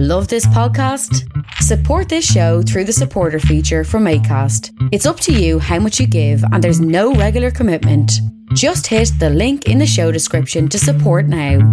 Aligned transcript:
Love 0.00 0.28
this 0.28 0.46
podcast? 0.46 1.28
Support 1.54 2.08
this 2.08 2.24
show 2.24 2.62
through 2.62 2.84
the 2.84 2.92
supporter 2.92 3.40
feature 3.40 3.82
from 3.82 4.04
ACAST. 4.04 4.70
It's 4.92 5.06
up 5.06 5.18
to 5.18 5.32
you 5.32 5.58
how 5.58 5.80
much 5.80 5.98
you 5.98 6.06
give, 6.06 6.40
and 6.52 6.62
there's 6.62 6.80
no 6.80 7.16
regular 7.16 7.50
commitment. 7.50 8.12
Just 8.54 8.86
hit 8.86 9.10
the 9.18 9.28
link 9.28 9.66
in 9.66 9.78
the 9.78 9.86
show 9.88 10.12
description 10.12 10.68
to 10.68 10.78
support 10.78 11.26
now. 11.26 11.58
My 11.58 11.64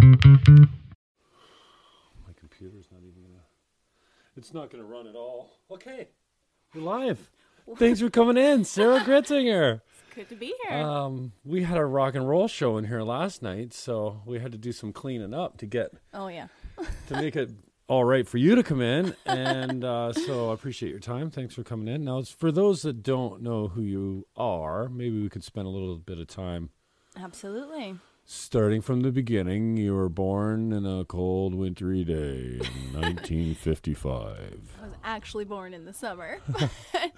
computer's 2.36 2.88
not 2.90 3.02
even 3.04 3.22
gonna. 3.22 3.44
It's 4.36 4.52
not 4.52 4.72
gonna 4.72 4.82
run 4.82 5.06
at 5.06 5.14
all. 5.14 5.60
Okay, 5.70 6.08
we're 6.74 6.82
live. 6.82 7.30
Thanks 7.76 8.00
for 8.00 8.10
coming 8.10 8.36
in, 8.36 8.64
Sarah 8.64 8.98
Gritzinger. 8.98 9.82
It's 10.08 10.28
good 10.28 10.28
to 10.30 10.34
be 10.34 10.52
here. 10.64 10.78
Um, 10.78 11.32
we 11.44 11.62
had 11.62 11.76
a 11.78 11.84
rock 11.84 12.16
and 12.16 12.28
roll 12.28 12.48
show 12.48 12.76
in 12.78 12.86
here 12.86 13.02
last 13.02 13.40
night, 13.40 13.72
so 13.72 14.22
we 14.26 14.40
had 14.40 14.50
to 14.50 14.58
do 14.58 14.72
some 14.72 14.92
cleaning 14.92 15.32
up 15.32 15.58
to 15.58 15.66
get 15.66 15.92
oh 16.12 16.26
yeah. 16.26 16.48
to 17.08 17.20
make 17.20 17.36
it 17.36 17.50
all 17.88 18.04
right 18.04 18.26
for 18.26 18.38
you 18.38 18.54
to 18.54 18.62
come 18.62 18.80
in. 18.80 19.14
And 19.26 19.84
uh, 19.84 20.12
so 20.12 20.50
I 20.50 20.54
appreciate 20.54 20.90
your 20.90 20.98
time. 21.00 21.30
Thanks 21.30 21.54
for 21.54 21.62
coming 21.62 21.88
in. 21.92 22.04
Now, 22.04 22.22
for 22.22 22.50
those 22.52 22.82
that 22.82 23.02
don't 23.02 23.42
know 23.42 23.68
who 23.68 23.82
you 23.82 24.26
are, 24.36 24.88
maybe 24.88 25.22
we 25.22 25.28
could 25.28 25.44
spend 25.44 25.66
a 25.66 25.70
little 25.70 25.96
bit 25.98 26.18
of 26.18 26.26
time 26.26 26.70
Absolutely. 27.16 27.96
starting 28.24 28.80
from 28.80 29.00
the 29.02 29.12
beginning. 29.12 29.76
You 29.76 29.94
were 29.94 30.08
born 30.08 30.72
in 30.72 30.84
a 30.84 31.04
cold, 31.04 31.54
wintry 31.54 32.04
day 32.04 32.58
in 32.60 32.92
1955. 33.00 34.76
I 34.82 34.86
was 34.86 34.94
actually 35.04 35.44
born 35.44 35.72
in 35.74 35.84
the 35.84 35.92
summer. 35.92 36.38
uh, 36.94 37.08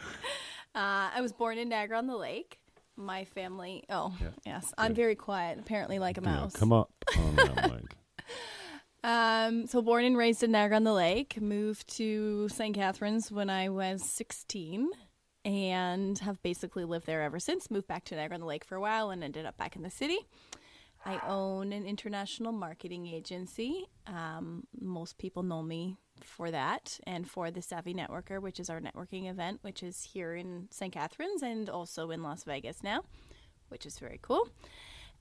I 0.74 1.20
was 1.20 1.32
born 1.32 1.58
in 1.58 1.68
Niagara 1.68 1.98
on 1.98 2.06
the 2.06 2.16
Lake. 2.16 2.58
My 2.96 3.24
family. 3.26 3.84
Oh 3.88 4.12
Yeah. 4.20 4.28
yes, 4.44 4.74
I'm 4.76 4.92
very 4.92 5.14
quiet. 5.14 5.60
Apparently, 5.60 6.00
like 6.00 6.18
a 6.18 6.20
Yeah, 6.20 6.30
mouse. 6.34 6.52
come 6.56 6.72
up 6.72 6.90
on 7.16 7.36
that 7.36 7.70
mic. 7.70 7.94
Um, 9.04 9.66
so 9.66 9.80
born 9.80 10.04
and 10.04 10.16
raised 10.16 10.42
in 10.42 10.50
Niagara 10.52 10.76
on 10.76 10.84
the 10.84 10.92
Lake. 10.92 11.40
Moved 11.40 11.88
to 11.96 12.48
St. 12.48 12.74
Catharines 12.74 13.30
when 13.30 13.48
I 13.48 13.68
was 13.68 14.02
16, 14.02 14.90
and 15.44 16.18
have 16.18 16.42
basically 16.42 16.84
lived 16.84 17.06
there 17.06 17.22
ever 17.22 17.38
since. 17.38 17.70
Moved 17.70 17.86
back 17.86 18.04
to 18.06 18.16
Niagara 18.16 18.34
on 18.34 18.40
the 18.40 18.46
Lake 18.46 18.64
for 18.64 18.74
a 18.74 18.80
while, 18.80 19.10
and 19.10 19.22
ended 19.22 19.46
up 19.46 19.56
back 19.56 19.76
in 19.76 19.82
the 19.82 19.90
city. 19.90 20.18
I 21.04 21.20
own 21.26 21.72
an 21.72 21.86
international 21.86 22.52
marketing 22.52 23.06
agency. 23.06 23.86
Um, 24.06 24.66
most 24.80 25.16
people 25.16 25.44
know 25.44 25.62
me 25.62 25.96
for 26.20 26.50
that, 26.50 26.98
and 27.06 27.30
for 27.30 27.52
the 27.52 27.62
Savvy 27.62 27.94
Networker, 27.94 28.42
which 28.42 28.58
is 28.58 28.68
our 28.68 28.80
networking 28.80 29.30
event, 29.30 29.60
which 29.62 29.84
is 29.84 30.02
here 30.12 30.34
in 30.34 30.66
St. 30.70 30.92
Catharines 30.92 31.42
and 31.42 31.70
also 31.70 32.10
in 32.10 32.24
Las 32.24 32.42
Vegas 32.42 32.82
now, 32.82 33.04
which 33.68 33.86
is 33.86 34.00
very 34.00 34.18
cool. 34.20 34.48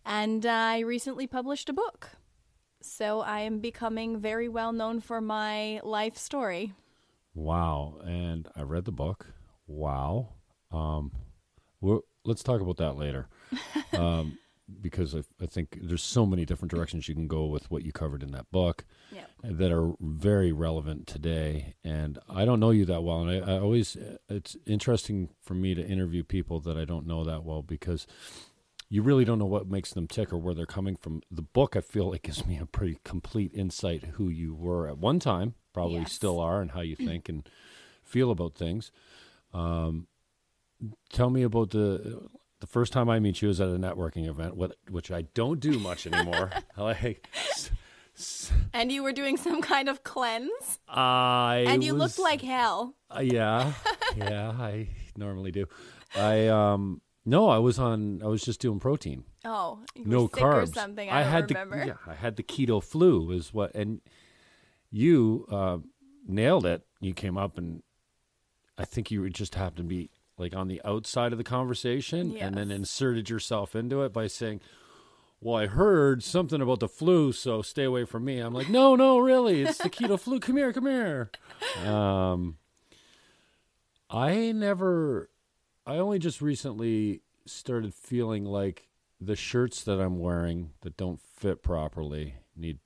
And 0.04 0.46
I 0.48 0.80
recently 0.80 1.28
published 1.28 1.70
a 1.70 1.74
book. 1.74 2.10
So 2.88 3.22
I 3.22 3.42
am 3.42 3.60
becoming 3.60 4.20
very 4.20 4.48
well 4.50 4.72
known 4.72 5.00
for 5.02 5.22
my 5.22 5.82
life 5.84 6.18
story. 6.18 6.74
Wow. 7.36 8.00
And 8.06 8.48
I 8.56 8.62
read 8.64 8.86
the 8.86 8.92
book. 8.92 9.28
Wow. 9.68 10.30
Um, 10.72 11.12
let's 12.24 12.44
talk 12.44 12.62
about 12.62 12.78
that 12.78 12.98
later. 12.98 13.28
Um, 13.94 14.38
because 14.82 15.16
I, 15.16 15.24
I 15.42 15.46
think 15.46 15.80
there's 15.82 16.04
so 16.04 16.26
many 16.26 16.46
different 16.46 16.72
directions 16.72 17.08
you 17.08 17.16
can 17.16 17.28
go 17.28 17.46
with 17.46 17.72
what 17.72 17.84
you 17.84 17.94
covered 17.94 18.22
in 18.22 18.32
that 18.34 18.52
book 18.52 18.84
Yeah. 19.14 19.24
that 19.44 19.72
are 19.72 19.94
very 20.02 20.52
relevant 20.52 21.08
today. 21.08 21.76
And 21.86 22.20
I 22.30 22.44
don't 22.44 22.60
know 22.60 22.72
you 22.72 22.84
that 22.86 23.02
well. 23.02 23.22
And 23.22 23.44
I, 23.46 23.54
I 23.56 23.60
always, 23.60 23.96
it's 24.28 24.58
interesting 24.66 25.30
for 25.42 25.54
me 25.54 25.74
to 25.74 25.82
interview 25.88 26.24
people 26.24 26.60
that 26.62 26.76
I 26.78 26.84
don't 26.84 27.08
know 27.08 27.24
that 27.24 27.44
well 27.46 27.62
because 27.64 28.06
you 28.90 29.02
really 29.02 29.26
don't 29.26 29.40
know 29.40 29.46
what 29.46 29.68
makes 29.70 29.92
them 29.94 30.08
tick 30.08 30.32
or 30.32 30.38
where 30.38 30.54
they're 30.54 30.66
coming 30.66 30.96
from. 30.96 31.22
The 31.30 31.42
book, 31.42 31.76
I 31.76 31.82
feel 31.82 32.10
like, 32.12 32.24
gives 32.24 32.46
me 32.46 32.58
a 32.58 32.66
pretty 32.66 33.00
complete 33.04 33.52
insight 33.54 34.04
who 34.14 34.30
you 34.30 34.54
were 34.56 34.88
at 34.88 34.98
one 34.98 35.20
time, 35.20 35.56
probably 35.74 36.00
Yes. 36.00 36.14
still 36.14 36.40
are, 36.40 36.62
and 36.62 36.72
how 36.72 36.82
you 36.82 36.96
think 36.96 37.28
and 37.30 37.48
feel 38.04 38.32
about 38.32 38.56
things. 38.56 38.92
Um, 39.54 40.08
tell 41.12 41.30
me 41.30 41.44
about 41.44 41.72
the 41.72 42.30
the 42.60 42.68
first 42.68 42.92
time 42.92 43.08
I 43.08 43.20
meet 43.20 43.42
you 43.44 43.50
is 43.50 43.62
at 43.62 43.68
a 43.68 43.78
networking 43.78 44.28
event, 44.28 44.56
what, 44.58 44.76
which 44.90 45.12
I 45.12 45.24
don't 45.36 45.60
do 45.60 45.78
much 45.80 46.08
anymore. 46.08 46.50
like, 46.78 47.28
And 48.74 48.92
you 48.92 49.04
were 49.04 49.12
doing 49.12 49.38
some 49.38 49.62
kind 49.62 49.88
of 49.90 50.04
cleanse, 50.04 50.80
I 50.88 51.66
and 51.68 51.84
you 51.84 51.94
was- 51.94 52.18
looked 52.18 52.20
like 52.20 52.42
hell. 52.42 52.96
uh, 53.16 53.20
yeah, 53.20 53.74
yeah, 54.16 54.50
I 54.52 54.90
normally 55.16 55.52
do. 55.52 55.68
I 56.16 56.48
um 56.48 57.02
no, 57.28 57.50
I 57.50 57.58
was 57.58 57.78
on. 57.78 58.22
I 58.24 58.28
was 58.28 58.42
just 58.42 58.62
doing 58.62 58.80
protein. 58.80 59.26
Oh, 59.44 59.80
no 59.98 60.30
carbs. 60.30 60.64
or 60.64 60.66
something. 60.68 61.10
I, 61.10 61.24
don't 61.24 61.32
had 61.32 61.52
remember. 61.52 61.80
the 61.82 61.88
yeah, 61.88 61.96
I 62.08 62.14
had 62.14 62.38
the 62.38 62.44
keto 62.44 62.82
flu 62.82 63.32
is 63.32 63.54
what, 63.54 63.76
and 63.76 64.00
you 64.90 65.46
uh, 65.52 65.80
nailed 66.26 66.66
it. 66.66 66.84
You 67.02 67.14
came 67.14 67.38
up 67.38 67.58
and 67.58 67.84
I 68.78 68.86
think 68.86 69.12
you 69.12 69.30
just 69.30 69.56
happened 69.56 69.90
to 69.90 69.96
be 69.96 70.10
like 70.38 70.56
on 70.56 70.70
the 70.70 70.82
outside 70.86 71.34
of 71.34 71.38
the 71.38 71.44
conversation, 71.44 72.38
and 72.38 72.56
then 72.56 72.72
inserted 72.72 73.30
yourself 73.30 73.76
into 73.76 74.02
it 74.04 74.14
by 74.14 74.28
saying. 74.28 74.62
Well, 75.40 75.56
I 75.56 75.68
heard 75.68 76.24
something 76.24 76.64
about 76.64 76.80
the 76.80 76.88
flu, 76.88 77.32
so 77.32 77.62
stay 77.62 77.84
away 77.84 78.06
from 78.06 78.26
me. 78.26 78.40
I'm 78.40 78.56
like, 78.56 78.70
no, 78.70 78.96
no, 78.96 79.20
really, 79.20 79.62
it's 79.62 79.78
the 79.78 79.88
keto 79.88 80.20
flu. 80.20 80.40
Come 80.40 80.58
here, 80.58 80.74
come 80.74 80.88
here. 80.88 81.30
Um, 81.86 82.58
I 84.10 84.52
never, 84.52 85.30
I 85.88 85.98
only 85.98 86.20
just 86.20 86.42
recently 86.42 87.22
started 87.46 87.94
feeling 87.94 88.44
like 88.44 88.90
the 89.22 89.36
shirts 89.38 89.84
that 89.86 90.00
I'm 90.02 90.20
wearing 90.20 90.72
that 90.82 90.98
don't 90.98 91.22
fit 91.22 91.64
properly 91.64 92.36
need, 92.58 92.80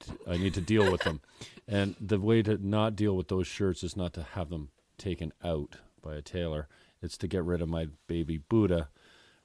to, 0.00 0.12
I 0.26 0.36
need 0.36 0.54
to 0.54 0.60
deal 0.60 0.90
with 0.90 1.02
them. 1.02 1.20
And 1.72 1.94
the 2.00 2.18
way 2.18 2.42
to 2.42 2.58
not 2.58 2.96
deal 2.96 3.16
with 3.16 3.28
those 3.28 3.46
shirts 3.46 3.84
is 3.84 3.96
not 3.96 4.12
to 4.14 4.24
have 4.24 4.50
them 4.50 4.70
taken 4.98 5.32
out 5.44 5.76
by 6.02 6.16
a 6.16 6.20
tailor. 6.20 6.66
It's 7.00 7.16
to 7.18 7.28
get 7.28 7.44
rid 7.44 7.62
of 7.62 7.68
my 7.68 7.86
baby 8.08 8.38
Buddha 8.38 8.88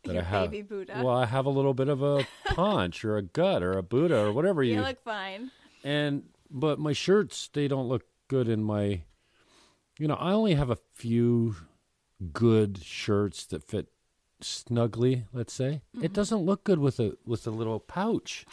that 0.05 0.13
Your 0.15 0.23
I 0.23 0.25
have. 0.25 0.49
baby 0.49 0.63
Buddha. 0.63 1.01
Well, 1.03 1.15
I 1.15 1.27
have 1.27 1.45
a 1.45 1.51
little 1.51 1.75
bit 1.75 1.87
of 1.87 2.01
a 2.01 2.25
paunch 2.45 3.05
or 3.05 3.15
a 3.17 3.21
gut 3.21 3.61
or 3.61 3.73
a 3.73 3.83
Buddha 3.83 4.17
or 4.25 4.33
whatever 4.33 4.63
you 4.63 4.73
you 4.73 4.81
look 4.81 5.03
fine. 5.03 5.51
and 5.83 6.23
but 6.49 6.79
my 6.79 6.93
shirts 6.93 7.47
they 7.53 7.67
don't 7.67 7.87
look 7.87 8.05
good 8.27 8.47
in 8.49 8.63
my 8.63 9.01
you 9.99 10.07
know 10.07 10.15
i 10.15 10.31
only 10.31 10.55
have 10.55 10.71
a 10.71 10.77
few 10.95 11.55
good 12.33 12.81
shirts 12.83 13.45
that 13.47 13.63
fit 13.63 13.87
snugly 14.41 15.25
let's 15.33 15.53
say 15.53 15.81
Mm-hmm. 15.95 16.05
it 16.05 16.13
doesn't 16.13 16.39
look 16.39 16.63
good 16.63 16.79
with 16.79 16.99
a 16.99 17.15
with 17.25 17.47
a 17.47 17.51
little 17.51 17.79
pouch 17.79 18.45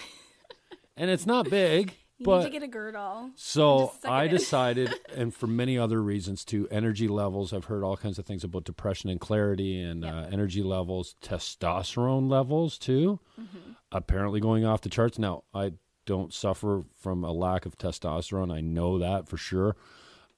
and 0.97 1.11
it's 1.11 1.27
not 1.27 1.50
big 1.50 1.95
You 2.19 2.25
but 2.27 2.39
need 2.41 2.45
to 2.45 2.51
get 2.51 2.62
a 2.62 2.69
girdle. 2.69 3.31
so 3.34 3.93
I 4.05 4.27
decided, 4.39 4.93
and 5.15 5.34
for 5.34 5.47
many 5.49 5.77
other 5.77 6.01
reasons 6.03 6.45
too, 6.45 6.69
energy 6.71 7.09
levels. 7.09 7.53
I've 7.53 7.65
heard 7.65 7.83
all 7.83 7.97
kinds 7.97 8.19
of 8.19 8.27
things 8.27 8.45
about 8.45 8.62
depression 8.65 9.11
and 9.11 9.19
clarity, 9.21 9.81
and 9.81 10.05
uh, 10.05 10.27
energy 10.31 10.62
levels, 10.62 11.17
testosterone 11.21 12.31
levels 12.31 12.78
too. 12.78 13.19
Mm-hmm. 13.41 13.72
Apparently 13.91 14.39
going 14.41 14.65
off 14.65 14.83
the 14.83 14.89
charts. 14.89 15.19
Now 15.19 15.43
I 15.53 15.72
don't 16.06 16.33
suffer 16.33 16.83
from 17.01 17.25
a 17.25 17.33
lack 17.33 17.67
of 17.67 17.77
testosterone. 17.77 18.53
I 18.53 18.61
know 18.61 18.99
that 18.99 19.28
for 19.28 19.37
sure. 19.37 19.75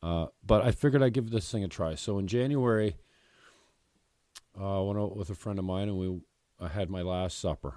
Uh, 0.03 0.27
but 0.47 0.63
I 0.63 0.71
figured 0.71 1.03
I'd 1.03 1.13
give 1.15 1.31
this 1.31 1.51
thing 1.51 1.65
a 1.65 1.69
try. 1.69 1.95
So 1.97 2.19
in 2.19 2.27
January, 2.27 2.97
uh, 4.59 4.81
I 4.83 4.87
went 4.87 4.99
out 4.99 5.17
with 5.17 5.31
a 5.31 5.35
friend 5.35 5.59
of 5.59 5.65
mine, 5.65 5.89
and 5.89 5.99
we 5.99 6.21
I 6.61 6.69
had 6.69 6.89
my 6.91 7.03
last 7.03 7.41
supper 7.41 7.75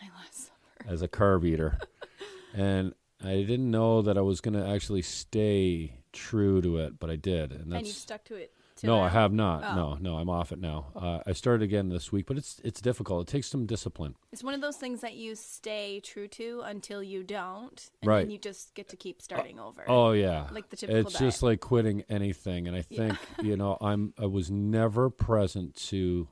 My 0.00 0.08
last 0.18 0.46
supper. 0.46 0.90
as 0.92 1.02
a 1.02 1.08
carb 1.08 1.44
eater. 1.46 1.78
and 2.54 2.94
I 3.22 3.42
didn't 3.42 3.70
know 3.70 4.02
that 4.02 4.16
I 4.16 4.22
was 4.22 4.40
going 4.40 4.54
to 4.54 4.66
actually 4.66 5.02
stay 5.02 6.00
true 6.12 6.62
to 6.62 6.78
it, 6.78 6.98
but 6.98 7.10
I 7.10 7.16
did. 7.16 7.52
And 7.52 7.70
that's 7.72 7.78
And 7.78 7.86
you've 7.86 7.96
stuck 7.96 8.24
to 8.24 8.34
it. 8.36 8.52
No? 8.84 9.00
I 9.00 9.08
have 9.08 9.32
not. 9.32 9.64
Oh. 9.64 9.74
No, 9.74 9.94
no, 10.00 10.16
I'm 10.18 10.28
off 10.28 10.52
it 10.52 10.58
now. 10.58 10.92
Uh, 10.94 11.20
I 11.26 11.32
started 11.32 11.62
again 11.64 11.88
this 11.88 12.12
week, 12.12 12.26
but 12.26 12.36
it's 12.36 12.60
it's 12.64 12.80
difficult. 12.80 13.28
It 13.28 13.32
takes 13.32 13.48
some 13.48 13.64
discipline. 13.66 14.16
It's 14.32 14.44
one 14.44 14.54
of 14.54 14.60
those 14.60 14.76
things 14.76 15.00
that 15.00 15.14
you 15.14 15.34
stay 15.34 16.00
true 16.00 16.28
to 16.28 16.62
until 16.64 17.02
you 17.02 17.22
don't, 17.22 17.90
and 18.02 18.08
Right. 18.08 18.20
then 18.20 18.30
you 18.30 18.38
just 18.38 18.74
get 18.74 18.88
to 18.90 18.96
keep 18.96 19.22
starting 19.22 19.58
over. 19.58 19.84
Oh 19.88 20.12
yeah, 20.12 20.48
Like 20.50 20.68
the 20.70 20.76
typical 20.76 21.10
It's 21.10 21.18
just 21.18 21.42
like 21.42 21.60
quitting 21.60 22.02
anything, 22.08 22.66
and 22.68 22.76
I 22.76 22.84
Yeah. 22.90 22.98
think 23.08 23.18
you 23.42 23.56
know 23.56 23.78
I'm 23.80 24.12
I 24.18 24.26
was 24.26 24.50
never 24.50 25.08
present 25.10 25.74
to 25.88 26.28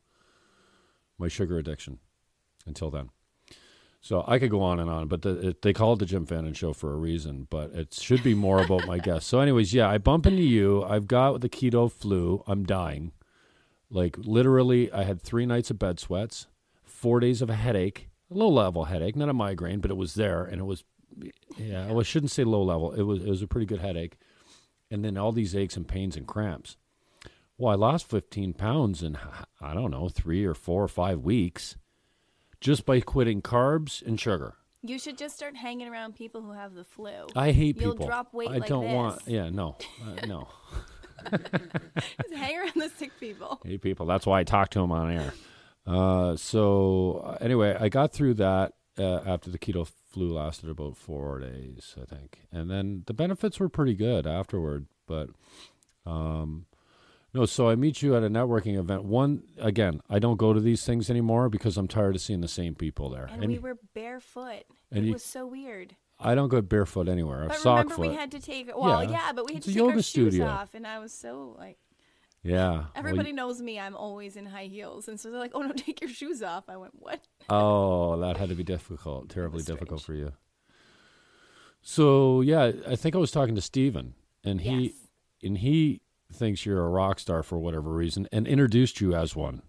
my 1.18 1.28
sugar 1.28 1.58
addiction 1.58 1.98
until 2.66 2.90
then. 2.90 3.10
So 4.04 4.22
I 4.28 4.38
could 4.38 4.50
go 4.50 4.60
on 4.60 4.80
and 4.80 4.90
on, 4.90 5.08
but 5.08 5.22
the, 5.22 5.48
it, 5.48 5.62
they 5.62 5.72
call 5.72 5.94
it 5.94 5.98
the 5.98 6.04
Jim 6.04 6.26
Fannin 6.26 6.52
Show 6.52 6.74
for 6.74 6.92
a 6.92 6.96
reason. 6.96 7.46
But 7.48 7.72
it 7.72 7.94
should 7.94 8.22
be 8.22 8.34
more 8.34 8.62
about 8.62 8.86
my 8.86 8.98
guests. 9.08 9.26
So, 9.26 9.40
anyways, 9.40 9.72
yeah, 9.72 9.88
I 9.88 9.96
bump 9.96 10.26
into 10.26 10.42
you. 10.42 10.84
I've 10.84 11.08
got 11.08 11.40
the 11.40 11.48
keto 11.48 11.90
flu. 11.90 12.44
I'm 12.46 12.66
dying. 12.66 13.12
Like 13.88 14.18
literally, 14.18 14.92
I 14.92 15.04
had 15.04 15.22
three 15.22 15.46
nights 15.46 15.70
of 15.70 15.78
bed 15.78 15.98
sweats, 15.98 16.48
four 16.82 17.18
days 17.18 17.40
of 17.40 17.48
a 17.48 17.54
headache, 17.54 18.10
a 18.30 18.34
low 18.34 18.50
level 18.50 18.84
headache, 18.84 19.16
not 19.16 19.30
a 19.30 19.32
migraine, 19.32 19.80
but 19.80 19.90
it 19.90 19.96
was 19.96 20.12
there, 20.16 20.44
and 20.44 20.60
it 20.60 20.64
was, 20.64 20.84
yeah, 21.56 21.86
well, 21.86 22.00
I 22.00 22.02
shouldn't 22.02 22.30
say 22.30 22.44
low 22.44 22.62
level. 22.62 22.92
It 22.92 23.04
was 23.04 23.24
it 23.24 23.30
was 23.30 23.40
a 23.40 23.46
pretty 23.46 23.66
good 23.66 23.80
headache, 23.80 24.18
and 24.90 25.02
then 25.02 25.16
all 25.16 25.32
these 25.32 25.56
aches 25.56 25.78
and 25.78 25.88
pains 25.88 26.14
and 26.14 26.26
cramps. 26.26 26.76
Well, 27.56 27.72
I 27.72 27.76
lost 27.76 28.10
15 28.10 28.52
pounds 28.52 29.02
in 29.02 29.16
I 29.62 29.72
don't 29.72 29.92
know 29.92 30.10
three 30.10 30.44
or 30.44 30.52
four 30.52 30.82
or 30.82 30.88
five 30.88 31.20
weeks, 31.20 31.76
just 32.64 32.86
by 32.86 32.98
quitting 32.98 33.42
carbs 33.42 34.04
and 34.04 34.18
sugar. 34.18 34.54
You 34.82 34.98
should 34.98 35.18
just 35.18 35.36
start 35.36 35.54
hanging 35.54 35.86
around 35.86 36.14
people 36.14 36.40
who 36.40 36.52
have 36.52 36.74
the 36.74 36.84
flu. 36.84 37.26
I 37.36 37.52
hate 37.52 37.74
people. 37.76 37.82
You'll 37.82 37.92
people. 37.92 38.06
drop 38.06 38.32
weight 38.32 38.48
I 38.48 38.56
like 38.56 38.68
don't 38.68 38.90
want. 38.90 39.20
Yeah, 39.26 39.50
no, 39.50 39.76
uh, 40.04 40.26
no. 40.26 40.48
Just 41.30 42.34
hang 42.34 42.58
around 42.58 42.72
the 42.74 42.90
sick 42.96 43.10
people. 43.18 43.60
hate 43.64 43.80
people. 43.80 44.04
That's 44.04 44.26
why 44.26 44.40
I 44.40 44.44
talk 44.44 44.70
to 44.70 44.80
them 44.80 44.92
on 44.92 45.10
air. 45.10 45.32
Uh, 45.86 46.36
so 46.36 47.22
uh, 47.24 47.38
anyway, 47.40 47.76
I 47.78 47.88
got 47.88 48.12
through 48.12 48.34
that 48.34 48.72
uh, 48.98 49.20
after 49.26 49.50
the 49.50 49.58
keto 49.58 49.90
flu 50.10 50.32
lasted 50.32 50.68
about 50.68 50.96
four 50.96 51.40
days, 51.40 51.94
I 52.00 52.04
think, 52.04 52.40
and 52.50 52.70
then 52.70 53.04
the 53.06 53.14
benefits 53.14 53.60
were 53.60 53.68
pretty 53.68 53.94
good 53.94 54.26
afterward. 54.26 54.86
But 55.06 55.30
um, 56.04 56.66
no, 57.34 57.44
so 57.46 57.68
I 57.68 57.74
meet 57.74 58.00
you 58.00 58.16
at 58.16 58.22
a 58.22 58.30
networking 58.30 58.78
event. 58.78 59.04
One 59.04 59.42
again, 59.58 60.00
I 60.08 60.18
don't 60.18 60.36
go 60.36 60.52
to 60.52 60.60
these 60.60 60.84
things 60.84 61.10
anymore 61.10 61.48
because 61.48 61.76
I'm 61.76 61.88
tired 61.88 62.14
of 62.14 62.20
seeing 62.22 62.40
the 62.40 62.48
same 62.48 62.74
people 62.74 63.10
there. 63.10 63.24
And, 63.30 63.44
we 63.46 63.58
were 63.58 63.76
barefoot. 63.94 64.62
and 64.90 65.04
it 65.04 65.08
you- 65.08 65.12
was 65.14 65.24
so 65.24 65.46
weird. 65.46 65.96
I 66.20 66.36
don't 66.36 66.48
go 66.48 66.62
barefoot 66.62 67.08
anywhere. 67.08 67.42
I'm 67.42 67.48
But 67.48 67.56
sock 67.58 67.76
remember, 67.84 67.94
foot. 67.96 68.08
we 68.10 68.14
had 68.14 68.30
to 68.30 68.40
take 68.40 68.68
well, 68.74 69.02
Yeah. 69.02 69.10
yeah, 69.10 69.32
but 69.32 69.46
we 69.48 69.54
had 69.54 69.62
to 69.64 69.72
take 69.72 69.82
our 69.82 69.88
yoga 69.90 70.02
shoes 70.02 70.38
off, 70.40 70.72
and 70.74 70.86
I 70.86 71.00
was 71.00 71.12
so 71.12 71.56
like, 71.58 71.76
yeah. 72.44 72.70
well, 72.72 72.90
everybody 72.94 73.32
knows 73.32 73.60
me. 73.60 73.80
I'm 73.80 73.96
always 73.96 74.36
in 74.36 74.46
high 74.46 74.66
heels, 74.66 75.08
and 75.08 75.18
so 75.18 75.30
they're 75.30 75.40
like, 75.40 75.50
"Oh 75.54 75.62
no, 75.62 75.72
take 75.76 76.00
your 76.00 76.08
shoes 76.10 76.40
off." 76.42 76.68
I 76.68 76.76
went, 76.76 76.94
"What?" 77.00 77.20
Oh, 77.50 78.16
that 78.20 78.36
had 78.36 78.48
to 78.50 78.54
be 78.54 78.62
difficult, 78.74 79.28
terribly 79.28 79.62
difficult 79.64 80.02
for 80.02 80.14
you. 80.14 80.32
So 81.82 82.40
yeah, 82.40 82.70
I 82.86 82.96
think 82.96 83.14
I 83.14 83.18
was 83.18 83.30
talking 83.30 83.54
to 83.56 83.60
Steven 83.60 84.14
and 84.42 84.60
he 84.60 84.70
Yes. 84.84 84.92
and 85.42 85.58
he 85.58 86.00
thinks 86.32 86.64
you're 86.66 86.84
a 86.84 86.88
rock 86.88 87.18
star 87.20 87.42
for 87.42 87.58
whatever 87.58 87.90
reason 87.92 88.28
and 88.32 88.46
introduced 88.46 89.00
you 89.00 89.14
as 89.14 89.36
one. 89.36 89.62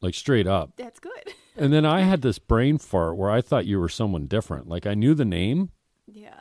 Like 0.00 0.14
straight 0.14 0.46
up. 0.46 0.72
That's 0.76 1.00
good. 1.00 1.12
And 1.56 1.72
then 1.74 1.84
I 1.84 2.02
had 2.02 2.22
this 2.22 2.38
brain 2.38 2.78
fart 2.78 3.16
where 3.16 3.28
I 3.28 3.42
thought 3.42 3.66
you 3.66 3.78
were 3.80 3.88
someone 3.90 4.26
different. 4.26 4.66
Like 4.68 4.86
I 4.86 4.94
knew 4.94 5.14
the 5.14 5.26
name, 5.26 5.70
yeah. 6.06 6.40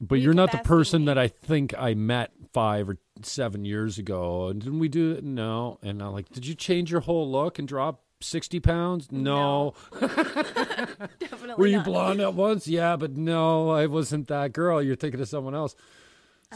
but 0.00 0.14
You 0.14 0.24
you're 0.26 0.32
not 0.34 0.52
the 0.52 0.58
person 0.58 1.02
me. 1.02 1.06
that 1.06 1.18
I 1.18 1.28
think 1.28 1.74
I 1.76 1.92
met 1.92 2.30
5 2.54 2.88
or 2.90 2.96
7 3.22 3.64
years 3.66 3.98
ago. 3.98 4.46
And 4.48 4.62
didn't 4.62 4.78
we 4.78 4.88
do 4.88 5.10
it? 5.12 5.24
No. 5.24 5.78
And 5.82 6.00
I'm 6.02 6.12
like, 6.12 6.30
"Did 6.30 6.46
you 6.46 6.54
change 6.54 6.90
your 6.90 7.00
whole 7.00 7.30
look 7.30 7.58
and 7.58 7.68
drop 7.68 8.02
60 8.22 8.60
pounds?" 8.60 9.08
no. 9.12 9.74
Definitely. 10.00 11.54
Were 11.58 11.66
you 11.66 11.78
not. 11.78 11.84
blonde 11.84 12.20
at 12.20 12.34
once? 12.34 12.66
Yeah, 12.68 12.96
but 12.96 13.16
no, 13.16 13.70
I 13.70 13.86
wasn't 13.86 14.28
that 14.28 14.52
girl. 14.54 14.80
You're 14.82 14.96
thinking 14.96 15.20
of 15.20 15.28
someone 15.28 15.54
else. 15.54 15.74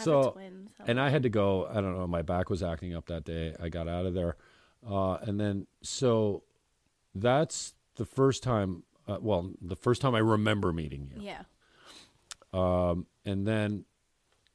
So, 0.02 0.30
twin, 0.32 0.68
so- 0.76 0.84
and 0.88 1.00
I 1.00 1.08
had 1.10 1.22
to 1.22 1.28
go. 1.28 1.66
I 1.66 1.74
don't 1.74 1.96
know. 1.96 2.06
My 2.06 2.22
back 2.22 2.50
was 2.50 2.62
acting 2.62 2.94
up 2.94 3.06
that 3.06 3.24
day. 3.24 3.54
I 3.60 3.68
got 3.68 3.86
out 3.88 4.06
of 4.06 4.14
there, 4.14 4.36
uh, 4.88 5.14
and 5.22 5.38
then 5.38 5.66
so 5.82 6.42
that's 7.14 7.74
the 7.96 8.04
first 8.04 8.42
time. 8.42 8.82
Uh, 9.06 9.18
well, 9.20 9.50
the 9.60 9.76
first 9.76 10.00
time 10.00 10.14
I 10.14 10.18
remember 10.20 10.72
meeting 10.72 11.10
you. 11.14 11.22
yeah. 11.22 11.42
Um, 12.52 13.06
and 13.24 13.46
then, 13.46 13.84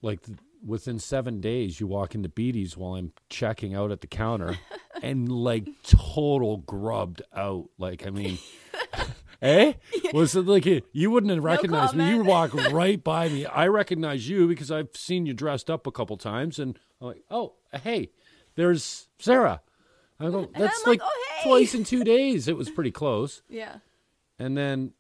like 0.02 0.24
th- 0.24 0.38
within 0.66 1.00
seven 1.00 1.40
days, 1.42 1.80
you 1.80 1.88
walk 1.88 2.16
into 2.16 2.30
Beatty's 2.30 2.76
while 2.78 2.96
I'm 2.96 3.12
checking 3.30 3.76
out 3.76 3.92
at 3.92 4.02
the 4.02 4.08
counter, 4.08 4.58
and 5.04 5.32
like 5.32 5.68
total 5.84 6.58
grubbed 6.58 7.22
out. 7.36 7.70
Like 7.78 8.06
I 8.08 8.10
mean, 8.10 8.40
eh? 9.42 9.74
Was 10.14 10.36
it 10.36 10.46
like 10.46 10.66
you- 10.66 11.12
wouldn't 11.12 11.34
have 11.34 11.44
recognized 11.44 11.96
me? 11.96 12.06
You 12.10 12.24
comment. 12.24 12.28
walk 12.30 12.54
right 12.72 13.04
by 13.04 13.30
me. 13.30 13.46
I 13.46 13.68
recognize 13.68 14.28
you 14.30 14.48
because 14.48 14.72
I've 14.72 14.90
seen 14.96 15.26
you 15.26 15.34
dressed 15.34 15.70
up 15.70 15.88
a 15.88 15.92
couple 15.92 16.18
times, 16.18 16.60
and 16.60 16.78
I'm 17.02 17.08
like, 17.08 17.24
oh, 17.32 17.54
hey, 17.84 18.12
there's 18.56 19.08
Sarah. 19.20 19.62
I 20.20 20.26
go, 20.30 20.50
that's 20.58 20.86
like, 20.86 21.00
like, 21.00 21.02
"Oh, 21.04 21.24
hey." 21.38 21.44
twice 21.50 21.74
in 21.74 21.86
two 21.86 22.04
days. 22.04 22.48
It 22.50 22.58
was 22.58 22.70
pretty 22.70 22.92
close, 22.92 23.42
Yeah. 23.48 23.78
and 24.38 24.58
then 24.58 24.92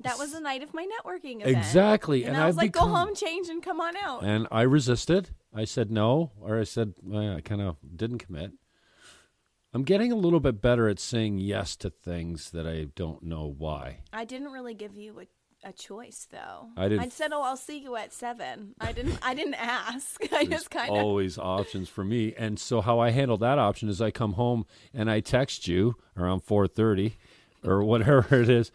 That 0.00 0.18
was 0.18 0.32
the 0.32 0.40
night 0.40 0.62
of 0.64 0.74
my 0.74 0.84
networking 0.86 1.40
event. 1.40 1.56
exactly, 1.56 2.24
And, 2.24 2.34
and, 2.34 2.42
I 2.42 2.46
was 2.46 2.56
I've 2.56 2.62
like, 2.64 2.72
become, 2.72 2.88
"Go 2.90 2.96
home, 2.96 3.14
change, 3.14 3.48
and 3.48 3.62
come 3.62 3.80
on 3.80 3.96
out." 3.96 4.24
And 4.24 4.48
I 4.50 4.62
resisted. 4.62 5.30
I 5.54 5.64
said 5.66 5.90
no, 5.92 6.32
or 6.40 6.58
I 6.58 6.64
said 6.64 6.94
well, 7.00 7.36
I 7.36 7.40
kind 7.40 7.62
of 7.62 7.76
didn't 7.96 8.18
commit. 8.18 8.50
I'm 9.74 9.82
getting 9.82 10.12
a 10.12 10.16
little 10.16 10.38
bit 10.40 10.60
better 10.62 10.88
at 10.88 11.00
saying 11.00 11.38
yes 11.38 11.74
to 11.76 11.90
things 11.90 12.52
that 12.52 12.66
I 12.66 12.84
don't 12.94 13.24
know 13.24 13.52
why. 13.58 13.98
I 14.12 14.24
didn't 14.24 14.52
really 14.52 14.74
give 14.74 14.96
you 14.96 15.20
a, 15.20 15.68
a 15.68 15.72
choice, 15.72 16.28
though. 16.30 16.68
I 16.76 16.88
didn't- 16.88 17.00
I 17.04 17.08
said, 17.08 17.32
"Oh, 17.32 17.42
I'll 17.42 17.56
see 17.56 17.78
you 17.78 17.96
at 17.96 18.12
7. 18.12 18.74
I 18.80 18.92
didn't. 18.92 19.18
I 19.20 19.34
didn't 19.34 19.54
ask. 19.54 20.20
I 20.32 20.44
just 20.44 20.70
kind 20.70 20.90
of. 20.90 20.96
always 20.96 21.38
options 21.38 21.88
for 21.88 22.04
me, 22.04 22.34
and 22.38 22.58
so 22.60 22.80
how 22.82 23.00
I 23.00 23.10
handle 23.10 23.36
that 23.38 23.58
option 23.58 23.88
is 23.88 24.00
I 24.00 24.12
come 24.12 24.34
home 24.34 24.64
and 24.94 25.10
I 25.10 25.18
text 25.20 25.66
you 25.66 25.96
around 26.16 26.42
4:30 26.46 27.14
or 27.64 27.82
whatever 27.82 28.26
it 28.42 28.48
is, 28.48 28.70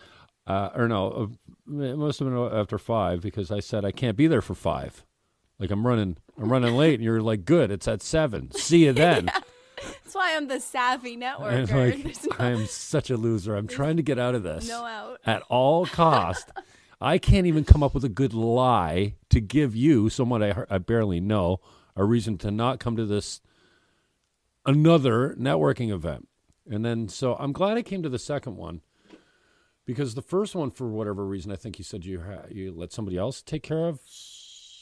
uh, 0.47 0.69
or 0.75 0.89
no, 0.89 1.11
uh, 1.69 1.81
it 1.81 1.97
must 1.97 2.19
have 2.19 2.27
been 2.27 2.37
after 2.37 2.77
five 2.77 3.21
because 3.21 3.51
I 3.51 3.61
said 3.61 3.85
I 3.85 3.91
can't 3.93 4.17
be 4.17 4.27
there 4.27 4.41
for 4.41 4.55
five. 4.55 5.05
Like 5.59 5.71
I'm 5.71 5.87
running, 5.87 6.17
I'm 6.37 6.51
running 6.51 6.75
late, 6.75 6.95
and 6.95 7.03
you're 7.03 7.21
like, 7.21 7.45
"Good, 7.45 7.71
it's 7.71 7.87
at 7.87 8.01
seven. 8.01 8.51
See 8.51 8.83
you 8.85 8.91
then." 8.91 9.31
That's 9.83 10.13
why 10.15 10.35
I'm 10.35 10.47
the 10.47 10.59
savvy 10.59 11.17
networker. 11.17 11.71
And 11.71 12.05
like, 12.05 12.23
no, 12.29 12.35
I 12.39 12.49
am 12.49 12.65
such 12.65 13.09
a 13.09 13.17
loser. 13.17 13.55
I'm 13.55 13.67
trying 13.67 13.97
to 13.97 14.03
get 14.03 14.19
out 14.19 14.35
of 14.35 14.43
this 14.43 14.67
no 14.67 14.85
out. 14.85 15.19
at 15.25 15.41
all 15.49 15.85
cost. 15.85 16.49
I 17.01 17.17
can't 17.17 17.47
even 17.47 17.63
come 17.63 17.81
up 17.81 17.93
with 17.93 18.03
a 18.03 18.09
good 18.09 18.33
lie 18.33 19.15
to 19.29 19.39
give 19.39 19.73
you, 19.75 20.09
someone 20.09 20.43
I, 20.43 20.65
I 20.69 20.79
barely 20.79 21.21
know, 21.21 21.61
a 21.95 22.03
reason 22.03 22.37
to 22.39 22.51
not 22.51 22.79
come 22.79 22.97
to 22.97 23.05
this 23.05 23.39
another 24.65 25.35
networking 25.39 25.91
event. 25.91 26.27
And 26.69 26.83
then, 26.85 27.07
so 27.07 27.35
I'm 27.39 27.53
glad 27.53 27.77
I 27.77 27.81
came 27.81 28.03
to 28.03 28.09
the 28.09 28.19
second 28.19 28.57
one 28.57 28.81
because 29.85 30.13
the 30.15 30.21
first 30.21 30.55
one, 30.55 30.71
for 30.71 30.87
whatever 30.89 31.25
reason, 31.25 31.51
I 31.51 31.55
think 31.55 31.77
you 31.79 31.83
said 31.83 32.05
you 32.05 32.21
ha- 32.21 32.45
you 32.49 32.71
let 32.71 32.91
somebody 32.91 33.17
else 33.17 33.41
take 33.41 33.63
care 33.63 33.87
of 33.87 33.99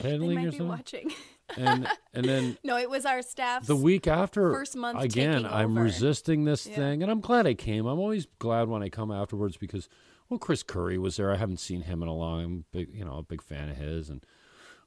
They 0.01 0.09
handling 0.09 0.38
or 0.39 0.41
might 0.41 0.51
be 0.51 0.57
something. 0.57 0.67
watching. 0.67 1.13
And 1.55 1.88
and 2.13 2.25
then 2.25 2.57
no, 2.63 2.77
it 2.77 2.89
was 2.89 3.05
our 3.05 3.21
staff. 3.21 3.65
the 3.65 3.75
week 3.75 4.07
after 4.07 4.51
first 4.51 4.75
month 4.75 5.01
again 5.01 5.45
i'm 5.45 5.77
resisting 5.77 6.44
this 6.44 6.65
Yeah. 6.67 6.75
thing 6.75 7.01
and 7.03 7.11
i'm 7.11 7.21
glad 7.21 7.47
i 7.47 7.53
came 7.53 7.85
i'm 7.85 7.99
always 7.99 8.27
glad 8.39 8.67
when 8.67 8.83
i 8.83 8.89
come 8.89 9.11
afterwards 9.11 9.55
because 9.57 9.88
well 10.29 10.39
chris 10.39 10.61
curry 10.63 10.97
was 10.97 11.15
there 11.17 11.31
i 11.31 11.38
haven't 11.38 11.59
seen 11.59 11.81
him 11.83 12.01
in 12.01 12.09
a 12.09 12.13
long 12.13 12.44
I'm 12.44 12.65
big 12.71 12.89
you 12.94 13.05
know 13.05 13.17
a 13.17 13.23
big 13.23 13.41
fan 13.41 13.69
of 13.69 13.77
his 13.77 14.09
and 14.09 14.23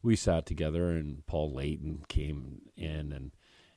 we 0.03 0.17
sat 0.17 0.45
together 0.45 0.91
and 0.91 1.25
paul 1.27 1.53
layton 1.55 2.03
came 2.09 2.61
in 2.77 3.13
and 3.13 3.31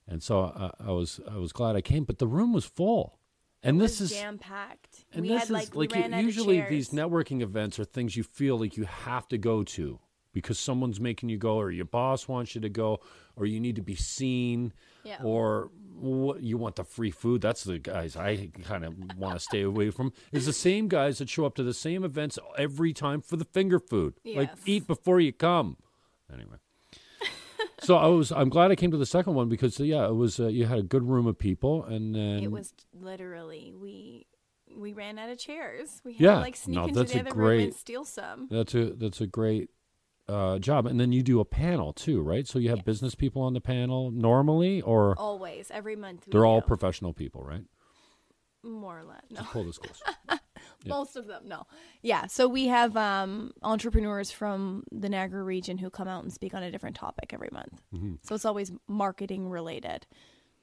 and 0.07 0.21
so 0.21 0.41
I, 0.43 0.71
I 0.87 0.91
was 0.91 1.19
i 1.31 1.37
was 1.37 1.53
glad 1.53 1.75
i 1.77 1.81
came 1.81 2.03
but 2.03 2.17
the 2.19 2.27
room 2.27 2.51
was 2.51 2.65
full 2.65 3.17
and 3.65 3.79
this 3.79 4.01
is 4.01 4.11
jam 4.11 4.37
packed. 4.39 5.05
and 5.13 5.21
we 5.21 5.29
this 5.29 5.39
had 5.39 5.45
is 5.45 5.51
like, 5.51 5.75
like 5.75 5.95
you- 5.95 6.17
usually 6.17 6.59
these 6.61 6.89
networking 6.89 7.41
events 7.41 7.79
are 7.79 7.85
things 7.85 8.17
you 8.17 8.23
feel 8.23 8.59
like 8.59 8.75
you 8.75 8.83
have 8.83 9.25
to 9.29 9.37
go 9.37 9.63
to 9.63 9.99
because 10.33 10.59
someone's 10.59 10.99
making 10.99 11.29
you 11.29 11.37
go 11.37 11.55
or 11.55 11.71
your 11.71 11.85
boss 11.85 12.27
wants 12.27 12.55
you 12.55 12.61
to 12.61 12.69
go 12.69 12.99
or 13.35 13.45
you 13.45 13.59
need 13.59 13.75
to 13.77 13.81
be 13.81 13.95
seen 13.95 14.73
Yeah. 15.03 15.19
or 15.23 15.69
what 15.95 16.41
you 16.41 16.57
want 16.57 16.75
the 16.75 16.83
free 16.83 17.11
food 17.11 17.39
that's 17.41 17.63
the 17.63 17.77
guys 17.79 18.15
i 18.17 18.49
kind 18.63 18.83
of 18.83 18.93
want 19.17 19.35
to 19.35 19.39
stay 19.39 19.61
away 19.61 19.89
from 19.91 20.11
is 20.31 20.45
the 20.47 20.51
same 20.53 20.87
guys 20.87 21.19
that 21.19 21.29
show 21.29 21.45
up 21.45 21.55
to 21.55 21.63
the 21.63 21.73
same 21.73 22.03
events 22.03 22.37
every 22.57 22.91
time 22.93 23.21
for 23.21 23.37
the 23.37 23.45
finger 23.45 23.79
food 23.79 24.15
like 24.35 24.49
eat 24.65 24.87
before 24.87 25.19
you 25.19 25.31
come 25.31 25.77
anyway 26.33 26.57
so 27.81 27.95
i 27.95 28.07
was 28.07 28.31
i'm 28.31 28.49
glad 28.49 28.71
i 28.71 28.75
came 28.75 28.91
to 28.91 28.97
the 28.97 29.05
second 29.05 29.33
one 29.35 29.47
because 29.49 29.79
yeah 29.79 30.05
it 30.07 30.15
was 30.15 30.39
uh, 30.39 30.47
you 30.47 30.65
had 30.65 30.79
a 30.79 30.83
good 30.83 31.03
room 31.03 31.27
of 31.27 31.37
people 31.37 31.83
and 31.85 32.15
then 32.15 32.39
It 32.43 32.51
was 32.51 32.73
literally 32.93 33.73
we 33.79 34.25
we 34.75 34.91
ran 34.93 35.19
out 35.19 35.29
of 35.29 35.37
chairs. 35.37 36.01
We 36.03 36.13
had 36.13 36.21
Yeah. 36.21 36.33
to 36.35 36.39
like 36.41 36.55
sneak 36.55 36.75
No, 36.77 36.85
into 36.85 37.03
the 37.03 37.19
other 37.19 37.35
room 37.35 37.59
and 37.59 37.73
steal 37.75 38.05
some. 38.05 38.47
That's 38.49 38.73
a 38.73 38.85
that's 38.93 39.21
a 39.21 39.27
great 39.27 39.69
uh, 40.27 40.57
job, 40.59 40.85
and 40.85 40.99
then 40.99 41.11
you 41.11 41.21
do 41.23 41.39
a 41.39 41.45
panel 41.45 41.91
too, 41.93 42.21
right? 42.21 42.47
So 42.47 42.57
you 42.59 42.69
have 42.69 42.79
Yes. 42.79 42.85
business 42.85 43.15
people 43.15 43.41
on 43.41 43.53
the 43.53 43.61
panel 43.61 44.09
normally, 44.11 44.81
or 44.81 45.15
Always, 45.17 45.69
every 45.71 45.95
month. 45.95 46.25
they're 46.31 46.45
all 46.45 46.61
do. 46.61 46.67
professional 46.67 47.13
people, 47.13 47.43
right? 47.43 47.63
more 48.65 48.97
or 48.99 49.03
less. 49.03 49.23
No, 49.29 49.41
Just 49.41 49.51
pull 49.51 49.63
this 49.65 49.77
close. 49.77 50.01
most 50.85 51.17
of 51.17 51.27
them. 51.27 51.43
No, 51.45 51.65
yeah. 52.01 52.27
So 52.27 52.47
we 52.47 52.67
have 52.67 52.95
um, 52.95 53.51
entrepreneurs 53.61 54.31
from 54.31 54.83
the 54.89 55.09
Niagara 55.09 55.43
region 55.43 55.77
who 55.77 55.89
come 55.89 56.07
out 56.07 56.23
and 56.23 56.31
speak 56.31 56.53
on 56.53 56.63
a 56.63 56.71
different 56.71 56.95
topic 56.95 57.33
every 57.33 57.49
month. 57.51 57.81
Mm-hmm. 57.93 58.13
So 58.23 58.35
it's 58.35 58.45
always 58.45 58.71
marketing 58.87 59.49
related. 59.49 60.07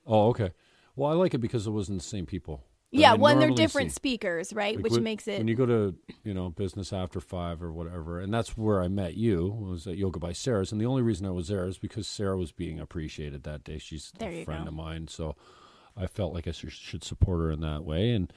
oh, 0.06 0.28
okay. 0.30 0.52
Well, 0.96 1.10
I 1.10 1.14
like 1.14 1.34
it 1.34 1.38
because 1.38 1.66
it 1.66 1.70
wasn't 1.72 1.98
the 2.00 2.06
same 2.08 2.24
people. 2.24 2.64
Yeah, 2.90 3.14
when 3.14 3.38
they're 3.38 3.50
different 3.50 3.90
see. 3.90 3.94
speakers, 3.96 4.52
right? 4.52 4.76
Like 4.76 4.82
Which 4.84 4.92
when- 4.94 5.02
makes 5.02 5.28
it 5.28 5.38
when 5.38 5.48
you 5.48 5.54
go 5.54 5.66
to 5.66 5.94
you 6.24 6.34
know 6.34 6.50
business 6.50 6.92
after 6.92 7.20
five 7.20 7.62
or 7.62 7.72
whatever, 7.72 8.20
and 8.20 8.32
that's 8.32 8.56
where 8.56 8.82
I 8.82 8.88
met 8.88 9.14
you 9.16 9.46
was 9.48 9.86
at 9.86 9.96
Yoga 9.96 10.18
by 10.18 10.32
Sarah's, 10.32 10.72
and 10.72 10.80
the 10.80 10.86
only 10.86 11.02
reason 11.02 11.26
I 11.26 11.30
was 11.30 11.48
there 11.48 11.66
is 11.66 11.78
because 11.78 12.06
Sarah 12.08 12.36
was 12.36 12.52
being 12.52 12.80
appreciated 12.80 13.42
that 13.44 13.64
day. 13.64 13.78
She's 13.78 14.12
There 14.18 14.30
a 14.30 14.44
friend 14.44 14.64
go. 14.64 14.68
of 14.68 14.74
mine, 14.74 15.08
so 15.08 15.36
I 15.96 16.06
felt 16.06 16.34
like 16.34 16.46
I 16.48 16.52
sh- 16.52 16.66
should 16.70 17.04
support 17.04 17.40
her 17.40 17.50
in 17.50 17.60
that 17.60 17.84
way, 17.84 18.10
and 18.10 18.32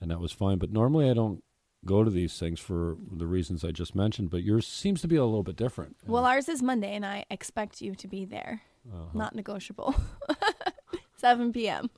and 0.00 0.10
that 0.10 0.20
was 0.20 0.32
fine. 0.32 0.58
But 0.58 0.70
normally 0.72 1.10
I 1.10 1.14
don't 1.14 1.42
go 1.84 2.02
to 2.02 2.10
these 2.10 2.36
things 2.38 2.58
for 2.58 2.96
the 3.12 3.26
reasons 3.26 3.64
I 3.64 3.70
just 3.70 3.94
mentioned, 3.94 4.30
but 4.30 4.42
yours 4.42 4.66
seems 4.66 5.00
to 5.02 5.08
be 5.08 5.14
a 5.16 5.24
little 5.24 5.44
bit 5.44 5.54
different. 5.56 5.96
Well, 6.06 6.24
ours 6.24 6.48
is 6.48 6.62
Monday, 6.62 6.94
and 6.94 7.06
I 7.06 7.24
expect 7.30 7.80
you 7.80 7.94
to 7.94 8.08
be 8.08 8.24
there. 8.24 8.62
Uh-huh. 8.92 9.06
Not 9.14 9.34
negotiable. 9.36 9.94
7 11.16 11.52
p.m. 11.52 11.90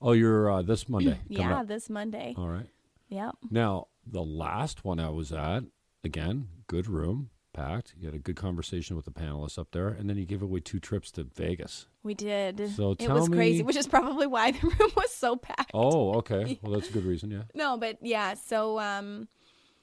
oh, 0.00 0.12
you're 0.12 0.50
uh, 0.50 0.62
this 0.62 0.88
Monday. 0.88 1.18
Yeah, 1.28 1.60
up. 1.60 1.68
this 1.68 1.90
Monday. 1.90 2.34
All 2.36 2.48
right. 2.48 2.66
Yep. 3.08 3.36
Now, 3.50 3.88
the 4.06 4.22
last 4.22 4.84
one 4.84 4.98
I 5.00 5.10
was 5.10 5.32
at, 5.32 5.64
again, 6.04 6.48
good 6.66 6.88
room, 6.88 7.30
packed. 7.52 7.94
You 7.98 8.06
had 8.06 8.14
a 8.14 8.18
good 8.18 8.36
conversation 8.36 8.96
with 8.96 9.04
the 9.04 9.10
panelists 9.10 9.58
up 9.58 9.68
there, 9.72 9.88
and 9.88 10.08
then 10.08 10.16
you 10.16 10.26
gave 10.26 10.42
away 10.42 10.60
two 10.60 10.78
trips 10.78 11.10
to 11.12 11.24
Vegas. 11.24 11.86
We 12.02 12.14
did. 12.14 12.70
So 12.76 12.92
it 12.98 13.08
was 13.08 13.28
crazy, 13.28 13.62
which 13.62 13.76
is 13.76 13.86
probably 13.86 14.26
why 14.26 14.52
the 14.52 14.66
room 14.78 14.90
was 14.96 15.12
so 15.12 15.36
packed. 15.36 15.70
Oh, 15.74 16.14
okay. 16.18 16.58
Well, 16.66 16.72
that's 16.72 16.90
a 16.90 16.92
good 16.92 17.04
reason, 17.04 17.30
yeah. 17.30 17.42
No, 17.54 17.76
but 17.76 17.98
yeah, 18.02 18.34
so 18.34 18.78
um 18.78 19.28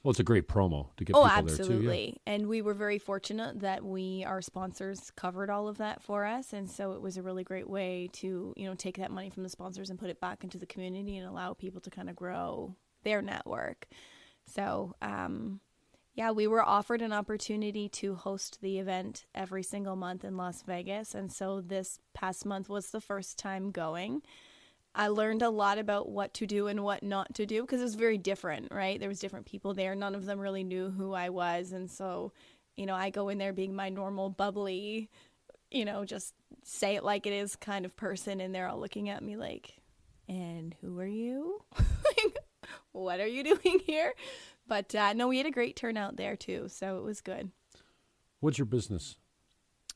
Well, 0.04 0.12
it's 0.12 0.20
a 0.20 0.24
great 0.24 0.50
promo 0.50 0.94
to 0.98 1.06
get 1.06 1.16
Oh, 1.16 1.24
people 1.24 1.44
there 1.44 1.56
too. 1.60 1.62
absolutely. 1.64 2.22
And 2.26 2.48
we 2.48 2.62
were 2.62 2.74
very 2.74 3.00
fortunate 3.00 3.62
that 3.62 3.86
we 3.86 4.26
our 4.26 4.42
sponsors 4.42 5.12
covered 5.12 5.50
all 5.50 5.68
of 5.70 5.78
that 5.78 6.02
for 6.02 6.26
us 6.26 6.52
and 6.52 6.70
so 6.70 6.92
it 6.92 7.02
was 7.02 7.16
a 7.16 7.22
really 7.22 7.44
great 7.46 7.70
way 7.70 8.10
to, 8.14 8.54
you 8.58 8.68
know, 8.68 8.76
take 8.76 8.98
that 8.98 9.12
money 9.12 9.30
from 9.30 9.44
the 9.44 9.50
sponsors 9.50 9.90
and 9.90 9.98
put 9.98 10.10
it 10.10 10.20
back 10.20 10.44
into 10.44 10.58
the 10.58 10.66
community 10.66 11.16
and 11.18 11.28
allow 11.28 11.54
people 11.54 11.80
to 11.82 11.90
kind 11.90 12.10
of 12.10 12.16
grow 12.18 12.76
their 13.04 13.22
network. 13.22 13.88
So, 14.46 14.96
um 15.02 15.62
yeah, 16.16 16.30
we 16.32 16.46
were 16.46 16.62
offered 16.64 17.02
an 17.02 17.12
opportunity 17.12 17.90
to 17.90 18.14
host 18.14 18.60
the 18.62 18.78
event 18.78 19.26
every 19.34 19.64
single 19.64 19.96
month 19.96 20.24
in 20.24 20.36
Las 20.38 20.62
Vegas 20.64 21.16
and 21.16 21.32
so 21.32 21.62
this 21.62 22.00
past 22.14 22.46
month 22.46 22.68
was 22.68 22.92
the 22.92 23.02
first 23.02 23.40
time 23.40 23.72
going. 23.72 24.22
I 24.96 25.08
learned 25.08 25.42
a 25.42 25.50
lot 25.50 25.80
about 25.80 26.10
what 26.10 26.34
to 26.36 26.46
do 26.46 26.68
and 26.68 26.84
what 26.84 27.02
not 27.02 27.34
to 27.36 27.46
do 27.46 27.62
because 27.62 27.82
it 27.82 27.86
was 27.86 27.96
very 27.96 28.18
different, 28.18 28.72
right? 28.72 29.00
There 29.00 29.10
was 29.10 29.20
different 29.20 29.46
people 29.48 29.74
there. 29.74 29.96
None 29.96 30.14
of 30.14 30.26
them 30.26 30.40
really 30.40 30.64
knew 30.64 30.92
who 30.92 31.14
I 31.14 31.30
was, 31.30 31.72
and 31.72 31.90
so, 31.90 32.32
you 32.78 32.86
know, 32.86 32.94
I 32.94 33.10
go 33.10 33.30
in 33.30 33.40
there 33.40 33.54
being 33.54 33.76
my 33.76 33.90
normal 33.90 34.30
bubbly, 34.30 35.10
you 35.72 35.86
know, 35.86 36.06
just 36.06 36.36
say 36.64 36.96
it 36.96 37.04
like 37.04 37.26
it 37.26 37.34
is 37.34 37.56
kind 37.56 37.86
of 37.86 37.96
person, 37.96 38.40
and 38.40 38.54
they're 38.54 38.68
all 38.68 38.80
looking 38.80 39.10
at 39.10 39.24
me 39.24 39.36
like, 39.36 39.74
"And 40.30 40.76
who 40.82 41.00
are 41.00 41.08
you? 41.08 41.64
what 42.92 43.20
are 43.20 43.28
you 43.28 43.44
doing 43.44 43.80
here?" 43.86 44.14
But 44.68 44.94
uh, 44.94 45.14
no, 45.14 45.28
we 45.28 45.38
had 45.38 45.48
a 45.48 45.52
great 45.52 45.76
turnout 45.76 46.18
there 46.18 46.36
too, 46.36 46.68
so 46.70 46.98
it 46.98 47.04
was 47.04 47.22
good. 47.22 47.52
What's 48.40 48.58
your 48.58 48.66
business? 48.66 49.16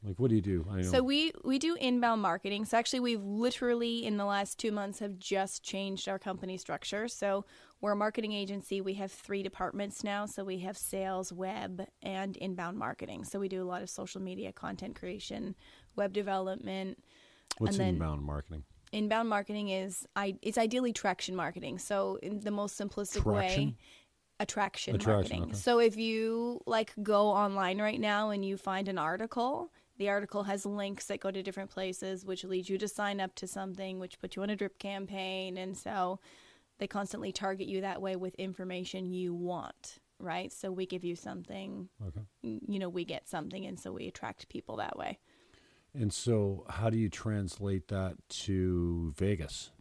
Like, 0.04 0.20
what 0.20 0.30
do 0.30 0.36
you 0.36 0.42
do? 0.42 0.66
So 0.84 1.02
we 1.02 1.32
we 1.44 1.58
do 1.60 1.76
inbound 1.76 2.22
marketing. 2.22 2.66
So 2.66 2.78
actually, 2.78 3.00
we've 3.00 3.24
literally 3.24 4.06
in 4.06 4.18
the 4.18 4.26
last 4.26 4.60
two 4.60 4.72
months 4.72 5.00
have 5.00 5.18
just 5.18 5.64
changed 5.64 6.08
our 6.08 6.20
company 6.20 6.58
structure. 6.58 7.08
So 7.08 7.46
we're 7.82 7.92
a 7.94 7.96
marketing 7.96 8.32
agency. 8.34 8.80
We 8.80 8.94
have 8.96 9.12
three 9.12 9.42
departments 9.44 10.04
now. 10.04 10.26
So 10.28 10.44
we 10.44 10.60
have 10.60 10.78
sales, 10.78 11.34
web, 11.34 11.86
and 12.04 12.38
inbound 12.38 12.78
marketing. 12.78 13.24
So 13.24 13.40
we 13.40 13.50
do 13.50 13.62
a 13.64 13.66
lot 13.66 13.82
of 13.82 13.90
social 13.90 14.22
media 14.22 14.52
content 14.54 14.96
creation, 14.98 15.56
web 15.96 16.14
development. 16.14 17.04
What's 17.58 17.78
and 17.78 17.82
then- 17.82 17.94
inbound 17.96 18.24
marketing? 18.24 18.64
Inbound 18.94 19.28
marketing 19.28 19.70
is 19.70 20.06
I 20.16 20.36
it's 20.42 20.58
ideally 20.58 20.94
traction 20.94 21.36
marketing. 21.36 21.80
So 21.80 22.18
in 22.22 22.40
the 22.40 22.52
most 22.52 22.80
simplistic 22.80 23.24
Traction? 23.24 23.66
way, 23.70 23.76
attraction, 24.40 24.96
Attraction, 24.96 25.14
marketing. 25.40 25.44
okay. 25.44 25.54
So 25.54 25.80
if 25.80 25.98
you 25.98 26.62
like 26.66 26.94
go 27.04 27.28
online 27.28 27.82
right 27.82 28.00
now 28.00 28.30
and 28.30 28.46
you 28.46 28.56
find 28.56 28.88
an 28.88 28.98
article, 28.98 29.74
the 29.98 30.10
article 30.10 30.44
has 30.44 30.66
links 30.66 31.06
that 31.06 31.20
go 31.20 31.32
to 31.32 31.44
different 31.44 31.70
places, 31.70 32.26
which 32.26 32.44
leads 32.44 32.70
you 32.70 32.78
to 32.78 32.88
sign 32.88 33.20
up 33.20 33.36
to 33.36 33.48
something, 33.48 34.00
which 34.00 34.20
puts 34.20 34.36
you 34.36 34.44
on 34.44 34.50
a 34.50 34.56
drip 34.56 34.80
campaign, 34.80 35.58
and 35.58 35.78
so 35.78 36.20
they 36.80 36.88
constantly 36.88 37.32
target 37.32 37.68
you 37.68 37.82
that 37.82 38.02
way 38.02 38.16
with 38.16 38.36
information 38.36 39.12
you 39.12 39.34
want, 39.34 39.98
right? 40.20 40.52
So 40.54 40.72
we 40.72 40.86
give 40.86 41.04
you 41.04 41.16
something, 41.16 41.90
Okay. 42.06 42.22
you 42.44 42.80
know, 42.80 42.90
we 42.90 43.06
get 43.06 43.28
something, 43.28 43.66
and 43.66 43.80
so 43.80 43.92
we 43.92 44.08
attract 44.08 44.50
people 44.50 44.78
that 44.78 44.98
way. 44.98 45.20
And 45.94 46.14
so, 46.14 46.66
how 46.70 46.92
do 46.92 46.98
you 46.98 47.10
translate 47.10 47.88
that 47.88 48.18
to 48.46 49.14
Vegas? 49.18 49.72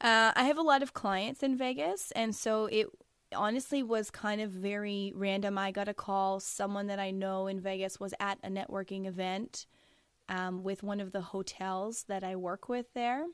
Uh, 0.00 0.32
I 0.34 0.44
have 0.44 0.58
a 0.58 0.62
lot 0.62 0.82
of 0.82 0.92
clients 0.92 1.42
in 1.42 1.56
Vegas, 1.56 2.10
and 2.12 2.34
so 2.34 2.66
it 2.66 2.88
honestly 3.34 3.82
was 3.82 4.10
kind 4.10 4.40
of 4.40 4.50
very 4.50 5.12
random. 5.14 5.58
I 5.58 5.70
got 5.70 5.88
a 5.88 5.94
call. 5.94 6.40
Someone 6.40 6.86
that 6.88 6.98
I 6.98 7.10
know 7.10 7.46
in 7.46 7.60
Vegas 7.60 7.98
was 8.00 8.14
at 8.20 8.38
a 8.42 8.48
networking 8.48 9.06
event 9.06 9.66
um, 10.28 10.62
with 10.62 10.82
one 10.82 11.00
of 11.00 11.12
the 11.12 11.20
hotels 11.20 12.04
that 12.08 12.24
I 12.24 12.36
work 12.36 12.68
with 12.68 12.86
there. 12.94 13.26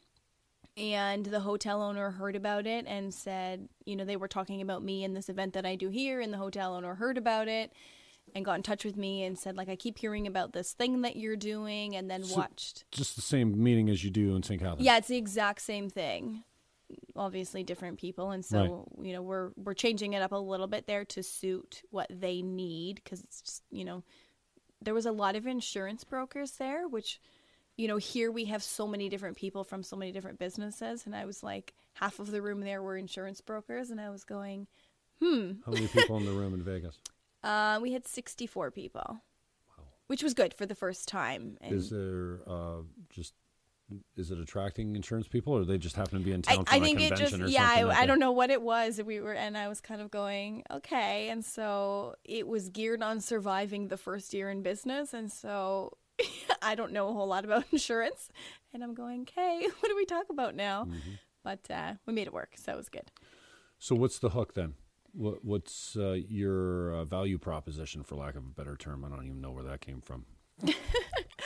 And 0.77 1.27
the 1.27 1.41
hotel 1.41 1.83
owner 1.83 2.11
heard 2.13 2.37
about 2.37 2.67
it 2.67 2.87
and 2.87 3.13
said, 3.13 3.69
you 3.85 3.97
know, 3.97 4.05
they 4.05 4.17
were 4.17 4.29
talking 4.29 4.61
about 4.63 4.83
me 4.83 5.05
in 5.05 5.15
this 5.15 5.29
event 5.29 5.53
that 5.55 5.67
I 5.67 5.75
do 5.77 5.89
here, 5.89 6.21
and 6.21 6.33
the 6.33 6.39
hotel 6.39 6.75
owner 6.75 6.95
heard 6.95 7.19
about 7.19 7.49
it 7.49 7.73
and 8.35 8.45
got 8.45 8.55
in 8.55 8.63
touch 8.63 8.85
with 8.85 8.97
me 8.97 9.25
and 9.25 9.37
said, 9.37 9.57
like, 9.57 9.69
I 9.69 9.75
keep 9.75 9.99
hearing 9.99 10.29
about 10.29 10.53
this 10.53 10.73
thing 10.73 11.03
that 11.03 11.17
you're 11.17 11.37
doing, 11.37 11.97
and 11.97 12.09
then 12.09 12.23
So- 12.23 12.37
watched. 12.37 12.85
Just 12.93 13.17
the 13.17 13.23
same 13.23 13.61
meeting 13.63 13.91
as 13.91 14.05
you 14.05 14.11
do 14.11 14.37
in 14.37 14.43
St. 14.45 14.61
Catharines. 14.61 14.83
Yeah, 14.83 14.97
it's 14.99 15.09
the 15.09 15.17
exact 15.17 15.61
same 15.63 15.91
thing. 15.91 16.45
Obviously, 17.17 17.63
different 17.63 17.99
people, 17.99 18.31
and 18.31 18.45
so 18.45 18.89
you 19.03 19.13
know 19.13 19.23
we're 19.23 19.51
we're 19.57 19.75
changing 19.75 20.13
it 20.15 20.23
up 20.23 20.33
a 20.33 20.37
little 20.37 20.67
bit 20.67 20.87
there 20.87 21.05
to 21.07 21.23
suit 21.23 21.83
what 21.91 22.09
they 22.11 22.43
need 22.43 22.97
because 22.97 23.21
it's 23.23 23.43
just 23.43 23.63
you 23.71 23.85
know 23.85 24.03
there 24.83 24.95
was 24.95 25.07
a 25.07 25.13
lot 25.13 25.37
of 25.37 25.47
insurance 25.47 26.05
brokers 26.05 26.53
there, 26.53 26.89
which 26.89 27.21
you 27.77 27.89
know 27.89 27.97
here 27.97 28.31
we 28.31 28.47
have 28.47 28.63
so 28.63 28.87
many 28.87 29.09
different 29.09 29.37
people 29.37 29.65
from 29.65 29.83
so 29.83 29.97
many 29.97 30.13
different 30.13 30.39
businesses, 30.39 31.07
and 31.07 31.15
I 31.15 31.25
was 31.25 31.43
like 31.43 31.75
half 31.95 32.19
of 32.19 32.31
the 32.31 32.43
room 32.43 32.61
there 32.61 32.83
were 32.83 32.97
insurance 32.97 33.41
brokers, 33.41 33.91
and 33.91 34.01
I 34.01 34.11
was 34.11 34.25
going, 34.25 34.67
hmm, 35.21 35.53
How 35.67 35.73
many 35.73 35.89
people 35.89 36.17
in 36.17 36.25
the 36.25 36.33
room 36.33 36.55
in 36.55 36.63
Vegas? 36.63 36.99
uh, 37.45 37.79
we 37.83 37.93
had 37.93 38.07
sixty 38.07 38.47
four 38.47 38.71
people, 38.71 39.21
which 40.07 40.23
was 40.23 40.35
good 40.35 40.55
for 40.55 40.67
the 40.67 40.75
first 40.75 41.09
time. 41.09 41.59
And 41.61 41.75
Is 41.75 41.91
there 41.91 42.41
uh, 42.47 42.83
just 43.11 43.35
is 44.17 44.31
it 44.31 44.39
attracting 44.39 44.97
insurance 44.97 45.29
people, 45.29 45.53
or 45.53 45.65
they 45.65 45.79
just 45.79 45.97
happen 45.97 46.19
to 46.19 46.25
be 46.25 46.33
in 46.33 46.43
town 46.43 46.65
I 46.69 46.79
from 46.79 46.83
a 46.83 46.87
think 46.87 47.01
it 47.01 47.09
convention 47.09 47.41
just 47.41 47.43
or 47.43 47.53
yeah 47.53 47.67
something? 47.67 47.85
I, 47.85 47.89
like 47.89 47.99
I 47.99 48.07
don't 48.07 48.19
know 48.21 48.33
what 48.33 48.51
it 48.51 48.63
was 48.63 49.01
we 49.03 49.21
were 49.21 49.33
and 49.35 49.57
I 49.57 49.69
was 49.69 49.81
kind 49.81 50.01
of 50.01 50.11
going 50.11 50.63
okay 50.71 51.29
and 51.29 51.45
so 51.45 52.15
it 52.25 52.47
was 52.47 52.69
geared 52.69 53.03
on 53.03 53.21
surviving 53.21 53.89
the 53.89 53.97
first 53.97 54.33
year 54.35 54.51
in 54.51 54.63
business 54.63 55.13
and 55.15 55.31
so 55.31 55.97
I 56.63 56.75
don't 56.75 56.93
know 56.93 57.09
a 57.09 57.13
whole 57.13 57.27
lot 57.27 57.45
about 57.45 57.65
insurance 57.73 58.29
and 58.73 58.83
I'm 58.85 58.95
going 58.95 59.23
okay 59.23 59.67
what 59.81 59.89
do 59.89 59.97
we 59.97 60.05
talk 60.05 60.27
about 60.31 60.55
now 60.55 60.85
Mm-hmm. 60.85 61.13
but 61.43 61.61
uh, 61.71 61.95
we 62.07 62.13
made 62.13 62.27
it 62.27 62.33
work 62.33 62.53
so 62.57 62.73
it 62.73 62.77
was 62.77 62.89
good 62.89 63.11
So 63.79 63.95
what's 63.95 64.19
the 64.19 64.31
hook 64.31 64.55
then? 64.55 64.75
What, 65.13 65.45
what's 65.45 65.97
uh, 65.97 66.19
your 66.29 66.95
uh, 66.95 67.05
value 67.05 67.37
proposition, 67.39 68.05
for 68.05 68.15
lack 68.15 68.37
of 68.37 68.45
a 68.45 68.49
better 68.49 68.77
term? 68.77 69.05
I 69.05 69.09
don't 69.09 69.25
even 69.27 69.41
know 69.41 69.51
where 69.51 69.65
that 69.65 69.81
came 69.81 70.01
from. 70.03 70.25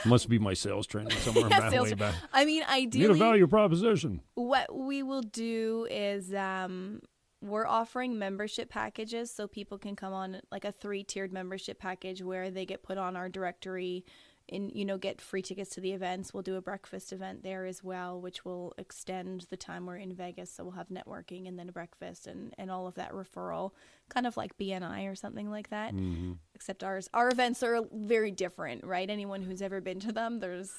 Must 0.05 0.27
be 0.29 0.39
my 0.39 0.53
sales 0.53 0.87
training 0.87 1.11
somewhere 1.19 1.47
Yeah, 1.49 1.69
sales- 1.69 1.89
way 1.89 1.93
back. 1.95 2.15
I 2.33 2.45
mean 2.45 2.63
ideally, 2.69 3.07
Need 3.07 3.15
a 3.15 3.17
value 3.17 3.47
proposition. 3.47 4.21
what 4.35 4.75
we 4.75 5.03
will 5.03 5.21
do 5.21 5.87
is 5.89 6.33
um 6.33 7.01
we're 7.41 7.67
offering 7.67 8.17
membership 8.17 8.69
packages 8.69 9.29
so 9.29 9.47
people 9.47 9.77
can 9.77 9.95
come 9.95 10.13
on 10.13 10.41
like 10.51 10.65
a 10.65 10.71
three-tiered 10.71 11.31
membership 11.31 11.77
package 11.79 12.23
where 12.23 12.49
they 12.49 12.65
get 12.65 12.81
put 12.81 12.97
on 12.97 13.15
our 13.15 13.29
directory 13.29 14.03
and 14.49 14.71
you 14.73 14.85
know 14.85 14.97
get 14.97 15.19
free 15.21 15.41
tickets 15.41 15.71
to 15.71 15.81
the 15.81 15.91
events 15.91 16.33
we'll 16.33 16.43
do 16.43 16.55
a 16.55 16.61
breakfast 16.61 17.11
event 17.11 17.41
there 17.43 17.65
as 17.65 17.83
well 17.83 18.19
which 18.21 18.45
will 18.45 18.73
extend 18.77 19.45
the 19.49 19.57
time 19.57 19.85
we're 19.85 19.97
in 19.97 20.13
vegas 20.13 20.51
so 20.51 20.63
we'll 20.63 20.73
have 20.73 20.89
networking 20.89 21.47
and 21.47 21.57
then 21.57 21.67
a 21.69 21.71
breakfast 21.71 22.27
and, 22.27 22.53
and 22.57 22.69
all 22.69 22.85
of 22.87 22.95
that 22.95 23.11
referral 23.11 23.71
kind 24.09 24.27
of 24.27 24.37
like 24.37 24.55
bni 24.57 25.09
or 25.11 25.15
something 25.15 25.49
like 25.49 25.69
that 25.69 25.93
Mm-hmm. 25.93 26.33
except 26.53 26.83
ours 26.83 27.09
our 27.13 27.29
events 27.29 27.63
are 27.63 27.81
very 27.93 28.31
different 28.31 28.83
right 28.83 29.09
anyone 29.09 29.41
who's 29.41 29.61
ever 29.61 29.81
been 29.81 29.99
to 30.01 30.11
them 30.11 30.39
there's 30.39 30.71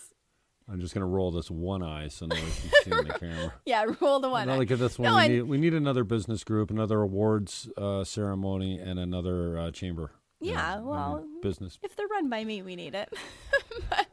I'm 0.69 0.81
just 0.81 0.95
gonna 0.95 1.07
roll 1.07 1.31
this 1.31 1.49
one 1.49 1.83
eye 1.85 2.09
so 2.09 2.27
no 2.27 2.35
one 2.35 2.45
can 2.45 2.71
see 2.83 2.91
in 2.91 3.07
the 3.07 3.15
camera. 3.21 3.53
yeah 3.65 3.85
roll 4.01 4.19
the 4.19 4.29
one 4.29 4.49
at 4.49 4.69
this 4.69 4.99
one. 4.99 5.09
No, 5.09 5.17
we, 5.17 5.29
need, 5.29 5.43
we 5.43 5.59
need 5.59 5.75
another 5.75 6.03
business 6.03 6.43
group, 6.43 6.73
another 6.73 7.03
awards 7.03 7.69
uh, 7.77 8.03
ceremony, 8.03 8.81
and 8.81 8.99
another 8.99 9.57
uh, 9.57 9.71
chamber. 9.71 10.11
You 10.41 10.53
Yeah, 10.53 10.77
know, 10.77 10.85
well, 10.85 11.25
business. 11.43 11.79
if 11.83 11.97
they're 11.97 12.07
run 12.09 12.29
by 12.29 12.45
me, 12.45 12.63
we 12.63 12.77
need 12.77 12.95
it. 12.95 13.09
but, 13.91 14.07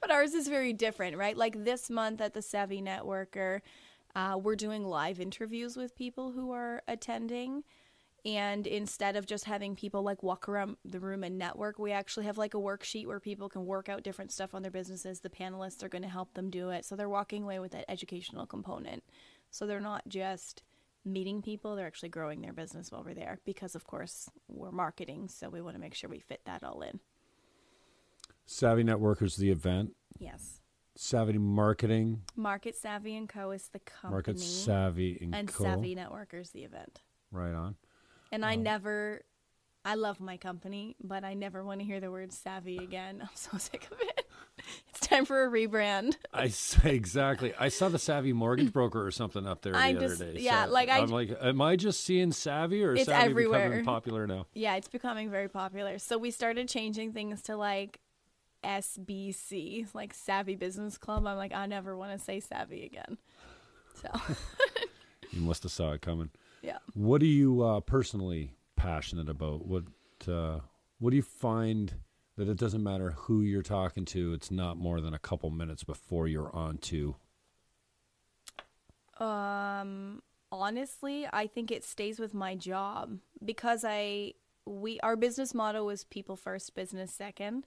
but 0.00 0.10
ours 0.10 0.34
is 0.34 0.48
very 0.48 0.72
different, 0.72 1.16
right? 1.16 1.36
Like 1.36 1.64
this 1.64 1.90
month 1.90 2.20
at 2.20 2.34
the 2.34 2.42
Savvy 2.42 2.80
Networker, 2.82 3.60
uh, 4.14 4.38
we're 4.40 4.56
doing 4.56 4.84
live 4.84 5.20
interviews 5.20 5.76
with 5.76 5.96
people 5.96 6.32
who 6.32 6.52
are 6.52 6.82
attending. 6.88 7.64
And 8.24 8.66
instead 8.66 9.16
of 9.16 9.26
just 9.26 9.44
having 9.44 9.76
people 9.76 10.02
like 10.02 10.22
walk 10.22 10.48
around 10.48 10.76
the 10.84 10.98
room 11.00 11.22
and 11.22 11.38
network, 11.38 11.78
we 11.78 11.92
actually 11.92 12.26
have 12.26 12.36
like 12.36 12.52
a 12.52 12.58
worksheet 12.58 13.06
where 13.06 13.20
people 13.20 13.48
can 13.48 13.64
work 13.64 13.88
out 13.88 14.02
different 14.02 14.32
stuff 14.32 14.54
on 14.54 14.62
their 14.62 14.72
businesses. 14.72 15.20
The 15.20 15.30
panelists 15.30 15.82
are 15.82 15.88
going 15.88 16.02
to 16.02 16.08
help 16.08 16.34
them 16.34 16.50
do 16.50 16.70
it. 16.70 16.84
So 16.84 16.96
they're 16.96 17.08
walking 17.08 17.44
away 17.44 17.58
with 17.60 17.72
that 17.72 17.84
educational 17.88 18.44
component. 18.44 19.04
So 19.50 19.66
they're 19.66 19.80
not 19.80 20.02
just 20.08 20.62
meeting 21.04 21.42
people, 21.42 21.76
they're 21.76 21.86
actually 21.86 22.08
growing 22.10 22.40
their 22.40 22.52
business 22.52 22.90
while 22.90 23.02
we're 23.04 23.14
there 23.14 23.40
because, 23.44 23.74
of 23.74 23.84
course, 23.84 24.28
we're 24.48 24.70
marketing. 24.70 25.28
So 25.28 25.48
we 25.48 25.60
want 25.60 25.76
to 25.76 25.80
make 25.80 25.94
sure 25.94 26.10
we 26.10 26.20
fit 26.20 26.40
that 26.44 26.62
all 26.62 26.82
in. 26.82 27.00
Savvy 28.46 28.84
Networkers, 28.84 29.36
the 29.36 29.50
event. 29.50 29.92
Yes. 30.18 30.60
Savvy 30.96 31.38
Marketing, 31.38 32.22
Market 32.34 32.74
Savvy 32.74 33.16
and 33.16 33.28
Co. 33.28 33.52
is 33.52 33.68
the 33.68 33.78
company. 33.78 34.12
Market 34.12 34.40
Savvy 34.40 35.18
and, 35.20 35.32
and 35.32 35.48
Co. 35.48 35.62
Savvy 35.62 35.94
Networkers 35.94 36.50
the 36.50 36.64
event. 36.64 37.02
Right 37.30 37.54
on. 37.54 37.76
And 38.32 38.44
I 38.44 38.54
uh, 38.54 38.56
never, 38.56 39.22
I 39.84 39.94
love 39.94 40.18
my 40.18 40.36
company, 40.36 40.96
but 41.00 41.22
I 41.22 41.34
never 41.34 41.62
want 41.64 41.80
to 41.80 41.86
hear 41.86 42.00
the 42.00 42.10
word 42.10 42.32
savvy 42.32 42.78
again. 42.78 43.18
I'm 43.22 43.28
so 43.34 43.58
sick 43.58 43.86
of 43.92 44.00
it. 44.00 44.27
Time 45.08 45.24
for 45.24 45.44
a 45.44 45.48
rebrand. 45.50 46.16
I 46.34 46.52
exactly. 46.88 47.52
I 47.58 47.68
saw 47.68 47.88
the 47.88 47.98
Savvy 47.98 48.32
Mortgage 48.32 48.72
Broker 48.72 49.04
or 49.06 49.10
something 49.10 49.46
up 49.46 49.62
there 49.62 49.74
I 49.76 49.92
the 49.94 50.00
just- 50.00 50.20
other 50.20 50.32
day. 50.32 50.40
yeah, 50.40 50.66
So 50.66 50.72
like, 50.72 50.88
I- 50.88 50.98
I'm 50.98 51.08
like, 51.08 51.30
am 51.40 51.60
I 51.62 51.76
just 51.76 52.04
seeing 52.04 52.32
Savvy 52.32 52.82
or 52.84 52.94
It's 52.94 53.06
Savvy 53.06 53.30
everywhere. 53.30 53.68
becoming 53.68 53.84
popular 53.84 54.26
now? 54.26 54.46
Yeah, 54.54 54.74
it's 54.76 54.88
becoming 54.88 55.30
very 55.30 55.48
popular. 55.48 55.98
So 55.98 56.18
we 56.18 56.30
started 56.30 56.68
changing 56.68 57.12
things 57.12 57.42
to 57.42 57.56
like 57.56 58.00
SBC, 58.64 59.86
like 59.94 60.12
Savvy 60.14 60.56
Business 60.56 60.98
Club. 60.98 61.26
I'm 61.26 61.36
like, 61.36 61.54
I 61.54 61.66
never 61.66 61.96
want 61.96 62.12
to 62.18 62.22
say 62.24 62.40
Savvy 62.40 62.84
again. 62.84 63.18
So 64.02 64.08
You 65.30 65.40
must 65.42 65.62
have 65.62 65.72
saw 65.72 65.92
it 65.92 66.00
coming. 66.02 66.30
yeah. 66.62 66.78
What 66.94 67.22
are 67.22 67.26
you 67.26 67.62
uh, 67.62 67.80
personally 67.80 68.52
passionate 68.76 69.28
about? 69.28 69.66
What 69.66 69.84
uh, 70.26 70.60
What 70.98 71.10
do 71.10 71.16
you 71.16 71.22
find 71.22 71.94
that 72.38 72.48
it 72.48 72.56
doesn't 72.56 72.84
matter 72.84 73.10
who 73.16 73.42
you're 73.42 73.62
talking 73.62 74.04
to? 74.06 74.32
It's 74.32 74.50
not 74.50 74.78
more 74.78 75.00
than 75.00 75.12
a 75.12 75.18
couple 75.18 75.50
minutes 75.50 75.82
before 75.82 76.28
you're 76.28 76.54
on 76.54 76.78
to. 76.78 77.16
Um, 79.18 80.22
honestly, 80.52 81.26
I 81.32 81.48
think 81.48 81.72
it 81.72 81.84
stays 81.84 82.20
with 82.20 82.34
my 82.34 82.54
job 82.54 83.18
because 83.44 83.84
I 83.84 84.34
we 84.64 85.00
our 85.00 85.16
business 85.16 85.52
motto 85.52 85.88
is 85.88 86.04
people 86.04 86.36
first, 86.36 86.76
business 86.76 87.12
second. 87.12 87.66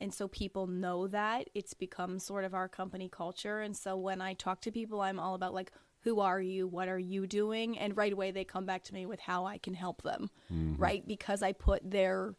And 0.00 0.14
so 0.14 0.26
people 0.28 0.68
know 0.68 1.08
that 1.08 1.50
it's 1.54 1.74
become 1.74 2.18
sort 2.18 2.44
of 2.44 2.54
our 2.54 2.68
company 2.68 3.08
culture. 3.08 3.60
And 3.60 3.76
so 3.76 3.96
when 3.96 4.20
I 4.20 4.32
talk 4.32 4.60
to 4.62 4.70
people, 4.70 5.00
I'm 5.00 5.18
all 5.18 5.34
about 5.34 5.52
like, 5.52 5.72
who 6.02 6.20
are 6.20 6.40
you? 6.40 6.68
What 6.68 6.88
are 6.88 7.00
you 7.00 7.26
doing? 7.26 7.76
And 7.76 7.96
right 7.96 8.12
away 8.12 8.30
they 8.30 8.44
come 8.44 8.64
back 8.64 8.84
to 8.84 8.94
me 8.94 9.06
with 9.06 9.18
how 9.20 9.44
I 9.44 9.58
can 9.58 9.74
help 9.74 10.02
them, 10.02 10.30
right? 10.78 11.06
Because 11.06 11.42
I 11.42 11.52
put 11.52 11.90
their 11.90 12.36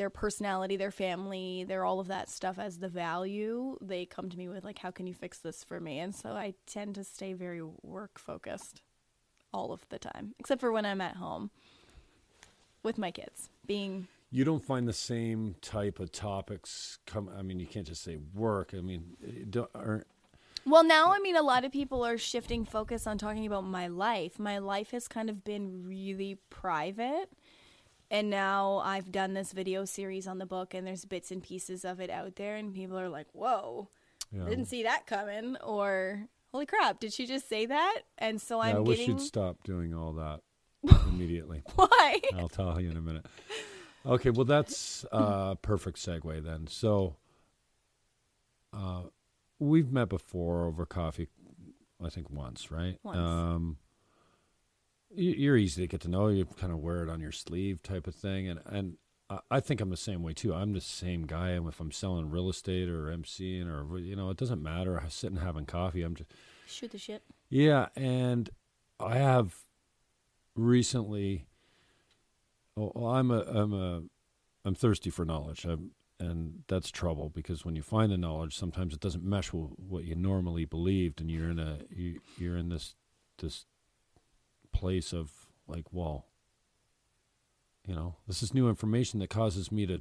their 0.00 0.08
personality, 0.08 0.78
their 0.78 0.90
family, 0.90 1.62
their 1.68 1.84
all 1.84 2.00
of 2.00 2.06
that 2.08 2.30
stuff 2.30 2.58
as 2.58 2.78
the 2.78 2.88
value. 2.88 3.76
They 3.82 4.06
come 4.06 4.30
to 4.30 4.38
me 4.38 4.48
with 4.48 4.64
like, 4.64 4.78
how 4.78 4.90
can 4.90 5.06
you 5.06 5.12
fix 5.12 5.36
this 5.40 5.62
for 5.62 5.78
me? 5.78 5.98
And 5.98 6.14
so 6.14 6.30
I 6.30 6.54
tend 6.64 6.94
to 6.94 7.04
stay 7.04 7.34
very 7.34 7.60
work 7.82 8.18
focused 8.18 8.80
all 9.52 9.72
of 9.72 9.86
the 9.90 9.98
time, 9.98 10.34
except 10.38 10.62
for 10.62 10.72
when 10.72 10.86
I'm 10.86 11.02
at 11.02 11.16
home 11.16 11.50
with 12.82 12.96
my 12.96 13.10
kids, 13.10 13.50
being 13.66 14.08
You 14.30 14.42
don't 14.42 14.64
find 14.64 14.88
the 14.88 14.94
same 14.94 15.56
type 15.60 16.00
of 16.00 16.12
topics 16.12 16.98
come. 17.04 17.28
I 17.38 17.42
mean, 17.42 17.60
you 17.60 17.66
can't 17.66 17.86
just 17.86 18.02
say 18.02 18.16
work. 18.32 18.72
I 18.74 18.80
mean, 18.80 19.18
don't, 19.50 19.68
aren't, 19.74 20.06
Well, 20.64 20.82
now 20.82 21.12
I 21.12 21.18
mean, 21.18 21.36
a 21.36 21.42
lot 21.42 21.66
of 21.66 21.72
people 21.72 22.06
are 22.06 22.16
shifting 22.16 22.64
focus 22.64 23.06
on 23.06 23.18
talking 23.18 23.44
about 23.44 23.64
my 23.64 23.88
life. 23.88 24.38
My 24.38 24.56
life 24.56 24.92
has 24.92 25.08
kind 25.08 25.28
of 25.28 25.44
been 25.44 25.84
really 25.86 26.38
private. 26.48 27.28
And 28.10 28.28
now 28.28 28.82
I've 28.84 29.12
done 29.12 29.34
this 29.34 29.52
video 29.52 29.84
series 29.84 30.26
on 30.26 30.38
the 30.38 30.46
book, 30.46 30.74
and 30.74 30.86
there's 30.86 31.04
bits 31.04 31.30
and 31.30 31.42
pieces 31.42 31.84
of 31.84 32.00
it 32.00 32.10
out 32.10 32.36
there, 32.36 32.56
and 32.56 32.74
people 32.74 32.98
are 32.98 33.08
like, 33.08 33.28
whoa, 33.32 33.88
know, 34.32 34.48
didn't 34.48 34.66
see 34.66 34.82
that 34.82 35.06
coming, 35.06 35.56
or 35.58 36.26
holy 36.52 36.66
crap, 36.66 36.98
did 36.98 37.12
she 37.12 37.26
just 37.26 37.48
say 37.48 37.66
that? 37.66 38.00
And 38.18 38.40
so 38.40 38.56
yeah, 38.62 38.70
I'm 38.70 38.76
I 38.76 38.80
wish 38.80 38.98
getting. 38.98 39.18
you'd 39.18 39.24
stop 39.24 39.62
doing 39.62 39.94
all 39.94 40.12
that 40.14 40.40
immediately. 41.08 41.62
Why? 41.76 42.20
I'll 42.36 42.48
tell 42.48 42.80
you 42.80 42.90
in 42.90 42.96
a 42.96 43.00
minute. 43.02 43.26
Okay, 44.04 44.30
well 44.30 44.44
that's 44.46 45.04
a 45.12 45.56
perfect 45.62 45.98
segue 45.98 46.42
then. 46.42 46.66
So, 46.66 47.16
uh, 48.72 49.02
we've 49.60 49.92
met 49.92 50.08
before 50.08 50.64
over 50.64 50.84
coffee, 50.84 51.28
I 52.04 52.08
think 52.08 52.28
once, 52.30 52.70
right? 52.72 52.98
Once. 53.04 53.18
Um, 53.18 53.76
you're 55.14 55.56
easy 55.56 55.82
to 55.82 55.88
get 55.88 56.00
to 56.02 56.08
know. 56.08 56.28
You 56.28 56.44
kind 56.44 56.72
of 56.72 56.78
wear 56.78 57.02
it 57.02 57.08
on 57.08 57.20
your 57.20 57.32
sleeve, 57.32 57.82
type 57.82 58.06
of 58.06 58.14
thing, 58.14 58.48
and 58.48 58.60
and 58.66 58.96
I- 59.50 59.60
think 59.60 59.80
I'm 59.80 59.90
the 59.90 59.96
same 59.96 60.22
way 60.24 60.32
too. 60.32 60.52
I'm 60.54 60.72
the 60.72 60.80
same 60.80 61.22
guy. 61.26 61.50
And 61.50 61.68
if 61.68 61.78
I'm 61.80 61.92
selling 61.92 62.30
real 62.30 62.48
estate 62.48 62.88
or 62.88 63.06
MCing 63.16 63.66
or 63.68 63.98
you 63.98 64.16
know, 64.16 64.30
it 64.30 64.36
doesn't 64.36 64.62
matter. 64.62 64.98
I'm 65.00 65.10
sitting 65.10 65.38
having 65.38 65.66
coffee. 65.66 66.02
I'm 66.02 66.14
just 66.16 66.30
Shoot 66.66 66.90
the 66.92 66.98
shit. 66.98 67.22
yeah, 67.48 67.86
and 67.96 68.50
I 68.98 69.18
have 69.18 69.54
recently. 70.54 71.46
Oh, 72.76 72.92
well, 72.94 73.12
I'm 73.14 73.30
a 73.30 73.40
I'm 73.42 73.72
a 73.72 74.02
I'm 74.64 74.74
thirsty 74.74 75.10
for 75.10 75.24
knowledge, 75.24 75.64
I'm, 75.64 75.92
and 76.18 76.62
that's 76.68 76.90
trouble 76.90 77.30
because 77.30 77.64
when 77.64 77.76
you 77.76 77.82
find 77.82 78.12
the 78.12 78.18
knowledge, 78.18 78.56
sometimes 78.56 78.94
it 78.94 79.00
doesn't 79.00 79.24
mesh 79.24 79.52
with 79.52 79.70
what 79.76 80.04
you 80.04 80.14
normally 80.14 80.64
believed, 80.64 81.20
and 81.20 81.30
you're 81.30 81.50
in 81.50 81.58
a 81.58 81.78
you, 81.90 82.20
you're 82.38 82.56
in 82.56 82.68
this 82.68 82.94
this 83.38 83.64
place 84.72 85.12
of 85.12 85.30
like, 85.66 85.86
well, 85.92 86.26
you 87.86 87.94
know, 87.94 88.16
this 88.26 88.42
is 88.42 88.52
new 88.54 88.68
information 88.68 89.20
that 89.20 89.30
causes 89.30 89.70
me 89.72 89.86
to 89.86 90.00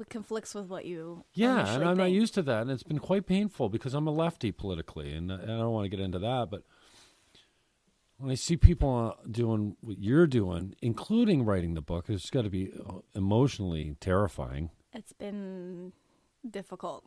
It 0.00 0.08
conflicts 0.08 0.54
with 0.54 0.66
what 0.66 0.84
you. 0.84 1.24
yeah, 1.34 1.74
and 1.74 1.84
I'm 1.84 1.96
not 1.96 2.10
used 2.10 2.34
to 2.34 2.42
that, 2.42 2.62
and 2.62 2.70
it's 2.70 2.82
been 2.82 2.98
quite 2.98 3.26
painful 3.26 3.68
because 3.68 3.94
I'm 3.94 4.06
a 4.06 4.10
lefty 4.12 4.52
politically, 4.52 5.12
and 5.12 5.32
I 5.32 5.36
I 5.42 5.46
don't 5.46 5.72
want 5.72 5.84
to 5.84 5.88
get 5.96 6.00
into 6.00 6.18
that. 6.20 6.50
But 6.50 6.62
when 8.18 8.30
I 8.30 8.34
see 8.34 8.56
people 8.56 9.14
uh, 9.18 9.28
doing 9.30 9.76
what 9.80 9.98
you're 9.98 10.26
doing, 10.26 10.74
including 10.80 11.44
writing 11.44 11.74
the 11.74 11.82
book, 11.82 12.06
it's 12.08 12.30
got 12.30 12.42
to 12.42 12.50
be 12.50 12.72
uh, 12.88 12.98
emotionally 13.14 13.96
terrifying. 14.00 14.70
It's 14.92 15.12
been 15.12 15.92
difficult. 16.48 17.04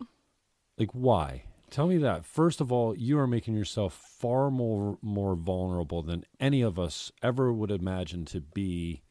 Like, 0.78 0.92
why? 0.92 1.44
Tell 1.70 1.88
me 1.88 1.98
that. 1.98 2.26
First 2.26 2.62
of 2.62 2.72
all, 2.72 2.96
you 2.96 3.20
are 3.20 3.28
making 3.28 3.56
yourself 3.56 3.94
far 3.94 4.50
more 4.52 4.98
more 5.02 5.36
vulnerable 5.36 6.02
than 6.02 6.26
any 6.40 6.62
of 6.62 6.80
us 6.80 7.12
ever 7.22 7.52
would 7.52 7.72
imagine 7.72 8.26
to 8.26 8.42
be. 8.42 9.04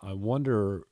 I 0.00 0.12
wonder 0.12 0.82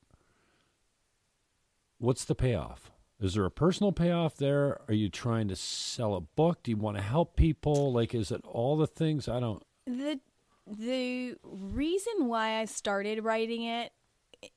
what's 1.98 2.24
the 2.24 2.34
payoff? 2.34 2.90
Is 3.20 3.34
there 3.34 3.44
a 3.44 3.50
personal 3.50 3.92
payoff 3.92 4.36
there? 4.36 4.80
Are 4.88 4.94
you 4.94 5.08
trying 5.08 5.48
to 5.48 5.56
sell 5.56 6.14
a 6.14 6.20
book? 6.20 6.62
Do 6.62 6.70
you 6.70 6.76
want 6.76 6.96
to 6.96 7.02
help 7.02 7.36
people? 7.36 7.92
Like 7.92 8.14
is 8.14 8.30
it 8.30 8.42
all 8.44 8.76
the 8.76 8.86
things? 8.86 9.28
I 9.28 9.40
don't 9.40 9.62
the 9.86 10.20
the 10.66 11.36
reason 11.42 12.26
why 12.26 12.60
I 12.60 12.64
started 12.64 13.22
writing 13.22 13.64
it 13.64 13.92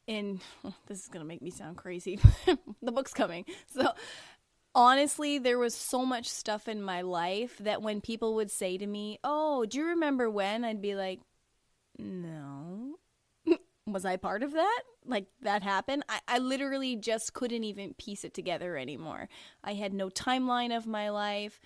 and 0.08 0.40
this 0.88 1.02
is 1.02 1.08
going 1.08 1.24
to 1.24 1.28
make 1.28 1.42
me 1.42 1.52
sound 1.52 1.78
crazy. 1.78 2.20
the 2.82 2.92
book's 2.92 3.14
coming. 3.14 3.46
So 3.68 3.92
honestly, 4.78 5.40
there 5.40 5.58
was 5.58 5.74
so 5.74 6.06
much 6.06 6.30
stuff 6.30 6.68
in 6.68 6.82
my 6.82 7.02
life 7.02 7.58
that 7.58 7.82
when 7.82 8.00
people 8.00 8.36
would 8.36 8.52
say 8.52 8.78
to 8.78 8.88
me, 8.88 9.20
"Oh, 9.24 9.66
do 9.66 9.80
you 9.80 9.86
remember 9.88 10.30
when?" 10.30 10.64
I'd 10.64 10.82
be 10.82 10.96
like, 10.96 11.20
"No." 11.98 13.00
was 13.88 14.06
I 14.06 14.18
part 14.18 14.44
of 14.44 14.54
that? 14.54 14.84
Like 15.06 15.28
that 15.42 15.64
happened? 15.64 16.04
I, 16.10 16.20
I 16.28 16.38
literally 16.40 16.96
just 16.96 17.34
couldn't 17.34 17.64
even 17.64 17.96
piece 17.96 18.24
it 18.24 18.34
together 18.34 18.78
anymore. 18.78 19.30
I 19.64 19.74
had 19.74 19.94
no 19.94 20.10
timeline 20.10 20.76
of 20.76 20.86
my 20.86 21.10
life. 21.10 21.60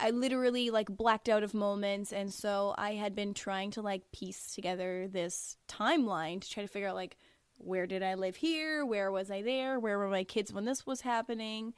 I 0.00 0.10
literally 0.10 0.70
like 0.70 0.88
blacked 0.88 1.28
out 1.28 1.42
of 1.42 1.52
moments 1.52 2.12
and 2.12 2.32
so 2.32 2.74
I 2.78 2.94
had 2.94 3.14
been 3.14 3.34
trying 3.34 3.72
to 3.72 3.82
like 3.82 4.12
piece 4.12 4.54
together 4.54 5.08
this 5.08 5.56
timeline 5.68 6.40
to 6.40 6.50
try 6.50 6.62
to 6.62 6.68
figure 6.68 6.88
out 6.88 6.94
like 6.94 7.16
where 7.58 7.86
did 7.86 8.02
I 8.02 8.14
live 8.14 8.36
here? 8.36 8.84
Where 8.84 9.10
was 9.10 9.30
I 9.30 9.42
there? 9.42 9.78
Where 9.80 9.98
were 9.98 10.08
my 10.08 10.24
kids 10.24 10.52
when 10.52 10.64
this 10.64 10.86
was 10.86 11.02
happening? 11.02 11.74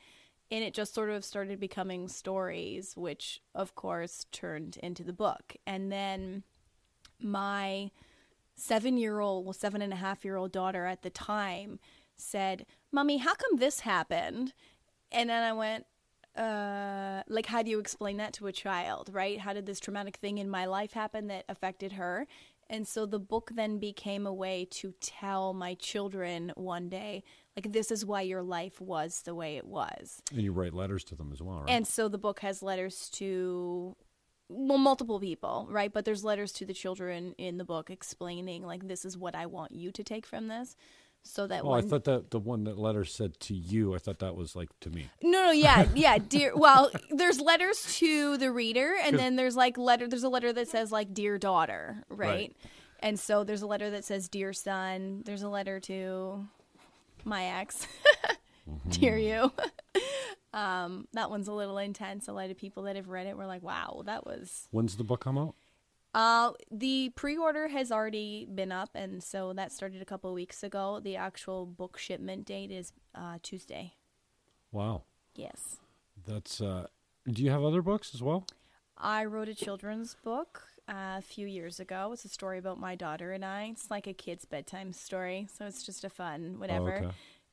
And 0.51 0.63
it 0.63 0.75
just 0.75 0.95
sort 0.95 1.11
of 1.11 1.25
started 1.25 1.59
becoming 1.59 2.09
stories, 2.09 2.97
which 2.97 3.41
of 3.55 3.75
course 3.75 4.27
turned 4.31 4.77
into 4.83 5.03
the 5.03 5.13
book. 5.13 5.57
And 5.67 5.91
then 5.91 6.45
my 7.21 7.91
seven 8.55 8.97
year 8.97 9.21
old, 9.21 9.45
well, 9.45 9.53
seven 9.53 9.83
and 9.83 9.93
a 9.93 9.97
half 9.97 10.25
year 10.25 10.37
old 10.37 10.53
daughter 10.53 10.87
at 10.87 11.03
the 11.03 11.11
time 11.11 11.79
said, 12.17 12.67
Mommy, 12.93 13.19
how 13.19 13.35
come 13.35 13.59
this 13.59 13.81
happened? 13.81 14.55
And 15.13 15.31
then 15.31 15.43
I 15.43 15.53
went, 15.53 15.87
uh, 16.37 17.23
like, 17.29 17.47
how 17.47 17.63
do 17.63 17.71
you 17.71 17.79
explain 17.79 18.19
that 18.19 18.33
to 18.35 18.47
a 18.47 18.53
child, 18.53 19.11
right? 19.13 19.39
How 19.39 19.53
did 19.53 19.67
this 19.67 19.81
traumatic 19.81 20.17
thing 20.17 20.39
in 20.39 20.51
my 20.51 20.67
life 20.67 20.93
happen 20.93 21.29
that 21.29 21.45
affected 21.49 21.93
her? 21.93 22.27
And 22.69 22.87
so 22.87 23.07
the 23.07 23.19
book 23.21 23.53
then 23.55 23.79
became 23.79 24.27
a 24.27 24.33
way 24.33 24.67
to 24.73 24.93
tell 25.01 25.55
my 25.55 25.75
children 25.75 26.53
one 26.57 26.89
day, 26.89 27.23
like, 27.57 27.73
this 27.73 27.91
is 27.91 28.05
why 28.05 28.23
your 28.23 28.43
life 28.43 28.81
was 28.81 29.23
the 29.23 29.35
way 29.35 29.57
it 29.57 29.67
was. 29.67 30.21
and 30.33 30.43
you 30.43 30.53
write 30.53 30.75
letters 30.75 31.05
to 31.05 31.15
them 31.15 31.31
as 31.33 31.41
well, 31.41 31.61
right? 31.61 31.71
And 31.71 31.87
so 31.87 32.09
the 32.09 32.19
book 32.19 32.41
has 32.41 32.63
letters 32.63 33.09
to 33.15 33.97
well 34.49 34.79
multiple 34.79 35.19
people, 35.19 35.67
right? 35.71 35.93
But 35.93 36.05
there's 36.05 36.25
letters 36.25 36.53
to 36.53 36.67
the 36.67 36.75
children 36.75 37.35
in 37.39 37.59
the 37.59 37.65
book 37.65 37.91
explaining 37.91 38.65
like 38.65 38.87
this 38.87 39.05
is 39.05 39.17
what 39.17 39.35
I 39.35 39.47
want 39.47 39.73
you 39.73 39.91
to 39.93 40.05
take 40.05 40.27
from 40.27 40.49
this. 40.49 40.77
So 41.27 41.47
that 41.47 41.65
oh, 41.65 41.73
I 41.73 41.83
thought 41.83 42.05
that 42.05 42.31
the 42.31 42.39
one 42.39 42.65
that 42.65 42.79
letter 42.79 43.05
said 43.05 43.39
to 43.41 43.55
you, 43.55 43.95
I 43.95 43.99
thought 43.99 44.21
that 44.21 44.37
was 44.37 44.55
like 44.55 44.69
to 44.81 44.91
me. 44.91 45.11
No, 45.23 45.47
no, 45.47 45.51
yeah, 45.51 45.87
yeah, 45.95 46.19
dear 46.19 46.57
well, 46.57 46.91
there's 47.11 47.41
letters 47.41 47.97
to 47.99 48.37
the 48.39 48.51
reader 48.53 48.95
and 49.03 49.19
then 49.19 49.37
there's 49.37 49.57
like 49.57 49.77
letter 49.77 50.07
there's 50.09 50.23
a 50.23 50.29
letter 50.29 50.53
that 50.53 50.69
says 50.69 50.93
like 50.93 51.13
dear 51.13 51.39
daughter, 51.39 52.05
right? 52.09 52.29
Right. 52.29 52.57
And 53.01 53.21
so 53.21 53.45
there's 53.45 53.63
a 53.63 53.67
letter 53.67 53.91
that 53.91 54.05
says 54.05 54.29
dear 54.29 54.53
son, 54.53 55.23
there's 55.25 55.43
a 55.43 55.49
letter 55.49 55.81
to 55.81 56.47
my 57.25 57.45
ex. 57.45 57.87
dear 58.89 59.19
you. 59.19 59.53
um 60.55 61.07
that 61.13 61.29
one's 61.29 61.49
a 61.49 61.53
little 61.53 61.79
intense. 61.79 62.29
A 62.29 62.33
lot 62.33 62.51
of 62.51 62.57
people 62.57 62.85
that 62.85 62.97
have 62.97 63.09
read 63.09 63.27
it 63.27 63.37
were 63.37 63.47
like, 63.47 63.63
"Wow, 63.63 64.03
that 64.07 64.25
was 64.25 64.69
When's 64.71 64.97
the 64.97 65.05
book 65.05 65.21
come 65.21 65.37
out? 65.37 65.55
Uh, 66.17 66.53
the 66.71 67.11
pre-order 67.15 67.69
has 67.69 67.93
already 67.93 68.47
been 68.47 68.73
up, 68.73 68.89
and 68.95 69.23
so 69.23 69.53
that 69.53 69.71
started 69.71 70.01
a 70.01 70.05
couple 70.07 70.31
of 70.31 70.35
weeks 70.35 70.63
ago. 70.63 70.99
The 70.99 71.15
actual 71.15 71.67
book 71.67 71.99
shipment 71.99 72.47
date 72.47 72.71
is 72.71 72.95
uh, 73.15 73.37
Tuesday. 73.43 73.93
Wow. 74.73 75.03
Yes. 75.35 75.77
That's. 76.27 76.63
uh 76.63 76.87
Do 77.31 77.43
you 77.43 77.51
have 77.51 77.63
other 77.63 77.83
books 77.83 78.15
as 78.15 78.23
well? 78.23 78.47
I 78.97 79.27
wrote 79.27 79.49
a 79.49 79.55
children's 79.55 80.17
book 80.25 80.63
uh, 80.89 81.17
a 81.19 81.23
few 81.23 81.47
years 81.47 81.81
ago. 81.81 82.13
It's 82.15 82.25
a 82.25 82.31
story 82.31 82.59
about 82.59 82.81
my 82.81 82.95
daughter 82.95 83.33
and 83.33 83.45
I. 83.45 83.65
It's 83.73 83.91
like 83.91 84.07
a 84.07 84.15
kid's 84.15 84.47
bedtime 84.47 84.95
story, 84.95 85.49
so 85.53 85.67
it's 85.67 85.83
just 85.83 86.03
a 86.03 86.09
fun 86.09 86.59
whatever. 86.59 86.97
okay. 86.97 87.11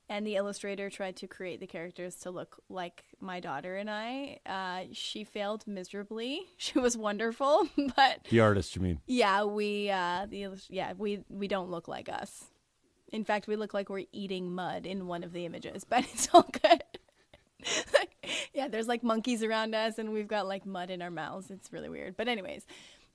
And 0.10 0.28
the 0.28 0.36
illustrator 0.36 0.90
tried 0.90 1.16
to 1.18 1.28
create 1.28 1.60
the 1.60 1.66
characters 1.68 2.16
to 2.18 2.30
look 2.30 2.58
like 2.70 3.04
my 3.22 3.40
daughter 3.40 3.78
and 3.78 3.90
I. 3.90 4.40
Uh, 4.46 4.82
she 4.92 5.24
failed 5.24 5.66
miserably. 5.66 6.42
She 6.58 6.78
was 6.78 6.98
wonderful, 6.98 7.68
but 7.96 8.20
The 8.30 8.42
artist, 8.42 8.76
you 8.76 8.82
mean? 8.82 9.00
yeah, 9.08 9.44
we 9.46 9.90
uh, 9.90 10.28
the 10.30 10.48
yeah 10.70 10.94
we 10.98 11.24
we 11.30 11.48
don't 11.48 11.70
look 11.72 11.88
like 11.88 12.10
us. 12.10 12.46
In 13.12 13.24
fact, 13.24 13.48
we 13.48 13.56
look 13.56 13.74
like 13.74 13.90
we're 13.90 14.06
eating 14.12 14.54
mud 14.54 14.86
in 14.86 15.08
one 15.08 15.24
of 15.24 15.32
the 15.34 15.46
images, 15.46 15.84
but 15.90 16.04
it's 16.04 16.28
all 16.34 16.50
good. 16.52 16.84
yeah, 18.54 18.68
there's 18.68 18.88
like 18.88 19.04
monkeys 19.04 19.42
around 19.42 19.74
us, 19.74 19.98
and 19.98 20.12
we've 20.12 20.28
got 20.28 20.48
like 20.48 20.66
mud 20.66 20.90
in 20.90 21.02
our 21.02 21.12
mouths. 21.12 21.50
It's 21.50 21.72
really 21.72 21.90
weird. 21.90 22.18
But 22.18 22.28
anyways, 22.28 22.66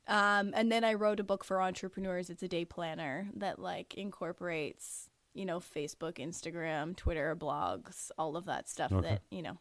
um, 0.07 0.53
and 0.55 0.72
then 0.72 0.85
I 0.85 0.94
wrote 0.94 1.20
a 1.20 1.24
book 1.24 1.44
for 1.44 1.61
entrepreneurs. 1.61 2.31
It's 2.31 2.42
a 2.42 2.48
day 2.48 2.64
planner 2.64 3.29
that 3.37 3.59
like 3.59 3.94
incorporates 3.94 5.11
you 5.38 5.46
know 5.46 5.61
Facebook, 5.61 6.14
Instagram, 6.14 6.96
Twitter, 6.96 7.35
blogs, 7.37 8.11
all 8.18 8.37
of 8.37 8.44
that 8.46 8.68
stuff 8.68 8.92
Okay. 8.92 9.09
that 9.09 9.22
you 9.31 9.42
know 9.42 9.59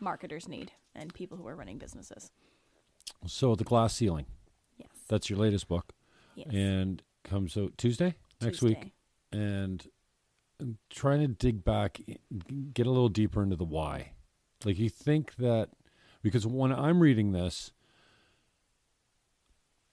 marketers 0.00 0.48
need 0.48 0.72
and 0.94 1.12
people 1.12 1.36
who 1.36 1.46
are 1.48 1.56
running 1.56 1.78
businesses. 1.78 2.30
So 3.26 3.54
the 3.54 3.64
glass 3.64 3.94
ceiling. 3.94 4.26
Yes. 4.78 4.90
That's 5.08 5.28
your 5.28 5.38
latest 5.38 5.66
book, 5.68 5.92
yes. 6.36 6.48
and 6.52 7.02
comes 7.24 7.56
out 7.56 7.76
Tuesday 7.76 8.14
next 8.40 8.62
week. 8.62 8.92
And 9.32 9.84
I'm 10.60 10.78
trying 10.88 11.20
to 11.20 11.28
dig 11.28 11.64
back, 11.64 12.00
get 12.72 12.86
a 12.86 12.90
little 12.90 13.08
deeper 13.08 13.42
into 13.42 13.56
the 13.56 13.64
why. 13.64 14.12
Like 14.64 14.78
you 14.78 14.88
think 14.88 15.34
that 15.36 15.70
because 16.22 16.46
when 16.46 16.72
I'm 16.72 17.00
reading 17.00 17.32
this, 17.32 17.72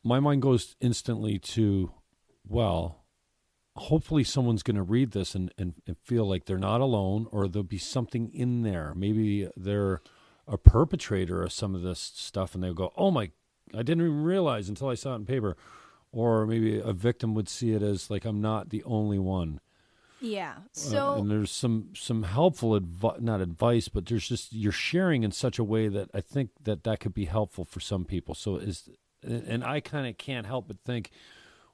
my 0.04 0.20
mind 0.20 0.42
goes 0.42 0.76
instantly 0.80 1.40
to, 1.40 1.92
well, 2.48 3.05
hopefully 3.76 4.24
someone's 4.24 4.64
going 4.64 4.78
to 4.78 4.84
read 4.84 5.12
this 5.12 5.36
and, 5.36 5.54
and, 5.58 5.74
and 5.86 5.98
feel 5.98 6.28
like 6.28 6.46
they're 6.46 6.58
not 6.58 6.82
alone 6.82 7.28
or 7.32 7.48
there'll 7.48 7.64
be 7.64 7.78
something 7.78 8.32
in 8.34 8.64
there. 8.64 8.94
Maybe 8.96 9.50
they're 9.58 10.02
a 10.48 10.58
perpetrator 10.58 11.44
of 11.44 11.52
some 11.52 11.76
of 11.76 11.82
this 11.82 12.00
stuff 12.00 12.56
and 12.56 12.64
they'll 12.64 12.74
go, 12.74 12.94
oh 12.96 13.12
my, 13.12 13.32
I 13.74 13.84
didn't 13.84 14.06
even 14.06 14.24
realize 14.24 14.70
until 14.70 14.90
I 14.90 14.96
saw 14.96 15.14
it 15.14 15.18
in 15.18 15.26
paper. 15.26 15.58
Or 16.12 16.46
maybe 16.46 16.80
a 16.80 16.94
victim 16.94 17.34
would 17.34 17.50
see 17.50 17.74
it 17.74 17.82
as 17.82 18.10
like, 18.10 18.24
I'm 18.24 18.42
not 18.42 18.70
the 18.70 18.84
only 18.86 19.20
one. 19.20 19.60
Yeah. 20.22 20.54
Uh, 20.58 20.62
So 20.72 21.16
and 21.16 21.30
there's 21.30 21.52
some 21.52 21.90
some 21.94 22.24
helpful 22.24 22.74
advice, 22.76 23.20
not 23.20 23.42
advice, 23.42 23.90
but 23.90 24.06
there's 24.06 24.28
just 24.28 24.54
you're 24.54 24.72
sharing 24.72 25.24
in 25.24 25.32
such 25.32 25.60
a 25.60 25.64
way 25.64 25.90
that 25.90 26.10
I 26.14 26.22
think 26.22 26.52
that 26.64 26.84
that 26.86 27.02
could 27.02 27.14
be 27.14 27.26
helpful 27.26 27.66
for 27.66 27.82
some 27.82 28.06
people. 28.06 28.34
So 28.34 28.56
is 28.56 28.90
and 29.22 29.64
I 29.64 29.82
kind 29.82 30.08
of 30.08 30.18
can't 30.18 30.48
help 30.48 30.68
but 30.68 30.78
think, 30.86 31.12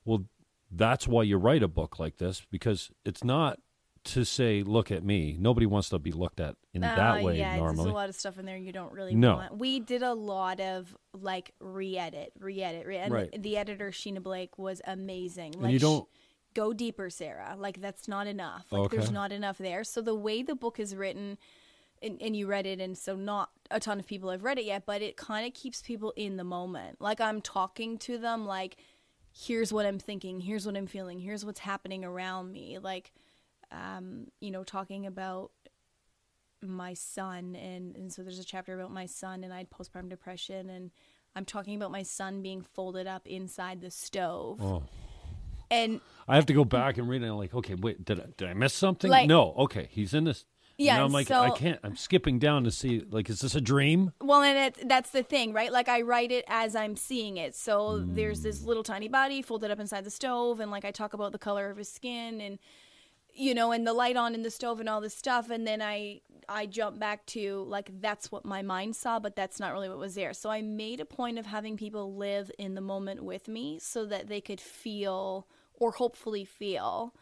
well, 0.05 0.25
that's 0.71 1.07
why 1.07 1.23
you 1.23 1.37
write 1.37 1.63
a 1.63 1.67
book 1.67 1.99
like 1.99 2.17
this 2.17 2.41
because 2.49 2.89
it's 3.05 3.23
not 3.23 3.59
to 4.03 4.23
say, 4.23 4.63
look 4.63 4.89
at 4.91 5.03
me. 5.03 5.35
Nobody 5.39 5.67
wants 5.67 5.89
to 5.89 5.99
be 5.99 6.11
looked 6.11 6.39
at 6.39 6.55
in 6.73 6.81
that 6.81 6.97
Uh, 6.97 7.21
way 7.23 7.37
yeah, 7.37 7.57
normally. 7.57 7.75
there's 7.83 7.85
a 7.87 7.93
lot 7.93 8.09
of 8.09 8.15
stuff 8.15 8.39
in 8.39 8.45
there 8.47 8.57
you 8.57 8.71
don't 8.71 8.91
really 8.93 9.13
No. 9.13 9.35
want. 9.35 9.57
We 9.57 9.79
did 9.79 10.01
a 10.01 10.13
lot 10.13 10.59
of 10.59 10.97
like 11.13 11.51
re-edit, 11.59 12.31
re-edit, 12.39 12.87
re- 12.87 12.97
and 12.97 13.13
Right. 13.13 13.41
the 13.43 13.57
editor 13.57 13.91
Sheena 13.91 14.23
Blake 14.23 14.57
was 14.57 14.81
amazing. 14.85 15.53
And 15.53 15.63
Like 15.63 15.73
you 15.73 15.79
don't- 15.79 16.07
go 16.55 16.73
deeper, 16.73 17.09
Sarah. 17.11 17.55
Like 17.59 17.79
that's 17.79 18.07
not 18.07 18.25
enough. 18.25 18.71
Like 18.71 18.89
there's 18.89 19.11
not 19.11 19.31
enough 19.31 19.57
there. 19.59 19.83
So 19.83 20.01
the 20.01 20.15
way 20.15 20.41
the 20.41 20.55
book 20.55 20.79
is 20.79 20.95
written, 20.95 21.37
and, 22.01 22.19
and 22.19 22.35
you 22.35 22.47
read 22.47 22.65
it, 22.65 22.79
and 22.81 22.97
so 22.97 23.15
not 23.15 23.51
a 23.69 23.79
ton 23.79 23.99
of 23.99 24.07
people 24.07 24.31
have 24.31 24.43
read 24.43 24.57
it 24.57 24.65
yet, 24.65 24.87
but 24.87 25.03
it 25.03 25.15
kind 25.15 25.45
of 25.45 25.53
keeps 25.53 25.83
people 25.83 26.11
in 26.15 26.37
the 26.37 26.43
moment. 26.43 26.99
Like 26.99 27.21
I'm 27.21 27.39
talking 27.39 27.99
to 27.99 28.17
them, 28.17 28.47
like 28.47 28.77
here's 29.33 29.71
what 29.73 29.85
I'm 29.85 29.99
thinking, 29.99 30.39
here's 30.41 30.65
what 30.65 30.75
I'm 30.75 30.87
feeling, 30.87 31.19
here's 31.19 31.45
what's 31.45 31.59
happening 31.59 32.03
around 32.05 32.51
me. 32.51 32.77
Like, 32.79 33.11
um, 33.71 34.27
you 34.39 34.51
know, 34.51 34.63
talking 34.63 35.05
about 35.05 35.51
my 36.61 36.93
son 36.93 37.55
and, 37.55 37.95
and 37.95 38.13
so 38.13 38.21
there's 38.21 38.37
a 38.39 38.43
chapter 38.43 38.75
about 38.77 38.91
my 38.91 39.05
son 39.07 39.43
and 39.43 39.51
I 39.53 39.57
had 39.57 39.69
postpartum 39.71 40.09
depression 40.09 40.69
and 40.69 40.91
I'm 41.35 41.45
talking 41.45 41.75
about 41.75 41.91
my 41.91 42.03
son 42.03 42.41
being 42.41 42.61
folded 42.61 43.07
up 43.07 43.25
inside 43.27 43.81
the 43.81 43.89
stove. 43.91 44.61
oh. 44.61 44.83
And 45.71 46.01
I 46.27 46.35
have 46.35 46.45
to 46.47 46.53
go 46.53 46.65
back 46.65 46.97
and 46.97 47.07
read 47.07 47.21
it. 47.21 47.25
And 47.25 47.31
I'm 47.31 47.37
like, 47.37 47.53
okay, 47.53 47.75
wait, 47.75 48.03
did 48.03 48.19
I, 48.19 48.25
did 48.35 48.49
I 48.49 48.53
miss 48.53 48.73
something? 48.73 49.09
Like- 49.09 49.29
no, 49.29 49.53
okay, 49.53 49.87
he's 49.89 50.13
in 50.13 50.25
this. 50.25 50.45
Yeah, 50.77 50.95
and 50.95 51.05
I'm 51.05 51.11
like, 51.11 51.27
so- 51.27 51.41
I 51.41 51.51
can't. 51.51 51.79
I'm 51.83 51.95
skipping 51.95 52.39
down 52.39 52.63
to 52.63 52.71
see, 52.71 53.05
like, 53.09 53.29
is 53.29 53.39
this 53.39 53.55
a 53.55 53.61
dream? 53.61 54.13
Well, 54.21 54.41
and 54.41 54.57
it, 54.57 54.87
that's 54.87 55.11
the 55.11 55.23
thing, 55.23 55.53
right? 55.53 55.71
Like 55.71 55.89
I 55.89 56.01
write 56.01 56.31
it 56.31 56.45
as 56.47 56.75
I'm 56.75 56.95
seeing 56.95 57.37
it. 57.37 57.55
So 57.55 57.99
there's 57.99 58.41
this 58.41 58.59
mm. 58.59 58.65
little 58.67 58.83
tiny 58.83 59.07
body 59.07 59.41
folded 59.41 59.71
up 59.71 59.79
inside 59.79 60.03
the 60.03 60.11
stove, 60.11 60.59
and 60.59 60.71
like 60.71 60.85
I 60.85 60.91
talk 60.91 61.13
about 61.13 61.31
the 61.31 61.37
color 61.37 61.69
of 61.69 61.77
his 61.77 61.91
skin, 61.91 62.41
and 62.41 62.59
you 63.33 63.53
know, 63.53 63.71
and 63.71 63.85
the 63.85 63.93
light 63.93 64.17
on 64.17 64.33
in 64.33 64.41
the 64.41 64.51
stove, 64.51 64.79
and 64.79 64.89
all 64.89 65.01
this 65.01 65.15
stuff, 65.15 65.49
and 65.49 65.67
then 65.67 65.81
I 65.81 66.21
I 66.49 66.65
jump 66.65 66.99
back 66.99 67.25
to 67.27 67.63
like 67.67 67.89
that's 68.01 68.31
what 68.31 68.45
my 68.45 68.61
mind 68.61 68.95
saw, 68.95 69.19
but 69.19 69.35
that's 69.35 69.59
not 69.59 69.73
really 69.73 69.89
what 69.89 69.97
was 69.99 70.15
there. 70.15 70.33
So 70.33 70.49
I 70.49 70.61
made 70.61 70.99
a 70.99 71.05
point 71.05 71.37
of 71.37 71.45
having 71.45 71.77
people 71.77 72.15
live 72.15 72.51
in 72.57 72.75
the 72.75 72.81
moment 72.81 73.23
with 73.23 73.47
me, 73.47 73.79
so 73.79 74.05
that 74.05 74.27
they 74.27 74.41
could 74.41 74.61
feel 74.61 75.47
or 75.73 75.91
hopefully 75.91 76.45
feel 76.45 77.13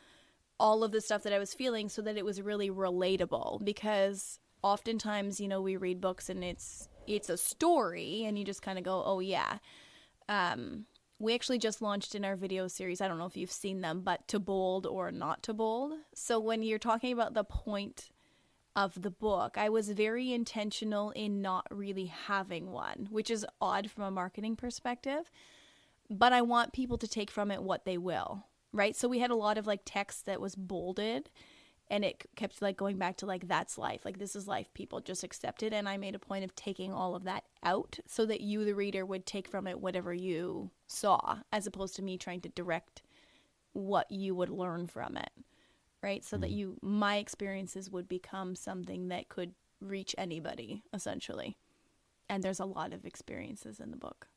all 0.60 0.84
of 0.84 0.92
the 0.92 1.02
stuff 1.02 1.24
that 1.24 1.34
I 1.34 1.40
was 1.40 1.54
feeling 1.54 1.90
so 1.90 2.02
that 2.02 2.18
it 2.18 2.26
was 2.26 2.42
really 2.42 2.70
relatable 2.70 3.64
because 3.64 4.40
oftentimes, 4.62 5.40
you 5.40 5.48
know, 5.48 5.62
we 5.62 5.78
read 5.78 6.02
books 6.02 6.30
and 6.30 6.44
it's 6.44 6.90
it's 7.08 7.30
a 7.30 7.38
story 7.38 8.24
and 8.26 8.38
you 8.38 8.46
just 8.46 8.62
kind 8.62 8.78
of 8.78 8.84
go, 8.84 9.04
"Oh 9.06 9.20
yeah." 9.20 9.60
Um 10.28 10.86
we 11.22 11.36
actually 11.36 11.58
just 11.58 11.82
launched 11.82 12.16
in 12.16 12.24
our 12.24 12.38
video 12.38 12.68
series. 12.70 13.02
I 13.02 13.08
don't 13.10 13.18
know 13.18 13.26
if 13.26 13.36
you've 13.36 13.52
seen 13.52 13.82
them, 13.82 14.02
but 14.02 14.26
to 14.30 14.40
bold 14.40 14.86
or 14.86 15.12
not 15.12 15.44
to 15.44 15.54
bold. 15.54 15.94
So 16.14 16.40
when 16.40 16.64
you're 16.64 16.80
talking 16.80 17.12
about 17.12 17.34
the 17.34 17.44
point 17.44 18.10
of 18.74 19.02
the 19.02 19.12
book, 19.12 19.58
I 19.58 19.68
was 19.68 19.90
very 19.90 20.32
intentional 20.32 21.12
in 21.12 21.42
not 21.42 21.68
really 21.70 22.06
having 22.06 22.72
one, 22.72 23.10
which 23.12 23.30
is 23.30 23.46
odd 23.60 23.92
from 23.92 24.06
a 24.06 24.12
marketing 24.12 24.56
perspective 24.56 25.30
but 26.10 26.34
I 26.34 26.42
want 26.42 26.74
people 26.74 26.98
to 26.98 27.08
take 27.08 27.30
from 27.30 27.52
it 27.52 27.62
what 27.62 27.86
they 27.86 27.98
will, 27.98 28.46
right? 28.72 28.96
So 28.96 29.08
we 29.08 29.20
had 29.20 29.32
a 29.32 29.36
lot 29.36 29.58
of 29.58 29.68
like 29.68 29.82
text 29.86 30.26
that 30.26 30.42
was 30.42 30.56
bolded 30.56 31.30
and 31.92 32.06
it 32.06 32.24
kept 32.36 32.62
like 32.62 32.78
going 32.78 32.98
back 32.98 33.18
to 33.18 33.26
like 33.26 33.48
that's 33.48 33.78
life, 33.78 34.06
like 34.06 34.20
this 34.20 34.36
is 34.36 34.48
life, 34.48 34.72
people 34.74 35.00
just 35.00 35.24
accept 35.24 35.64
it 35.64 35.74
and 35.74 35.90
I 35.90 35.98
made 35.98 36.16
a 36.16 36.20
point 36.20 36.44
of 36.44 36.56
taking 36.56 36.94
all 36.94 37.16
of 37.16 37.24
that 37.24 37.44
out 37.64 38.00
so 38.06 38.26
that 38.28 38.42
you 38.42 38.64
the 38.64 38.76
reader 38.76 39.06
would 39.06 39.26
take 39.26 39.48
from 39.48 39.66
it 39.68 39.80
whatever 39.82 40.14
you 40.14 40.70
saw 40.88 41.40
as 41.52 41.66
opposed 41.66 41.96
to 41.96 42.04
me 42.04 42.18
trying 42.18 42.42
to 42.42 42.50
direct 42.50 43.02
what 43.74 44.12
you 44.12 44.36
would 44.36 44.50
learn 44.50 44.88
from 44.88 45.18
it. 45.18 45.32
Right? 46.02 46.24
So 46.24 46.38
that 46.38 46.50
mm. 46.50 46.56
you 46.56 46.78
my 46.82 47.18
experiences 47.18 47.90
would 47.90 48.08
become 48.08 48.56
something 48.56 49.10
that 49.10 49.28
could 49.30 49.54
reach 49.82 50.16
anybody 50.18 50.84
essentially. 50.94 51.58
And 52.30 52.44
there's 52.44 52.60
a 52.60 52.66
lot 52.66 52.94
of 52.94 53.06
experiences 53.06 53.80
in 53.80 53.92
the 53.92 53.98
book. 53.98 54.28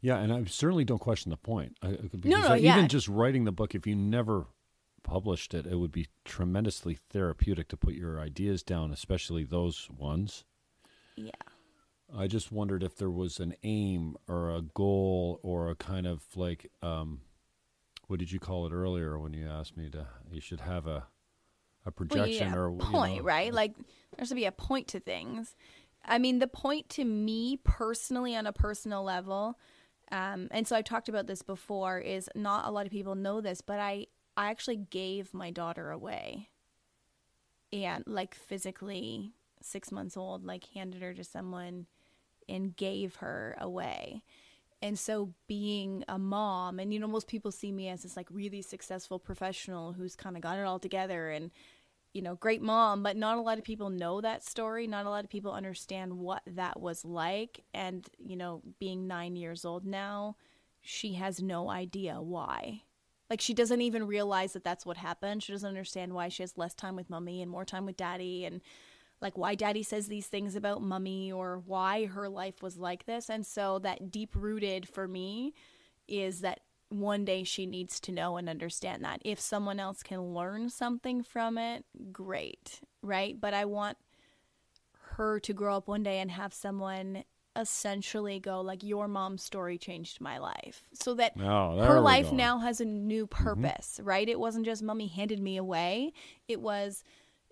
Yeah, 0.00 0.18
and 0.18 0.32
I 0.32 0.44
certainly 0.44 0.84
don't 0.84 1.00
question 1.00 1.30
the 1.30 1.36
point. 1.36 1.76
I, 1.82 1.92
because 1.92 2.24
no, 2.24 2.40
I- 2.48 2.56
yeah. 2.56 2.76
even 2.76 2.88
just 2.88 3.08
writing 3.08 3.44
the 3.44 3.52
book, 3.52 3.74
if 3.74 3.86
you 3.86 3.96
never 3.96 4.46
published 5.02 5.54
it, 5.54 5.66
it 5.66 5.76
would 5.76 5.92
be 5.92 6.08
tremendously 6.24 6.98
therapeutic 7.10 7.68
to 7.68 7.76
put 7.76 7.94
your 7.94 8.20
ideas 8.20 8.62
down, 8.62 8.92
especially 8.92 9.44
those 9.44 9.88
ones. 9.90 10.44
Yeah. 11.16 11.30
I 12.16 12.26
just 12.28 12.52
wondered 12.52 12.82
if 12.82 12.96
there 12.96 13.10
was 13.10 13.40
an 13.40 13.54
aim 13.62 14.16
or 14.28 14.54
a 14.54 14.62
goal 14.62 15.40
or 15.42 15.70
a 15.70 15.74
kind 15.74 16.06
of 16.06 16.22
like, 16.36 16.70
um, 16.82 17.20
what 18.06 18.20
did 18.20 18.30
you 18.30 18.38
call 18.38 18.66
it 18.66 18.72
earlier 18.72 19.18
when 19.18 19.32
you 19.32 19.48
asked 19.48 19.76
me 19.76 19.90
to? 19.90 20.06
You 20.30 20.40
should 20.40 20.60
have 20.60 20.86
a 20.86 21.06
a 21.84 21.90
Well, 21.90 21.92
projection 22.08 22.48
yeah, 22.52 22.56
or 22.56 22.70
you 22.70 22.78
point, 22.78 23.18
know, 23.18 23.22
right? 23.24 23.54
Like 23.54 23.74
there's 24.16 24.30
to 24.30 24.34
be 24.34 24.44
a 24.44 24.52
point 24.52 24.88
to 24.88 25.00
things. 25.00 25.54
I 26.04 26.18
mean, 26.18 26.40
the 26.40 26.48
point 26.48 26.88
to 26.90 27.04
me 27.04 27.58
personally, 27.62 28.34
on 28.36 28.44
a 28.46 28.52
personal 28.52 29.02
level, 29.04 29.56
um, 30.12 30.48
and 30.50 30.66
so 30.66 30.76
I've 30.76 30.84
talked 30.84 31.08
about 31.08 31.26
this 31.26 31.42
before, 31.42 31.98
is 31.98 32.28
not 32.34 32.66
a 32.66 32.70
lot 32.70 32.86
of 32.86 32.92
people 32.92 33.14
know 33.14 33.40
this, 33.40 33.60
but 33.60 33.78
I 33.78 34.06
I 34.36 34.50
actually 34.50 34.76
gave 34.76 35.32
my 35.34 35.50
daughter 35.50 35.90
away, 35.90 36.50
and 37.72 38.04
like 38.06 38.34
physically 38.34 39.32
six 39.62 39.90
months 39.90 40.16
old, 40.16 40.44
like 40.44 40.64
handed 40.74 41.02
her 41.02 41.14
to 41.14 41.24
someone 41.24 41.86
and 42.48 42.76
gave 42.76 43.16
her 43.16 43.56
away. 43.60 44.22
And 44.82 44.98
so 44.98 45.32
being 45.48 46.04
a 46.06 46.18
mom, 46.18 46.78
and 46.78 46.92
you 46.92 47.00
know, 47.00 47.08
most 47.08 47.28
people 47.28 47.50
see 47.50 47.72
me 47.72 47.88
as 47.88 48.02
this 48.02 48.16
like 48.16 48.28
really 48.30 48.62
successful 48.62 49.18
professional 49.18 49.94
who's 49.94 50.14
kind 50.14 50.36
of 50.36 50.42
got 50.42 50.58
it 50.58 50.64
all 50.66 50.78
together 50.78 51.30
and, 51.30 51.50
you 52.16 52.22
know, 52.22 52.34
great 52.34 52.62
mom, 52.62 53.02
but 53.02 53.14
not 53.14 53.36
a 53.36 53.42
lot 53.42 53.58
of 53.58 53.64
people 53.64 53.90
know 53.90 54.22
that 54.22 54.42
story. 54.42 54.86
Not 54.86 55.04
a 55.04 55.10
lot 55.10 55.22
of 55.22 55.28
people 55.28 55.52
understand 55.52 56.14
what 56.14 56.40
that 56.46 56.80
was 56.80 57.04
like. 57.04 57.62
And, 57.74 58.08
you 58.18 58.36
know, 58.36 58.62
being 58.80 59.06
nine 59.06 59.36
years 59.36 59.66
old 59.66 59.84
now, 59.84 60.36
she 60.80 61.12
has 61.12 61.42
no 61.42 61.68
idea 61.68 62.22
why. 62.22 62.80
Like, 63.28 63.42
she 63.42 63.52
doesn't 63.52 63.82
even 63.82 64.06
realize 64.06 64.54
that 64.54 64.64
that's 64.64 64.86
what 64.86 64.96
happened. 64.96 65.42
She 65.42 65.52
doesn't 65.52 65.68
understand 65.68 66.14
why 66.14 66.30
she 66.30 66.42
has 66.42 66.56
less 66.56 66.72
time 66.72 66.96
with 66.96 67.10
mommy 67.10 67.42
and 67.42 67.50
more 67.50 67.66
time 67.66 67.84
with 67.84 67.98
daddy 67.98 68.46
and 68.46 68.62
like 69.20 69.36
why 69.36 69.54
daddy 69.54 69.82
says 69.82 70.08
these 70.08 70.26
things 70.26 70.56
about 70.56 70.82
mummy 70.82 71.30
or 71.30 71.62
why 71.66 72.06
her 72.06 72.30
life 72.30 72.62
was 72.62 72.78
like 72.78 73.04
this. 73.04 73.28
And 73.28 73.44
so 73.44 73.78
that 73.80 74.10
deep 74.10 74.34
rooted 74.34 74.88
for 74.88 75.06
me 75.06 75.52
is 76.08 76.40
that 76.40 76.60
one 76.88 77.24
day 77.24 77.42
she 77.44 77.66
needs 77.66 77.98
to 78.00 78.12
know 78.12 78.36
and 78.36 78.48
understand 78.48 79.04
that. 79.04 79.20
If 79.24 79.40
someone 79.40 79.80
else 79.80 80.02
can 80.02 80.34
learn 80.34 80.68
something 80.70 81.22
from 81.22 81.58
it, 81.58 81.84
great, 82.12 82.80
right? 83.02 83.40
But 83.40 83.54
I 83.54 83.64
want 83.64 83.98
her 85.16 85.40
to 85.40 85.52
grow 85.52 85.76
up 85.76 85.88
one 85.88 86.02
day 86.02 86.18
and 86.20 86.30
have 86.30 86.52
someone 86.54 87.24
essentially 87.56 88.38
go 88.38 88.60
like 88.60 88.82
your 88.82 89.08
mom's 89.08 89.42
story 89.42 89.78
changed 89.78 90.20
my 90.20 90.36
life. 90.38 90.82
So 90.92 91.14
that 91.14 91.32
Oh, 91.40 91.78
her 91.82 92.00
life 92.00 92.30
go. 92.30 92.36
now 92.36 92.58
has 92.58 92.80
a 92.82 92.84
new 92.84 93.26
purpose 93.26 93.98
right? 94.02 94.28
It 94.28 94.38
wasn't 94.38 94.66
just 94.66 94.82
mommy 94.82 95.06
handed 95.06 95.40
me 95.40 95.56
away. 95.56 96.12
It 96.48 96.60
was 96.60 97.02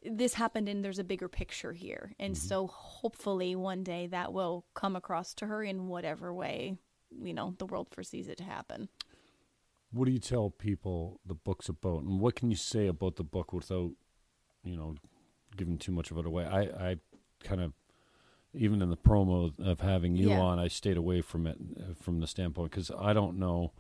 this 0.02 0.34
happened 0.34 0.68
and 0.68 0.84
there's 0.84 0.98
a 0.98 1.04
bigger 1.04 1.28
picture 1.28 1.72
here. 1.72 2.12
And 2.20 2.36
so 2.36 2.66
hopefully 2.66 3.56
one 3.56 3.82
day 3.82 4.06
that 4.08 4.34
will 4.34 4.66
come 4.74 4.94
across 4.94 5.32
to 5.34 5.46
her 5.46 5.64
in 5.64 5.88
whatever 5.88 6.34
way 6.34 6.76
you 7.22 7.32
know 7.32 7.54
the 7.58 7.66
world 7.66 7.88
foresees 7.88 8.26
it 8.28 8.36
to 8.38 8.42
happen 8.44 8.88
What 9.94 10.06
do 10.06 10.10
you 10.12 10.18
tell 10.18 10.50
people 10.50 11.20
the 11.24 11.34
book's 11.34 11.68
about, 11.68 12.02
and 12.02 12.18
what 12.20 12.34
can 12.34 12.50
you 12.50 12.56
say 12.56 12.88
about 12.88 13.14
the 13.16 13.22
book 13.22 13.52
without, 13.52 13.92
you 14.64 14.76
know, 14.76 14.96
giving 15.56 15.78
too 15.78 15.92
much 15.92 16.10
of 16.10 16.18
it 16.18 16.26
away? 16.26 16.44
I, 16.44 16.62
I 16.90 16.96
kind 17.44 17.60
of, 17.60 17.72
even 18.54 18.82
in 18.82 18.90
the 18.90 18.96
promo 18.96 19.52
of 19.64 19.80
having 19.80 20.16
you 20.16 20.30
Yeah. 20.30 20.40
on, 20.40 20.58
I 20.58 20.66
stayed 20.68 20.96
away 20.96 21.20
from 21.20 21.46
it 21.46 21.56
uh, 21.78 21.94
from 21.94 22.18
the 22.20 22.26
standpoint 22.26 22.72
because 22.72 22.90
I 22.98 23.12
don't 23.12 23.38
know, 23.38 23.72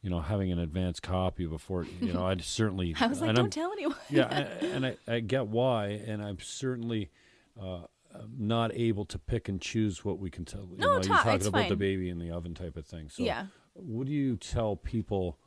you 0.00 0.08
know, 0.08 0.20
having 0.20 0.50
an 0.50 0.58
advanced 0.58 1.02
copy 1.02 1.44
before, 1.46 1.84
you 2.00 2.12
know, 2.14 2.24
I'd 2.26 2.42
certainly. 2.42 2.94
i 3.00 3.06
was 3.06 3.20
like 3.20 3.34
don't 3.34 3.44
I'm- 3.44 3.50
tell 3.50 3.72
anyone 3.72 3.96
yeah, 4.08 4.26
I- 4.62 4.64
and 4.66 4.86
I, 4.86 4.96
I 5.06 5.20
get 5.20 5.48
why, 5.48 5.88
and 6.06 6.22
I'm 6.22 6.38
certainly 6.40 7.10
uh, 7.60 7.82
not 8.38 8.70
able 8.74 9.04
to 9.04 9.18
pick 9.18 9.50
and 9.50 9.60
choose 9.60 10.02
what 10.02 10.18
we 10.18 10.30
can 10.30 10.46
tell. 10.46 10.66
You 10.70 10.78
No, 10.78 10.86
know, 10.86 10.92
you're 10.94 11.02
talking 11.02 11.46
about 11.46 11.68
the 11.68 11.76
baby 11.76 12.08
in 12.08 12.18
the 12.18 12.30
oven 12.30 12.54
type 12.54 12.76
of 12.78 12.86
thing. 12.86 13.10
So, 13.10 13.22
Yeah. 13.22 13.46
what 13.74 14.06
do 14.06 14.12
you 14.14 14.36
tell 14.36 14.74
people 14.76 15.38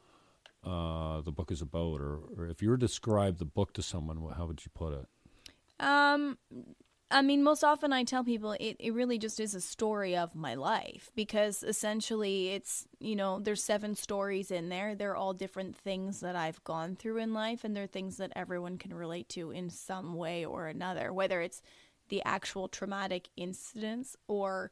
uh, 0.63 1.21
the 1.21 1.31
book 1.31 1.51
is 1.51 1.61
about, 1.61 1.99
or, 1.99 2.19
or 2.37 2.47
if 2.47 2.61
you 2.61 2.69
were 2.69 2.77
to 2.77 2.85
describe 2.85 3.37
the 3.37 3.45
book 3.45 3.73
to 3.73 3.81
someone, 3.81 4.17
how 4.35 4.45
would 4.45 4.63
you 4.63 4.71
put 4.73 4.93
it? 4.93 5.05
Um, 5.79 6.37
I 7.09 7.21
mean, 7.21 7.43
most 7.43 7.63
often 7.63 7.91
I 7.91 8.03
tell 8.03 8.23
people 8.23 8.53
it, 8.53 8.77
it 8.79 8.93
really 8.93 9.17
just 9.17 9.39
is 9.39 9.53
a 9.53 9.61
story 9.61 10.15
of 10.15 10.33
my 10.33 10.55
life 10.55 11.11
because 11.13 11.61
essentially 11.61 12.49
it's, 12.49 12.87
you 12.99 13.15
know, 13.15 13.39
there's 13.39 13.63
seven 13.63 13.95
stories 13.95 14.49
in 14.49 14.69
there. 14.69 14.95
They're 14.95 15.15
all 15.15 15.33
different 15.33 15.75
things 15.75 16.21
that 16.21 16.35
I've 16.37 16.63
gone 16.63 16.95
through 16.95 17.17
in 17.17 17.33
life, 17.33 17.63
and 17.63 17.75
they're 17.75 17.87
things 17.87 18.17
that 18.17 18.31
everyone 18.35 18.77
can 18.77 18.93
relate 18.93 19.27
to 19.29 19.51
in 19.51 19.69
some 19.69 20.15
way 20.15 20.45
or 20.45 20.67
another, 20.67 21.11
whether 21.11 21.41
it's 21.41 21.61
the 22.07 22.21
actual 22.23 22.67
traumatic 22.67 23.29
incidents 23.35 24.15
or 24.27 24.71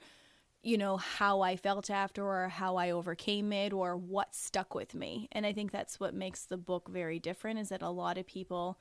you 0.62 0.78
know 0.78 0.98
how 0.98 1.42
I 1.42 1.56
felt 1.56 1.90
after 1.90 2.24
or 2.26 2.50
how 2.50 2.76
I 2.76 2.92
overcame 2.92 3.54
it 3.54 3.72
or 3.74 3.96
what 3.96 4.36
stuck 4.36 4.76
with 4.76 4.94
me. 4.94 5.28
And 5.32 5.46
I 5.46 5.54
think 5.54 5.72
that's 5.72 6.00
what 6.00 6.14
makes 6.14 6.46
the 6.46 6.58
book 6.58 6.90
very 6.90 7.20
different 7.20 7.60
is 7.60 7.70
that 7.70 7.82
a 7.82 7.90
lot 7.90 8.18
of 8.18 8.26
people 8.28 8.78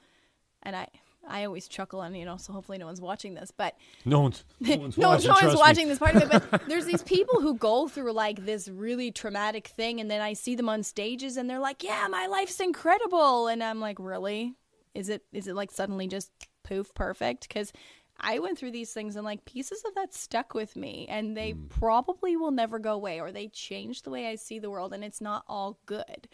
and 0.63 0.75
I 0.75 0.89
I 1.29 1.45
always 1.45 1.69
chuckle 1.69 2.01
and 2.03 2.17
you 2.17 2.25
know 2.25 2.37
so 2.37 2.53
hopefully 2.53 2.79
no 2.79 2.87
one's 2.87 3.01
watching 3.01 3.35
this 3.35 3.51
but 3.51 3.77
No 4.05 4.21
one's, 4.21 4.45
no 4.61 4.77
one's 4.79 4.97
no, 4.99 5.09
watching. 5.11 5.31
one's 5.31 5.53
me. 5.55 5.55
watching 5.59 5.89
this 5.89 5.99
part 5.99 6.15
of 6.17 6.33
it 6.33 6.43
but 6.51 6.63
there's 6.69 6.87
these 6.87 7.03
people 7.03 7.41
who 7.41 7.55
go 7.55 7.87
through 7.87 8.13
like 8.13 8.45
this 8.45 8.69
really 8.69 9.11
traumatic 9.13 9.67
thing 9.69 10.01
and 10.01 10.11
then 10.11 10.21
I 10.21 10.33
see 10.33 10.55
them 10.55 10.69
on 10.69 10.83
stages 10.83 11.37
and 11.37 11.49
they're 11.49 11.59
like 11.61 11.83
yeah 11.85 12.07
my 12.11 12.27
life's 12.27 12.61
incredible 12.61 13.47
and 13.49 13.63
I'm 13.63 13.79
like 13.81 13.99
really 14.01 14.55
is 14.95 15.09
it 15.09 15.23
is 15.33 15.47
it 15.49 15.55
like 15.55 15.71
suddenly 15.71 16.09
just 16.09 16.31
poof 16.65 16.93
perfect 16.95 17.49
cuz 17.49 17.73
I 18.21 18.39
went 18.41 18.59
through 18.59 18.73
these 18.73 18.93
things 18.93 19.17
and 19.17 19.25
like 19.25 19.45
pieces 19.45 19.83
of 19.87 19.95
that 19.95 20.13
stuck 20.13 20.55
with 20.55 20.77
me 20.77 21.07
and 21.09 21.37
they 21.37 21.53
mm. 21.53 21.69
probably 21.69 22.37
will 22.37 22.51
never 22.51 22.79
go 22.79 22.93
away 22.93 23.21
or 23.21 23.31
they 23.31 23.49
change 23.49 24.03
the 24.03 24.11
way 24.11 24.27
I 24.27 24.35
see 24.35 24.59
the 24.59 24.71
world 24.71 24.93
and 24.93 25.05
it's 25.05 25.21
not 25.21 25.45
all 25.47 25.79
good. 25.87 26.29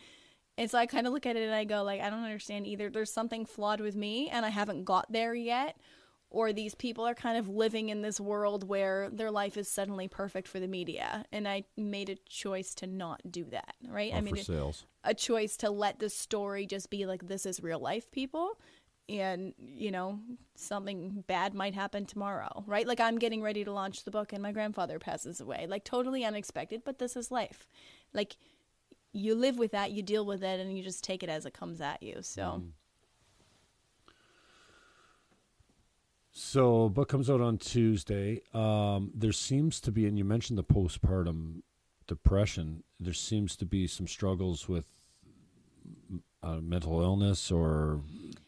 And 0.57 0.71
so 0.71 0.79
I 0.79 0.87
kind 0.87 1.07
of 1.07 1.13
look 1.13 1.27
at 1.27 1.37
it 1.37 1.43
and 1.43 1.55
I 1.55 1.65
go 1.65 1.83
like 1.83 2.01
I 2.01 2.11
don't 2.11 2.25
understand 2.25 2.67
either. 2.67 2.89
There's 2.89 3.13
something 3.13 3.45
flawed 3.45 3.81
with 3.81 3.97
me 3.97 4.29
and 4.31 4.47
I 4.47 4.51
haven't 4.51 4.85
got 4.85 5.11
there 5.13 5.35
yet 5.35 5.77
or 6.35 6.53
these 6.53 6.75
people 6.75 7.07
are 7.07 7.15
kind 7.15 7.39
of 7.39 7.49
living 7.49 7.91
in 7.91 8.03
this 8.03 8.19
world 8.19 8.67
where 8.67 9.09
their 9.11 9.31
life 9.31 9.57
is 9.57 9.69
suddenly 9.69 10.09
perfect 10.09 10.49
for 10.49 10.59
the 10.59 10.67
media. 10.67 11.25
And 11.31 11.47
I 11.47 11.65
made 11.77 12.09
a 12.09 12.17
choice 12.29 12.75
to 12.77 12.89
not 12.89 13.21
do 13.31 13.45
that, 13.51 13.77
right? 13.89 14.13
Or 14.13 14.17
I 14.17 14.19
for 14.19 14.25
made 14.25 14.49
a, 14.49 14.73
a 15.05 15.15
choice 15.15 15.57
to 15.59 15.71
let 15.71 16.01
the 16.01 16.11
story 16.11 16.67
just 16.67 16.91
be 16.91 17.07
like 17.07 17.29
this 17.29 17.47
is 17.47 17.63
real 17.63 17.79
life 17.79 18.11
people 18.11 18.59
and 19.09 19.53
you 19.59 19.91
know 19.91 20.19
something 20.55 21.23
bad 21.27 21.53
might 21.53 21.75
happen 21.75 22.07
tomorrow 22.07 22.65
right 22.67 22.87
like 22.87 23.01
i'm 23.01 23.19
getting 23.19 23.43
ready 23.43 23.65
to 23.65 23.73
launch 23.73 24.05
the 24.05 24.11
book 24.11 24.33
and 24.33 24.43
my 24.43 24.53
grandfather 24.53 24.99
passes 24.99 25.41
away 25.41 25.67
like 25.69 25.85
totally 25.85 26.25
unexpected 26.25 26.83
but 26.85 26.99
this 26.99 27.17
is 27.17 27.31
life 27.31 27.67
like 28.15 28.37
you 29.13 29.35
live 29.35 29.59
with 29.59 29.73
that 29.73 29.93
you 29.93 30.03
deal 30.03 30.25
with 30.25 30.43
it 30.43 30.59
and 30.59 30.77
you 30.77 30.83
just 30.83 31.05
take 31.05 31.23
it 31.23 31.29
as 31.29 31.45
it 31.45 31.53
comes 31.53 31.81
at 31.81 32.03
you 32.03 32.17
so 32.23 32.63
So, 36.37 36.89
book 36.89 37.09
comes 37.09 37.31
out 37.31 37.41
on 37.41 37.59
Tuesday. 37.59 38.41
Um, 38.53 39.13
there 39.15 39.31
seems 39.31 39.81
to 39.83 39.93
be, 39.93 40.05
and 40.09 40.19
you 40.19 40.25
mentioned 40.25 40.59
the 40.59 40.65
postpartum 40.65 41.63
depression. 42.09 42.83
There 42.99 43.13
seems 43.13 43.55
to 43.55 43.65
be 43.65 43.87
some 43.87 44.09
struggles 44.09 44.69
with 44.69 44.85
uh, 46.43 46.57
mental 46.57 47.01
illness 47.01 47.53
or 47.53 48.01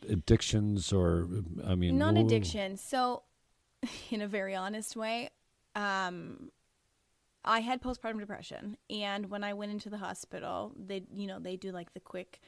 addictions, 0.08 0.92
or 0.92 1.28
I 1.66 1.74
mean, 1.74 1.98
non 1.98 2.16
addiction 2.16 2.76
so 2.76 3.22
in 4.10 4.20
a 4.22 4.26
very 4.28 4.54
honest 4.54 4.96
way 4.96 5.30
um 5.74 6.50
i 7.44 7.60
had 7.60 7.82
postpartum 7.82 8.18
depression 8.18 8.78
and 8.88 9.28
when 9.30 9.44
i 9.44 9.52
went 9.52 9.70
into 9.70 9.90
the 9.90 9.98
hospital 9.98 10.72
they 10.78 11.02
you 11.14 11.26
know 11.26 11.38
they 11.38 11.54
do 11.56 11.70
like 11.70 11.92
the 11.92 12.00
quick 12.00 12.40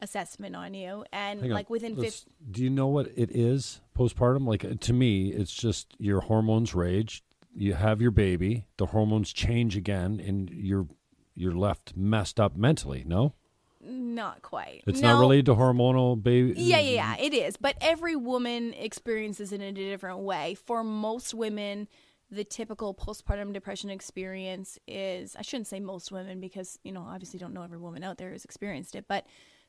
assessment 0.00 0.56
on 0.56 0.72
you 0.74 1.04
and 1.12 1.40
Hang 1.40 1.50
on, 1.50 1.54
like 1.54 1.70
within 1.70 1.94
let's- 1.96 2.20
50 2.24 2.30
Do 2.50 2.62
you 2.64 2.70
know 2.70 2.88
what 2.88 3.08
it 3.14 3.30
is? 3.30 3.80
Postpartum, 3.96 4.46
like 4.46 4.64
uh, 4.64 4.74
to 4.80 4.92
me, 4.92 5.28
it's 5.28 5.52
just 5.52 5.94
your 5.98 6.22
hormones 6.22 6.74
rage. 6.74 7.22
You 7.54 7.74
have 7.74 8.00
your 8.00 8.10
baby, 8.10 8.64
the 8.78 8.86
hormones 8.86 9.32
change 9.32 9.76
again, 9.76 10.18
and 10.18 10.50
you're 10.50 10.88
you're 11.34 11.54
left 11.54 11.94
messed 11.94 12.40
up 12.40 12.56
mentally. 12.56 13.04
No, 13.06 13.34
not 13.82 14.42
quite 14.42 14.82
it's 14.86 15.00
No. 15.00 15.12
not 15.14 15.20
related 15.20 15.46
to 15.46 15.54
hormonal 15.54 16.20
baby. 16.22 16.54
Yeah, 16.56 16.78
yeah, 16.78 17.16
yeah, 17.16 17.24
it 17.24 17.34
is. 17.34 17.56
But 17.56 17.76
every 17.80 18.14
woman 18.16 18.74
experiences 18.74 19.52
it 19.52 19.56
in 19.60 19.68
a 19.68 19.72
different 19.72 20.20
way. 20.20 20.54
For 20.54 20.84
most 20.84 21.34
women, 21.34 21.88
the 22.30 22.44
typical 22.44 22.94
postpartum 22.94 23.52
depression 23.52 23.90
experience 23.90 24.78
is 24.86 25.36
I 25.36 25.42
shouldn't 25.42 25.66
say 25.66 25.80
most 25.80 26.10
women 26.12 26.40
because, 26.40 26.78
you 26.84 26.92
know, 26.92 27.02
obviously 27.02 27.38
don't 27.38 27.52
know 27.52 27.62
every 27.62 27.78
woman 27.78 28.02
out 28.04 28.18
there 28.18 28.30
who's 28.30 28.44
experienced 28.44 28.94
it, 28.94 29.04
but 29.08 29.26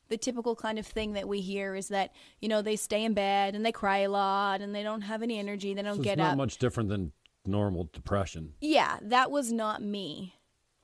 the 0.09 0.17
typical 0.17 0.55
kind 0.55 0.77
of 0.77 0.85
thing 0.85 1.13
that 1.13 1.27
we 1.27 1.41
hear 1.41 1.75
is 1.75 1.87
that, 1.87 2.13
you 2.39 2.47
know, 2.49 2.61
they 2.61 2.75
stay 2.75 3.03
in 3.03 3.13
bed 3.13 3.55
and 3.55 3.65
they 3.65 3.71
cry 3.71 3.99
a 3.99 4.09
lot 4.09 4.61
and 4.61 4.75
they 4.75 4.83
don't 4.83 5.01
have 5.01 5.23
any 5.23 5.39
energy, 5.39 5.73
they 5.73 5.81
don't 5.81 5.95
So 5.95 6.01
it's 6.01 6.05
get 6.05 6.17
not 6.17 6.31
up. 6.33 6.37
much 6.37 6.57
different 6.57 6.89
than 6.89 7.13
normal 7.45 7.89
depression. 7.91 8.53
Yeah, 8.61 8.99
that 9.01 9.31
was 9.31 9.51
not 9.51 9.81
me. 9.81 10.35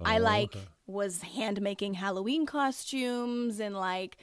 I 0.05 0.17
Oh, 0.17 0.23
like 0.23 0.51
okay. 0.55 0.67
was 0.87 1.21
hand 1.21 1.61
making 1.61 1.95
Halloween 1.95 2.45
costumes 2.45 3.59
and 3.59 3.75
like 3.75 4.17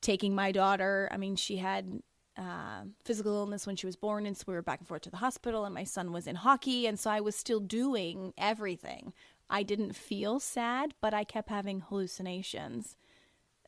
taking 0.00 0.34
my 0.34 0.52
daughter. 0.52 1.08
I 1.12 1.16
mean, 1.16 1.36
she 1.36 1.56
had 1.58 2.02
uh, 2.36 2.82
physical 3.04 3.34
illness 3.36 3.66
when 3.66 3.76
she 3.76 3.86
was 3.86 3.96
born, 3.96 4.26
and 4.26 4.36
so 4.36 4.44
we 4.48 4.54
were 4.54 4.62
back 4.62 4.80
and 4.80 4.88
forth 4.88 5.02
to 5.02 5.10
the 5.10 5.18
hospital. 5.18 5.64
And 5.64 5.74
my 5.74 5.84
son 5.84 6.12
was 6.12 6.26
in 6.26 6.36
hockey, 6.36 6.86
and 6.86 6.98
so 6.98 7.10
I 7.10 7.20
was 7.20 7.36
still 7.36 7.60
doing 7.60 8.32
everything. 8.38 9.12
I 9.50 9.62
didn't 9.62 9.94
feel 9.96 10.40
sad, 10.40 10.94
but 11.00 11.12
I 11.12 11.24
kept 11.24 11.48
having 11.50 11.80
hallucinations 11.80 12.96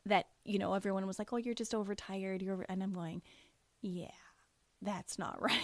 that 0.05 0.27
you 0.45 0.59
know 0.59 0.73
everyone 0.73 1.07
was 1.07 1.19
like, 1.19 1.33
"Oh, 1.33 1.37
you're 1.37 1.53
just 1.55 1.75
overtired." 1.75 2.41
You're, 2.41 2.65
and 2.69 2.83
I'm 2.83 2.93
going, 2.93 3.21
"Yeah." 3.81 4.11
That's 4.83 5.17
not 5.17 5.41
right. 5.41 5.57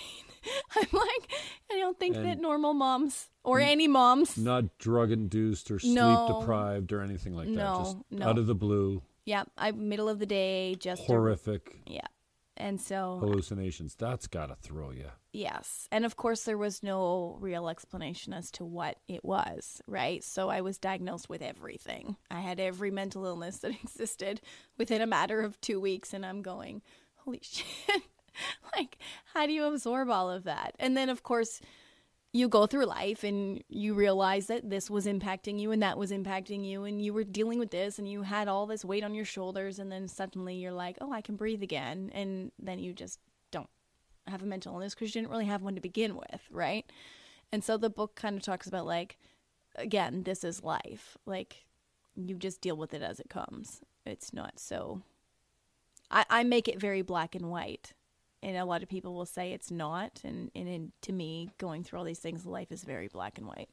I'm 0.75 0.87
like, 0.93 1.31
I 1.71 1.77
don't 1.77 1.99
think 1.99 2.15
that 2.15 2.39
normal 2.39 2.73
moms 2.73 3.29
or 3.43 3.59
any 3.59 3.87
moms 3.87 4.37
Not 4.37 4.77
drug 4.77 5.11
induced 5.11 5.69
or 5.69 5.79
sleep 5.79 5.95
No. 5.95 6.39
deprived 6.39 6.93
or 6.93 7.01
anything 7.01 7.35
like 7.35 7.47
that. 7.47 7.53
No, 7.53 7.77
Just 7.83 7.97
no. 8.09 8.27
out 8.27 8.37
of 8.37 8.47
the 8.47 8.55
blue, 8.55 9.01
Yeah, 9.25 9.43
I 9.57 9.71
middle 9.71 10.07
of 10.07 10.19
the 10.19 10.25
day, 10.25 10.75
just 10.75 11.01
a- 11.03 11.05
horrific 11.05 11.81
yeah, 11.85 12.07
and 12.55 12.79
so 12.79 13.17
hallucinations. 13.19 13.95
That's 13.95 14.27
got 14.27 14.45
to 14.47 14.55
throw 14.55 14.91
you. 14.91 15.09
yes, 15.33 15.87
and 15.91 16.05
of 16.05 16.15
course 16.15 16.43
there 16.43 16.57
was 16.57 16.81
no 16.83 17.37
real 17.41 17.67
explanation 17.67 18.31
as 18.31 18.49
to 18.51 18.63
what 18.63 18.97
it 19.09 19.25
was, 19.25 19.81
right? 19.87 20.23
So 20.23 20.49
I 20.49 20.61
was 20.61 20.77
diagnosed 20.77 21.27
with 21.27 21.41
everything. 21.41 22.15
I 22.31 22.39
had 22.39 22.61
every 22.61 22.91
mental 22.91 23.25
illness 23.25 23.57
that 23.57 23.71
existed 23.83 24.39
within 24.77 25.01
a 25.01 25.07
matter 25.07 25.41
of 25.41 25.59
two 25.59 25.81
weeks, 25.81 26.13
and 26.13 26.25
I'm 26.25 26.41
going, 26.41 26.81
holy 27.17 27.39
shit! 27.43 28.03
like, 28.75 28.97
how 29.33 29.45
do 29.45 29.53
you 29.53 29.65
absorb 29.65 30.09
all 30.09 30.29
of 30.29 30.43
that? 30.43 30.75
And 30.79 30.95
then 30.95 31.09
of 31.09 31.23
course. 31.23 31.61
You 32.31 32.47
go 32.47 32.67
through 32.67 32.85
life 32.85 33.23
and 33.23 33.63
you 33.69 33.95
realize 33.95 34.45
that 34.47 34.69
this 34.69 34.87
was 34.87 35.07
impacting 35.07 35.59
you 35.59 35.71
and 35.71 35.81
that 35.81 35.97
was 35.97 36.11
impacting 36.11 36.63
you, 36.63 36.83
and 36.83 37.03
you 37.03 37.11
were 37.11 37.23
dealing 37.23 37.57
with 37.57 37.71
this, 37.71 37.97
and 37.97 38.07
you 38.07 38.21
had 38.21 38.47
all 38.47 38.67
this 38.67 38.85
weight 38.85 39.03
on 39.03 39.15
your 39.15 39.25
shoulders, 39.25 39.79
and 39.79 39.91
then 39.91 40.07
suddenly 40.07 40.53
you're 40.53 40.71
like, 40.71 40.99
oh, 41.01 41.11
I 41.11 41.21
can 41.21 41.35
breathe 41.35 41.63
again. 41.63 42.11
And 42.13 42.51
then 42.59 42.77
you 42.77 42.93
just 42.93 43.17
don't 43.49 43.67
have 44.27 44.43
a 44.43 44.45
mental 44.45 44.73
illness 44.73 44.93
because 44.93 45.07
you 45.09 45.21
didn't 45.21 45.31
really 45.31 45.47
have 45.47 45.63
one 45.63 45.73
to 45.73 45.81
begin 45.81 46.15
with, 46.15 46.41
right? 46.51 46.85
And 47.51 47.63
so 47.63 47.77
the 47.77 47.89
book 47.89 48.13
kind 48.13 48.37
of 48.37 48.43
talks 48.43 48.67
about 48.67 48.85
like, 48.85 49.17
again, 49.75 50.21
this 50.21 50.43
is 50.43 50.63
life. 50.63 51.17
Like, 51.25 51.65
you 52.15 52.35
just 52.35 52.61
deal 52.61 52.75
with 52.75 52.93
it 52.93 53.01
as 53.01 53.19
it 53.19 53.29
comes. 53.29 53.81
It's 54.05 54.33
not 54.33 54.59
so. 54.59 55.01
I, 56.11 56.25
I 56.29 56.43
make 56.43 56.67
it 56.67 56.79
very 56.79 57.01
black 57.01 57.35
and 57.35 57.49
white. 57.49 57.93
And 58.41 58.55
a 58.55 58.63
lot 58.65 58.81
of 58.83 58.89
people 58.89 59.13
will 59.13 59.25
say 59.25 59.51
it's 59.51 59.69
not. 59.69 60.21
And, 60.23 60.49
and 60.55 60.67
in, 60.67 60.91
to 61.01 61.11
me, 61.11 61.49
going 61.57 61.83
through 61.83 61.99
all 61.99 62.05
these 62.05 62.19
things, 62.19 62.45
life 62.45 62.71
is 62.71 62.83
very 62.83 63.07
black 63.07 63.37
and 63.37 63.45
white. 63.47 63.69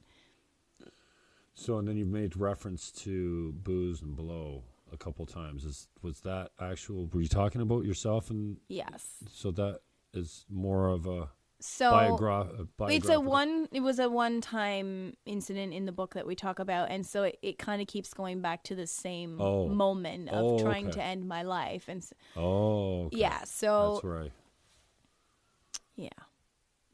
So, 1.54 1.78
and 1.78 1.88
then 1.88 1.96
you've 1.96 2.08
made 2.08 2.36
reference 2.36 2.90
to 2.92 3.52
booze 3.52 4.02
and 4.02 4.14
blow 4.16 4.64
a 4.92 4.96
couple 4.96 5.24
times. 5.26 5.64
Is 5.64 5.88
was 6.02 6.20
that 6.20 6.50
actual? 6.60 7.06
Were 7.12 7.20
you 7.22 7.28
talking 7.28 7.60
about 7.60 7.84
yourself? 7.84 8.28
And 8.30 8.58
Yes. 8.68 9.06
so 9.32 9.50
that 9.52 9.80
is 10.12 10.44
more 10.50 10.88
of 10.88 11.06
a 11.06 11.28
So 11.60 11.90
biogra- 11.90 12.68
it's 12.90 13.08
a 13.08 13.18
one. 13.18 13.68
It 13.72 13.80
was 13.80 13.98
a 13.98 14.10
one-time 14.10 15.16
incident 15.24 15.72
in 15.72 15.86
the 15.86 15.92
book 15.92 16.12
that 16.14 16.26
we 16.26 16.34
talk 16.34 16.58
about, 16.58 16.90
and 16.90 17.06
so 17.06 17.22
it, 17.22 17.38
it 17.40 17.58
kind 17.58 17.80
of 17.80 17.88
keeps 17.88 18.12
going 18.12 18.42
back 18.42 18.62
to 18.64 18.74
the 18.74 18.86
same 18.86 19.40
Oh. 19.40 19.66
moment 19.66 20.28
of 20.28 20.44
Oh, 20.44 20.58
trying 20.58 20.88
okay. 20.88 20.98
to 20.98 21.02
end 21.02 21.26
my 21.26 21.42
life, 21.42 21.88
and 21.88 22.02
s- 22.02 22.12
Oh, 22.36 23.06
okay. 23.06 23.16
yeah. 23.18 23.44
So 23.44 23.94
that's 23.94 24.04
right. 24.04 24.32
Yeah, 25.96 26.08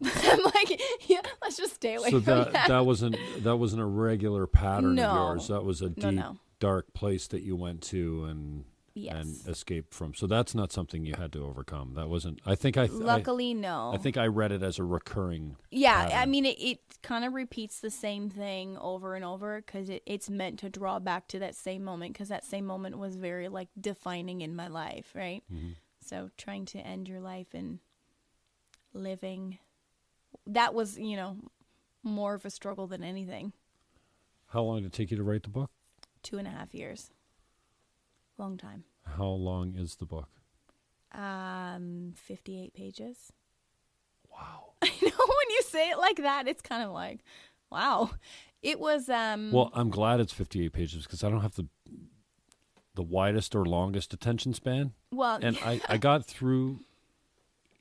I'm 0.05 0.43
like, 0.43 0.81
yeah. 1.09 1.21
Let's 1.43 1.57
just 1.57 1.75
stay 1.75 1.95
away 1.95 2.11
So 2.11 2.21
from 2.21 2.25
that 2.25 2.47
So 2.47 2.53
that. 2.53 2.69
that 2.69 2.87
wasn't 2.87 3.17
that 3.41 3.57
wasn't 3.57 3.83
a 3.83 3.87
regular 3.87 4.47
pattern 4.47 4.95
No. 4.97 5.09
of 5.11 5.17
yours. 5.17 5.49
That 5.49 5.65
was 5.65 5.83
a 5.83 5.89
deep, 5.91 6.05
No, 6.05 6.11
no. 6.11 6.39
dark 6.61 6.93
place 6.95 7.27
that 7.29 7.43
you 7.43 7.55
went 7.57 7.83
to 7.83 8.25
and 8.25 8.65
Yes. 8.95 9.15
and 9.15 9.49
escaped 9.49 9.95
from. 9.95 10.13
So 10.13 10.27
that's 10.27 10.55
not 10.55 10.71
something 10.71 11.07
you 11.07 11.15
had 11.17 11.33
to 11.33 11.43
overcome. 11.47 11.95
That 11.95 12.11
wasn't. 12.11 12.41
I 12.45 12.55
think 12.57 12.77
I. 12.77 12.89
th- 12.89 13.01
I- 13.01 13.05
Luckily, 13.05 13.55
no. 13.55 13.91
I 13.95 13.97
think 13.97 14.19
I 14.19 14.27
read 14.27 14.53
it 14.53 14.63
as 14.63 14.79
a 14.79 14.85
recurring. 14.85 15.57
Yeah, 15.71 16.11
I 16.13 16.27
mean, 16.27 16.45
it, 16.45 16.59
it 16.61 16.79
kind 17.03 17.25
of 17.25 17.33
repeats 17.33 17.81
the 17.81 17.91
same 17.91 18.29
thing 18.29 18.77
over 18.77 19.15
and 19.15 19.25
over 19.25 19.63
because 19.65 19.89
it, 19.89 20.03
it's 20.05 20.29
meant 20.29 20.59
to 20.59 20.69
draw 20.69 20.99
back 20.99 21.27
to 21.29 21.39
that 21.39 21.55
same 21.55 21.83
moment 21.85 22.13
because 22.13 22.29
that 22.29 22.45
same 22.45 22.67
moment 22.67 22.99
was 22.99 23.17
very 23.17 23.49
like 23.49 23.69
defining 23.81 24.43
in 24.43 24.55
my 24.55 24.69
life, 24.69 25.13
right? 25.15 25.43
Mm-hmm. 25.51 25.71
So 26.05 26.29
trying 26.37 26.67
to 26.67 26.79
end 26.79 27.09
your 27.09 27.21
life 27.21 27.55
and 27.55 27.79
living, 28.93 29.59
that 30.47 30.75
was, 30.75 30.99
you 30.99 31.17
know, 31.17 31.37
more 32.03 32.35
of 32.35 32.45
a 32.45 32.51
struggle 32.51 32.87
than 32.87 33.03
anything. 33.03 33.53
How 34.49 34.63
long 34.63 34.83
did 34.83 34.87
it 34.87 34.93
take 34.93 35.11
you 35.11 35.17
to 35.17 35.23
write 35.23 35.45
the 35.45 35.49
book? 35.49 35.71
Two 36.23 36.39
and 36.39 36.47
a 36.47 36.51
half 36.51 36.75
years. 36.75 37.11
Long 38.39 38.57
time. 38.57 38.85
How 39.17 39.29
long 39.29 39.75
is 39.77 39.97
the 39.97 40.07
book? 40.07 40.29
Um, 41.13 42.15
58 42.17 42.75
pages. 42.75 43.33
Wow. 44.31 44.73
I 44.83 44.89
know 44.89 45.11
when 45.11 45.51
you 45.51 45.63
say 45.63 45.91
it 45.91 45.99
like 45.99 46.17
that, 46.17 46.49
it's 46.49 46.63
kind 46.63 46.83
of 46.83 46.93
like, 46.93 47.21
wow. 47.71 48.11
It 48.63 48.79
was, 48.79 49.09
um, 49.09 49.53
Well, 49.53 49.71
I'm 49.75 49.91
glad 49.91 50.21
it's 50.21 50.33
58 50.33 50.73
pages 50.73 51.05
because 51.05 51.25
I 51.25 51.31
don't 51.31 51.41
have 51.41 51.55
the 51.57 51.67
the 52.95 53.03
widest 53.03 53.55
or 53.55 53.65
longest 53.65 54.13
attention 54.13 54.53
span, 54.53 54.93
well, 55.11 55.39
and 55.41 55.57
I, 55.65 55.81
I 55.89 55.97
got 55.97 56.27
through 56.27 56.81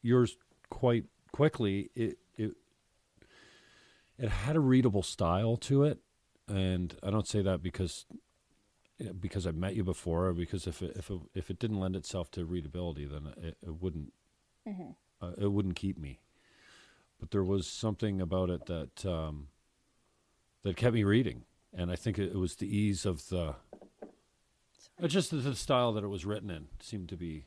yours 0.02 0.38
quite 0.72 1.06
quickly. 1.32 1.92
It 1.94 2.18
it 2.36 2.54
it 4.18 4.30
had 4.30 4.56
a 4.56 4.60
readable 4.60 5.04
style 5.04 5.58
to 5.58 5.84
it, 5.84 6.00
and 6.48 6.96
I 7.04 7.12
don't 7.12 7.28
say 7.28 7.44
that 7.44 7.62
because 7.62 8.08
because 9.20 9.46
I've 9.46 9.56
met 9.56 9.76
you 9.76 9.84
before, 9.84 10.28
or 10.28 10.34
because 10.34 10.66
if 10.66 10.82
it, 10.82 10.96
if 10.96 11.10
it, 11.10 11.20
if 11.36 11.50
it 11.50 11.60
didn't 11.60 11.80
lend 11.80 11.96
itself 11.96 12.32
to 12.32 12.46
readability, 12.46 13.06
then 13.06 13.34
it, 13.38 13.58
it 13.62 13.82
wouldn't 13.82 14.14
uh, 15.22 15.32
it 15.38 15.52
wouldn't 15.52 15.76
keep 15.76 15.98
me. 15.98 16.20
But 17.20 17.32
there 17.32 17.44
was 17.44 17.68
something 17.68 18.20
about 18.20 18.50
it 18.50 18.66
that 18.66 19.06
um, 19.06 19.48
that 20.64 20.78
kept 20.78 20.96
me 20.96 21.04
reading, 21.04 21.44
and 21.74 21.92
I 21.92 21.96
think 21.96 22.18
it, 22.18 22.32
it 22.32 22.38
was 22.38 22.56
the 22.56 22.76
ease 22.76 23.06
of 23.06 23.28
the. 23.30 23.56
Just 25.08 25.32
the, 25.32 25.38
the 25.38 25.56
style 25.56 25.94
that 25.94 26.04
it 26.04 26.10
was 26.10 26.26
written 26.26 26.52
in 26.52 26.68
seemed 26.80 27.10
to 27.10 27.18
be 27.18 27.46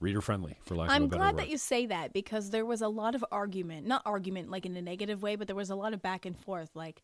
reader 0.00 0.20
friendly, 0.20 0.58
for 0.62 0.76
lack 0.76 0.88
of 0.88 0.92
a 0.92 0.94
I'm 0.94 1.08
better 1.08 1.18
glad 1.18 1.34
word. 1.34 1.42
that 1.42 1.48
you 1.48 1.58
say 1.58 1.86
that 1.86 2.12
because 2.12 2.50
there 2.50 2.64
was 2.64 2.80
a 2.80 2.88
lot 2.88 3.14
of 3.14 3.24
argument, 3.32 3.86
not 3.86 4.02
argument 4.06 4.50
like 4.50 4.66
in 4.66 4.76
a 4.76 4.82
negative 4.82 5.22
way, 5.22 5.36
but 5.36 5.46
there 5.46 5.56
was 5.56 5.70
a 5.70 5.74
lot 5.74 5.92
of 5.92 6.02
back 6.02 6.24
and 6.24 6.36
forth. 6.36 6.70
Like, 6.74 7.02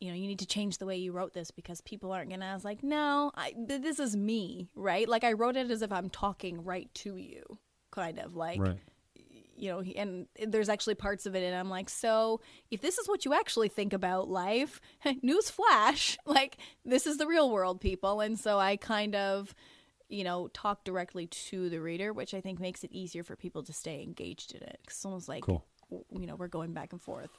you 0.00 0.08
know, 0.08 0.16
you 0.16 0.26
need 0.26 0.40
to 0.40 0.46
change 0.46 0.78
the 0.78 0.86
way 0.86 0.96
you 0.96 1.12
wrote 1.12 1.32
this 1.32 1.50
because 1.50 1.80
people 1.80 2.12
aren't 2.12 2.30
gonna. 2.30 2.46
I 2.46 2.54
was 2.54 2.64
like, 2.64 2.82
no, 2.82 3.32
I, 3.34 3.52
th- 3.52 3.82
this 3.82 4.00
is 4.00 4.16
me, 4.16 4.68
right? 4.74 5.08
Like 5.08 5.24
I 5.24 5.32
wrote 5.32 5.56
it 5.56 5.70
as 5.70 5.82
if 5.82 5.92
I'm 5.92 6.10
talking 6.10 6.64
right 6.64 6.92
to 6.96 7.16
you, 7.16 7.58
kind 7.90 8.18
of 8.18 8.34
like, 8.34 8.60
right. 8.60 8.78
you 9.56 9.70
know. 9.70 9.80
And 9.80 10.26
there's 10.44 10.68
actually 10.68 10.94
parts 10.96 11.26
of 11.26 11.36
it, 11.36 11.44
and 11.44 11.54
I'm 11.54 11.70
like, 11.70 11.88
so 11.88 12.40
if 12.70 12.80
this 12.80 12.98
is 12.98 13.08
what 13.08 13.24
you 13.24 13.32
actually 13.32 13.68
think 13.68 13.92
about 13.92 14.28
life, 14.28 14.80
news 15.22 15.50
flash, 15.50 16.18
like 16.26 16.56
this 16.84 17.06
is 17.06 17.18
the 17.18 17.26
real 17.26 17.50
world, 17.50 17.80
people. 17.80 18.20
And 18.20 18.38
so 18.38 18.58
I 18.58 18.76
kind 18.76 19.14
of 19.14 19.54
you 20.08 20.24
know, 20.24 20.48
talk 20.48 20.84
directly 20.84 21.26
to 21.26 21.68
the 21.68 21.80
reader, 21.80 22.12
which 22.12 22.32
I 22.34 22.40
think 22.40 22.58
makes 22.60 22.82
it 22.84 22.92
easier 22.92 23.22
for 23.22 23.36
people 23.36 23.62
to 23.64 23.72
stay 23.72 24.02
engaged 24.02 24.54
in 24.54 24.62
it. 24.62 24.78
'Cause 24.86 24.96
it's 24.96 25.04
almost 25.04 25.28
like, 25.28 25.42
Cool. 25.44 25.64
you 26.10 26.26
know, 26.26 26.34
we're 26.36 26.48
going 26.48 26.72
back 26.72 26.92
and 26.92 27.00
forth. 27.00 27.30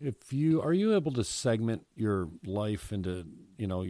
If 0.00 0.32
you 0.32 0.60
are 0.62 0.72
you 0.72 0.94
able 0.96 1.12
to 1.12 1.22
segment 1.22 1.86
your 1.94 2.28
life 2.44 2.92
into 2.92 3.24
you 3.56 3.66
know 3.68 3.86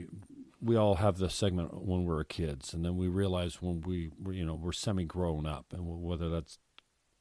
we 0.61 0.77
all 0.77 0.97
have 0.97 1.17
the 1.17 1.31
segment 1.31 1.83
when 1.87 2.05
we're 2.05 2.23
kids 2.23 2.75
and 2.75 2.85
then 2.85 2.97
we 2.99 3.09
realize 3.09 3.63
when 3.63 3.81
we 3.81 4.11
we're, 4.23 4.35
you 4.35 4.45
know 4.45 4.55
we're 4.55 4.73
semi 4.73 5.05
grown 5.05 5.47
up 5.47 5.73
and 5.73 5.83
whether 6.03 6.29
that's 6.29 6.59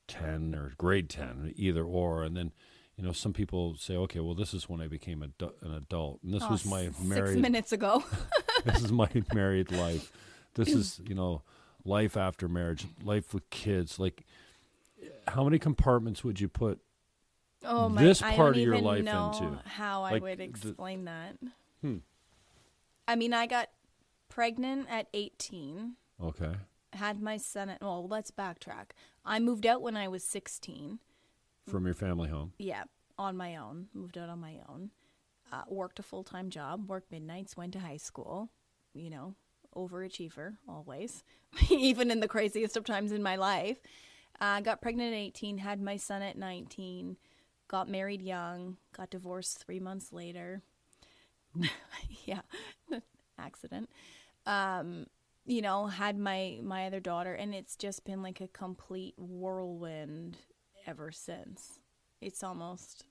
10 0.09 0.53
or 0.55 0.73
grade 0.77 1.09
10 1.09 1.53
either 1.55 1.85
or 1.85 2.23
and 2.23 2.35
then 2.35 2.51
you 2.97 3.03
know 3.03 3.13
some 3.13 3.31
people 3.31 3.75
say 3.77 3.95
okay 3.95 4.19
well 4.19 4.35
this 4.35 4.53
is 4.53 4.67
when 4.67 4.81
I 4.81 4.87
became 4.87 5.21
adu- 5.21 5.53
an 5.61 5.73
adult 5.73 6.19
and 6.21 6.33
this 6.33 6.43
Oh, 6.45 6.49
was 6.51 6.65
my 6.65 6.89
married 7.01 7.29
Six 7.35 7.41
minutes 7.41 7.71
ago. 7.71 8.03
this 8.65 8.83
is 8.83 8.91
my 8.91 9.09
married 9.33 9.71
life. 9.71 10.11
This 10.55 10.69
is, 10.69 10.99
you 11.07 11.15
know, 11.15 11.43
life 11.85 12.17
after 12.17 12.47
marriage, 12.47 12.85
life 13.03 13.33
with 13.33 13.49
kids. 13.49 13.99
Like, 13.99 14.25
how 15.27 15.43
many 15.43 15.59
compartments 15.59 16.23
would 16.23 16.39
you 16.39 16.47
put? 16.47 16.79
oh 17.63 17.87
my! 17.89 18.01
This 18.03 18.21
part 18.21 18.55
of 18.57 18.61
your 18.61 18.79
life 18.79 19.03
know 19.03 19.31
into. 19.33 19.59
how 19.65 20.03
I 20.03 20.11
Like, 20.13 20.23
would 20.23 20.37
the- 20.39 20.43
explain 20.43 21.05
that. 21.05 21.37
Hmm. 21.81 21.97
I 23.07 23.15
mean, 23.15 23.33
I 23.33 23.45
got 23.47 23.69
pregnant 24.29 24.87
at 24.89 25.07
18. 25.13 25.95
Okay. 26.23 26.53
Had 26.93 27.21
my 27.21 27.37
son 27.37 27.69
at 27.69 27.81
well, 27.81 28.07
let's 28.07 28.31
backtrack. 28.31 28.91
I 29.25 29.39
moved 29.39 29.65
out 29.65 29.81
when 29.81 29.95
I 29.97 30.07
was 30.07 30.23
16. 30.23 30.99
From 31.67 31.85
your 31.85 31.93
family 31.95 32.29
home. 32.29 32.53
Yeah, 32.57 32.83
on 33.17 33.37
my 33.37 33.55
own. 33.55 33.87
Moved 33.93 34.17
out 34.17 34.29
on 34.29 34.39
my 34.39 34.57
own. 34.67 34.91
Uh, 35.51 35.63
worked 35.67 35.99
a 35.99 36.03
full 36.03 36.23
time 36.23 36.49
job. 36.49 36.89
Worked 36.89 37.11
midnights. 37.11 37.55
Went 37.55 37.73
to 37.73 37.79
high 37.79 37.97
school. 37.97 38.49
You 38.93 39.09
know, 39.09 39.35
overachiever 39.75 40.55
always, 40.67 41.23
even 41.69 42.11
in 42.11 42.19
the 42.19 42.27
craziest 42.27 42.77
of 42.77 42.85
times 42.85 43.11
in 43.11 43.23
my 43.23 43.35
life. 43.35 43.77
Uh, 44.39 44.59
got 44.59 44.81
pregnant 44.81 45.13
at 45.13 45.17
18. 45.17 45.59
Had 45.59 45.81
my 45.81 45.97
son 45.97 46.21
at 46.21 46.37
19. 46.37 47.17
Got 47.67 47.87
married 47.87 48.21
young. 48.21 48.77
Got 48.95 49.11
divorced 49.11 49.63
three 49.63 49.79
months 49.79 50.11
later. 50.11 50.61
yeah, 52.25 52.41
accident. 53.37 53.89
Um, 54.45 55.05
you 55.45 55.61
know, 55.61 55.87
had 55.87 56.17
my 56.17 56.59
my 56.63 56.87
other 56.87 56.99
daughter, 56.99 57.33
and 57.33 57.53
it's 57.53 57.75
just 57.75 58.05
been 58.05 58.21
like 58.23 58.41
a 58.41 58.47
complete 58.47 59.15
whirlwind 59.17 60.37
ever 60.87 61.11
since. 61.11 61.79
It's 62.19 62.43
almost 62.43 63.05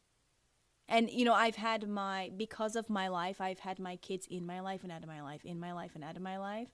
and 0.90 1.08
you 1.10 1.24
know 1.24 1.32
i've 1.32 1.56
had 1.56 1.88
my 1.88 2.30
because 2.36 2.76
of 2.76 2.90
my 2.90 3.08
life 3.08 3.40
i've 3.40 3.60
had 3.60 3.78
my 3.78 3.96
kids 3.96 4.26
in 4.30 4.44
my 4.44 4.60
life 4.60 4.82
and 4.82 4.92
out 4.92 5.02
of 5.02 5.08
my 5.08 5.22
life 5.22 5.42
in 5.44 5.58
my 5.58 5.72
life 5.72 5.92
and 5.94 6.04
out 6.04 6.16
of 6.16 6.22
my 6.22 6.36
life. 6.38 6.68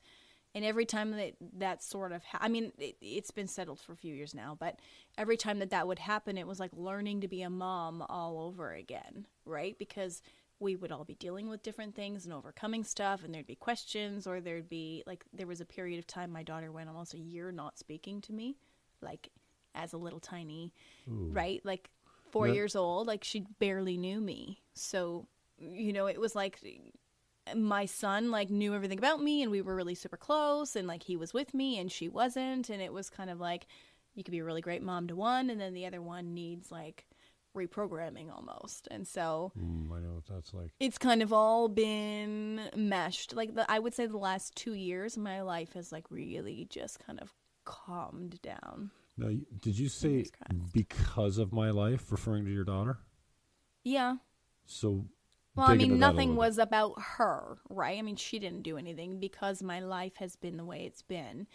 And 0.55 0.65
every 0.65 0.87
time 0.87 1.11
that 1.11 1.35
that 1.59 1.83
sort 1.83 2.13
of 2.13 2.25
ha- 2.25 2.39
i 2.41 2.49
mean 2.49 2.73
it, 2.79 2.97
it's 3.03 3.31
been 3.31 3.47
settled 3.47 3.79
for 3.79 3.93
a 3.93 3.97
few 3.97 4.15
years 4.15 4.35
now 4.35 4.57
but 4.59 4.81
every 5.19 5.37
time 5.37 5.59
that 5.59 5.69
that 5.71 5.87
would 5.87 5.99
happen 5.99 6.39
it 6.39 6.47
was 6.47 6.59
like 6.59 6.71
learning 6.75 7.21
to 7.21 7.29
be 7.29 7.43
a 7.43 7.51
mom 7.51 8.03
all 8.09 8.41
over 8.41 8.73
again 8.73 9.27
right? 9.45 9.79
Because 9.79 10.23
we 10.59 10.75
would 10.75 10.91
all 10.91 11.05
be 11.05 11.15
dealing 11.15 11.49
with 11.51 11.63
different 11.63 11.95
things 11.95 12.25
and 12.25 12.33
overcoming 12.33 12.85
stuff 12.85 13.23
and 13.23 13.35
there'd 13.35 13.47
be 13.47 13.55
questions 13.55 14.27
or 14.27 14.41
there'd 14.41 14.69
be 14.71 15.03
like 15.07 15.25
there 15.33 15.47
was 15.47 15.61
a 15.61 15.67
period 15.67 15.99
of 15.99 16.07
time 16.07 16.33
my 16.33 16.43
daughter 16.43 16.73
went 16.73 16.89
almost 16.89 17.13
a 17.15 17.19
year 17.19 17.53
not 17.53 17.79
speaking 17.79 18.21
to 18.23 18.33
me 18.33 18.57
like 19.03 19.29
as 19.75 19.93
a 19.93 19.99
little 19.99 20.21
tiny 20.21 20.73
right? 21.35 21.61
Like 21.65 21.91
four 22.37 22.49
Yeah. 22.49 22.55
years 22.55 22.77
old 22.77 23.07
like 23.07 23.25
she 23.25 23.45
barely 23.59 23.97
knew 23.97 24.21
me 24.21 24.63
so 24.75 25.27
you 25.59 25.93
know 25.93 26.07
it 26.07 26.21
was 26.21 26.35
like 26.35 26.61
my 27.55 27.87
son 27.87 28.31
like 28.31 28.51
knew 28.51 28.75
everything 28.75 28.99
about 28.99 29.23
me 29.23 29.43
and 29.43 29.51
we 29.53 29.63
were 29.63 29.75
really 29.75 29.95
super 29.95 30.17
close 30.17 30.75
and 30.77 30.87
like 30.89 31.05
he 31.05 31.17
was 31.17 31.33
with 31.33 31.55
me 31.55 31.79
and 31.79 31.91
she 31.93 32.09
wasn't 32.09 32.69
and 32.69 32.83
it 32.83 32.93
was 32.93 33.09
kind 33.09 33.31
of 33.31 33.39
like 33.41 33.67
you 34.15 34.25
could 34.25 34.33
be 34.33 34.41
a 34.41 34.45
really 34.45 34.61
great 34.61 34.83
mom 34.83 35.07
to 35.07 35.15
one 35.15 35.49
and 35.51 35.61
then 35.61 35.73
the 35.75 35.87
other 35.87 36.03
one 36.03 36.35
needs 36.35 36.71
like 36.73 37.07
reprogramming 37.57 38.31
almost 38.35 38.87
and 38.91 39.07
so 39.07 39.53
Mm, 39.59 39.91
I 39.93 40.01
know 40.01 40.15
what 40.15 40.27
that's 40.27 40.53
like. 40.53 40.73
it's 40.81 40.99
kind 40.99 41.23
of 41.23 41.33
all 41.33 41.69
been 41.69 42.61
meshed 42.77 43.35
like 43.35 43.55
the, 43.55 43.71
i 43.71 43.79
would 43.79 43.95
say 43.95 44.07
the 44.07 44.19
last 44.19 44.55
two 44.55 44.75
years 44.75 45.17
my 45.17 45.41
life 45.41 45.73
has 45.73 45.93
like 45.93 46.05
really 46.11 46.67
just 46.69 46.99
kind 47.07 47.19
of 47.21 47.33
calmed 47.65 48.41
down 48.43 48.91
Now, 49.19 49.31
did 49.61 49.79
you 49.79 49.89
say 49.89 50.27
because 50.73 51.39
of 51.39 51.53
my 51.53 51.71
life, 51.71 52.13
referring 52.13 52.45
to 52.45 52.53
your 52.53 52.65
daughter? 52.65 52.99
Yeah. 53.83 54.17
So, 54.67 55.07
Well, 55.55 55.71
I 55.71 55.77
mean, 55.77 55.99
nothing 55.99 56.37
was 56.37 56.59
about 56.59 56.95
her, 57.01 57.59
right? 57.71 57.99
I 57.99 58.03
mean, 58.03 58.17
she 58.17 58.39
didn't 58.39 58.63
do 58.63 58.77
anything 58.77 59.19
because 59.19 59.63
my 59.63 59.81
life 59.81 60.17
has 60.17 60.37
been 60.37 60.57
the 60.57 60.65
way 60.65 60.85
it's 60.85 61.03
been. 61.03 61.47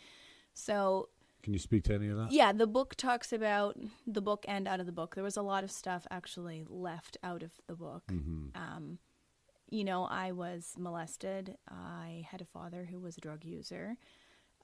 So, 0.53 1.09
Can 1.43 1.53
you 1.53 1.59
speak 1.59 1.83
to 1.85 1.93
any 1.93 2.07
of 2.09 2.17
that? 2.17 2.31
yeah, 2.31 2.51
the 2.51 2.67
book 2.67 2.95
talks 2.95 3.31
about 3.31 3.77
the 4.07 4.21
book 4.21 4.43
and 4.47 4.67
out 4.67 4.79
of 4.79 4.85
the 4.85 4.91
book. 4.91 5.13
There 5.13 5.23
was 5.23 5.37
a 5.37 5.41
lot 5.41 5.63
of 5.63 5.71
stuff 5.71 6.07
actually 6.09 6.65
left 6.67 7.17
out 7.23 7.43
of 7.43 7.51
the 7.67 7.75
book. 7.75 8.03
Mm-hmm. 8.11 8.47
Um, 8.55 8.97
you 9.69 9.83
know, 9.83 10.05
I 10.05 10.31
was 10.31 10.73
molested. 10.77 11.57
I 11.69 12.25
had 12.29 12.41
a 12.41 12.45
father 12.45 12.87
who 12.89 12.99
was 12.99 13.17
a 13.17 13.21
drug 13.21 13.45
user. 13.45 13.97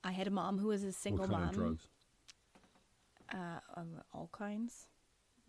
I 0.03 0.11
had 0.11 0.27
a 0.27 0.31
mom 0.31 0.57
who 0.57 0.67
was 0.67 0.83
a 0.83 0.91
single 0.91 1.27
mom. 1.27 1.79
Uh, 3.33 3.59
um, 3.75 4.01
all 4.13 4.29
kinds. 4.31 4.87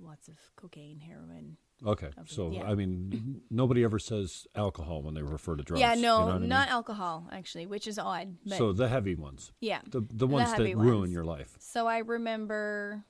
Lots 0.01 0.29
of 0.29 0.37
cocaine, 0.57 1.01
heroin. 1.01 1.57
Okay, 1.85 2.07
Okay, 2.07 2.17
so 2.27 2.51
yeah. 2.51 2.65
I 2.69 2.75
mean, 2.75 3.43
nobody 3.51 3.85
ever 3.85 3.99
says 3.99 4.47
alcohol 4.55 5.03
when 5.03 5.15
they 5.15 5.23
refer 5.23 5.55
to 5.57 5.63
drugs. 5.63 5.81
yeah, 5.81 5.95
you 5.95 6.03
no, 6.03 6.21
know 6.21 6.27
what 6.27 6.35
I 6.35 6.39
mean? 6.39 6.49
not 6.49 6.69
alcohol 6.69 7.29
actually, 7.33 7.67
which 7.67 7.87
is 7.87 7.99
odd. 7.99 8.37
So 8.49 8.73
the 8.73 8.89
heavy 8.89 9.15
ones, 9.15 9.53
yeah. 9.61 9.81
the 9.87 10.03
the 10.11 10.27
ones 10.27 10.51
that 10.51 10.59
heavy 10.59 10.75
ruin 10.75 11.11
your 11.13 11.25
life. 11.25 11.57
So 11.61 11.87
I 11.87 11.99
remember, 11.99 13.05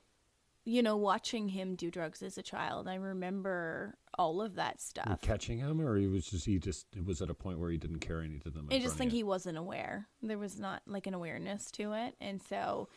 you 0.65 0.83
know, 0.83 0.97
watching 0.97 1.49
him 1.49 1.75
do 1.75 1.89
drugs 1.89 2.21
as 2.21 2.37
a 2.37 2.43
child. 2.43 2.87
I 2.87 2.95
remember 2.95 3.97
all 4.19 4.41
of 4.41 4.55
that 4.55 4.81
stuff. 4.81 5.19
catching 5.21 5.57
him, 5.59 5.81
or 5.81 5.97
he 5.97 6.07
was 6.07 6.25
just 6.27 6.45
he 6.45 6.59
just 6.59 6.85
it 6.95 7.05
was 7.05 7.21
at 7.23 7.29
a 7.29 7.33
point 7.35 7.57
where 7.59 7.71
he 7.71 7.77
didn't 7.77 7.99
care 7.99 8.21
any 8.21 8.37
to 8.39 8.51
them. 8.51 8.67
I 8.71 8.77
just 8.79 8.97
think 8.97 9.11
he 9.11 9.23
wasn't 9.23 9.57
aware. 9.57 10.07
There 10.21 10.37
was 10.37 10.59
not 10.59 10.83
like 10.85 11.07
an 11.07 11.13
awareness 11.15 11.71
to 11.71 11.93
it. 11.93 12.15
And 12.21 12.41
so 12.41 12.87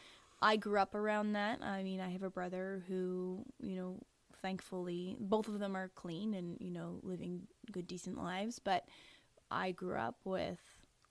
I 0.42 0.56
grew 0.56 0.78
up 0.78 0.94
around 0.94 1.34
that. 1.34 1.62
I 1.62 1.84
mean, 1.84 2.00
I 2.00 2.10
have 2.10 2.24
a 2.24 2.30
brother 2.30 2.82
who, 2.88 3.44
you 3.60 3.76
know, 3.76 3.98
thankfully 4.42 5.16
both 5.20 5.46
of 5.46 5.60
them 5.60 5.76
are 5.76 5.88
clean 5.94 6.34
and, 6.34 6.56
you 6.60 6.72
know, 6.72 6.98
living 7.04 7.42
good, 7.70 7.86
decent 7.86 8.18
lives. 8.18 8.58
But 8.58 8.84
I 9.50 9.70
grew 9.70 9.94
up 9.94 10.16
with 10.24 10.58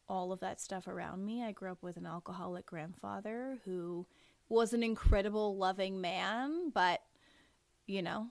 all 0.10 0.34
of 0.34 0.42
that 0.42 0.60
stuff 0.60 0.88
around 0.88 1.26
me. 1.26 1.44
I 1.44 1.54
grew 1.54 1.72
up 1.72 1.82
with 1.82 1.96
an 1.96 2.06
alcoholic 2.06 2.66
grandfather 2.66 3.60
who 3.64 4.06
was 4.50 4.74
an 4.74 4.84
incredible, 4.84 5.56
loving 5.56 6.02
man, 6.02 6.70
but, 6.74 7.02
you 7.88 8.02
know, 8.02 8.28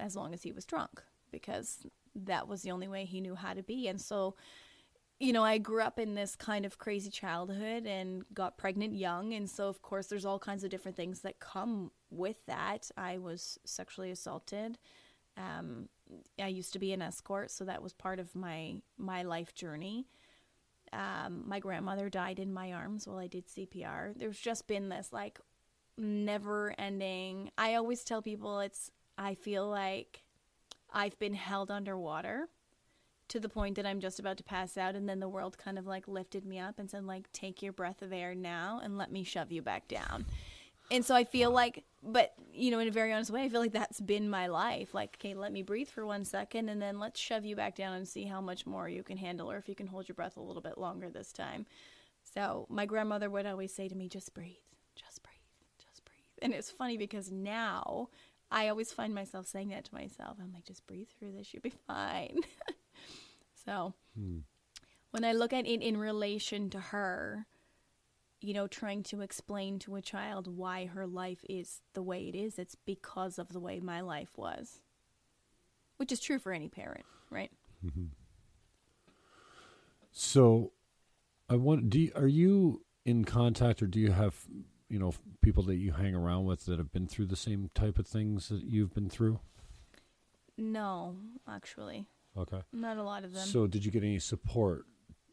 as 0.00 0.16
long 0.16 0.32
as 0.32 0.42
he 0.42 0.52
was 0.52 0.64
drunk 0.64 1.02
because 1.30 1.86
that 2.14 2.48
was 2.48 2.62
the 2.62 2.70
only 2.70 2.88
way 2.88 3.04
he 3.04 3.20
knew 3.20 3.34
how 3.34 3.52
to 3.52 3.62
be. 3.62 3.88
And 3.88 4.00
so, 4.00 4.34
you 5.18 5.32
know, 5.32 5.42
I 5.42 5.58
grew 5.58 5.82
up 5.82 5.98
in 5.98 6.14
this 6.14 6.36
kind 6.36 6.66
of 6.66 6.78
crazy 6.78 7.10
childhood 7.10 7.86
and 7.86 8.24
got 8.34 8.58
pregnant 8.58 8.94
young. 8.94 9.32
And 9.32 9.48
so, 9.48 9.68
of 9.68 9.80
course, 9.80 10.08
there's 10.08 10.26
all 10.26 10.38
kinds 10.38 10.62
of 10.62 10.70
different 10.70 10.96
things 10.96 11.20
that 11.20 11.40
come 11.40 11.90
with 12.10 12.44
that. 12.46 12.90
I 12.96 13.18
was 13.18 13.58
sexually 13.64 14.10
assaulted. 14.10 14.78
Um, 15.38 15.88
I 16.40 16.48
used 16.48 16.72
to 16.74 16.78
be 16.78 16.92
an 16.92 17.02
escort, 17.02 17.50
so 17.50 17.64
that 17.64 17.82
was 17.82 17.92
part 17.92 18.18
of 18.18 18.34
my 18.34 18.76
my 18.96 19.22
life 19.22 19.54
journey. 19.54 20.06
Um, 20.92 21.44
my 21.46 21.60
grandmother 21.60 22.08
died 22.08 22.38
in 22.38 22.54
my 22.54 22.72
arms 22.72 23.06
while 23.06 23.18
I 23.18 23.26
did 23.26 23.48
CPR. 23.48 24.16
There's 24.16 24.38
just 24.38 24.66
been 24.66 24.88
this 24.88 25.12
like 25.12 25.40
never 25.98 26.74
ending. 26.78 27.50
I 27.58 27.74
always 27.74 28.04
tell 28.04 28.22
people 28.22 28.60
it's, 28.60 28.90
I 29.18 29.34
feel 29.34 29.68
like 29.68 30.22
I've 30.92 31.18
been 31.18 31.34
held 31.34 31.70
underwater 31.70 32.48
to 33.28 33.40
the 33.40 33.48
point 33.48 33.76
that 33.76 33.86
I'm 33.86 34.00
just 34.00 34.18
about 34.18 34.36
to 34.38 34.44
pass 34.44 34.76
out, 34.76 34.94
and 34.94 35.08
then 35.08 35.20
the 35.20 35.28
world 35.28 35.58
kind 35.58 35.78
of 35.78 35.86
like 35.86 36.08
lifted 36.08 36.44
me 36.44 36.58
up 36.58 36.78
and 36.78 36.90
said, 36.90 37.04
like, 37.04 37.30
take 37.32 37.62
your 37.62 37.72
breath 37.72 38.02
of 38.02 38.12
air 38.12 38.34
now 38.34 38.80
and 38.82 38.96
let 38.96 39.10
me 39.10 39.24
shove 39.24 39.52
you 39.52 39.62
back 39.62 39.88
down. 39.88 40.26
And 40.90 41.04
so 41.04 41.14
I 41.14 41.24
feel 41.24 41.50
like, 41.50 41.84
but 42.02 42.34
you 42.52 42.70
know, 42.70 42.78
in 42.78 42.86
a 42.86 42.92
very 42.92 43.12
honest 43.12 43.30
way, 43.30 43.42
I 43.42 43.48
feel 43.48 43.60
like 43.60 43.72
that's 43.72 44.00
been 44.00 44.30
my 44.30 44.46
life. 44.46 44.94
Like, 44.94 45.16
okay, 45.18 45.34
let 45.34 45.52
me 45.52 45.62
breathe 45.62 45.88
for 45.88 46.06
one 46.06 46.24
second, 46.24 46.68
and 46.68 46.80
then 46.80 46.98
let's 46.98 47.18
shove 47.18 47.44
you 47.44 47.56
back 47.56 47.74
down 47.74 47.94
and 47.94 48.06
see 48.06 48.24
how 48.24 48.40
much 48.40 48.66
more 48.66 48.88
you 48.88 49.02
can 49.02 49.16
handle, 49.16 49.50
or 49.50 49.56
if 49.56 49.68
you 49.68 49.74
can 49.74 49.88
hold 49.88 50.08
your 50.08 50.14
breath 50.14 50.36
a 50.36 50.42
little 50.42 50.62
bit 50.62 50.78
longer 50.78 51.10
this 51.10 51.32
time. 51.32 51.66
So 52.22 52.66
my 52.68 52.86
grandmother 52.86 53.30
would 53.30 53.46
always 53.46 53.74
say 53.74 53.88
to 53.88 53.94
me, 53.94 54.08
just 54.08 54.34
breathe, 54.34 54.56
just 54.94 55.22
breathe, 55.22 55.34
just 55.84 56.04
breathe. 56.04 56.42
And 56.42 56.52
it's 56.52 56.70
funny 56.70 56.96
because 56.96 57.32
now 57.32 58.08
I 58.50 58.68
always 58.68 58.92
find 58.92 59.14
myself 59.14 59.46
saying 59.46 59.70
that 59.70 59.84
to 59.86 59.94
myself. 59.94 60.36
I'm 60.40 60.52
like, 60.52 60.64
just 60.64 60.86
breathe 60.86 61.08
through 61.18 61.32
this, 61.32 61.52
you'll 61.52 61.62
be 61.62 61.72
fine. 61.86 62.40
so 63.66 63.94
hmm. 64.18 64.38
when 65.10 65.24
I 65.24 65.32
look 65.32 65.52
at 65.52 65.66
it 65.66 65.82
in 65.82 65.96
relation 65.96 66.70
to 66.70 66.78
her, 66.78 67.46
you 68.40 68.54
know, 68.54 68.66
trying 68.66 69.02
to 69.04 69.20
explain 69.20 69.78
to 69.80 69.96
a 69.96 70.02
child 70.02 70.46
why 70.46 70.86
her 70.86 71.06
life 71.06 71.44
is 71.48 71.80
the 71.92 72.02
way 72.02 72.28
it 72.28 72.36
is, 72.36 72.58
it's 72.58 72.76
because 72.86 73.38
of 73.38 73.48
the 73.48 73.60
way 73.60 73.80
my 73.80 74.00
life 74.00 74.30
was. 74.36 74.82
Which 75.96 76.12
is 76.12 76.20
true 76.20 76.38
for 76.38 76.52
any 76.52 76.68
parent, 76.68 77.06
right? 77.30 77.50
Mm-hmm. 77.84 78.06
So, 80.12 80.72
I 81.48 81.56
want. 81.56 81.90
Do 81.90 81.98
you, 81.98 82.12
are 82.14 82.26
you 82.26 82.82
in 83.04 83.24
contact, 83.24 83.82
or 83.82 83.86
do 83.86 83.98
you 83.98 84.12
have 84.12 84.34
you 84.88 84.98
know 84.98 85.14
people 85.40 85.62
that 85.64 85.76
you 85.76 85.92
hang 85.92 86.14
around 86.14 86.44
with 86.44 86.66
that 86.66 86.78
have 86.78 86.92
been 86.92 87.06
through 87.06 87.26
the 87.26 87.36
same 87.36 87.70
type 87.74 87.98
of 87.98 88.06
things 88.06 88.48
that 88.50 88.62
you've 88.64 88.94
been 88.94 89.08
through? 89.08 89.40
No, 90.58 91.16
actually. 91.48 92.06
Okay. 92.36 92.60
Not 92.72 92.96
a 92.98 93.02
lot 93.02 93.24
of 93.24 93.32
them. 93.32 93.46
So, 93.46 93.66
did 93.66 93.84
you 93.84 93.90
get 93.90 94.02
any 94.02 94.18
support 94.18 94.84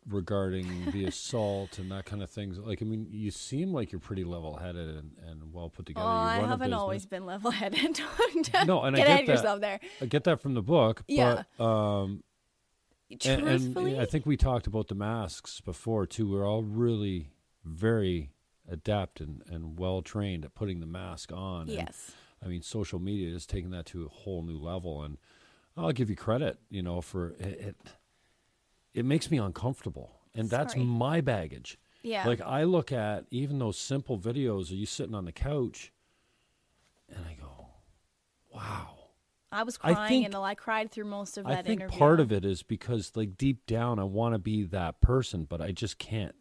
regarding 0.07 0.91
the 0.91 1.05
assault 1.07 1.79
and 1.79 1.91
that 1.91 2.05
kind 2.05 2.21
of 2.23 2.29
things? 2.29 2.57
Like, 2.59 2.81
I 2.81 2.85
mean, 2.85 3.07
you 3.09 3.31
seem 3.31 3.73
like 3.73 3.91
you're 3.91 3.99
pretty 3.99 4.23
level-headed 4.23 4.89
and, 4.89 5.11
and 5.27 5.53
well 5.53 5.69
put 5.69 5.85
together. 5.85 6.05
oh, 6.05 6.09
I 6.09 6.39
haven't 6.39 6.73
always 6.73 7.05
been 7.05 7.25
level 7.25 7.51
headed. 7.51 7.99
No, 8.65 8.83
and 8.83 8.95
I 8.95 8.99
get 8.99 9.07
get 9.07 9.13
ahead 9.13 9.27
that. 9.27 9.31
yourself 9.33 9.61
there. 9.61 9.79
I 10.01 10.05
get 10.05 10.23
that 10.25 10.39
from 10.41 10.53
the 10.53 10.61
book, 10.61 11.03
Yeah. 11.07 11.43
but 11.57 11.63
um, 11.63 12.23
and, 13.09 13.19
Truthfully, 13.21 13.93
and 13.93 14.01
I 14.01 14.05
think 14.05 14.25
we 14.25 14.37
talked 14.37 14.65
about 14.67 14.87
the 14.87 14.95
masks 14.95 15.61
before 15.61 16.05
too. 16.05 16.29
We're 16.29 16.47
all 16.47 16.63
really 16.63 17.29
very 17.63 18.31
adept 18.69 19.19
and, 19.21 19.43
and 19.49 19.77
well 19.77 20.01
trained 20.01 20.45
at 20.45 20.55
putting 20.55 20.79
the 20.79 20.85
mask 20.85 21.31
on. 21.31 21.61
And, 21.63 21.71
yes. 21.71 22.11
I 22.43 22.47
mean, 22.47 22.61
social 22.61 22.99
media 22.99 23.33
is 23.35 23.45
taking 23.45 23.71
that 23.71 23.85
to 23.87 24.05
a 24.05 24.09
whole 24.09 24.43
new 24.43 24.57
level, 24.57 25.01
and 25.03 25.17
I'll 25.75 25.91
give 25.91 26.09
you 26.09 26.15
credit, 26.15 26.59
you 26.69 26.81
know, 26.81 27.01
for 27.01 27.29
it. 27.29 27.41
It, 27.41 27.75
it 28.93 29.05
makes 29.05 29.31
me 29.31 29.37
uncomfortable, 29.39 30.11
and 30.35 30.49
that's 30.49 30.75
my 30.75 31.21
baggage. 31.21 31.79
Yeah. 32.03 32.27
Like 32.27 32.41
I 32.41 32.63
look 32.63 32.91
at 32.91 33.25
even 33.31 33.59
those 33.59 33.77
simple 33.77 34.19
videos 34.19 34.63
of 34.63 34.71
you 34.71 34.85
sitting 34.85 35.15
on 35.15 35.25
the 35.25 35.31
couch, 35.31 35.91
and 37.09 37.25
I 37.25 37.35
go, 37.41 37.67
"Wow." 38.53 38.89
I 39.51 39.61
was 39.63 39.77
I 39.83 39.93
crying 39.93 40.09
think- 40.09 40.25
and 40.25 40.35
I 40.35 40.55
cried 40.55 40.91
through 40.91 41.05
most 41.05 41.37
of 41.37 41.45
that. 41.45 41.59
I 41.59 41.61
think 41.61 41.81
interview. 41.81 41.99
part 41.99 42.19
of 42.19 42.31
it 42.31 42.43
is 42.43 42.63
because, 42.63 43.11
like, 43.15 43.37
deep 43.37 43.67
down, 43.67 43.99
I 43.99 44.03
want 44.03 44.33
to 44.33 44.39
be 44.39 44.63
that 44.63 44.99
person, 44.99 45.45
but 45.45 45.61
I 45.61 45.71
just 45.71 45.99
can't 45.99 46.33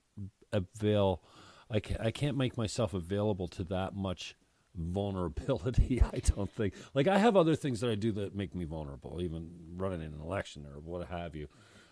avail. 0.51 1.23
I 1.71 1.81
can't, 1.81 2.01
I 2.01 2.11
can't 2.11 2.39
make 2.39 2.57
myself 2.57 2.95
available 2.95 3.49
to 3.49 3.65
that 3.65 3.95
much 3.95 4.35
vulnerability. 4.75 6.03
I 6.13 6.19
don't 6.19 6.51
think. 6.51 6.75
Like, 6.95 7.09
I 7.09 7.19
have 7.19 7.37
other 7.37 7.55
things 7.57 7.81
that 7.81 7.91
I 7.91 7.95
do 7.95 8.13
that 8.13 8.35
make 8.35 8.55
me 8.55 8.65
vulnerable, 8.65 9.21
even 9.23 9.51
running 9.77 10.01
in 10.01 10.13
an 10.15 10.21
election 10.21 10.67
or 10.67 10.81
what 10.81 11.07
have 11.09 11.35
you. 11.35 11.49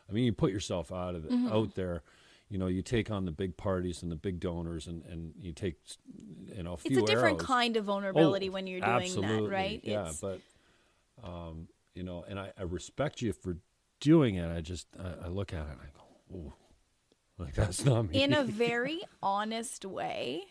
I 0.08 0.12
mean, 0.12 0.24
you 0.24 0.32
put 0.32 0.50
yourself 0.52 0.90
out 0.92 1.14
of 1.14 1.22
Mm-hmm. 1.24 1.52
out 1.52 1.74
there. 1.74 2.02
You 2.48 2.58
know, 2.58 2.66
you 2.66 2.82
take 2.82 3.12
on 3.12 3.26
the 3.26 3.30
big 3.30 3.56
parties 3.56 4.02
and 4.02 4.10
the 4.10 4.16
big 4.16 4.40
donors, 4.40 4.88
and, 4.88 5.04
and 5.04 5.32
you 5.38 5.52
take, 5.52 5.76
you 6.56 6.64
know, 6.64 6.72
a 6.72 6.76
few 6.76 6.98
It's 6.98 7.02
a 7.04 7.06
different 7.06 7.36
arrows. 7.38 7.46
kind 7.46 7.76
of 7.76 7.84
vulnerability 7.84 8.48
Oh, 8.48 8.52
when 8.52 8.66
you're 8.66 8.80
doing 8.80 8.92
absolutely, 8.94 9.46
that, 9.48 9.54
right? 9.54 9.80
Yeah, 9.84 10.00
It's- 10.00 10.20
but 10.20 10.40
um, 11.22 11.68
you 11.94 12.02
know, 12.02 12.24
and 12.28 12.40
I, 12.40 12.52
I 12.58 12.62
respect 12.62 13.22
you 13.22 13.32
for 13.32 13.58
doing 14.00 14.34
it. 14.36 14.50
I 14.50 14.60
just 14.62 14.88
I, 14.98 15.26
I 15.26 15.28
look 15.28 15.52
at 15.52 15.60
it 15.66 15.70
and 15.70 15.80
I 15.80 15.86
go, 15.96 16.36
"Ooh, 16.36 16.52
like 17.38 17.54
that's 17.60 17.84
not 17.84 18.10
me." 18.10 18.20
in 18.22 18.32
a 18.32 18.42
very 18.42 19.02
honest 19.22 19.84
way, 19.84 20.42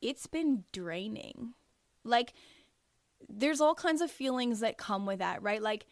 it's 0.00 0.26
been 0.26 0.64
draining. 0.72 1.54
Like, 2.04 2.32
there's 3.28 3.60
all 3.60 3.74
kinds 3.74 4.00
of 4.00 4.10
feelings 4.10 4.60
that 4.60 4.78
come 4.78 5.06
with 5.06 5.18
that, 5.18 5.42
right? 5.42 5.62
Like, 5.62 5.86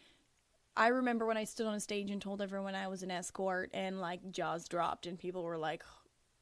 I 0.75 0.87
remember 0.87 1.25
when 1.25 1.37
I 1.37 1.43
stood 1.43 1.67
on 1.67 1.73
a 1.73 1.79
stage 1.79 2.09
and 2.09 2.21
told 2.21 2.41
everyone 2.41 2.75
I 2.75 2.87
was 2.87 3.03
an 3.03 3.11
escort, 3.11 3.69
and 3.73 3.99
like 3.99 4.31
jaws 4.31 4.67
dropped, 4.67 5.05
and 5.07 5.19
people 5.19 5.43
were 5.43 5.57
like, 5.57 5.83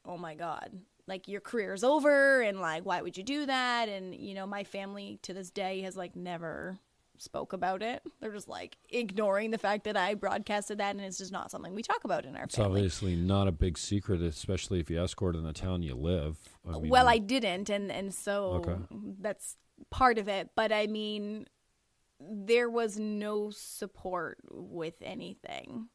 "Oh 0.05 0.17
my 0.17 0.35
god." 0.35 0.79
Like 1.07 1.27
your 1.27 1.41
career's 1.41 1.83
over, 1.83 2.41
and 2.41 2.59
like, 2.59 2.85
why 2.85 3.01
would 3.01 3.17
you 3.17 3.23
do 3.23 3.45
that? 3.45 3.89
And 3.89 4.13
you 4.13 4.33
know, 4.35 4.45
my 4.45 4.63
family 4.63 5.19
to 5.23 5.33
this 5.33 5.49
day 5.49 5.81
has 5.81 5.97
like 5.97 6.15
never 6.15 6.79
spoke 7.21 7.53
about 7.53 7.81
it. 7.81 8.01
They're 8.19 8.31
just 8.33 8.47
like 8.47 8.77
ignoring 8.89 9.51
the 9.51 9.57
fact 9.57 9.83
that 9.85 9.97
I 9.97 10.13
broadcasted 10.13 10.77
that, 10.79 10.95
and 10.95 11.03
it's 11.03 11.17
just 11.17 11.31
not 11.31 11.51
something 11.51 11.73
we 11.75 11.83
talk 11.83 12.03
about 12.03 12.25
in 12.25 12.35
our 12.35 12.41
family. 12.41 12.45
it's 12.45 12.55
family. 12.55 12.79
obviously 12.81 13.15
not 13.15 13.47
a 13.47 13.51
big 13.51 13.77
secret, 13.77 14.21
especially 14.21 14.79
if 14.79 14.89
you 14.89 15.01
escort 15.03 15.35
in 15.35 15.43
the 15.43 15.53
town 15.53 15.83
you 15.83 15.95
live. 15.95 16.37
I 16.67 16.79
mean, 16.79 16.89
well, 16.89 17.07
I 17.07 17.17
didn't, 17.17 17.69
and 17.69 17.91
and 17.91 18.13
so 18.13 18.63
Okay. 18.65 18.77
that's 19.19 19.57
part 19.89 20.17
of 20.17 20.27
it. 20.27 20.49
But 20.55 20.71
I 20.71 20.87
mean, 20.87 21.45
there 22.19 22.69
was 22.69 22.97
no 22.99 23.49
support 23.51 24.39
with 24.51 24.95
anything 25.01 25.89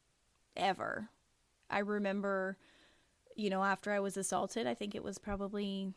ever. 0.56 1.08
I 1.70 1.78
remember, 1.80 2.58
you 3.34 3.48
know, 3.50 3.62
after 3.64 3.90
I 3.92 4.00
was 4.00 4.16
assaulted, 4.16 4.66
I 4.66 4.74
think 4.74 4.94
it 4.94 5.02
was 5.02 5.18
probably 5.18 5.92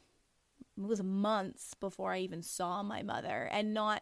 it 0.77 0.83
was 0.83 1.03
months 1.03 1.73
before 1.73 2.11
I 2.13 2.19
even 2.19 2.41
saw 2.41 2.81
my 2.83 3.01
mother 3.03 3.47
and 3.51 3.73
not 3.73 4.01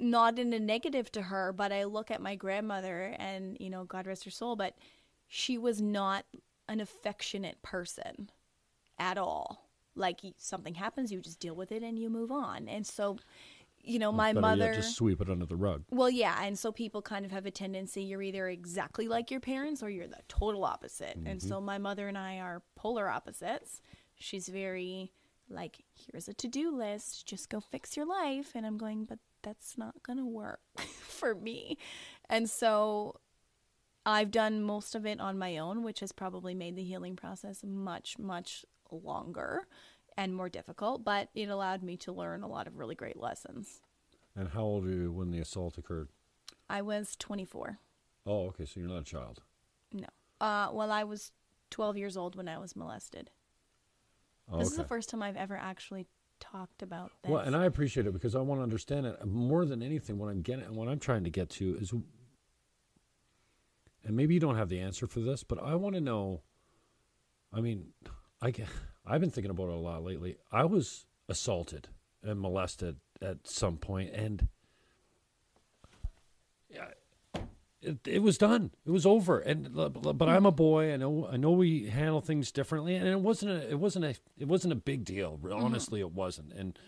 not 0.00 0.38
in 0.38 0.52
a 0.52 0.58
negative 0.58 1.12
to 1.12 1.22
her, 1.22 1.52
but 1.52 1.72
I 1.72 1.84
look 1.84 2.10
at 2.10 2.22
my 2.22 2.34
grandmother 2.34 3.14
and, 3.18 3.56
you 3.60 3.70
know, 3.70 3.84
God 3.84 4.06
rest 4.06 4.24
her 4.24 4.30
soul, 4.30 4.56
but 4.56 4.74
she 5.28 5.58
was 5.58 5.80
not 5.80 6.24
an 6.68 6.80
affectionate 6.80 7.60
person 7.62 8.30
at 8.98 9.18
all. 9.18 9.68
Like 9.94 10.20
something 10.38 10.74
happens, 10.74 11.12
you 11.12 11.20
just 11.20 11.40
deal 11.40 11.54
with 11.54 11.72
it 11.72 11.82
and 11.82 11.98
you 11.98 12.08
move 12.08 12.32
on. 12.32 12.68
And 12.68 12.86
so, 12.86 13.18
you 13.82 13.98
know, 13.98 14.12
my 14.12 14.32
Better 14.32 14.38
uh, 14.38 14.48
mother 14.48 14.64
yet, 14.66 14.74
just 14.74 14.96
sweep 14.96 15.20
it 15.20 15.28
under 15.28 15.46
the 15.46 15.56
rug. 15.56 15.84
well, 15.90 16.10
yeah, 16.10 16.42
and 16.42 16.58
so 16.58 16.70
people 16.70 17.02
kind 17.02 17.24
of 17.24 17.30
have 17.32 17.46
a 17.46 17.50
tendency 17.50 18.02
you're 18.02 18.22
either 18.22 18.48
exactly 18.48 19.08
like 19.08 19.30
your 19.30 19.40
parents 19.40 19.82
or 19.82 19.90
you're 19.90 20.06
the 20.06 20.18
total 20.28 20.64
opposite. 20.64 21.16
And 21.24 21.42
so 21.42 21.56
mm-hmm. 21.56 21.66
my 21.66 21.78
mother 21.78 22.06
and 22.06 22.18
I 22.18 22.38
are 22.38 22.62
polar 22.76 23.08
opposites. 23.08 23.80
She's 24.18 24.48
very 24.48 25.12
like, 25.48 25.84
here's 25.94 26.28
a 26.28 26.34
to-do 26.34 26.76
list, 26.76 27.26
just 27.26 27.48
go 27.50 27.60
fix 27.60 27.96
your 27.96 28.06
life, 28.06 28.52
and 28.54 28.64
I'm 28.64 28.78
going, 28.78 29.04
but 29.04 29.18
that's 29.42 29.76
not 29.78 30.02
going 30.02 30.18
to 30.18 30.24
work 30.26 30.60
for 30.78 31.34
me. 31.34 31.78
And 32.28 32.48
so 32.48 33.20
I've 34.06 34.30
done 34.30 34.62
most 34.62 34.94
of 34.94 35.06
it 35.06 35.20
on 35.20 35.38
my 35.38 35.58
own, 35.58 35.82
which 35.82 36.00
has 36.00 36.12
probably 36.12 36.54
made 36.54 36.76
the 36.76 36.84
healing 36.84 37.16
process 37.16 37.62
much 37.64 38.18
much 38.18 38.64
longer 38.90 39.66
and 40.16 40.34
more 40.34 40.48
difficult, 40.48 41.04
but 41.04 41.28
it 41.34 41.48
allowed 41.48 41.82
me 41.82 41.96
to 41.96 42.12
learn 42.12 42.42
a 42.42 42.48
lot 42.48 42.66
of 42.66 42.76
really 42.76 42.94
great 42.94 43.16
lessons. 43.18 43.80
And 44.36 44.48
how 44.48 44.62
old 44.62 44.84
were 44.84 44.90
you 44.90 45.12
when 45.12 45.30
the 45.30 45.38
assault 45.38 45.78
occurred? 45.78 46.08
I 46.68 46.82
was 46.82 47.16
24. 47.18 47.78
Oh, 48.26 48.46
okay, 48.48 48.64
so 48.64 48.80
you're 48.80 48.88
not 48.88 49.02
a 49.02 49.04
child. 49.04 49.40
No. 49.92 50.06
Uh, 50.40 50.68
well, 50.72 50.90
I 50.92 51.04
was 51.04 51.32
12 51.70 51.96
years 51.96 52.16
old 52.16 52.36
when 52.36 52.48
I 52.48 52.58
was 52.58 52.76
molested. 52.76 53.30
Oh, 54.52 54.58
This 54.58 54.70
is 54.70 54.76
the 54.76 54.84
first 54.84 55.08
time 55.08 55.22
I've 55.22 55.36
ever 55.36 55.56
actually 55.56 56.06
talked 56.40 56.82
about 56.82 57.12
this. 57.22 57.30
Well, 57.30 57.42
and 57.42 57.54
I 57.54 57.66
appreciate 57.66 58.06
it 58.06 58.12
because 58.12 58.34
I 58.34 58.40
want 58.40 58.58
to 58.58 58.62
understand 58.62 59.06
it 59.06 59.24
more 59.24 59.64
than 59.64 59.82
anything. 59.82 60.18
What 60.18 60.28
I'm 60.28 60.42
getting, 60.42 60.64
and 60.64 60.76
what 60.76 60.88
I'm 60.88 60.98
trying 60.98 61.24
to 61.24 61.30
get 61.30 61.50
to 61.50 61.76
is, 61.80 61.92
and 64.04 64.16
maybe 64.16 64.34
you 64.34 64.40
don't 64.40 64.56
have 64.56 64.68
the 64.68 64.80
answer 64.80 65.06
for 65.06 65.20
this, 65.20 65.44
but 65.44 65.62
I 65.62 65.74
want 65.74 65.94
to 65.94 66.00
know. 66.00 66.42
I 67.52 67.60
mean, 67.60 67.88
I 68.42 68.52
I've 69.06 69.20
been 69.20 69.30
thinking 69.30 69.50
about 69.50 69.68
it 69.68 69.74
a 69.74 69.76
lot 69.76 70.02
lately. 70.02 70.36
I 70.50 70.64
was 70.64 71.06
assaulted 71.28 71.88
and 72.22 72.40
molested 72.40 72.96
at 73.22 73.38
some 73.44 73.76
point, 73.76 74.10
and 74.14 74.48
yeah, 76.68 76.88
it, 77.82 77.98
it 78.06 78.22
was 78.22 78.36
done. 78.38 78.70
It 78.86 78.90
was 78.90 79.06
over. 79.06 79.38
And 79.38 79.74
but 79.74 80.28
I'm 80.28 80.46
a 80.46 80.50
boy. 80.52 80.92
I 80.92 80.96
know. 80.96 81.28
I 81.30 81.36
know 81.36 81.52
we 81.52 81.88
handle 81.88 82.20
things 82.20 82.52
differently, 82.52 82.94
and 82.96 83.06
it 83.08 83.20
wasn't 83.20 83.52
a. 83.52 83.70
It 83.70 83.78
wasn't 83.78 84.04
a. 84.04 84.14
It 84.38 84.48
wasn't 84.48 84.72
a 84.72 84.76
big 84.76 85.04
deal. 85.04 85.38
Mm-hmm. 85.42 85.64
Honestly, 85.64 86.00
it 86.00 86.12
wasn't. 86.12 86.52
And 86.52 86.78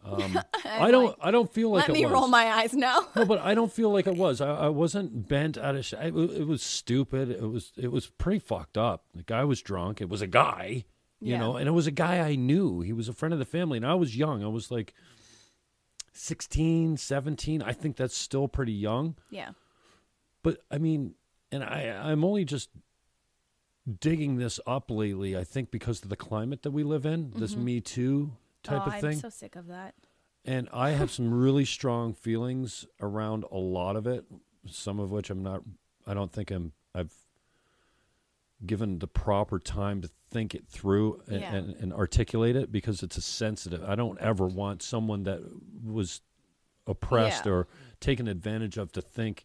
um, 0.04 0.38
I 0.64 0.90
don't. 0.90 1.16
I 1.20 1.30
don't 1.30 1.52
feel 1.52 1.70
like 1.70 1.88
Let 1.88 1.90
it 1.90 2.00
me 2.00 2.04
was. 2.06 2.12
roll 2.12 2.28
my 2.28 2.46
eyes 2.46 2.72
now. 2.72 3.06
no, 3.16 3.24
but 3.24 3.40
I 3.40 3.54
don't 3.54 3.72
feel 3.72 3.90
like 3.90 4.06
it 4.06 4.16
was. 4.26 4.40
I, 4.40 4.54
I 4.54 4.68
wasn't 4.68 5.28
bent 5.28 5.58
out 5.58 5.74
of. 5.76 5.84
Sh- 5.84 5.94
it, 5.94 6.14
it 6.14 6.46
was 6.46 6.62
stupid. 6.62 7.30
It 7.30 7.42
was. 7.50 7.72
It 7.76 7.90
was 7.90 8.06
pretty 8.06 8.38
fucked 8.38 8.78
up. 8.78 9.04
The 9.14 9.22
guy 9.24 9.44
was 9.44 9.60
drunk. 9.62 10.00
It 10.00 10.08
was 10.08 10.22
a 10.22 10.26
guy, 10.28 10.84
you 11.20 11.32
Yeah. 11.32 11.38
know, 11.38 11.56
and 11.56 11.66
it 11.66 11.72
was 11.72 11.86
a 11.86 11.90
guy 11.90 12.18
I 12.20 12.36
knew. 12.36 12.80
He 12.80 12.92
was 12.92 13.08
a 13.08 13.12
friend 13.12 13.32
of 13.32 13.38
the 13.38 13.44
family, 13.44 13.76
and 13.78 13.86
I 13.86 13.94
was 13.94 14.16
young. 14.16 14.44
I 14.44 14.48
was 14.48 14.70
like 14.70 14.94
16, 16.12 16.96
17. 16.96 17.62
I 17.62 17.72
think 17.72 17.96
that's 17.96 18.16
still 18.16 18.48
pretty 18.48 18.72
young. 18.72 19.16
yeah. 19.30 19.50
But 20.48 20.62
I 20.70 20.78
mean, 20.78 21.14
and 21.52 21.62
I, 21.62 21.88
I'm 22.10 22.24
only 22.24 22.46
just 22.46 22.70
digging 24.00 24.36
this 24.36 24.58
up 24.66 24.90
lately. 24.90 25.36
I 25.36 25.44
think 25.44 25.70
because 25.70 26.02
of 26.02 26.08
the 26.08 26.16
climate 26.16 26.62
that 26.62 26.70
we 26.70 26.84
live 26.84 27.04
in, 27.04 27.32
this 27.36 27.54
Me 27.54 27.82
Too 27.82 28.32
type 28.62 28.80
Mm-hmm. 28.80 28.90
oh, 28.90 28.94
of 28.94 29.00
thing. 29.02 29.10
I'm 29.10 29.16
so 29.20 29.28
sick 29.28 29.56
of 29.56 29.66
that. 29.66 29.94
And 30.46 30.70
I 30.72 30.90
have 30.90 31.10
some 31.10 31.34
really 31.34 31.66
strong 31.66 32.14
feelings 32.14 32.86
around 32.98 33.44
a 33.52 33.58
lot 33.58 33.94
of 33.96 34.06
it. 34.06 34.24
Some 34.66 34.98
of 34.98 35.10
which 35.10 35.28
I'm 35.28 35.42
not. 35.42 35.62
I 36.06 36.14
don't 36.14 36.32
think 36.32 36.50
I'm. 36.50 36.72
I've 36.94 37.12
given 38.64 39.00
the 39.00 39.06
proper 39.06 39.58
time 39.58 40.00
to 40.00 40.08
think 40.30 40.54
it 40.54 40.66
through 40.66 41.20
and, 41.26 41.40
Yeah. 41.42 41.54
and, 41.54 41.74
and 41.76 41.92
articulate 41.92 42.56
it 42.56 42.72
because 42.72 43.02
it's 43.02 43.18
a 43.18 43.22
sensitive. 43.22 43.84
I 43.84 43.94
don't 43.96 44.18
ever 44.18 44.46
want 44.46 44.82
someone 44.82 45.24
that 45.24 45.42
was 45.84 46.22
oppressed 46.86 47.44
Yeah. 47.44 47.52
or 47.52 47.68
taken 48.00 48.26
advantage 48.28 48.78
of 48.78 48.92
to 48.92 49.02
think 49.02 49.44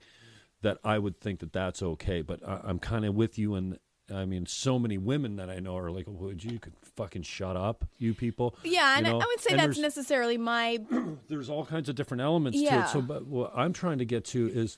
that 0.64 0.80
I 0.84 0.98
would 1.00 1.20
think 1.22 1.40
that 1.42 1.54
that's 1.54 1.82
okay. 1.84 2.22
But 2.22 2.46
I, 2.46 2.60
I'm 2.64 2.80
kind 2.80 3.06
of 3.06 3.16
with 3.16 3.38
you 3.40 3.56
and. 3.56 3.78
I 4.14 4.26
mean, 4.26 4.46
so 4.46 4.78
many 4.78 4.98
women 4.98 5.38
that 5.38 5.50
I 5.50 5.60
know 5.60 5.78
are 5.78 5.90
like, 5.90 6.04
"Would 6.08 6.44
you 6.44 6.60
could 6.60 6.74
fucking 6.98 7.22
shut 7.22 7.56
up, 7.56 7.86
you 7.98 8.14
people?" 8.14 8.54
Yeah, 8.62 8.98
and 8.98 9.08
You 9.08 9.14
I- 9.14 9.16
know? 9.18 9.22
I 9.24 9.26
would 9.26 9.40
say 9.40 9.52
And 9.52 9.60
that's 9.62 9.78
necessarily 9.80 10.38
my. 10.38 10.80
there's 11.30 11.50
all 11.50 11.66
kinds 11.66 11.88
of 11.88 11.96
different 11.96 12.20
elements 12.22 12.58
to 12.58 12.64
Yeah. 12.66 12.84
it. 12.84 12.90
So, 12.90 13.02
but 13.02 13.26
what 13.26 13.54
I'm 13.56 13.72
trying 13.72 14.00
to 14.00 14.06
get 14.06 14.26
to 14.26 14.50
is 14.54 14.78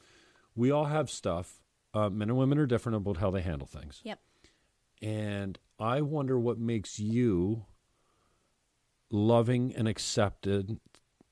we 0.55 0.69
all 0.69 0.85
have 0.85 1.09
stuff. 1.09 1.59
Uh, 1.91 2.11
men 2.11 2.29
and 2.29 2.37
women 2.37 2.59
are 2.59 2.67
different 2.67 2.97
about 2.97 3.17
how 3.17 3.31
they 3.31 3.41
handle 3.41 3.67
things. 3.67 3.99
Yep. 4.03 4.19
And 5.01 5.57
I 5.79 6.01
wonder 6.01 6.37
what 6.39 6.59
makes 6.59 6.99
you 6.99 7.65
loving 9.09 9.73
and 9.75 9.87
accepted, 9.87 10.79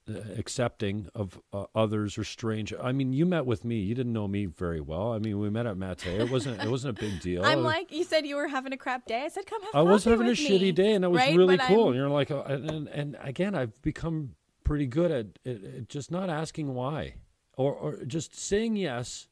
accepting 0.08 1.08
of 1.16 1.39
uh, 1.54 1.66
others 1.74 2.18
or 2.18 2.24
strange. 2.24 2.74
I 2.82 2.91
mean, 2.91 3.14
you 3.14 3.26
met 3.26 3.45
with 3.45 3.64
me. 3.64 3.80
You 3.80 3.95
didn't 3.95 4.14
know 4.14 4.28
me 4.28 4.45
very 4.45 4.82
well. 4.82 5.14
I 5.14 5.20
mean, 5.20 5.39
we 5.39 5.49
met 5.49 5.66
at 5.66 5.78
Mate. 5.78 6.06
It 6.08 6.30
wasn't. 6.30 6.62
It 6.62 6.70
wasn't 6.70 6.97
a 6.97 7.01
big 7.01 7.20
deal. 7.22 7.43
I'm 7.45 7.64
like, 7.64 7.91
you 7.91 8.04
said 8.04 8.26
you 8.26 8.36
were 8.36 8.47
having 8.47 8.74
a 8.74 8.78
crap 8.78 9.06
day. 9.06 9.24
I 9.24 9.28
said, 9.30 9.45
come 9.45 9.62
have 9.64 9.76
I 9.76 9.82
was 9.82 10.04
having 10.04 10.28
a 10.28 10.32
me, 10.32 10.36
shitty 10.36 10.76
day, 10.76 10.93
and 10.93 11.06
it 11.06 11.08
was 11.10 11.20
right? 11.20 11.36
really 11.38 11.58
But 11.58 11.68
cool. 11.68 11.80
I'm- 11.80 11.88
And 11.89 11.95
you're 11.95 12.10
like, 12.10 12.32
uh, 12.32 12.43
and, 12.43 12.88
and, 12.89 13.18
again, 13.22 13.56
I've 13.56 13.82
become 13.82 14.36
pretty 14.64 14.88
good 14.88 15.12
at, 15.12 15.28
at, 15.45 15.64
at 15.64 15.89
just 15.89 16.12
not 16.12 16.30
asking 16.30 16.74
why, 16.74 17.16
or 17.56 17.74
or 17.74 18.04
just 18.06 18.36
saying 18.36 18.76
yes, 18.76 19.28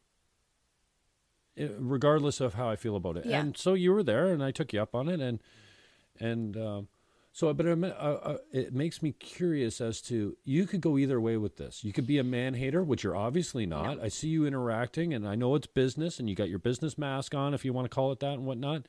eh, 1.57 1.67
regardless 1.79 2.39
of 2.39 2.53
how 2.53 2.69
I 2.69 2.75
feel 2.75 2.95
about 2.95 3.17
it. 3.17 3.25
Yeah. 3.25 3.39
And 3.41 3.57
so 3.57 3.73
you 3.73 3.91
were 3.91 4.03
there, 4.03 4.27
and 4.27 4.43
I 4.43 4.51
took 4.51 4.73
you 4.73 4.81
up 4.81 4.95
on 4.95 5.09
it, 5.09 5.19
and 5.19 5.41
and 6.19 6.55
um, 6.57 6.87
so, 7.33 7.53
but 7.53 7.65
it, 7.65 7.83
uh, 7.83 7.87
uh, 7.87 8.37
it 8.51 8.73
makes 8.73 9.01
me 9.01 9.13
curious 9.13 9.79
as 9.79 10.01
to 10.03 10.35
you 10.43 10.65
could 10.67 10.81
go 10.81 10.97
either 10.97 11.19
way 11.21 11.37
with 11.37 11.55
this. 11.57 11.83
You 11.83 11.93
could 11.93 12.05
be 12.05 12.17
a 12.17 12.23
man 12.23 12.53
hater, 12.55 12.83
which 12.83 13.03
you're 13.03 13.15
obviously 13.15 13.65
not. 13.65 14.01
I 14.01 14.09
see 14.09 14.27
you 14.27 14.45
interacting, 14.45 15.13
and 15.13 15.27
I 15.27 15.35
know 15.35 15.55
it's 15.55 15.67
business, 15.67 16.19
and 16.19 16.29
you 16.29 16.35
got 16.35 16.49
your 16.49 16.59
business 16.59 16.97
mask 16.97 17.33
on, 17.33 17.53
if 17.53 17.63
you 17.63 17.71
want 17.73 17.85
to 17.89 17.95
call 17.95 18.11
it 18.11 18.19
that, 18.19 18.33
and 18.33 18.45
whatnot. 18.45 18.87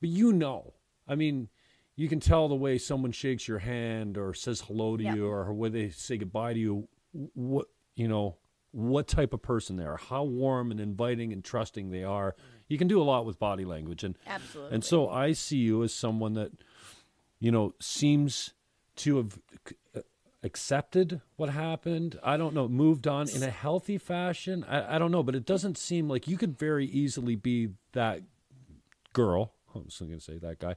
But 0.00 0.10
you 0.10 0.32
know, 0.32 0.74
I 1.06 1.14
mean, 1.14 1.48
you 1.94 2.08
can 2.08 2.20
tell 2.20 2.48
the 2.48 2.54
way 2.54 2.78
someone 2.78 3.12
shakes 3.12 3.46
your 3.46 3.58
hand 3.58 4.16
or 4.16 4.32
says 4.34 4.62
hello 4.62 4.96
to 4.96 5.04
Yeah. 5.04 5.14
you, 5.14 5.26
or 5.26 5.52
when 5.52 5.72
they 5.72 5.90
say 5.90 6.16
goodbye 6.16 6.54
to 6.54 6.58
you. 6.58 6.88
What 7.12 7.66
you 7.94 8.08
know, 8.08 8.38
what 8.70 9.06
type 9.06 9.34
of 9.34 9.42
person 9.42 9.76
they 9.76 9.84
are, 9.84 9.98
how 9.98 10.24
warm 10.24 10.70
and 10.70 10.80
inviting 10.80 11.30
and 11.34 11.44
trusting 11.44 11.90
they 11.90 12.02
are. 12.02 12.34
You 12.68 12.78
can 12.78 12.88
do 12.88 13.02
a 13.02 13.04
lot 13.04 13.26
with 13.26 13.38
body 13.38 13.66
language, 13.66 14.02
and 14.02 14.16
Absolutely. 14.26 14.74
and 14.74 14.82
so 14.82 15.10
I 15.10 15.32
see 15.34 15.58
you 15.58 15.82
as 15.82 15.92
someone 15.92 16.32
that, 16.34 16.52
you 17.42 17.50
know, 17.50 17.74
seems 17.80 18.54
to 18.94 19.16
have 19.16 19.38
uh, 19.96 20.00
accepted 20.44 21.20
what 21.36 21.48
happened. 21.48 22.16
I 22.22 22.36
don't 22.36 22.54
know, 22.54 22.68
moved 22.68 23.08
on 23.08 23.28
in 23.28 23.42
a 23.42 23.50
healthy 23.50 23.98
fashion. 23.98 24.64
I, 24.68 24.94
I 24.94 24.98
don't 25.00 25.10
know, 25.10 25.24
but 25.24 25.34
it 25.34 25.44
doesn't 25.44 25.76
seem 25.76 26.08
like 26.08 26.28
you 26.28 26.36
could 26.38 26.56
very 26.56 26.86
easily 26.86 27.34
be 27.34 27.70
that 27.94 28.20
girl. 29.12 29.54
I 29.74 29.78
was 29.78 29.98
going 29.98 30.12
to 30.12 30.20
say 30.20 30.38
that 30.38 30.60
guy, 30.60 30.76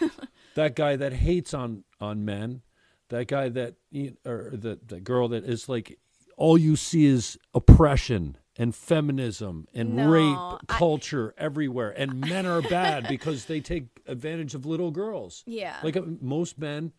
that 0.54 0.74
guy 0.74 0.96
that 0.96 1.12
hates 1.12 1.52
on 1.52 1.84
on 2.00 2.24
men, 2.24 2.62
that 3.10 3.26
guy 3.28 3.50
that 3.50 3.74
you- 3.90 4.16
or 4.24 4.52
the 4.54 4.78
the 4.86 5.00
girl 5.00 5.28
that 5.28 5.44
is 5.44 5.68
like 5.68 5.98
all 6.38 6.56
you 6.56 6.76
see 6.76 7.04
is 7.04 7.36
oppression 7.54 8.38
and 8.58 8.74
feminism 8.74 9.66
and 9.74 9.94
No, 9.96 10.08
rape 10.08 10.24
I- 10.70 10.78
culture 10.78 11.34
everywhere 11.36 11.90
and 11.96 12.20
men 12.20 12.46
are 12.46 12.62
bad 12.62 13.06
because 13.08 13.44
they 13.46 13.60
take 13.60 13.86
advantage 14.06 14.54
of 14.54 14.64
little 14.66 14.90
girls 14.90 15.42
Yeah. 15.46 15.76
like 15.82 15.96
uh, 15.96 16.02
most 16.20 16.58
men 16.58 16.92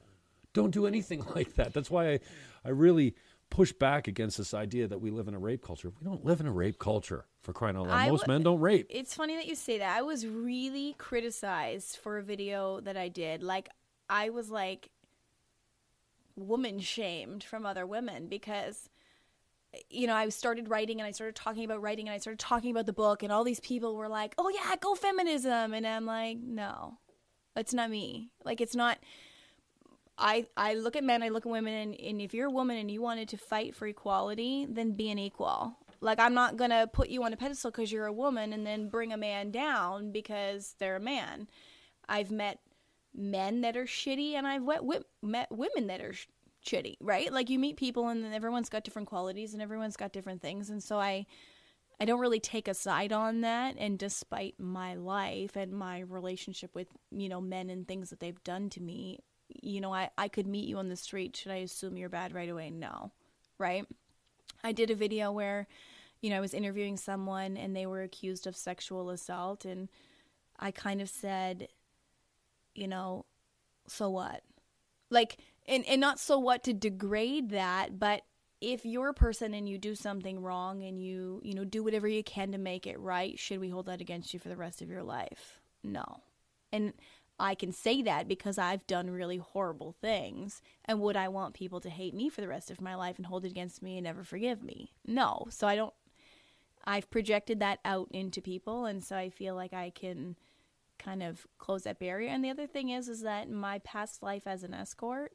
don't 0.54 0.72
do 0.72 0.86
anything 0.86 1.24
like 1.36 1.56
that 1.56 1.74
that's 1.74 1.90
why 1.90 2.12
i, 2.14 2.20
I 2.66 2.70
really 2.70 3.16
push 3.50 3.72
back 3.72 4.08
against 4.08 4.38
this 4.38 4.54
idea 4.54 4.88
that 4.88 5.00
we 5.00 5.10
live 5.10 5.28
in 5.28 5.34
a 5.34 5.40
rape 5.40 5.64
culture 5.64 5.90
we 6.00 6.04
don't 6.06 6.24
live 6.26 6.40
in 6.42 6.48
a 6.48 6.52
rape 6.52 6.78
culture 6.80 7.26
for 7.42 7.54
crying 7.54 7.78
out 7.78 7.88
loud 7.88 7.94
I 7.98 8.10
most 8.10 8.22
w- 8.22 8.34
men 8.38 8.44
don't 8.44 8.60
rape 8.60 8.88
It's 8.90 9.16
funny 9.16 9.36
that 9.36 9.48
you 9.48 9.56
say 9.56 9.78
that. 9.80 9.98
I 9.98 10.02
was 10.02 10.28
really 10.28 10.96
criticized 10.98 11.96
for 11.98 12.18
a 12.18 12.24
video 12.24 12.82
that 12.82 12.98
I 12.98 13.08
did. 13.08 13.42
Like, 13.42 13.70
I 14.10 14.30
was 14.32 14.50
like 14.52 14.90
woman 16.36 16.80
shamed 16.80 17.44
from 17.44 17.66
other 17.66 17.86
women 17.86 18.28
because, 18.28 18.90
you 19.90 20.08
know, 20.08 20.16
I 20.16 20.30
started 20.30 20.70
writing 20.70 21.00
and 21.00 21.08
I 21.08 21.12
started 21.12 21.36
talking 21.36 21.66
about 21.66 21.82
writing 21.82 22.08
and 22.08 22.16
I 22.16 22.20
started 22.20 22.40
talking 22.40 22.72
about 22.72 22.86
the 22.86 22.94
book, 22.94 23.24
and 23.24 23.32
all 23.32 23.44
these 23.44 23.60
people 23.60 23.96
were 23.96 24.10
like, 24.10 24.34
oh, 24.38 24.50
yeah, 24.50 24.76
go 24.80 24.96
feminism. 24.96 25.74
And 25.74 25.86
I'm 25.86 26.06
like, 26.06 26.38
no, 26.40 26.98
that's 27.56 27.74
not 27.74 27.90
me. 27.90 28.32
Like, 28.44 28.62
it's 28.62 28.76
not. 28.76 28.98
I, 30.18 30.48
I 30.58 30.74
look 30.74 30.96
at 30.96 31.04
men, 31.04 31.22
I 31.22 31.30
look 31.30 31.46
at 31.46 31.52
women, 31.52 31.74
and, 31.76 32.00
and 32.00 32.22
if 32.22 32.34
you're 32.34 32.48
a 32.48 32.52
woman 32.52 32.78
and 32.78 32.90
you 32.90 33.04
wanted 33.04 33.30
to 33.30 33.38
fight 33.38 33.76
for 33.76 33.86
equality, 33.86 34.66
then 34.68 34.94
be 34.94 35.12
an 35.12 35.20
equal. 35.20 35.78
Like, 36.02 36.20
I'm 36.20 36.34
not 36.34 36.58
going 36.58 36.72
to 36.72 36.90
put 36.92 37.10
you 37.10 37.24
on 37.24 37.34
a 37.34 37.38
pedestal 37.38 37.70
because 37.70 37.92
you're 37.92 38.08
a 38.08 38.14
woman 38.14 38.52
and 38.52 38.66
then 38.66 38.90
bring 38.90 39.14
a 39.14 39.18
man 39.18 39.52
down 39.52 40.12
because 40.12 40.76
they're 40.80 40.96
a 40.96 41.00
man. 41.00 41.48
I've 42.10 42.32
met 42.32 42.60
men 43.14 43.62
that 43.62 43.78
are 43.78 43.86
shitty 43.86 44.34
and 44.34 44.48
I've 44.48 44.64
met, 44.64 45.52
women 45.52 45.88
that 45.88 46.02
are 46.02 46.14
shitty, 46.68 46.98
right? 47.02 47.32
Like 47.32 47.50
you 47.50 47.58
meet 47.58 47.78
people 47.78 48.10
and 48.10 48.34
everyone's 48.34 48.70
got 48.70 48.84
different 48.84 49.08
qualities 49.08 49.54
and 49.54 49.62
everyone's 49.62 49.98
got 49.98 50.12
different 50.12 50.42
things. 50.42 50.70
And 50.70 50.84
so 50.84 51.00
I 51.00 51.26
I 52.00 52.06
don't 52.06 52.20
really 52.20 52.40
take 52.40 52.68
a 52.68 52.76
side 52.76 53.12
on 53.12 53.42
that 53.42 53.76
and 53.80 53.98
despite 53.98 54.60
my 54.60 54.94
life 54.94 55.56
and 55.56 55.72
my 55.72 56.02
relationship 56.02 56.76
with, 56.76 56.90
you 57.10 57.28
know, 57.28 57.42
men 57.42 57.72
and 57.72 57.88
things 57.88 58.12
that 58.12 58.20
they've 58.20 58.44
done 58.44 58.70
to 58.72 58.82
me, 58.82 59.20
you 59.50 59.82
know, 59.82 59.92
I, 59.92 60.12
I 60.16 60.28
could 60.28 60.46
meet 60.46 60.68
you 60.68 60.78
on 60.78 60.90
the 60.90 60.96
street. 60.96 61.36
Should 61.36 61.52
I 61.52 61.58
assume 61.58 61.98
you're 61.98 62.10
bad 62.10 62.36
right 62.36 62.50
away? 62.50 62.70
No. 62.70 63.12
Right? 63.58 63.86
I 64.64 64.74
did 64.74 64.92
a 64.92 64.96
video 64.96 65.32
where, 65.32 65.68
you 66.22 66.30
know, 66.30 66.38
I 66.38 66.42
was 66.42 66.54
interviewing 66.54 66.98
someone 66.98 67.58
and 67.58 67.76
they 67.76 67.88
were 67.88 68.04
accused 68.04 68.46
of 68.46 68.56
sexual 68.56 69.10
assault 69.10 69.66
and 69.66 69.90
I 70.60 70.70
kind 70.70 71.02
of 71.02 71.10
said, 71.10 71.68
you 72.76 72.88
know, 72.88 73.26
so 73.88 74.10
what? 74.10 74.44
Like 75.10 75.38
and, 75.68 75.86
and 75.86 76.00
not 76.00 76.20
so 76.20 76.40
what 76.40 76.64
to 76.64 76.74
degrade 76.74 77.50
that, 77.50 78.00
but 78.00 78.22
if 78.62 78.86
you're 78.86 79.10
a 79.10 79.14
person 79.14 79.54
and 79.54 79.68
you 79.70 79.78
do 79.78 79.96
something 79.96 80.42
wrong 80.42 80.84
and 80.84 81.00
you 81.00 81.42
you 81.44 81.54
know 81.54 81.64
do 81.64 81.84
whatever 81.84 82.08
you 82.08 82.24
can 82.24 82.52
to 82.52 82.58
make 82.58 82.88
it 82.88 83.00
right 83.00 83.38
should 83.38 83.60
we 83.60 83.70
hold 83.70 83.86
that 83.86 84.02
against 84.02 84.34
you 84.34 84.40
for 84.40 84.50
the 84.50 84.56
rest 84.56 84.82
of 84.82 84.90
your 84.90 85.04
life? 85.04 85.60
No. 85.84 86.22
And 86.72 86.94
i 87.40 87.54
can 87.54 87.72
say 87.72 88.02
that 88.02 88.28
because 88.28 88.58
i've 88.58 88.88
done 88.88 89.10
really 89.10 89.38
horrible 89.38 89.92
things. 89.92 90.62
And 90.86 91.00
would 91.02 91.16
i 91.16 91.28
want 91.28 91.54
people 91.54 91.80
to 91.82 91.90
hate 91.90 92.16
me 92.16 92.30
for 92.30 92.42
the 92.42 92.48
rest 92.48 92.72
of 92.72 92.82
my 92.82 92.96
life 92.96 93.18
and 93.18 93.26
hold 93.26 93.46
it 93.46 93.52
against 93.52 93.84
me 93.84 93.98
and 93.98 94.06
never 94.06 94.24
forgive 94.24 94.64
me? 94.64 94.92
No. 95.06 95.46
So 95.50 95.68
i 95.68 95.76
don't 95.76 95.94
i've 96.86 97.10
projected 97.12 97.60
that 97.60 97.80
out 97.86 98.08
into 98.12 98.42
people. 98.42 98.86
And 98.86 99.04
so 99.04 99.16
i 99.16 99.30
feel 99.30 99.56
like 99.56 99.74
i 99.74 99.92
can 99.92 100.36
kind 100.98 101.22
of 101.22 101.46
close 101.60 101.84
that 101.84 102.00
barrier. 102.00 102.30
And 102.30 102.44
the 102.44 102.50
other 102.50 102.66
thing 102.66 102.90
is 102.90 103.08
is 103.08 103.22
that 103.22 103.52
my 103.52 103.78
past 103.80 104.24
life 104.24 104.48
as 104.48 104.64
an 104.64 104.74
escort 104.74 105.34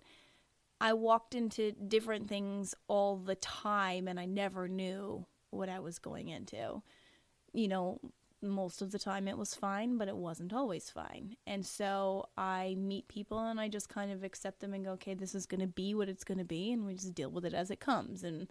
I 0.82 0.94
walked 0.94 1.36
into 1.36 1.70
different 1.70 2.28
things 2.28 2.74
all 2.88 3.16
the 3.16 3.36
time 3.36 4.08
and 4.08 4.18
I 4.18 4.24
never 4.26 4.66
knew 4.66 5.24
what 5.50 5.68
I 5.68 5.78
was 5.78 6.00
going 6.00 6.28
into. 6.28 6.82
You 7.52 7.68
know, 7.68 8.00
most 8.42 8.82
of 8.82 8.90
the 8.90 8.98
time 8.98 9.28
it 9.28 9.38
was 9.38 9.54
fine, 9.54 9.96
but 9.96 10.08
it 10.08 10.16
wasn't 10.16 10.52
always 10.52 10.90
fine. 10.90 11.36
And 11.46 11.64
so 11.64 12.26
I 12.36 12.74
meet 12.76 13.06
people 13.06 13.38
and 13.38 13.60
I 13.60 13.68
just 13.68 13.88
kind 13.88 14.10
of 14.10 14.24
accept 14.24 14.58
them 14.58 14.74
and 14.74 14.84
go, 14.84 14.90
okay, 14.94 15.14
this 15.14 15.36
is 15.36 15.46
going 15.46 15.60
to 15.60 15.68
be 15.68 15.94
what 15.94 16.08
it's 16.08 16.24
going 16.24 16.38
to 16.38 16.44
be, 16.44 16.72
and 16.72 16.84
we 16.84 16.94
just 16.94 17.14
deal 17.14 17.30
with 17.30 17.44
it 17.44 17.54
as 17.54 17.70
it 17.70 17.78
comes. 17.78 18.24
And 18.24 18.48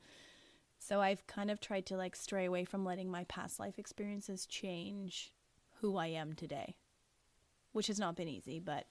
so 0.80 1.02
I've 1.02 1.28
kind 1.28 1.52
of 1.52 1.60
tried 1.60 1.86
to 1.88 1.98
like 1.98 2.16
stray 2.16 2.46
away 2.46 2.64
from 2.64 2.86
letting 2.86 3.12
my 3.12 3.26
past 3.26 3.60
life 3.60 3.78
experiences 3.78 4.46
change 4.46 5.34
who 5.82 5.98
I 5.98 6.08
am 6.08 6.32
today, 6.32 6.78
which 7.74 7.88
has 7.88 8.00
not 8.00 8.16
been 8.16 8.30
easy, 8.30 8.62
but 8.62 8.86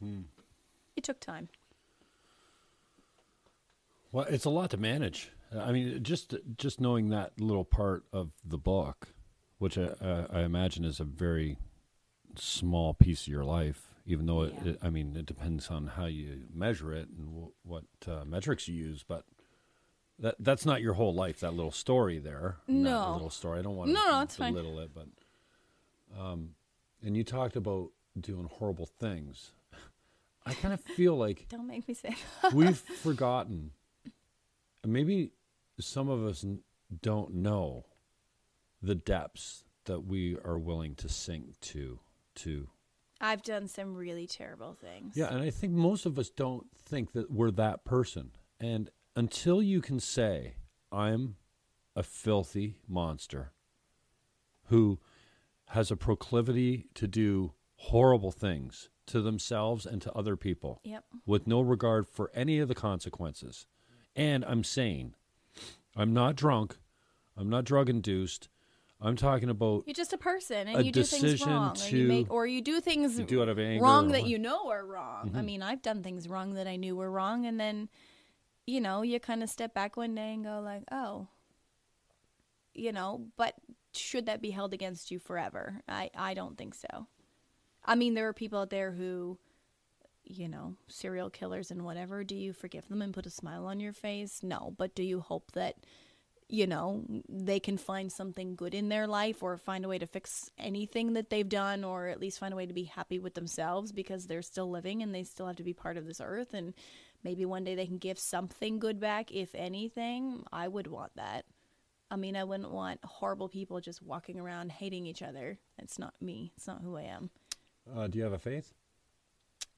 hmm. 0.00 0.20
it 0.94 1.02
took 1.02 1.18
time. 1.18 1.48
Well, 4.12 4.26
it's 4.28 4.44
a 4.44 4.50
lot 4.50 4.70
to 4.70 4.76
manage. 4.76 5.30
I 5.58 5.72
mean, 5.72 6.02
just 6.02 6.34
just 6.56 6.80
knowing 6.80 7.08
that 7.08 7.40
little 7.40 7.64
part 7.64 8.04
of 8.12 8.32
the 8.44 8.58
book, 8.58 9.08
which 9.58 9.76
I, 9.76 9.84
uh, 9.84 10.26
I 10.30 10.40
imagine 10.42 10.84
is 10.84 11.00
a 11.00 11.04
very 11.04 11.56
small 12.36 12.94
piece 12.94 13.22
of 13.22 13.28
your 13.28 13.44
life, 13.44 13.88
even 14.06 14.26
though 14.26 14.42
it, 14.42 14.54
yeah. 14.62 14.70
it 14.72 14.78
I 14.82 14.90
mean, 14.90 15.16
it 15.16 15.26
depends 15.26 15.68
on 15.68 15.88
how 15.88 16.06
you 16.06 16.44
measure 16.52 16.92
it 16.92 17.08
and 17.08 17.26
w- 17.28 17.52
what 17.62 17.84
uh, 18.06 18.24
metrics 18.24 18.68
you 18.68 18.74
use, 18.74 19.02
but 19.06 19.24
that 20.18 20.36
that's 20.38 20.64
not 20.64 20.82
your 20.82 20.94
whole 20.94 21.14
life. 21.14 21.40
That 21.40 21.54
little 21.54 21.72
story 21.72 22.18
there, 22.18 22.56
no 22.66 23.12
little 23.12 23.30
story. 23.30 23.58
I 23.58 23.62
don't 23.62 23.76
want 23.76 23.88
to 23.88 23.94
no, 23.94 24.10
no, 24.10 24.20
it's 24.22 24.36
belittle 24.36 24.76
fine. 24.76 24.84
it, 24.84 24.90
but 24.94 26.20
um, 26.20 26.50
and 27.02 27.16
you 27.16 27.24
talked 27.24 27.56
about 27.56 27.90
doing 28.18 28.48
horrible 28.50 28.86
things. 28.86 29.52
I 30.46 30.54
kind 30.54 30.74
of 30.74 30.80
feel 30.80 31.16
like 31.16 31.46
don't 31.48 31.66
make 31.66 31.86
me 31.86 31.94
say 31.94 32.14
we've 32.52 32.78
forgotten 33.02 33.72
maybe 34.90 35.32
some 35.80 36.08
of 36.08 36.24
us 36.24 36.44
don't 37.00 37.34
know 37.34 37.86
the 38.82 38.94
depths 38.94 39.64
that 39.84 40.00
we 40.00 40.36
are 40.44 40.58
willing 40.58 40.94
to 40.96 41.08
sink 41.08 41.58
to 41.60 42.00
to 42.34 42.68
I've 43.20 43.42
done 43.42 43.68
some 43.68 43.94
really 43.94 44.26
terrible 44.26 44.74
things. 44.74 45.16
Yeah, 45.16 45.32
and 45.32 45.40
I 45.40 45.50
think 45.50 45.72
most 45.72 46.06
of 46.06 46.18
us 46.18 46.28
don't 46.28 46.66
think 46.76 47.12
that 47.12 47.30
we're 47.30 47.52
that 47.52 47.84
person. 47.84 48.32
And 48.58 48.90
until 49.14 49.62
you 49.62 49.80
can 49.80 50.00
say, 50.00 50.54
I'm 50.90 51.36
a 51.94 52.02
filthy 52.02 52.78
monster 52.88 53.52
who 54.66 54.98
has 55.66 55.90
a 55.90 55.96
proclivity 55.96 56.88
to 56.94 57.06
do 57.06 57.52
horrible 57.76 58.32
things 58.32 58.88
to 59.06 59.20
themselves 59.20 59.86
and 59.86 60.02
to 60.02 60.12
other 60.12 60.36
people 60.36 60.80
yep. 60.84 61.04
with 61.24 61.46
no 61.46 61.60
regard 61.60 62.08
for 62.08 62.30
any 62.34 62.58
of 62.58 62.68
the 62.68 62.74
consequences, 62.74 63.66
and 64.16 64.44
I'm 64.44 64.64
sane. 64.64 65.14
I'm 65.96 66.12
not 66.12 66.36
drunk. 66.36 66.76
I'm 67.36 67.48
not 67.48 67.64
drug 67.64 67.88
induced. 67.88 68.48
I'm 69.00 69.16
talking 69.16 69.50
about 69.50 69.82
you're 69.86 69.94
just 69.94 70.12
a 70.12 70.18
person 70.18 70.68
and 70.68 70.78
a 70.78 70.84
you 70.84 70.92
do 70.92 71.02
things 71.02 71.44
wrong, 71.44 71.76
or 71.76 71.88
you 71.88 72.06
make 72.06 72.32
or 72.32 72.46
you 72.46 72.62
do 72.62 72.80
things 72.80 73.18
you 73.18 73.24
do 73.24 73.42
out 73.42 73.48
of 73.48 73.58
anger 73.58 73.82
wrong 73.82 74.12
that 74.12 74.26
you 74.26 74.38
know 74.38 74.70
are 74.70 74.86
wrong. 74.86 75.28
Mm-hmm. 75.28 75.36
I 75.36 75.42
mean, 75.42 75.62
I've 75.62 75.82
done 75.82 76.02
things 76.04 76.28
wrong 76.28 76.54
that 76.54 76.68
I 76.68 76.76
knew 76.76 76.94
were 76.94 77.10
wrong, 77.10 77.44
and 77.44 77.58
then 77.58 77.88
you 78.64 78.80
know 78.80 79.02
you 79.02 79.18
kind 79.18 79.42
of 79.42 79.50
step 79.50 79.74
back 79.74 79.96
one 79.96 80.14
day 80.14 80.32
and 80.34 80.44
go 80.44 80.60
like, 80.60 80.84
oh, 80.92 81.26
you 82.74 82.92
know. 82.92 83.26
But 83.36 83.54
should 83.92 84.26
that 84.26 84.40
be 84.40 84.50
held 84.50 84.72
against 84.72 85.10
you 85.10 85.18
forever? 85.18 85.82
I 85.88 86.10
I 86.16 86.34
don't 86.34 86.56
think 86.56 86.74
so. 86.74 87.08
I 87.84 87.96
mean, 87.96 88.14
there 88.14 88.28
are 88.28 88.32
people 88.32 88.60
out 88.60 88.70
there 88.70 88.92
who 88.92 89.36
you 90.24 90.48
know, 90.48 90.74
serial 90.88 91.30
killers 91.30 91.70
and 91.70 91.84
whatever, 91.84 92.24
do 92.24 92.34
you 92.34 92.52
forgive 92.52 92.88
them 92.88 93.02
and 93.02 93.14
put 93.14 93.26
a 93.26 93.30
smile 93.30 93.66
on 93.66 93.80
your 93.80 93.92
face? 93.92 94.40
No, 94.42 94.74
but 94.76 94.94
do 94.94 95.02
you 95.02 95.20
hope 95.20 95.52
that 95.52 95.76
you 96.52 96.66
know, 96.66 97.02
they 97.30 97.58
can 97.58 97.78
find 97.78 98.12
something 98.12 98.54
good 98.54 98.74
in 98.74 98.90
their 98.90 99.06
life 99.06 99.42
or 99.42 99.56
find 99.56 99.86
a 99.86 99.88
way 99.88 99.98
to 99.98 100.06
fix 100.06 100.50
anything 100.58 101.14
that 101.14 101.30
they've 101.30 101.48
done 101.48 101.82
or 101.82 102.08
at 102.08 102.20
least 102.20 102.38
find 102.38 102.52
a 102.52 102.56
way 102.56 102.66
to 102.66 102.74
be 102.74 102.84
happy 102.84 103.18
with 103.18 103.32
themselves 103.32 103.90
because 103.90 104.26
they're 104.26 104.42
still 104.42 104.70
living 104.70 105.02
and 105.02 105.14
they 105.14 105.24
still 105.24 105.46
have 105.46 105.56
to 105.56 105.62
be 105.62 105.72
part 105.72 105.96
of 105.96 106.06
this 106.06 106.20
earth 106.22 106.52
and 106.52 106.74
maybe 107.24 107.46
one 107.46 107.64
day 107.64 107.74
they 107.74 107.86
can 107.86 107.96
give 107.96 108.18
something 108.18 108.78
good 108.78 109.00
back 109.00 109.32
if 109.32 109.54
anything. 109.54 110.44
I 110.52 110.68
would 110.68 110.88
want 110.88 111.12
that. 111.16 111.46
I 112.10 112.16
mean, 112.16 112.36
I 112.36 112.44
wouldn't 112.44 112.70
want 112.70 113.00
horrible 113.02 113.48
people 113.48 113.80
just 113.80 114.02
walking 114.02 114.38
around 114.38 114.72
hating 114.72 115.06
each 115.06 115.22
other. 115.22 115.58
It's 115.78 115.98
not 115.98 116.12
me. 116.20 116.52
It's 116.58 116.66
not 116.66 116.82
who 116.82 116.98
I 116.98 117.04
am. 117.04 117.30
Uh, 117.96 118.08
do 118.08 118.18
you 118.18 118.24
have 118.24 118.34
a 118.34 118.38
faith? 118.38 118.74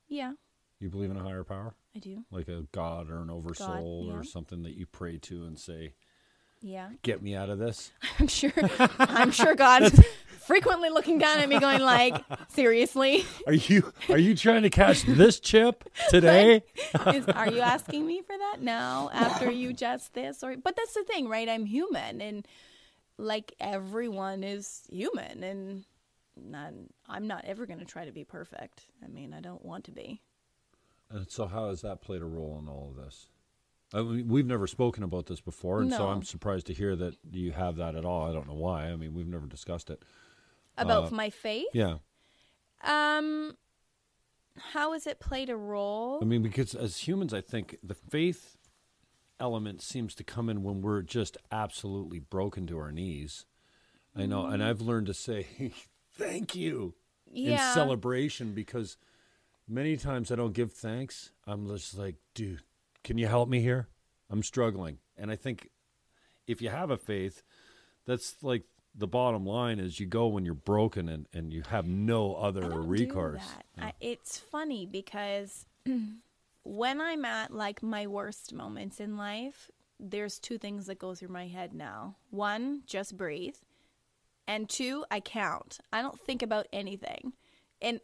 Yeah. 0.08 0.32
You 0.80 0.90
believe 0.90 1.10
in 1.10 1.16
a 1.16 1.22
higher 1.22 1.44
power? 1.44 1.74
I 1.94 1.98
do. 1.98 2.24
Like 2.30 2.48
a 2.48 2.66
God 2.72 3.10
or 3.10 3.18
an 3.18 3.30
oversoul 3.30 4.06
yeah. 4.08 4.14
or 4.14 4.24
something 4.24 4.62
that 4.64 4.76
you 4.76 4.86
pray 4.86 5.18
to 5.18 5.44
and 5.44 5.58
say, 5.58 5.94
yeah. 6.64 6.88
Get 7.02 7.22
me 7.22 7.34
out 7.34 7.50
of 7.50 7.58
this. 7.58 7.92
I'm 8.18 8.26
sure 8.26 8.52
I'm 8.98 9.30
sure 9.30 9.54
God's 9.54 10.02
frequently 10.46 10.88
looking 10.88 11.18
down 11.18 11.38
at 11.40 11.48
me 11.48 11.60
going 11.60 11.82
like, 11.82 12.24
seriously? 12.48 13.26
Are 13.46 13.52
you 13.52 13.92
are 14.08 14.18
you 14.18 14.34
trying 14.34 14.62
to 14.62 14.70
cash 14.70 15.02
this 15.02 15.40
chip 15.40 15.84
today? 16.08 16.62
Is, 17.08 17.28
are 17.28 17.50
you 17.50 17.60
asking 17.60 18.06
me 18.06 18.22
for 18.22 18.36
that 18.36 18.62
now 18.62 19.10
after 19.12 19.50
you 19.50 19.74
just 19.74 20.14
this 20.14 20.42
or 20.42 20.56
but 20.56 20.74
that's 20.74 20.94
the 20.94 21.04
thing, 21.04 21.28
right? 21.28 21.50
I'm 21.50 21.66
human 21.66 22.22
and 22.22 22.48
like 23.18 23.54
everyone 23.60 24.42
is 24.42 24.84
human 24.90 25.44
and 25.44 25.84
not, 26.36 26.72
I'm 27.08 27.26
not 27.26 27.44
ever 27.44 27.66
going 27.66 27.78
to 27.78 27.84
try 27.84 28.04
to 28.04 28.12
be 28.12 28.24
perfect. 28.24 28.86
I 29.02 29.08
mean, 29.08 29.32
I 29.32 29.40
don't 29.40 29.64
want 29.64 29.84
to 29.84 29.92
be. 29.92 30.22
And 31.10 31.30
so, 31.30 31.46
how 31.46 31.68
has 31.68 31.82
that 31.82 32.02
played 32.02 32.22
a 32.22 32.26
role 32.26 32.58
in 32.60 32.68
all 32.68 32.90
of 32.90 33.04
this? 33.04 33.28
I 33.92 34.02
mean, 34.02 34.28
we've 34.28 34.46
never 34.46 34.66
spoken 34.66 35.04
about 35.04 35.26
this 35.26 35.40
before, 35.40 35.80
and 35.80 35.90
no. 35.90 35.98
so 35.98 36.06
I'm 36.08 36.22
surprised 36.22 36.66
to 36.66 36.74
hear 36.74 36.96
that 36.96 37.16
you 37.30 37.52
have 37.52 37.76
that 37.76 37.94
at 37.94 38.04
all. 38.04 38.28
I 38.28 38.32
don't 38.32 38.48
know 38.48 38.54
why. 38.54 38.86
I 38.86 38.96
mean, 38.96 39.14
we've 39.14 39.28
never 39.28 39.46
discussed 39.46 39.90
it. 39.90 40.02
About 40.76 41.12
uh, 41.12 41.14
my 41.14 41.30
faith? 41.30 41.68
Yeah. 41.72 41.98
Um, 42.82 43.56
how 44.56 44.92
has 44.92 45.06
it 45.06 45.20
played 45.20 45.50
a 45.50 45.56
role? 45.56 46.18
I 46.20 46.24
mean, 46.24 46.42
because 46.42 46.74
as 46.74 47.06
humans, 47.06 47.32
I 47.32 47.40
think 47.40 47.76
the 47.82 47.94
faith 47.94 48.56
element 49.38 49.82
seems 49.82 50.14
to 50.16 50.24
come 50.24 50.48
in 50.48 50.62
when 50.62 50.82
we're 50.82 51.02
just 51.02 51.36
absolutely 51.52 52.18
broken 52.18 52.66
to 52.68 52.78
our 52.78 52.90
knees. 52.90 53.46
I 54.16 54.26
know, 54.26 54.46
and 54.46 54.62
mm. 54.62 54.66
I've 54.66 54.80
learned 54.80 55.08
to 55.08 55.14
say 55.14 55.46
thank 56.16 56.54
you 56.54 56.94
yeah. 57.30 57.68
in 57.68 57.74
celebration 57.74 58.52
because 58.52 58.96
many 59.68 59.96
times 59.96 60.30
I 60.30 60.36
don't 60.36 60.52
give 60.52 60.72
thanks. 60.72 61.32
I'm 61.46 61.66
just 61.68 61.96
like, 61.96 62.16
dude, 62.34 62.62
can 63.02 63.18
you 63.18 63.26
help 63.26 63.48
me 63.48 63.60
here? 63.60 63.88
I'm 64.30 64.42
struggling. 64.42 64.98
And 65.16 65.30
I 65.30 65.36
think 65.36 65.70
if 66.46 66.60
you 66.62 66.70
have 66.70 66.90
a 66.90 66.96
faith, 66.96 67.42
that's 68.06 68.36
like 68.42 68.64
the 68.94 69.06
bottom 69.06 69.44
line 69.44 69.80
is 69.80 69.98
you 69.98 70.06
go 70.06 70.26
when 70.26 70.44
you're 70.44 70.54
broken 70.54 71.08
and, 71.08 71.26
and 71.32 71.52
you 71.52 71.62
have 71.68 71.86
no 71.86 72.34
other 72.34 72.80
recourse. 72.80 73.42
Yeah. 73.76 73.90
It's 74.00 74.38
funny 74.38 74.86
because 74.86 75.66
when 76.62 77.00
I'm 77.00 77.24
at 77.24 77.52
like 77.52 77.82
my 77.82 78.06
worst 78.06 78.52
moments 78.52 79.00
in 79.00 79.16
life, 79.16 79.70
there's 79.98 80.38
two 80.38 80.58
things 80.58 80.86
that 80.86 80.98
go 80.98 81.14
through 81.14 81.28
my 81.28 81.46
head 81.46 81.74
now. 81.74 82.16
One, 82.30 82.82
just 82.86 83.16
breathe. 83.16 83.56
And 84.46 84.68
two, 84.68 85.04
I 85.10 85.20
count. 85.20 85.78
I 85.92 86.02
don't 86.02 86.20
think 86.20 86.42
about 86.42 86.66
anything. 86.72 87.32
And 87.80 88.00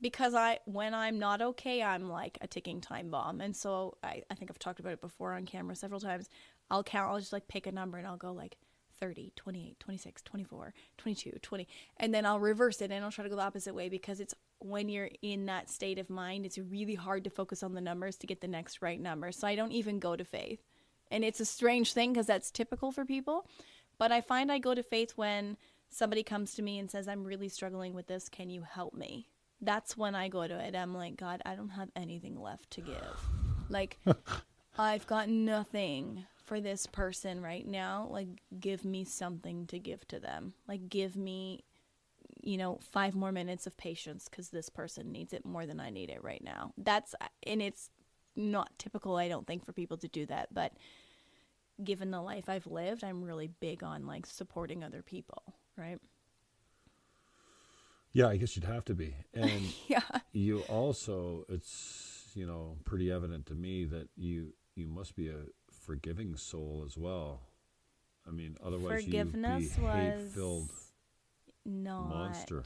because 0.00 0.34
I 0.34 0.58
when 0.64 0.94
I'm 0.94 1.18
not 1.18 1.42
okay, 1.42 1.82
I'm 1.82 2.08
like 2.08 2.38
a 2.40 2.46
ticking 2.46 2.80
time 2.80 3.10
bomb. 3.10 3.40
And 3.40 3.56
so 3.56 3.96
I, 4.02 4.22
I 4.30 4.34
think 4.34 4.50
I've 4.50 4.58
talked 4.58 4.80
about 4.80 4.92
it 4.92 5.00
before 5.00 5.34
on 5.34 5.44
camera 5.44 5.74
several 5.74 6.00
times. 6.00 6.28
I'll 6.70 6.84
count, 6.84 7.10
I'll 7.10 7.18
just 7.18 7.32
like 7.32 7.48
pick 7.48 7.66
a 7.66 7.72
number 7.72 7.98
and 7.98 8.06
I'll 8.06 8.16
go 8.16 8.32
like 8.32 8.58
30, 9.00 9.32
28, 9.36 9.80
26, 9.80 10.22
24, 10.22 10.74
22, 10.98 11.30
20. 11.40 11.68
And 11.98 12.14
then 12.14 12.26
I'll 12.26 12.40
reverse 12.40 12.80
it 12.80 12.90
and 12.90 13.04
I'll 13.04 13.10
try 13.10 13.24
to 13.24 13.30
go 13.30 13.36
the 13.36 13.42
opposite 13.42 13.74
way 13.74 13.88
because 13.88 14.20
it's 14.20 14.34
when 14.60 14.88
you're 14.88 15.10
in 15.22 15.46
that 15.46 15.70
state 15.70 15.98
of 15.98 16.10
mind, 16.10 16.44
it's 16.44 16.58
really 16.58 16.94
hard 16.94 17.24
to 17.24 17.30
focus 17.30 17.62
on 17.62 17.74
the 17.74 17.80
numbers 17.80 18.16
to 18.18 18.26
get 18.26 18.40
the 18.40 18.48
next 18.48 18.82
right 18.82 19.00
number. 19.00 19.32
So 19.32 19.46
I 19.46 19.54
don't 19.54 19.72
even 19.72 19.98
go 19.98 20.16
to 20.16 20.24
faith. 20.24 20.60
And 21.10 21.24
it's 21.24 21.40
a 21.40 21.44
strange 21.44 21.92
thing 21.92 22.12
because 22.12 22.26
that's 22.26 22.50
typical 22.50 22.92
for 22.92 23.04
people. 23.04 23.46
But 23.98 24.12
I 24.12 24.20
find 24.20 24.52
I 24.52 24.58
go 24.58 24.74
to 24.74 24.82
faith 24.82 25.12
when 25.16 25.56
somebody 25.90 26.22
comes 26.22 26.54
to 26.54 26.62
me 26.62 26.78
and 26.78 26.90
says, 26.90 27.08
I'm 27.08 27.24
really 27.24 27.48
struggling 27.48 27.94
with 27.94 28.06
this. 28.06 28.28
Can 28.28 28.50
you 28.50 28.62
help 28.62 28.94
me? 28.94 29.28
That's 29.60 29.96
when 29.96 30.14
I 30.14 30.28
go 30.28 30.46
to 30.46 30.58
it. 30.58 30.74
I'm 30.74 30.94
like, 30.94 31.16
God, 31.16 31.42
I 31.44 31.54
don't 31.54 31.70
have 31.70 31.90
anything 31.96 32.40
left 32.40 32.70
to 32.72 32.80
give. 32.80 33.28
Like, 33.68 33.98
I've 34.78 35.06
got 35.06 35.28
nothing 35.28 36.26
for 36.44 36.60
this 36.60 36.86
person 36.86 37.42
right 37.42 37.66
now. 37.66 38.08
Like, 38.10 38.28
give 38.60 38.84
me 38.84 39.04
something 39.04 39.66
to 39.66 39.78
give 39.78 40.06
to 40.08 40.20
them. 40.20 40.54
Like, 40.68 40.88
give 40.88 41.16
me, 41.16 41.64
you 42.40 42.56
know, 42.56 42.78
five 42.80 43.14
more 43.16 43.32
minutes 43.32 43.66
of 43.66 43.76
patience 43.76 44.28
because 44.30 44.50
this 44.50 44.68
person 44.68 45.10
needs 45.10 45.32
it 45.32 45.44
more 45.44 45.66
than 45.66 45.80
I 45.80 45.90
need 45.90 46.08
it 46.08 46.22
right 46.22 46.42
now. 46.42 46.72
That's, 46.78 47.14
and 47.44 47.60
it's 47.60 47.90
not 48.36 48.70
typical, 48.78 49.16
I 49.16 49.28
don't 49.28 49.46
think, 49.46 49.64
for 49.64 49.72
people 49.72 49.96
to 49.98 50.08
do 50.08 50.24
that. 50.26 50.54
But 50.54 50.72
given 51.82 52.10
the 52.10 52.22
life 52.22 52.48
I've 52.48 52.66
lived, 52.66 53.04
I'm 53.04 53.24
really 53.24 53.48
big 53.60 53.82
on 53.82 54.06
like 54.06 54.26
supporting 54.26 54.82
other 54.82 55.02
people, 55.02 55.54
right? 55.78 55.98
Yeah, 58.12 58.28
I 58.28 58.36
guess 58.36 58.56
you'd 58.56 58.64
have 58.64 58.84
to 58.86 58.94
be. 58.94 59.14
And 59.34 59.62
Yeah. 59.88 60.00
you 60.32 60.60
also, 60.62 61.44
it's, 61.48 62.30
you 62.34 62.46
know, 62.46 62.76
pretty 62.84 63.10
evident 63.12 63.46
to 63.46 63.54
me 63.54 63.84
that 63.86 64.08
you 64.16 64.54
you 64.74 64.86
must 64.88 65.16
be 65.16 65.28
a 65.28 65.40
forgiving 65.70 66.36
soul 66.36 66.84
as 66.86 66.96
well. 66.96 67.40
I 68.26 68.30
mean, 68.30 68.56
otherwise 68.64 69.04
Forgiveness 69.04 69.62
you'd 69.62 69.76
be 69.76 69.82
was 69.82 70.20
hate-filled. 70.22 70.70
not 71.64 72.08
monster. 72.08 72.62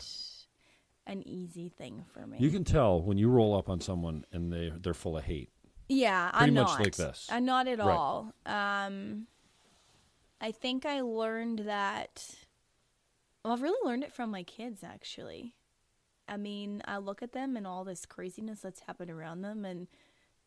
an 1.06 1.26
easy 1.26 1.68
thing 1.70 2.04
for 2.12 2.26
me. 2.26 2.36
You 2.38 2.50
can 2.50 2.64
tell 2.64 3.00
when 3.00 3.16
you 3.16 3.28
roll 3.28 3.56
up 3.56 3.68
on 3.70 3.80
someone 3.80 4.24
and 4.32 4.52
they 4.52 4.72
they're 4.82 4.92
full 4.94 5.16
of 5.16 5.24
hate. 5.24 5.50
Yeah, 5.88 6.30
Pretty 6.30 6.36
I'm 6.36 6.40
pretty 6.40 6.52
much 6.54 6.68
not. 6.78 6.80
like 6.80 6.96
this. 6.96 7.28
I'm 7.30 7.44
not 7.44 7.66
at 7.68 7.78
Right. 7.78 7.88
all. 7.88 8.34
Um, 8.46 9.26
I 10.40 10.50
think 10.52 10.84
I 10.86 11.00
learned 11.00 11.60
that. 11.60 12.34
Well, 13.44 13.52
I've 13.52 13.62
really 13.62 13.78
learned 13.88 14.04
it 14.04 14.12
from 14.12 14.30
my 14.30 14.42
kids, 14.42 14.82
actually. 14.84 15.54
I 16.28 16.36
mean, 16.36 16.82
I 16.84 16.98
look 16.98 17.22
at 17.22 17.32
them 17.32 17.56
and 17.56 17.66
all 17.66 17.84
this 17.84 18.06
craziness 18.06 18.60
that's 18.60 18.80
happened 18.80 19.10
around 19.10 19.42
them, 19.42 19.64
and 19.64 19.88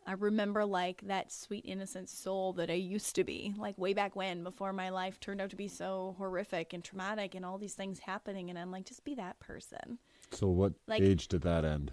I 0.08 0.14
remember 0.14 0.64
like 0.66 1.02
that 1.08 1.32
sweet, 1.34 1.66
innocent 1.66 2.10
soul 2.10 2.54
that 2.54 2.70
I 2.70 2.74
used 2.76 3.16
to 3.16 3.24
be, 3.24 3.54
like 3.58 3.78
way 3.78 3.93
back 3.93 4.16
when, 4.16 4.43
before 4.43 4.72
my 4.72 4.89
life 4.89 5.20
turned 5.20 5.41
out 5.41 5.50
to 5.50 5.56
be 5.56 5.68
so 5.68 6.16
horrific 6.18 6.72
and 6.74 6.84
traumatic, 6.84 7.36
and 7.36 7.43
all 7.46 7.58
these 7.58 7.74
things 7.74 8.00
happening. 8.00 8.50
And 8.50 8.58
I'm 8.58 8.72
like, 8.72 8.86
just 8.86 9.04
be 9.04 9.16
that 9.16 9.39
person. 9.39 10.00
So 10.32 10.48
what 10.48 10.74
Like- 10.88 11.02
age 11.02 11.28
did 11.28 11.41
that 11.41 11.66
end? 11.66 11.91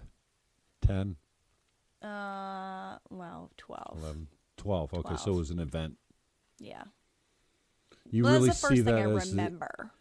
10, 0.81 1.15
Uh, 2.01 2.97
well, 3.09 3.49
twelve. 3.57 3.97
11, 4.01 4.27
12. 4.57 4.93
Okay, 4.93 5.15
so 5.17 5.31
it 5.33 5.37
was 5.37 5.51
an 5.51 5.59
event. 5.59 5.97
Yeah. 6.59 6.83
You 8.09 8.23
well, 8.23 8.33
really 8.33 8.47
that's 8.47 8.59
the 8.61 8.67
first 8.67 8.77
see 8.77 8.83
thing 8.83 8.95
that 8.95 9.07
I 9.07 9.11
as 9.15 9.23
the- 9.25 9.29
remember. 9.31 9.91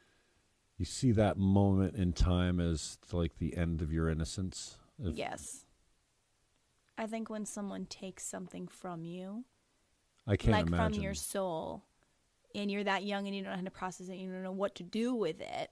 You 0.82 0.86
see 0.86 1.12
that 1.12 1.36
moment 1.38 1.94
in 1.94 2.12
time 2.12 2.58
as 2.58 2.98
like 3.12 3.38
the 3.38 3.56
end 3.56 3.80
of 3.82 3.92
your 3.92 4.08
innocence. 4.08 4.78
If- 4.98 5.16
Yes. 5.16 5.64
I 6.98 7.06
think 7.06 7.30
when 7.30 7.46
someone 7.46 7.86
takes 7.86 8.24
something 8.24 8.66
from 8.66 9.04
you, 9.04 9.44
I 10.26 10.36
can't 10.36 10.52
like 10.52 10.66
imagine. 10.66 10.94
from 10.94 11.02
your 11.04 11.14
soul, 11.14 11.84
and 12.52 12.68
you're 12.68 12.82
that 12.82 13.04
young 13.04 13.28
and 13.28 13.36
you 13.36 13.42
don't 13.44 13.52
know 13.52 13.58
how 13.58 13.62
to 13.62 13.70
process 13.70 14.08
it, 14.08 14.16
you 14.16 14.28
don't 14.28 14.42
know 14.42 14.50
what 14.50 14.74
to 14.74 14.82
do 14.82 15.14
with 15.14 15.40
it, 15.40 15.70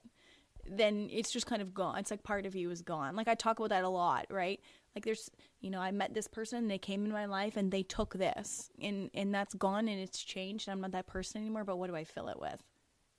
then 0.65 1.09
it's 1.11 1.29
just 1.29 1.45
kind 1.45 1.61
of 1.61 1.73
gone. 1.73 1.97
It's 1.99 2.09
like 2.09 2.23
part 2.23 2.45
of 2.45 2.55
you 2.55 2.71
is 2.71 2.81
gone. 2.81 3.17
Like 3.17 3.27
I 3.27 3.35
talk 3.35 3.59
about 3.59 3.69
that 3.71 3.83
a 3.83 3.89
lot, 3.89 4.27
right? 4.29 4.61
Like 4.95 5.03
there's, 5.03 5.29
you 5.59 5.69
know, 5.71 5.81
I 5.81 5.91
met 5.91 6.13
this 6.13 6.27
person, 6.29 6.69
they 6.69 6.77
came 6.77 7.03
in 7.05 7.11
my 7.11 7.25
life 7.25 7.57
and 7.57 7.69
they 7.69 7.83
took 7.83 8.13
this, 8.13 8.71
and 8.81 9.11
and 9.13 9.35
that's 9.35 9.55
gone 9.55 9.89
and 9.89 9.99
it's 9.99 10.23
changed. 10.23 10.69
and 10.69 10.73
I'm 10.73 10.81
not 10.81 10.91
that 10.93 11.07
person 11.07 11.41
anymore. 11.41 11.65
But 11.65 11.77
what 11.79 11.87
do 11.89 11.97
I 11.97 12.05
fill 12.05 12.29
it 12.29 12.39
with, 12.39 12.63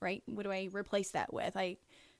right? 0.03 0.23
What 0.27 0.43
do 0.43 0.53
I 0.53 0.69
replace 0.73 1.11
that 1.13 1.33
with? 1.33 1.57
I 1.57 1.77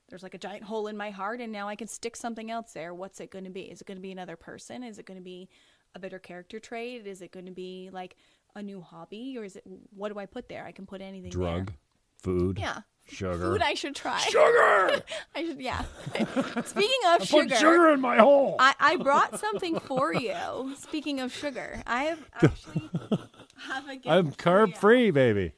there's 0.09 0.23
like 0.23 0.33
a 0.33 0.37
giant 0.39 0.63
hole 0.63 0.87
in 0.87 0.97
my 0.97 1.11
heart, 1.11 1.39
and 1.39 1.51
now 1.51 1.67
I 1.67 1.75
can 1.75 1.87
stick 1.87 2.15
something 2.15 2.51
else 2.51 2.73
there. 2.73 2.93
What's 2.93 3.19
it 3.19 3.31
going 3.31 3.45
to 3.45 3.49
be? 3.51 3.61
Is 3.61 3.81
it 3.81 3.87
going 3.87 3.97
to 3.97 4.01
be 4.01 4.11
another 4.11 4.35
person? 4.35 4.83
Is 4.83 4.99
it 4.99 5.05
going 5.05 5.17
to 5.19 5.23
be 5.23 5.49
a 5.95 5.99
better 5.99 6.19
character 6.19 6.59
trait? 6.59 7.05
Is 7.07 7.21
it 7.21 7.31
going 7.31 7.45
to 7.45 7.51
be 7.51 7.89
like 7.91 8.15
a 8.55 8.61
new 8.63 8.81
hobby, 8.81 9.35
or 9.37 9.43
is 9.43 9.55
it 9.55 9.63
what 9.95 10.11
do 10.11 10.19
I 10.19 10.25
put 10.25 10.49
there? 10.49 10.65
I 10.65 10.71
can 10.71 10.85
put 10.85 11.01
anything. 11.01 11.31
there. 11.31 11.39
drug, 11.39 11.73
food, 12.17 12.59
Yeah. 12.59 12.79
sugar. 13.07 13.53
Food 13.53 13.61
I 13.61 13.73
should 13.73 13.95
try. 13.95 14.19
sugar! 14.19 15.01
I 15.35 15.45
should, 15.45 15.59
yeah. 15.61 15.83
Speaking 16.65 16.99
of 17.07 17.19
Put 17.19 17.27
sugar, 17.27 17.55
sugar 17.55 17.89
in 17.93 18.01
my 18.01 18.17
hole. 18.17 18.55
I, 18.59 18.75
I 18.79 18.95
brought 18.97 19.39
something 19.39 19.79
for 19.79 20.13
you. 20.13 20.75
Speaking 20.77 21.19
of 21.21 21.33
sugar, 21.33 21.81
I 21.87 22.03
have 22.05 22.19
actually 22.41 22.89
have 23.67 23.87
a 23.89 23.95
gift 23.95 24.07
I'm 24.07 24.31
carb 24.33 24.77
free, 24.77 25.11
baby. 25.11 25.53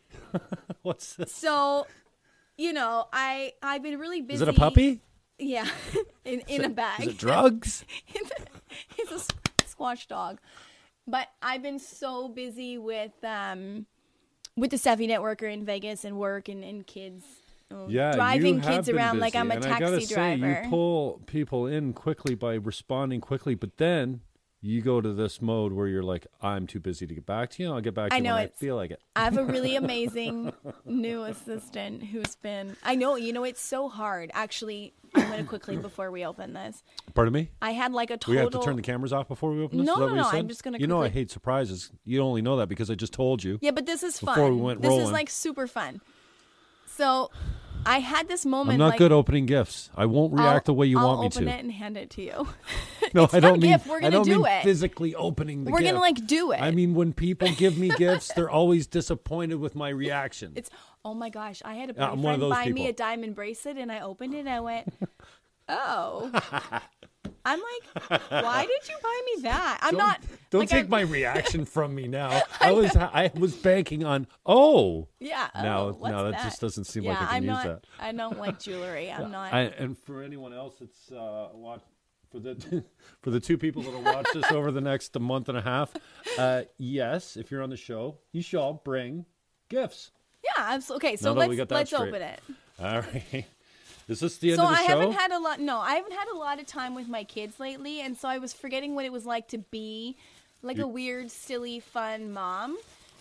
What's 0.84 1.16
this? 1.16 1.34
So, 1.34 1.88
you 2.58 2.74
know, 2.74 3.08
I 3.12 3.54
I've 3.62 3.84
been 3.84 4.00
really 4.00 4.22
busy. 4.22 4.36
Is 4.36 4.42
it 4.42 4.50
a 4.50 4.54
puppy? 4.54 5.02
Yeah, 5.38 5.68
in 6.26 6.40
in 6.48 6.64
a 6.66 6.70
bag. 6.70 7.02
Is 7.02 7.08
it 7.10 7.18
drugs? 7.20 7.86
it's, 8.08 8.32
a, 8.32 8.36
it's 8.98 9.12
a 9.12 9.16
s- 9.16 9.28
squash 9.66 10.08
dog. 10.08 10.40
But 11.08 11.28
I've 11.42 11.62
been 11.62 11.80
so 11.80 12.30
busy 12.30 12.78
with 12.78 13.12
um 13.24 13.86
with 14.56 14.72
the 14.72 14.78
Savvy 14.78 15.08
Networker 15.08 15.52
in 15.52 15.66
Vegas 15.66 16.06
and 16.06 16.18
work 16.18 16.48
and, 16.48 16.64
and 16.64 16.88
kids. 16.88 17.26
oh, 17.72 17.88
yeah, 17.90 18.14
driving 18.14 18.62
kids 18.62 18.88
around 18.90 19.20
like 19.20 19.36
I'm 19.36 19.52
a 19.52 19.56
and 19.56 19.66
I 19.66 19.80
gotta 19.80 19.98
taxi 19.98 20.06
say, 20.06 20.38
driver. 20.38 20.62
You 20.64 20.70
pull 20.70 21.22
people 21.26 21.68
in 21.68 21.94
quickly 21.94 22.36
by 22.36 22.54
responding 22.56 23.20
quickly, 23.22 23.56
but 23.56 23.78
then 23.78 24.22
you 24.66 24.82
go 24.82 25.00
to 25.00 25.14
this 25.14 25.42
mode 25.42 25.74
where 25.74 25.88
you're 25.88 26.04
like, 26.04 26.26
"I'm 26.42 26.66
too 26.66 26.80
busy 26.80 27.06
to 27.06 27.14
get 27.14 27.26
back 27.26 27.52
to 27.52 27.64
you. 27.64 27.72
I'll 27.72 27.82
get 27.82 27.94
back 27.94 28.10
to 28.10 28.16
I 28.16 28.18
you 28.18 28.24
know 28.24 28.36
when 28.36 28.46
I 28.46 28.48
feel 28.48 28.76
like 28.76 28.92
it." 28.92 29.02
I 29.16 29.24
have 29.24 29.38
a 29.38 29.46
really 29.46 29.76
amazing 29.84 30.54
new 30.86 31.24
assistant 31.24 32.04
who's 32.04 32.36
been. 32.36 32.76
I 32.84 32.96
know, 32.96 33.16
you 33.16 33.32
know, 33.32 33.44
it's 33.44 33.62
so 33.62 33.90
hard. 33.90 34.32
Actually, 34.34 34.94
I'm 35.14 35.28
going 35.28 35.44
to 35.44 35.48
quickly 35.48 35.78
before 35.90 36.10
we 36.10 36.26
open 36.26 36.54
this. 36.54 36.84
Pardon 37.14 37.34
me. 37.34 37.50
I 37.62 37.72
had 37.72 37.94
like 37.94 38.10
a 38.10 38.18
total. 38.18 38.34
We 38.34 38.38
have 38.40 38.50
to 38.52 38.60
turn 38.60 38.76
the 38.76 38.82
cameras 38.82 39.14
off 39.14 39.28
before 39.28 39.52
we 39.52 39.62
open 39.62 39.78
this. 39.78 39.86
No, 39.86 39.98
no, 39.98 40.08
you 40.08 40.16
no. 40.16 40.30
I'm 40.30 40.48
just 40.48 40.64
gonna 40.64 40.80
You 40.80 40.88
know, 40.88 41.02
I 41.02 41.10
hate 41.10 41.30
surprises. 41.30 41.92
You 42.04 42.22
only 42.22 42.42
know 42.42 42.58
that 42.58 42.68
because 42.68 42.90
I 42.90 42.96
just 42.96 43.14
told 43.14 43.44
you. 43.44 43.60
Yeah, 43.62 43.72
but 43.72 43.86
this 43.86 44.02
is 44.02 44.20
fun. 44.20 44.36
Before 44.36 44.52
we 44.52 44.62
went 44.62 44.82
this 44.82 44.94
is 44.94 45.12
like 45.12 45.30
super 45.30 45.68
fun. 45.68 46.02
So, 46.88 47.30
I 47.86 48.00
had 48.00 48.28
this 48.28 48.46
moment. 48.46 48.74
I'm 48.76 48.80
not 48.80 48.90
like, 48.92 48.98
good 48.98 49.12
opening 49.12 49.46
gifts. 49.46 49.90
I 49.96 50.06
won't 50.06 50.34
react 50.34 50.68
I'll- 50.70 50.74
the 50.74 50.74
way 50.74 50.88
you 50.88 51.00
I'll 51.00 51.08
want 51.18 51.22
me 51.22 51.30
to. 51.30 51.38
open 51.40 51.48
it 51.48 51.60
and 51.64 51.72
hand 51.72 51.98
it 51.98 52.10
to 52.12 52.22
you. 52.22 52.48
No, 53.14 53.30
I 53.32 53.40
don't 53.40 53.62
mean. 53.62 53.72
gift. 53.72 53.88
We're 53.88 54.02
gonna 54.02 54.12
don't 54.12 54.26
do 54.26 54.38
mean 54.40 54.48
it. 54.48 54.64
physically 54.64 55.16
opening 55.16 55.64
the 55.64 55.72
We're 55.72 55.78
gift. 55.80 55.92
gonna 55.92 56.02
like 56.02 56.28
do 56.28 56.52
it. 56.52 56.60
I 56.62 56.72
mean, 56.72 56.94
when 56.96 57.14
people 57.14 57.48
give 57.56 57.78
me 57.78 57.90
gifts, 57.98 58.34
they're 58.34 58.50
always 58.50 58.88
disappointed 58.88 59.56
with 59.56 59.74
my 59.74 59.88
reaction. 59.90 60.52
It's 60.56 60.70
oh 61.06 61.14
my 61.14 61.30
gosh! 61.30 61.62
I 61.64 61.76
had 61.76 61.92
a 61.92 61.94
boyfriend 61.94 62.24
one 62.24 62.34
of 62.34 62.40
those 62.42 62.52
buy 62.52 62.68
me 62.70 62.88
a 62.88 62.94
diamond 62.94 63.36
bracelet, 63.36 63.78
and 63.78 63.90
I 63.92 64.02
opened 64.02 64.34
it. 64.34 64.40
and 64.40 64.50
I 64.50 64.60
went, 64.60 64.92
"Oh." 65.70 66.30
I'm 67.46 67.60
like, 67.60 68.22
why 68.30 68.66
did 68.66 68.90
you 68.90 68.96
buy 69.02 69.22
me 69.26 69.42
that? 69.44 69.80
I'm 69.82 69.92
don't, 69.92 69.98
not. 69.98 70.22
Don't 70.50 70.62
like, 70.62 70.70
take 70.70 70.86
I- 70.86 70.90
my 70.90 71.02
reaction 71.18 71.66
from 71.66 71.94
me 71.96 72.08
now. 72.08 72.42
I 72.60 72.72
was 72.72 72.96
I 72.96 73.32
was 73.36 73.56
banking 73.56 74.04
on 74.04 74.28
oh. 74.46 75.08
Yeah. 75.20 75.50
No, 75.56 75.98
oh, 76.02 76.08
no, 76.08 76.24
that 76.26 76.32
that 76.34 76.44
just 76.44 76.62
doesn't 76.62 76.86
seem 76.86 77.04
yeah, 77.04 77.12
like 77.12 77.22
I 77.22 77.26
can 77.26 77.36
I'm 77.36 77.44
use 77.44 77.52
not, 77.52 77.64
that. 77.66 77.84
I 78.00 78.12
don't 78.12 78.40
like 78.40 78.60
jewelry. 78.60 79.12
I'm 79.18 79.32
not. 79.32 79.54
I, 79.54 79.62
and 79.62 79.98
for 79.98 80.22
anyone 80.24 80.54
else 80.54 80.76
that's 80.80 81.12
uh, 81.12 81.50
watch 81.54 81.82
for 82.32 82.40
the 82.40 82.84
for 83.22 83.30
the 83.30 83.40
two 83.40 83.58
people 83.58 83.82
that'll 83.84 84.02
watch 84.02 84.28
this 84.34 84.52
over 84.52 84.72
the 84.72 84.82
next 84.82 85.18
month 85.20 85.50
and 85.50 85.58
a 85.58 85.62
half, 85.62 85.94
uh, 86.38 86.64
yes, 86.78 87.38
if 87.38 87.52
you're 87.52 87.62
on 87.64 87.70
the 87.70 87.78
show, 87.78 88.18
you 88.32 88.42
shall 88.42 88.74
bring 88.74 89.26
gifts. 89.70 90.12
yeah. 90.44 90.52
I'm 90.58 90.82
so, 90.82 90.96
okay. 90.96 91.16
So 91.16 91.34
Now 91.34 91.40
let's 91.48 91.72
let's 91.72 91.90
straight. 91.90 92.10
open 92.10 92.22
it. 92.22 92.42
All 92.80 93.02
right. 93.02 93.46
Is 94.08 94.20
this 94.20 94.38
the 94.38 94.52
end 94.52 94.58
So 94.58 94.64
of 94.66 94.70
the 94.70 94.76
I 94.76 94.82
show? 94.86 95.00
haven't 95.00 95.12
had 95.14 95.32
a 95.32 95.40
lot. 95.40 95.60
No, 95.60 95.80
I 95.80 95.96
haven't 95.96 96.14
had 96.14 96.28
a 96.34 96.38
lot 96.38 96.60
of 96.60 96.66
time 96.68 96.94
with 96.96 97.08
my 97.08 97.24
kids 97.24 97.60
lately, 97.60 98.02
and 98.02 98.16
so 98.16 98.28
I 98.30 98.38
was 98.38 98.54
forgetting 98.54 98.94
what 98.96 99.06
it 99.06 99.12
was 99.12 99.26
like 99.26 99.48
to 99.50 99.58
be 99.58 100.16
like 100.62 100.78
a 100.80 100.88
weird, 100.88 101.32
silly, 101.32 101.80
fun 101.80 102.32
mom. 102.32 102.78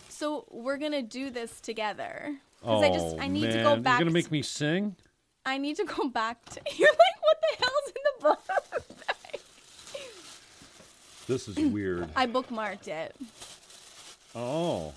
So 0.09 0.45
we're 0.51 0.77
gonna 0.77 1.01
do 1.01 1.29
this 1.31 1.59
together. 1.59 2.35
oh, 2.63 2.79
Because 2.81 2.83
I 2.83 2.93
just 2.93 3.15
I 3.19 3.25
oh, 3.25 3.29
need 3.29 3.43
man. 3.49 3.57
to 3.57 3.63
go 3.63 3.75
back. 3.77 3.99
You're 3.99 4.05
gonna 4.05 4.13
make 4.13 4.31
me 4.31 4.41
sing? 4.43 4.95
I 5.45 5.57
need 5.57 5.75
to 5.77 5.85
go 5.85 6.07
back 6.09 6.43
to. 6.51 6.61
You're 6.75 6.89
like, 6.89 7.21
what 7.21 7.37
the 7.41 7.65
hell's 7.65 7.87
in 7.87 7.93
the 8.17 8.23
book? 8.23 8.41
This 11.27 11.47
is 11.47 11.57
weird. 11.57 12.07
I 12.15 12.27
bookmarked 12.27 12.87
it. 12.87 13.15
Oh. 14.35 14.93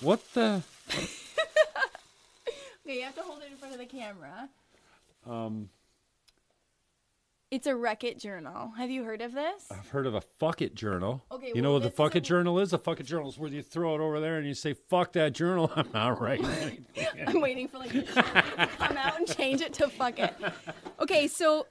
What 0.00 0.20
the? 0.34 0.62
Okay, 2.88 3.00
you 3.00 3.04
have 3.04 3.14
to 3.16 3.22
hold 3.22 3.42
it 3.42 3.50
in 3.50 3.56
front 3.58 3.74
of 3.74 3.80
the 3.80 3.86
camera. 3.86 4.48
Um. 5.28 5.68
It's 7.50 7.66
a 7.66 7.74
Wreck 7.74 8.02
It 8.04 8.18
journal. 8.18 8.72
Have 8.78 8.90
you 8.90 9.04
heard 9.04 9.20
of 9.22 9.32
this? 9.32 9.66
I've 9.70 9.88
heard 9.88 10.06
of 10.06 10.14
a 10.14 10.20
fuck 10.20 10.60
it 10.62 10.74
journal. 10.74 11.22
Okay, 11.32 11.52
You 11.54 11.60
know 11.62 11.70
well, 11.72 11.80
what 11.80 11.82
the 11.82 11.90
fuck 11.90 12.14
it 12.14 12.18
isn't- 12.18 12.24
journal 12.24 12.58
is? 12.58 12.72
A 12.74 12.78
fuck 12.78 13.00
it 13.00 13.04
journal 13.04 13.28
is 13.28 13.38
where 13.38 13.50
you 13.50 13.62
throw 13.62 13.94
it 13.94 14.00
over 14.00 14.20
there 14.20 14.36
and 14.36 14.46
you 14.46 14.52
say, 14.54 14.74
fuck 14.74 15.12
that 15.14 15.32
journal. 15.32 15.70
I'm 15.76 15.88
not 15.94 16.20
writing. 16.20 16.84
I'm 17.26 17.40
waiting 17.40 17.68
for 17.68 17.78
like 17.78 18.06
come 18.14 18.96
out 18.98 19.18
and 19.18 19.26
change 19.26 19.60
it 19.62 19.72
to 19.74 19.88
fuck 19.88 20.18
it. 20.18 20.34
Okay, 21.00 21.26
so 21.26 21.66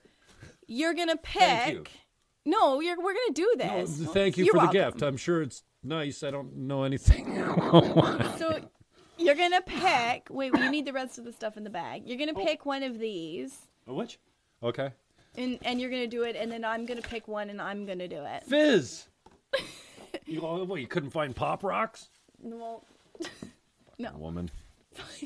you're 0.67 0.95
gonna 0.95 1.17
pick. 1.17 1.41
Thank 1.41 1.73
you. 1.75 1.83
No, 2.45 2.79
you're, 2.79 2.97
we're 2.97 3.13
gonna 3.13 3.33
do 3.33 3.53
this. 3.57 3.99
thank 4.13 4.37
you 4.37 4.45
You're 4.45 4.55
for 4.55 4.67
the 4.67 4.73
gift. 4.73 5.01
I'm 5.03 5.17
sure 5.17 5.41
it's 5.43 5.63
nice. 5.83 6.23
I 6.23 6.31
don't 6.31 6.55
know 6.57 6.83
anything. 6.83 7.35
So 8.37 8.59
you're 9.17 9.35
gonna 9.35 9.61
pick. 9.65 10.27
Wait, 10.29 10.53
you 10.53 10.69
need 10.71 10.85
the 10.85 10.93
rest 10.93 11.17
of 11.17 11.25
the 11.25 11.33
stuff 11.33 11.57
in 11.57 11.63
the 11.63 11.69
bag. 11.69 12.03
You're 12.05 12.17
Oh. 12.21 12.33
gonna 12.33 12.45
pick 12.45 12.65
one 12.65 12.83
of 12.83 12.99
these, 12.99 13.57
Which? 13.85 14.19
Okay. 14.63 14.91
and 15.35 15.59
and 15.63 15.79
you're 15.81 15.89
gonna 15.89 16.07
do 16.07 16.23
it, 16.23 16.35
and 16.35 16.51
then 16.51 16.63
I'm 16.65 16.85
gonna 16.85 17.01
pick 17.01 17.27
one, 17.27 17.49
and 17.49 17.61
I'm 17.61 17.85
gonna 17.85 18.07
do 18.07 18.23
it. 18.25 18.43
Fizz. 18.43 19.07
you, 20.25 20.41
oh, 20.41 20.63
what, 20.65 20.81
you 20.81 20.87
couldn't 20.87 21.11
find 21.11 21.35
pop 21.35 21.63
rocks? 21.63 22.09
Well, 22.39 22.83
no, 23.97 24.11
Woman. 24.17 24.49
but 24.95 25.21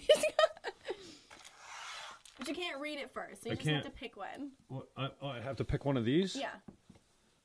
you 2.48 2.54
can't 2.56 2.80
read 2.80 3.00
it 3.00 3.12
first. 3.14 3.44
So 3.44 3.50
you 3.50 3.54
I 3.54 3.56
just 3.56 3.68
have 3.68 3.84
can't. 3.84 3.94
to 3.94 4.00
pick 4.00 4.18
one. 4.18 4.52
What, 4.68 4.88
I, 4.98 5.10
oh, 5.22 5.28
I 5.28 5.42
have 5.42 5.58
to 5.58 5.64
pick 5.64 5.86
one 5.86 5.98
of 5.98 6.06
these? 6.06 6.36
Yeah. 6.36 6.48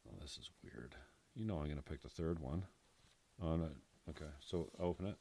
Oh, 0.08 0.14
this 0.20 0.38
is 0.38 0.50
weird. 0.64 0.94
You 1.34 1.44
know 1.44 1.58
I'm 1.58 1.64
going 1.64 1.76
to 1.76 1.82
pick 1.82 2.02
the 2.02 2.08
third 2.08 2.40
one. 2.40 2.64
Oh, 3.42 3.56
no. 3.56 3.68
Okay, 4.08 4.24
so 4.40 4.70
open 4.80 5.06
it. 5.06 5.16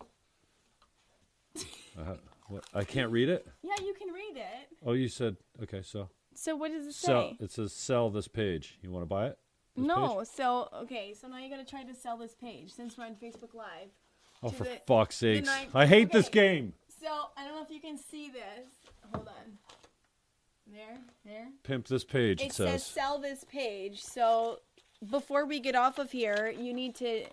Uh, 1.98 2.16
what? 2.48 2.66
I 2.74 2.84
can't 2.84 3.12
read 3.12 3.30
it? 3.30 3.48
Yeah, 3.64 3.74
you 3.84 3.94
can 3.94 4.10
read 4.14 4.38
it. 4.38 4.68
Oh, 4.86 4.94
you 4.94 5.08
said, 5.08 5.38
okay, 5.64 5.82
so. 5.82 6.10
So 6.36 6.56
what 6.56 6.72
does 6.72 6.86
it 6.86 6.94
say? 6.94 7.08
Sell, 7.08 7.34
it 7.40 7.52
says 7.52 7.74
sell 7.74 8.10
this 8.10 8.28
page. 8.28 8.78
You 8.82 8.92
want 8.92 9.04
to 9.04 9.08
buy 9.08 9.28
it? 9.28 9.38
This 9.76 9.86
no. 9.86 10.18
page? 10.20 10.28
So 10.28 10.70
okay. 10.84 11.14
So 11.20 11.28
now 11.28 11.38
you're 11.38 11.50
gonna 11.50 11.64
try 11.64 11.84
to 11.84 11.94
sell 11.94 12.18
this 12.18 12.36
page 12.36 12.74
since 12.74 12.98
we're 12.98 13.06
on 13.06 13.16
Facebook 13.16 13.54
Live. 13.54 13.90
Oh, 14.44 14.50
for 14.50 14.66
the- 14.66 14.82
fuck's 14.86 15.16
sakes. 15.16 15.48
nine- 15.48 15.70
I 15.74 15.86
hate 15.86 16.12
this 16.12 16.28
game. 16.30 16.74
So 17.02 17.08
I 17.38 17.46
don't 17.46 17.56
know 17.56 17.64
if 17.64 17.72
you 17.72 17.80
can 17.80 17.98
see 17.98 18.30
this. 18.30 18.68
Hold 19.14 19.28
on. 19.28 19.58
There, 20.68 20.98
there. 21.24 21.48
Pimp 21.64 21.88
this 21.88 22.04
page, 22.04 22.42
it, 22.42 22.48
It 22.48 22.54
says 22.54 22.86
sell 22.86 23.20
this 23.20 23.44
page. 23.44 24.02
So 24.02 24.60
before 25.10 25.46
we 25.46 25.60
get 25.60 25.76
off 25.76 26.00
of 26.00 26.12
here, 26.12 26.54
you 26.58 26.74
need 26.74 26.96
to 26.96 27.26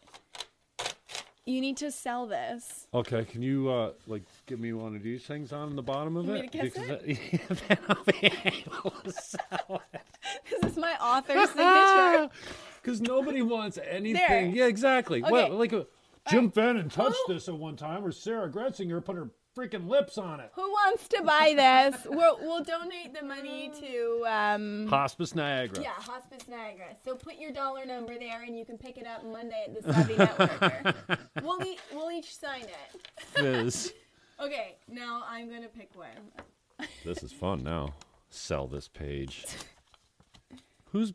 you 1.46 1.60
need 1.60 1.76
to 1.78 1.90
sell 1.90 2.26
this. 2.26 2.86
Okay, 2.94 3.24
can 3.24 3.42
you 3.42 3.68
uh 3.70 3.92
like 4.06 4.22
give 4.46 4.60
me 4.60 4.72
one 4.72 4.94
of 4.94 5.02
these 5.02 5.22
things 5.24 5.52
on 5.52 5.74
the 5.76 5.82
bottom 5.82 6.16
of 6.16 6.26
You 6.26 6.34
it? 6.34 6.36
want 6.36 6.54
me 6.54 6.60
to 6.60 6.70
kiss 6.70 7.18
Because 7.18 7.60
then 7.68 7.78
I'll 7.88 8.04
be 8.04 8.32
able 8.44 8.90
to 9.04 9.12
sell 9.12 9.82
it. 9.92 10.00
This 10.62 10.72
is 10.72 10.76
my 10.78 10.92
author's 11.00 11.50
signature. 11.50 12.30
Because 12.82 13.00
nobody 13.00 13.42
wants 13.42 13.78
anything. 13.88 14.14
There. 14.28 14.44
Yeah, 14.46 14.66
exactly. 14.66 15.22
Okay. 15.22 15.30
Well, 15.30 15.50
like 15.50 15.72
uh, 15.72 15.84
Jim 16.30 16.46
right. 16.46 16.54
Fenton 16.54 16.88
touched 16.88 17.16
Who- 17.26 17.34
this 17.34 17.46
at 17.48 17.54
one 17.56 17.76
time, 17.76 18.04
or 18.04 18.10
Sarah 18.10 18.50
Gretzinger 18.50 19.04
put 19.04 19.14
her 19.14 19.28
freaking 19.56 19.88
lips 19.88 20.16
on 20.18 20.40
it. 20.40 20.50
Who 20.54 20.62
wants 20.62 21.08
to 21.08 21.22
buy 21.22 21.54
this? 21.56 22.06
We'll, 22.10 22.38
we'll 22.40 22.62
donate 22.64 23.14
the 23.18 23.24
money 23.24 23.70
to 23.80 24.24
um 24.28 24.86
Hospice 24.88 25.34
Niagara. 25.34 25.82
yeah, 25.82 25.90
Hospice 25.92 26.46
Niagara. 26.48 26.96
So 27.04 27.14
put 27.14 27.36
your 27.38 27.52
dollar 27.52 27.84
number 27.86 28.18
there, 28.18 28.42
and 28.42 28.56
you 28.56 28.64
can 28.64 28.78
pick 28.78 28.96
it 28.98 29.06
up 29.06 29.24
Monday 29.24 29.64
at 29.68 29.82
the 29.82 29.92
Savvy 29.92 30.14
Networker. 30.14 30.94
We'll 31.42 31.62
e- 31.66 31.78
we'll 31.92 32.10
each 32.10 32.36
sign 32.36 32.62
it. 32.62 33.06
Fizz. 33.18 33.92
Okay, 34.40 34.74
now 34.88 35.22
I'm 35.28 35.48
gonna 35.48 35.68
pick 35.68 35.90
one. 35.94 36.08
this 37.04 37.22
is 37.22 37.30
fun 37.30 37.62
now. 37.62 37.94
Sell 38.30 38.66
this 38.66 38.88
page. 38.88 39.44
Whose 40.90 41.12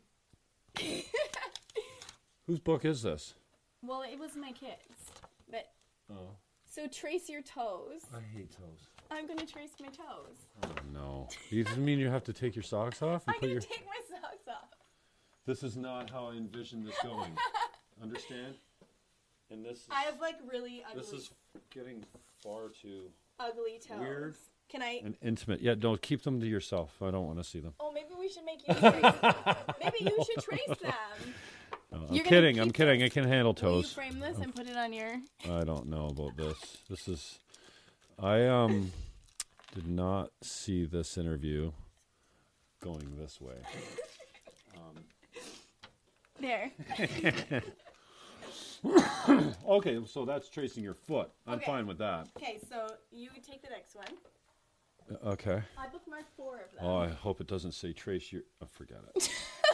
Whose 2.46 2.60
book 2.60 2.84
is 2.84 3.02
this? 3.02 3.34
Well, 3.82 4.02
it 4.02 4.18
was 4.18 4.34
my 4.36 4.52
kids, 4.52 5.10
but 5.50 5.68
Oh, 6.10 6.30
so 6.78 6.86
trace 6.86 7.28
your 7.28 7.42
toes. 7.42 8.02
I 8.14 8.20
hate 8.36 8.52
toes. 8.52 8.86
I'm 9.10 9.26
gonna 9.26 9.46
trace 9.46 9.70
my 9.80 9.88
toes. 9.88 10.36
Oh 10.62 10.68
no. 10.92 11.28
You 11.50 11.64
doesn't 11.64 11.84
mean 11.84 11.98
you 11.98 12.08
have 12.08 12.24
to 12.24 12.32
take 12.32 12.54
your 12.54 12.62
socks 12.62 13.02
off 13.02 13.26
and 13.26 13.34
I'm 13.34 13.34
put 13.34 13.40
gonna 13.40 13.52
your 13.54 13.60
take 13.60 13.84
my 13.86 14.16
socks 14.16 14.46
off. 14.46 14.68
This 15.46 15.62
is 15.62 15.76
not 15.76 16.10
how 16.10 16.28
I 16.28 16.36
envisioned 16.36 16.86
this 16.86 16.94
going. 17.02 17.32
Understand? 18.02 18.54
And 19.50 19.64
this 19.64 19.78
is 19.78 19.86
I 19.90 20.02
have 20.02 20.20
like 20.20 20.36
really 20.50 20.84
ugly, 20.88 21.02
this 21.02 21.12
is 21.12 21.30
getting 21.70 22.04
far 22.42 22.68
too 22.68 23.10
ugly 23.40 23.80
toes. 23.84 23.98
weird. 23.98 24.34
Can 24.68 24.82
I? 24.82 25.00
and 25.02 25.16
intimate. 25.22 25.62
Yeah, 25.62 25.74
don't 25.74 26.02
keep 26.02 26.22
them 26.22 26.40
to 26.40 26.46
yourself. 26.46 26.92
I 27.00 27.10
don't 27.10 27.26
want 27.26 27.38
to 27.38 27.44
see 27.44 27.58
them. 27.58 27.72
Oh, 27.80 27.90
maybe 27.90 28.10
we 28.18 28.28
should 28.28 28.44
make 28.44 28.68
you 28.68 28.74
trace. 28.74 29.14
maybe 29.82 29.96
you 30.00 30.24
should 30.24 30.44
trace 30.44 30.78
them. 30.82 31.34
No, 31.90 32.06
I'm 32.10 32.18
kidding. 32.18 32.58
I'm 32.60 32.70
kidding. 32.70 33.02
I 33.02 33.08
can 33.08 33.24
handle 33.24 33.56
Will 33.62 33.78
you 33.78 33.82
frame 33.84 34.20
this 34.20 34.36
and 34.38 34.54
put 34.54 34.66
it 34.68 34.76
on 34.76 34.92
your? 34.92 35.20
I 35.50 35.64
don't 35.64 35.86
know 35.88 36.06
about 36.08 36.36
this. 36.36 36.78
This 36.88 37.08
is 37.08 37.38
I 38.18 38.46
um 38.46 38.92
did 39.74 39.86
not 39.86 40.30
see 40.42 40.84
this 40.84 41.16
interview 41.16 41.72
going 42.82 43.16
this 43.18 43.40
way. 43.40 43.56
There. 46.40 46.70
Okay, 49.66 49.98
so 50.06 50.24
that's 50.24 50.48
tracing 50.48 50.84
your 50.84 50.94
foot. 50.94 51.30
I'm 51.48 51.54
Okay. 51.54 51.66
fine 51.66 51.86
with 51.88 51.98
that. 51.98 52.28
Okay, 52.36 52.60
so 52.70 52.86
you 53.10 53.28
take 53.44 53.60
the 53.60 53.68
next 53.70 53.96
one. 53.96 54.06
Uh, 55.10 55.30
Okay. 55.30 55.62
I 55.76 55.86
bookmarked 55.86 56.30
four 56.36 56.54
of 56.60 56.70
them. 56.72 56.80
Oh, 56.80 56.96
I 56.96 57.08
hope 57.08 57.40
it 57.40 57.48
doesn't 57.48 57.72
say 57.72 57.92
trace 57.92 58.32
your. 58.32 58.42
Oh, 58.62 58.66
forget 58.66 58.98
it. 59.16 59.30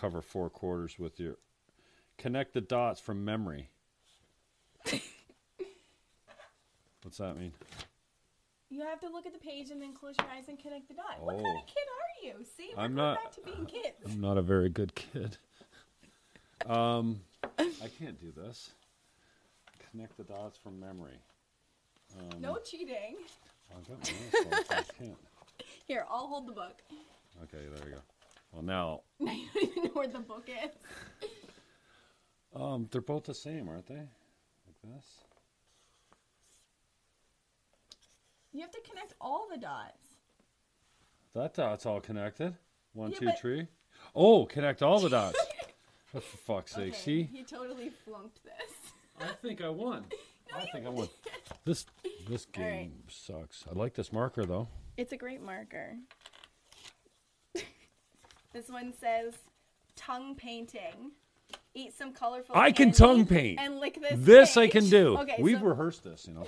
Cover 0.00 0.22
four 0.22 0.48
quarters 0.48 0.98
with 0.98 1.20
your. 1.20 1.36
Connect 2.16 2.54
the 2.54 2.62
dots 2.62 2.98
from 3.00 3.22
memory. 3.22 3.68
What's 7.02 7.18
that 7.18 7.36
mean? 7.36 7.52
You 8.70 8.80
have 8.80 9.00
to 9.00 9.08
look 9.10 9.26
at 9.26 9.32
the 9.34 9.38
page 9.38 9.70
and 9.70 9.80
then 9.82 9.92
close 9.92 10.14
your 10.18 10.26
eyes 10.34 10.44
and 10.48 10.58
connect 10.58 10.88
the 10.88 10.94
dots. 10.94 11.20
What 11.20 11.34
kind 11.36 11.46
Oh. 11.46 11.58
of 11.60 11.66
kid 11.66 11.84
are 11.88 12.24
you? 12.38 12.44
See, 12.56 12.70
we're 12.74 12.82
I'm 12.82 12.94
not- 12.94 13.18
back 13.22 13.32
to 13.32 13.40
being 13.42 13.66
kids. 13.66 13.96
I'm 14.06 14.20
not 14.22 14.38
a 14.38 14.42
very 14.42 14.70
good 14.70 14.94
kid. 14.94 15.36
Um, 16.66 17.20
I 17.58 17.90
can't 17.98 18.18
do 18.20 18.32
this. 18.32 18.70
Connect 19.90 20.16
the 20.16 20.24
dots 20.24 20.56
from 20.58 20.78
memory. 20.80 21.18
Um, 22.18 22.40
no 22.40 22.56
cheating. 22.58 23.16
I've 23.76 23.86
got 23.86 23.98
my 24.70 24.78
I 24.78 24.82
can't. 24.98 25.18
Here, 25.86 26.06
I'll 26.08 26.26
hold 26.28 26.46
the 26.46 26.52
book. 26.52 26.80
Okay, 27.42 27.66
there 27.74 27.84
we 27.84 27.90
go. 27.92 27.98
Well, 28.52 28.62
now, 28.62 29.00
Now 29.20 29.32
you 29.32 29.46
don't 29.54 29.62
even 29.70 29.84
know 29.84 29.90
where 29.92 30.08
the 30.08 30.18
book 30.18 30.48
is. 30.48 31.28
um, 32.54 32.88
they're 32.90 33.00
both 33.00 33.24
the 33.24 33.34
same, 33.34 33.68
aren't 33.68 33.86
they? 33.86 33.94
Like 33.94 34.94
this. 34.94 35.04
You 38.52 38.60
have 38.62 38.72
to 38.72 38.80
connect 38.88 39.14
all 39.20 39.46
the 39.50 39.58
dots. 39.58 40.08
That 41.34 41.54
dot's 41.54 41.86
all 41.86 42.00
connected. 42.00 42.54
One, 42.92 43.12
Yeah, 43.12 43.18
two, 43.18 43.24
but- 43.26 43.38
three. 43.38 43.66
Oh, 44.14 44.46
connect 44.46 44.82
all 44.82 45.00
the 45.00 45.10
dots. 45.10 45.38
Oh, 46.12 46.18
for 46.18 46.36
fuck's 46.38 46.72
sake, 46.72 46.88
Okay, 46.94 46.96
see? 46.98 47.28
You 47.32 47.44
totally 47.44 47.88
flunked 48.04 48.40
this. 48.42 48.90
I 49.20 49.26
think 49.40 49.62
I 49.62 49.68
won. 49.68 50.06
I 50.52 50.64
think 50.72 50.84
I 50.84 50.88
won. 50.88 51.08
This 51.64 51.86
this 52.28 52.48
All 52.58 52.64
right. 52.64 52.70
game 52.80 53.04
sucks. 53.08 53.64
I 53.70 53.78
like 53.78 53.94
this 53.94 54.12
marker 54.12 54.44
though. 54.44 54.66
It's 54.96 55.12
a 55.12 55.16
great 55.16 55.40
marker. 55.40 55.94
This 58.52 58.68
one 58.68 58.92
says 58.98 59.34
tongue 59.96 60.34
painting. 60.34 61.12
Eat 61.74 61.96
some 61.96 62.12
colorful. 62.12 62.56
I 62.56 62.72
can 62.72 62.92
tongue 62.92 63.26
paint. 63.26 63.58
And 63.60 63.78
lick 63.78 64.00
this. 64.00 64.18
This 64.18 64.56
I 64.56 64.68
can 64.68 64.88
do. 64.88 65.18
Okay, 65.18 65.36
We've 65.38 65.58
so, 65.58 65.66
rehearsed 65.66 66.04
this, 66.04 66.26
you 66.26 66.34
know. 66.34 66.46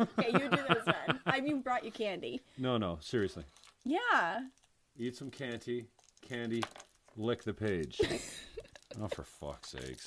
okay, 0.00 0.32
you 0.32 0.48
do 0.48 0.64
this 0.68 0.86
one. 0.86 1.20
I 1.26 1.40
mean, 1.40 1.60
brought 1.60 1.84
you 1.84 1.90
candy. 1.90 2.40
No, 2.58 2.76
no, 2.76 2.98
seriously. 3.00 3.44
Yeah. 3.84 4.40
Eat 4.98 5.16
some 5.16 5.30
candy, 5.30 5.86
candy, 6.28 6.62
lick 7.16 7.44
the 7.44 7.54
page. 7.54 8.00
oh, 9.00 9.08
for 9.08 9.24
fuck's 9.24 9.70
sakes. 9.70 10.06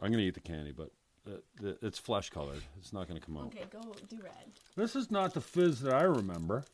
I'm 0.00 0.10
gonna 0.10 0.22
eat 0.22 0.34
the 0.34 0.40
candy, 0.40 0.72
but 0.72 0.90
uh, 1.26 1.34
it, 1.34 1.44
it, 1.62 1.78
it's 1.82 1.98
flesh 1.98 2.30
colored. 2.30 2.62
It's 2.78 2.92
not 2.92 3.08
gonna 3.08 3.20
come 3.20 3.36
out. 3.36 3.46
Okay, 3.46 3.64
go 3.70 3.80
do 4.08 4.16
red. 4.22 4.32
This 4.74 4.96
is 4.96 5.10
not 5.10 5.34
the 5.34 5.40
fizz 5.40 5.80
that 5.82 5.94
I 5.94 6.02
remember. 6.02 6.64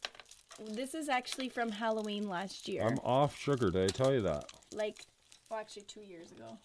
This 0.59 0.95
is 0.95 1.09
actually 1.09 1.49
from 1.49 1.71
Halloween 1.71 2.29
last 2.29 2.69
year. 2.69 2.83
I'm 2.85 2.99
off 3.05 3.39
sugar. 3.39 3.71
Did 3.71 3.85
I 3.85 3.87
tell 3.89 4.13
you 4.13 4.23
that? 4.23 4.45
like, 4.75 5.05
well, 5.51 5.61
actually, 5.61 5.83
two 5.83 6.01
years 6.03 6.31
ago. 6.33 6.59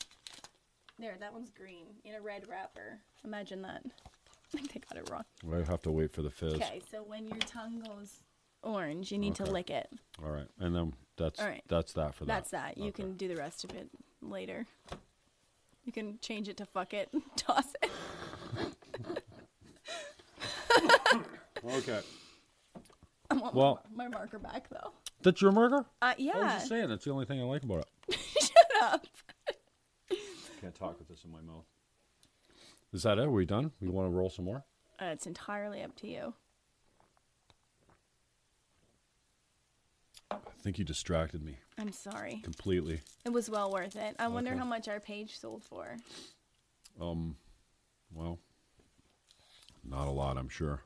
There, 1.00 1.16
that 1.20 1.34
one's 1.34 1.50
green 1.50 1.86
in 2.04 2.16
a 2.16 2.22
red 2.22 2.48
wrapper. 2.50 3.00
Imagine 3.24 3.62
that. 3.64 3.82
I 3.86 3.90
think 4.58 4.74
they 4.74 4.80
got 4.80 4.98
it 4.98 5.10
wrong. 5.10 5.24
I 5.52 5.70
have 5.70 5.82
to 5.84 5.92
wait 5.92 6.12
for 6.12 6.22
the 6.22 6.30
fizz. 6.32 6.54
Okay, 6.56 6.82
so 6.92 7.04
when 7.04 7.28
your 7.28 7.38
tongue 7.40 7.84
goes 7.88 8.20
orange, 8.62 9.12
you 9.12 9.18
need 9.18 9.36
to 9.36 9.46
lick 9.46 9.70
it. 9.70 9.90
All 10.24 10.32
right, 10.32 10.48
and 10.60 10.76
then 10.76 10.94
that's 11.18 11.40
All 11.40 11.48
right. 11.48 11.64
that's 11.68 11.94
that 11.94 12.14
for 12.16 12.26
that. 12.26 12.34
That's 12.34 12.52
that. 12.52 12.78
You 12.78 12.86
Okay. 12.90 13.04
can 13.04 13.16
do 13.18 13.28
the 13.28 13.36
rest 13.36 13.64
of 13.64 13.72
it 13.72 13.90
later. 14.22 14.66
You 15.86 15.92
can 15.92 16.18
change 16.22 16.48
it 16.50 16.58
to 16.58 16.66
fuck 16.66 16.94
it, 16.94 17.10
toss 17.36 17.74
it. 17.82 17.92
Okay. 21.66 22.02
I 23.38 23.42
want 23.42 23.56
Well- 23.56 23.84
my, 23.94 24.06
my 24.08 24.18
marker 24.18 24.40
back 24.40 24.70
though. 24.70 24.92
That's 25.22 25.42
your 25.42 25.52
marker? 25.52 25.86
Uh, 26.02 26.06
I 26.06 26.10
was 26.10 26.16
yeah. 26.20 26.34
just 26.56 26.68
saying, 26.68 26.90
that's 26.90 27.06
the 27.06 27.12
only 27.12 27.26
thing 27.26 27.40
I 27.40 27.44
like 27.46 27.64
about 27.64 27.88
it. 28.10 28.20
Shut 28.40 28.82
up. 28.82 29.06
Can't 30.60 30.76
talk 30.76 31.00
with 31.00 31.08
this 31.08 31.24
in 31.24 31.32
my 31.32 31.42
mouth. 31.42 31.66
Is 32.92 33.04
that 33.04 33.18
it? 33.18 33.24
Are 33.24 33.32
we 33.32 33.46
done? 33.46 33.72
We 33.82 33.88
want 33.90 34.06
to 34.08 34.12
roll 34.16 34.30
some 34.30 34.46
more? 34.46 34.64
Uh, 35.02 35.06
it's 35.06 35.26
entirely 35.26 35.82
up 35.82 35.96
to 35.98 36.08
you. 36.08 36.34
I 40.32 40.38
think 40.62 40.78
you 40.80 40.86
distracted 40.86 41.44
me 41.44 41.58
I'm 41.78 41.92
sorry. 41.92 42.40
completely. 42.44 43.02
It 43.26 43.32
was 43.34 43.50
well 43.50 43.72
worth 43.72 43.96
it. 43.96 44.16
I 44.20 44.28
wonder 44.28 44.56
how 44.56 44.66
much 44.66 44.88
our 44.88 45.00
page 45.00 45.38
sold 45.40 45.64
for. 45.64 45.98
Um, 47.00 47.36
well, 48.14 48.40
not 49.84 50.08
a 50.08 50.12
lot, 50.12 50.38
I'm 50.38 50.50
sure. 50.50 50.82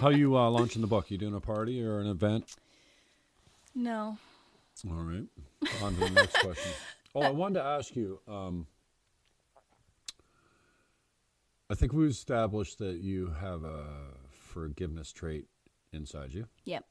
How 0.00 0.08
you 0.08 0.36
uh, 0.36 0.50
launching 0.50 0.80
the 0.82 0.88
book? 0.88 1.04
Are 1.10 1.14
You 1.14 1.18
doing 1.18 1.34
a 1.34 1.40
party 1.40 1.82
or 1.84 2.00
an 2.00 2.06
event? 2.08 2.56
No. 3.74 4.16
All 4.90 4.96
right. 4.96 5.24
On 5.82 5.94
to 5.94 6.00
the 6.00 6.10
next 6.10 6.36
question. 6.40 6.72
Oh, 7.14 7.20
I 7.20 7.28
wanted 7.28 7.60
to 7.60 7.64
ask 7.66 7.94
you. 7.94 8.20
Um, 8.26 8.66
I 11.70 11.74
think 11.74 11.92
we've 11.92 12.10
established 12.10 12.78
that 12.78 12.96
you 13.02 13.34
have 13.40 13.64
a 13.64 13.84
forgiveness 14.32 15.12
trait 15.12 15.46
inside 15.92 16.32
you 16.32 16.46
Yep. 16.64 16.84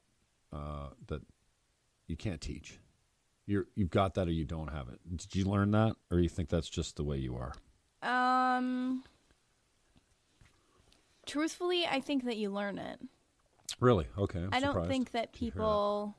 uh, 0.52 0.88
that 1.08 1.22
you 2.06 2.16
can't 2.16 2.40
teach. 2.40 2.78
You're 3.46 3.66
you've 3.74 3.90
got 3.90 4.14
that 4.14 4.28
or 4.28 4.32
you 4.32 4.44
don't 4.44 4.68
have 4.68 4.88
it. 4.88 5.00
Did 5.16 5.34
you 5.34 5.44
learn 5.44 5.72
that, 5.72 5.96
or 6.10 6.20
you 6.20 6.28
think 6.28 6.48
that's 6.48 6.68
just 6.68 6.94
the 6.96 7.02
way 7.04 7.16
you 7.18 7.36
are? 7.36 7.52
Um. 8.56 9.02
Truthfully, 11.26 11.86
I 11.86 12.00
think 12.00 12.24
that 12.24 12.36
you 12.36 12.50
learn 12.50 12.78
it. 12.78 12.98
Really? 13.80 14.06
Okay. 14.18 14.40
I'm 14.40 14.50
I 14.52 14.60
don't 14.60 14.86
think 14.88 15.12
that 15.12 15.32
people. 15.32 16.16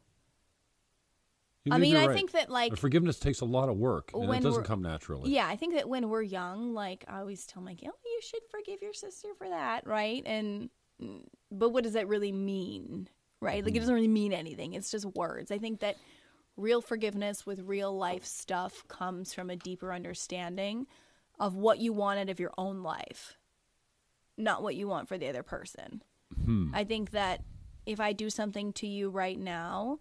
I 1.72 1.78
mean, 1.78 1.96
I 1.96 2.08
right. 2.08 2.16
think 2.16 2.32
that 2.32 2.50
like 2.50 2.76
forgiveness 2.76 3.20
takes 3.20 3.40
a 3.40 3.46
lot 3.46 3.70
of 3.70 3.78
work, 3.78 4.12
and 4.14 4.34
it 4.34 4.44
doesn't 4.44 4.66
come 4.66 4.82
naturally. 4.82 5.32
Yeah, 5.32 5.48
I 5.48 5.56
think 5.56 5.76
that 5.76 5.88
when 5.88 6.10
we're 6.10 6.22
young, 6.22 6.74
like 6.74 7.06
I 7.08 7.20
always 7.20 7.46
tell 7.46 7.62
my 7.62 7.74
kid, 7.74 7.90
oh, 7.90 7.98
you 8.06 8.20
should 8.22 8.42
forgive 8.50 8.82
your 8.82 8.94
sister 8.94 9.30
for 9.38 9.48
that, 9.48 9.88
right? 9.88 10.22
And 10.26 10.70
mm, 11.02 11.22
but 11.52 11.70
what 11.70 11.86
does 11.86 11.94
that 11.94 12.08
really 12.10 12.34
mean, 12.34 13.08
right? 13.40 13.64
Like 13.64 13.76
it 13.76 13.80
doesn't 13.80 13.96
really 13.96 14.10
mean 14.10 14.34
anything. 14.34 14.74
It's 14.74 14.92
just 14.92 15.06
words. 15.06 15.52
I 15.52 15.58
think 15.58 15.80
that 15.80 15.96
real 16.58 16.82
forgiveness 16.82 17.46
with 17.46 17.62
real 17.62 17.96
life 17.98 18.26
stuff 18.26 18.86
comes 18.88 19.34
from 19.34 19.50
a 19.50 19.56
deeper 19.56 19.94
understanding 19.94 20.86
of 21.40 21.56
what 21.56 21.80
you 21.80 21.94
want 21.94 22.20
out 22.20 22.30
of 22.30 22.40
your 22.40 22.52
own 22.58 22.84
life, 22.84 23.38
not 24.38 24.64
what 24.64 24.76
you 24.76 24.88
want 24.88 25.08
for 25.08 25.18
the 25.18 25.30
other 25.30 25.44
person. 25.44 26.02
Hmm. 26.46 26.72
I 26.74 26.84
think 26.84 27.12
that 27.12 27.44
if 27.86 28.00
I 28.00 28.14
do 28.14 28.30
something 28.30 28.74
to 28.74 28.88
you 28.88 29.10
right 29.10 29.38
now, 29.38 30.00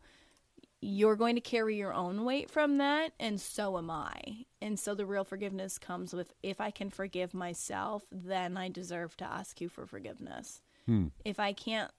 you're 0.80 1.16
going 1.16 1.37
to 1.37 1.41
carry 1.41 1.76
your 1.76 1.95
own 1.95 2.24
weight 2.24 2.51
from 2.51 2.78
that, 2.78 3.12
and 3.20 3.41
so 3.41 3.78
am 3.78 3.91
I. 3.91 4.47
And 4.61 4.78
so 4.78 4.95
the 4.95 5.07
real 5.07 5.24
forgiveness 5.24 5.78
comes 5.78 6.12
with 6.12 6.33
if 6.43 6.61
I 6.61 6.70
can 6.70 6.91
forgive 6.91 7.35
myself, 7.35 8.03
then 8.11 8.57
I 8.57 8.68
deserve 8.68 9.16
to 9.18 9.24
ask 9.24 9.61
you 9.61 9.68
for 9.68 9.87
forgiveness. 9.87 10.61
Hmm. 10.87 11.09
If 11.24 11.39
I 11.39 11.53
can't 11.53 11.91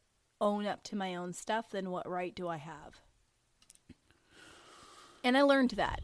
own 0.42 0.66
up 0.66 0.84
to 0.84 0.96
my 0.96 1.16
own 1.16 1.32
stuff, 1.32 1.70
then 1.72 1.92
what 1.92 2.10
right 2.10 2.36
do 2.36 2.50
I 2.50 2.58
have? 2.58 3.00
And 5.24 5.38
I 5.38 5.44
learned 5.44 5.72
that. 5.72 6.02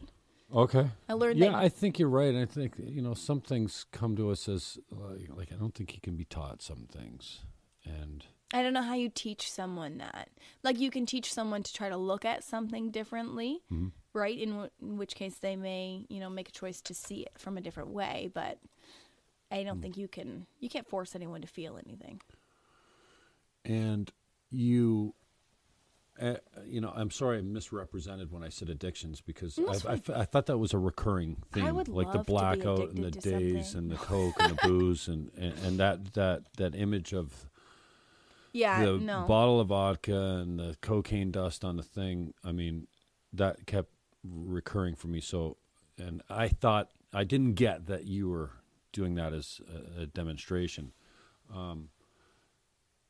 Okay. 0.54 0.90
I 1.08 1.12
learned 1.12 1.38
Yeah, 1.38 1.50
that. 1.50 1.56
I 1.56 1.68
think 1.68 1.98
you're 1.98 2.08
right. 2.08 2.34
I 2.34 2.44
think 2.44 2.74
you 2.78 3.02
know 3.02 3.14
some 3.14 3.40
things 3.40 3.86
come 3.92 4.16
to 4.16 4.30
us 4.30 4.48
as 4.48 4.78
like, 4.90 5.28
like 5.34 5.52
I 5.52 5.56
don't 5.56 5.74
think 5.74 5.92
he 5.92 6.00
can 6.00 6.16
be 6.16 6.24
taught 6.24 6.62
some 6.62 6.88
things, 6.90 7.40
and 7.84 8.24
I 8.52 8.62
don't 8.62 8.72
know 8.72 8.82
how 8.82 8.94
you 8.94 9.08
teach 9.08 9.50
someone 9.50 9.98
that. 9.98 10.28
Like 10.62 10.78
you 10.80 10.90
can 10.90 11.06
teach 11.06 11.32
someone 11.32 11.62
to 11.62 11.72
try 11.72 11.88
to 11.88 11.96
look 11.96 12.24
at 12.24 12.42
something 12.42 12.90
differently, 12.90 13.60
mm-hmm. 13.72 13.88
right? 14.12 14.36
In, 14.36 14.50
w- 14.50 14.70
in 14.82 14.96
which 14.96 15.14
case 15.14 15.36
they 15.36 15.54
may, 15.54 16.04
you 16.08 16.18
know, 16.18 16.28
make 16.28 16.48
a 16.48 16.52
choice 16.52 16.80
to 16.82 16.94
see 16.94 17.20
it 17.22 17.32
from 17.38 17.56
a 17.56 17.60
different 17.60 17.90
way, 17.90 18.28
but 18.34 18.58
I 19.52 19.62
don't 19.62 19.78
mm. 19.78 19.82
think 19.82 19.96
you 19.96 20.08
can 20.08 20.46
you 20.58 20.68
can't 20.68 20.88
force 20.88 21.14
anyone 21.14 21.42
to 21.42 21.48
feel 21.48 21.78
anything. 21.84 22.20
and 23.64 24.10
you. 24.50 25.14
Uh, 26.20 26.36
you 26.66 26.80
know, 26.82 26.92
I'm 26.94 27.10
sorry 27.10 27.38
I 27.38 27.40
misrepresented 27.40 28.30
when 28.30 28.42
I 28.44 28.50
said 28.50 28.68
addictions 28.68 29.20
because 29.22 29.58
I, 29.58 29.92
I 29.92 29.94
f- 29.94 30.10
I 30.10 30.24
thought 30.24 30.46
that 30.46 30.58
was 30.58 30.74
a 30.74 30.78
recurring 30.78 31.38
theme, 31.52 31.74
would 31.74 31.88
like 31.88 32.12
the 32.12 32.18
blackout 32.18 32.90
and 32.90 33.02
the 33.02 33.10
days 33.10 33.70
something. 33.70 33.78
and 33.78 33.90
the 33.90 33.96
coke 33.96 34.34
and 34.38 34.50
the 34.50 34.54
booze 34.68 35.08
and, 35.08 35.30
and, 35.38 35.54
and 35.64 35.78
that, 35.80 36.12
that 36.14 36.42
that 36.58 36.74
image 36.74 37.14
of 37.14 37.46
Yeah, 38.52 38.82
the 38.84 38.98
no. 38.98 39.24
bottle 39.26 39.60
of 39.60 39.68
vodka 39.68 40.14
and 40.42 40.58
the 40.58 40.76
cocaine 40.82 41.30
dust 41.30 41.64
on 41.64 41.76
the 41.76 41.82
thing. 41.82 42.34
I 42.44 42.52
mean, 42.52 42.86
that 43.32 43.66
kept 43.66 43.90
recurring 44.22 44.96
for 44.96 45.08
me. 45.08 45.20
So, 45.20 45.56
and 45.96 46.22
I 46.28 46.48
thought 46.48 46.90
I 47.14 47.24
didn't 47.24 47.54
get 47.54 47.86
that 47.86 48.04
you 48.06 48.28
were 48.28 48.50
doing 48.92 49.14
that 49.14 49.32
as 49.32 49.60
a, 49.98 50.02
a 50.02 50.06
demonstration, 50.06 50.92
um, 51.54 51.88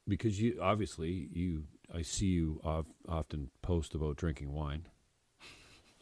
because 0.07 0.41
you 0.41 0.59
obviously 0.63 1.29
you 1.33 1.65
I 1.95 2.03
see 2.03 2.26
you 2.26 2.61
of, 2.64 2.86
often 3.09 3.51
post 3.62 3.95
about 3.95 4.16
drinking 4.16 4.53
wine. 4.53 4.86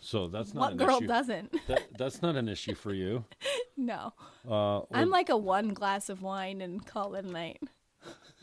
So 0.00 0.28
that's 0.28 0.54
not 0.54 0.62
what 0.62 0.72
an 0.72 0.78
girl 0.78 0.96
issue. 0.98 1.06
doesn't? 1.08 1.56
That, 1.66 1.96
that's 1.96 2.22
not 2.22 2.36
an 2.36 2.48
issue 2.48 2.74
for 2.74 2.92
you. 2.92 3.24
no. 3.76 4.12
Uh, 4.48 4.82
I'm 4.92 5.10
like 5.10 5.28
a 5.28 5.36
one 5.36 5.70
glass 5.74 6.08
of 6.08 6.22
wine 6.22 6.60
and 6.60 6.84
call 6.86 7.14
it 7.14 7.24
a 7.24 7.28
night. 7.28 7.60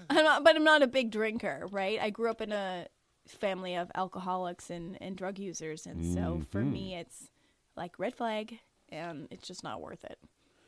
I'm 0.09 0.23
not, 0.23 0.43
but 0.43 0.55
I'm 0.55 0.63
not 0.63 0.83
a 0.83 0.87
big 0.87 1.11
drinker, 1.11 1.67
right? 1.71 1.99
I 2.01 2.09
grew 2.09 2.29
up 2.29 2.41
in 2.41 2.51
a 2.51 2.87
family 3.27 3.75
of 3.75 3.89
alcoholics 3.95 4.69
and, 4.69 4.97
and 5.01 5.15
drug 5.15 5.39
users, 5.39 5.85
and 5.87 6.05
so 6.05 6.41
for 6.49 6.59
Mm-hmm. 6.59 6.73
me, 6.73 6.95
it's 6.95 7.29
like 7.75 7.97
red 7.97 8.13
flag, 8.15 8.59
and 8.89 9.27
it's 9.31 9.47
just 9.47 9.63
not 9.63 9.81
worth 9.81 10.03
it. 10.03 10.19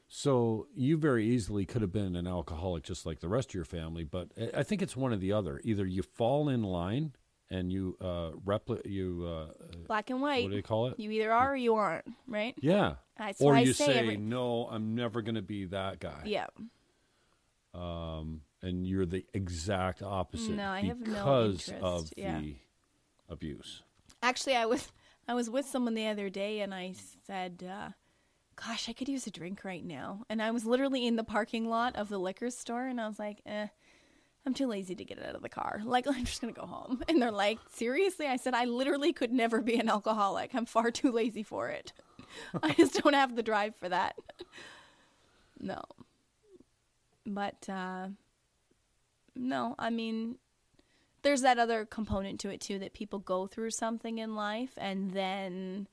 So 0.10 0.68
you 0.74 0.98
very 0.98 1.26
easily 1.28 1.66
could 1.66 1.82
have 1.82 1.92
been 1.92 2.16
an 2.16 2.28
alcoholic 2.28 2.84
just 2.84 3.06
like 3.06 3.20
the 3.20 3.28
rest 3.28 3.50
of 3.50 3.56
your 3.56 3.66
family, 3.66 4.04
but 4.06 4.30
I- 4.56 4.64
think 4.64 4.82
it's 4.82 4.96
one 4.96 5.12
or 5.14 5.18
the 5.18 5.34
other. 5.34 5.60
Either 5.64 5.86
you 5.86 6.02
fall 6.02 6.48
in 6.50 6.64
line 6.64 7.14
and 7.50 7.72
you 7.72 7.98
uh, 8.02 8.32
repli- 8.46 8.86
you 8.86 9.26
uh, 9.28 9.48
Black 9.88 10.10
and 10.10 10.22
white. 10.22 10.44
what 10.44 10.52
do 10.52 10.56
you 10.56 10.64
call 10.64 10.88
it? 10.88 11.00
You 11.00 11.12
either 11.12 11.32
are 11.32 11.54
or 11.54 11.56
you 11.58 11.76
aren't, 11.76 12.06
right? 12.28 12.56
Yeah. 12.62 12.96
That's 13.18 13.42
or 13.42 13.58
you 13.58 13.74
say 13.74 13.86
say, 13.88 14.00
every- 14.00 14.18
no, 14.18 14.68
I'm 14.72 14.96
never 14.96 15.22
going 15.22 15.36
to 15.36 15.42
be 15.42 15.66
that 15.66 16.00
guy. 16.00 16.22
Yeah. 16.26 16.48
Um, 17.74 18.42
and 18.62 18.88
you're 18.88 19.06
the 19.06 19.26
exact 19.34 20.02
opposite 20.02 20.56
No, 20.56 20.70
I 20.70 20.82
have 20.82 21.00
no 21.00 21.06
because 21.14 21.68
interest, 21.70 21.84
of 21.84 22.10
yeah. 22.18 22.40
the 22.40 22.56
abuse. 23.30 23.84
Actually, 24.24 24.56
I 24.56 24.66
was 24.66 24.88
I 25.28 25.34
was 25.34 25.50
with 25.50 25.66
someone 25.68 25.94
the 25.94 26.08
other 26.08 26.30
day, 26.30 26.62
and 26.62 26.74
I 26.74 26.94
said, 27.26 27.64
uh, 27.70 27.90
"Gosh, 28.58 28.90
I 28.90 28.94
could 28.94 29.08
use 29.10 29.28
a 29.28 29.32
drink 29.32 29.64
right 29.64 29.86
now." 29.86 30.24
And 30.30 30.42
I 30.42 30.52
was 30.52 30.66
literally 30.66 31.08
in 31.08 31.16
the 31.16 31.24
parking 31.24 31.70
lot 31.70 31.96
of 31.96 32.10
the 32.10 32.20
liquor 32.20 32.50
store, 32.50 32.88
and 32.88 33.00
I 33.00 33.08
was 33.08 33.20
like, 33.20 33.42
"Eh." 33.46 33.68
I'm 34.46 34.54
too 34.54 34.68
lazy 34.68 34.96
to 34.96 35.04
get 35.04 35.18
it 35.18 35.26
out 35.26 35.36
of 35.36 35.42
the 35.42 35.50
car. 35.50 35.82
Like, 35.86 36.08
I'm 36.08 36.24
just 36.24 36.40
going 36.40 36.54
to 36.54 36.60
go 36.60 36.66
home. 36.66 37.04
And 37.10 37.22
they're 37.22 37.32
like, 37.32 37.60
seriously? 37.74 38.28
I 38.28 38.38
said, 38.38 38.54
I 38.54 38.64
literally 38.64 39.12
could 39.12 39.34
never 39.34 39.62
be 39.62 39.78
an 39.78 39.90
alcoholic. 39.90 40.56
I'm 40.56 40.66
far 40.66 40.90
too 40.90 41.12
lazy 41.12 41.44
for 41.44 41.68
it. 41.68 41.92
I 42.64 42.72
just 42.72 43.04
don't 43.04 43.14
have 43.14 43.36
the 43.36 43.44
drive 43.44 43.76
for 43.76 43.90
that. 43.90 44.16
no. 45.60 45.82
But, 47.26 47.68
uh, 47.68 48.08
no, 49.36 49.76
I 49.78 49.90
mean, 49.90 50.38
there's 51.24 51.42
that 51.42 51.60
other 51.60 51.86
component 51.86 52.40
to 52.42 52.50
it 52.50 52.62
too 52.62 52.80
that 52.80 52.94
people 52.94 53.20
go 53.20 53.48
through 53.48 53.72
something 53.72 54.18
in 54.18 54.34
life 54.34 54.72
and 54.78 55.12
then 55.12 55.88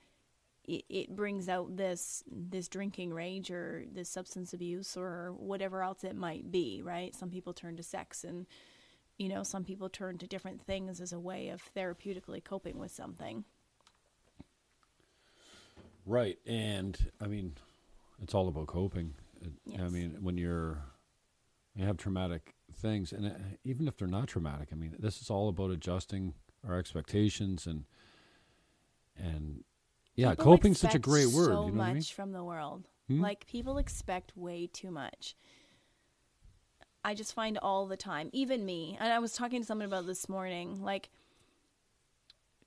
it, 0.64 0.84
it 0.88 1.16
brings 1.16 1.48
out 1.48 1.76
this 1.76 2.24
this 2.30 2.68
drinking 2.68 3.12
rage 3.12 3.50
or 3.50 3.84
this 3.92 4.08
substance 4.08 4.52
abuse 4.52 4.96
or 4.96 5.34
whatever 5.38 5.82
else 5.82 6.04
it 6.04 6.16
might 6.16 6.50
be 6.50 6.82
right 6.82 7.14
some 7.14 7.30
people 7.30 7.52
turn 7.52 7.76
to 7.76 7.82
sex 7.82 8.24
and 8.24 8.46
you 9.18 9.28
know 9.28 9.42
some 9.42 9.64
people 9.64 9.88
turn 9.88 10.18
to 10.18 10.26
different 10.26 10.60
things 10.62 11.00
as 11.00 11.12
a 11.12 11.20
way 11.20 11.48
of 11.48 11.62
therapeutically 11.76 12.42
coping 12.42 12.78
with 12.78 12.90
something 12.90 13.44
Right. 16.06 16.38
And 16.46 16.98
I 17.20 17.26
mean, 17.28 17.54
it's 18.22 18.34
all 18.34 18.48
about 18.48 18.66
coping. 18.66 19.14
It- 19.40 19.80
I 19.80 19.88
mean, 19.88 20.18
when 20.22 20.36
you're 20.36 20.82
you 21.74 21.84
have 21.84 21.96
traumatic 21.96 22.54
things, 22.72 23.12
and 23.12 23.26
uh, 23.26 23.30
even 23.64 23.88
if 23.88 23.96
they're 23.96 24.06
not 24.06 24.28
traumatic, 24.28 24.68
I 24.70 24.76
mean, 24.76 24.94
this 24.98 25.20
is 25.20 25.28
all 25.30 25.48
about 25.48 25.70
adjusting 25.70 26.34
our 26.66 26.78
expectations 26.78 27.66
and 27.66 27.84
and 29.16 29.64
yeah, 30.16 30.34
coping's 30.34 30.78
such 30.80 30.94
a 30.94 30.98
great 30.98 31.28
word. 31.28 31.46
so 31.46 31.66
you 31.66 31.72
know 31.72 31.76
much 31.78 31.88
I 31.90 31.94
mean? 31.94 32.02
from 32.02 32.32
the 32.32 32.44
world 32.44 32.84
Hmm? 33.08 33.20
like 33.20 33.46
people 33.46 33.76
expect 33.76 34.34
way 34.34 34.66
too 34.66 34.90
much 34.90 35.34
i 37.04 37.12
just 37.12 37.34
find 37.34 37.58
all 37.58 37.86
the 37.86 37.98
time 37.98 38.30
even 38.32 38.64
me 38.64 38.96
and 38.98 39.12
i 39.12 39.18
was 39.18 39.34
talking 39.34 39.60
to 39.60 39.66
someone 39.66 39.84
about 39.86 40.06
this 40.06 40.26
morning 40.26 40.82
like 40.82 41.10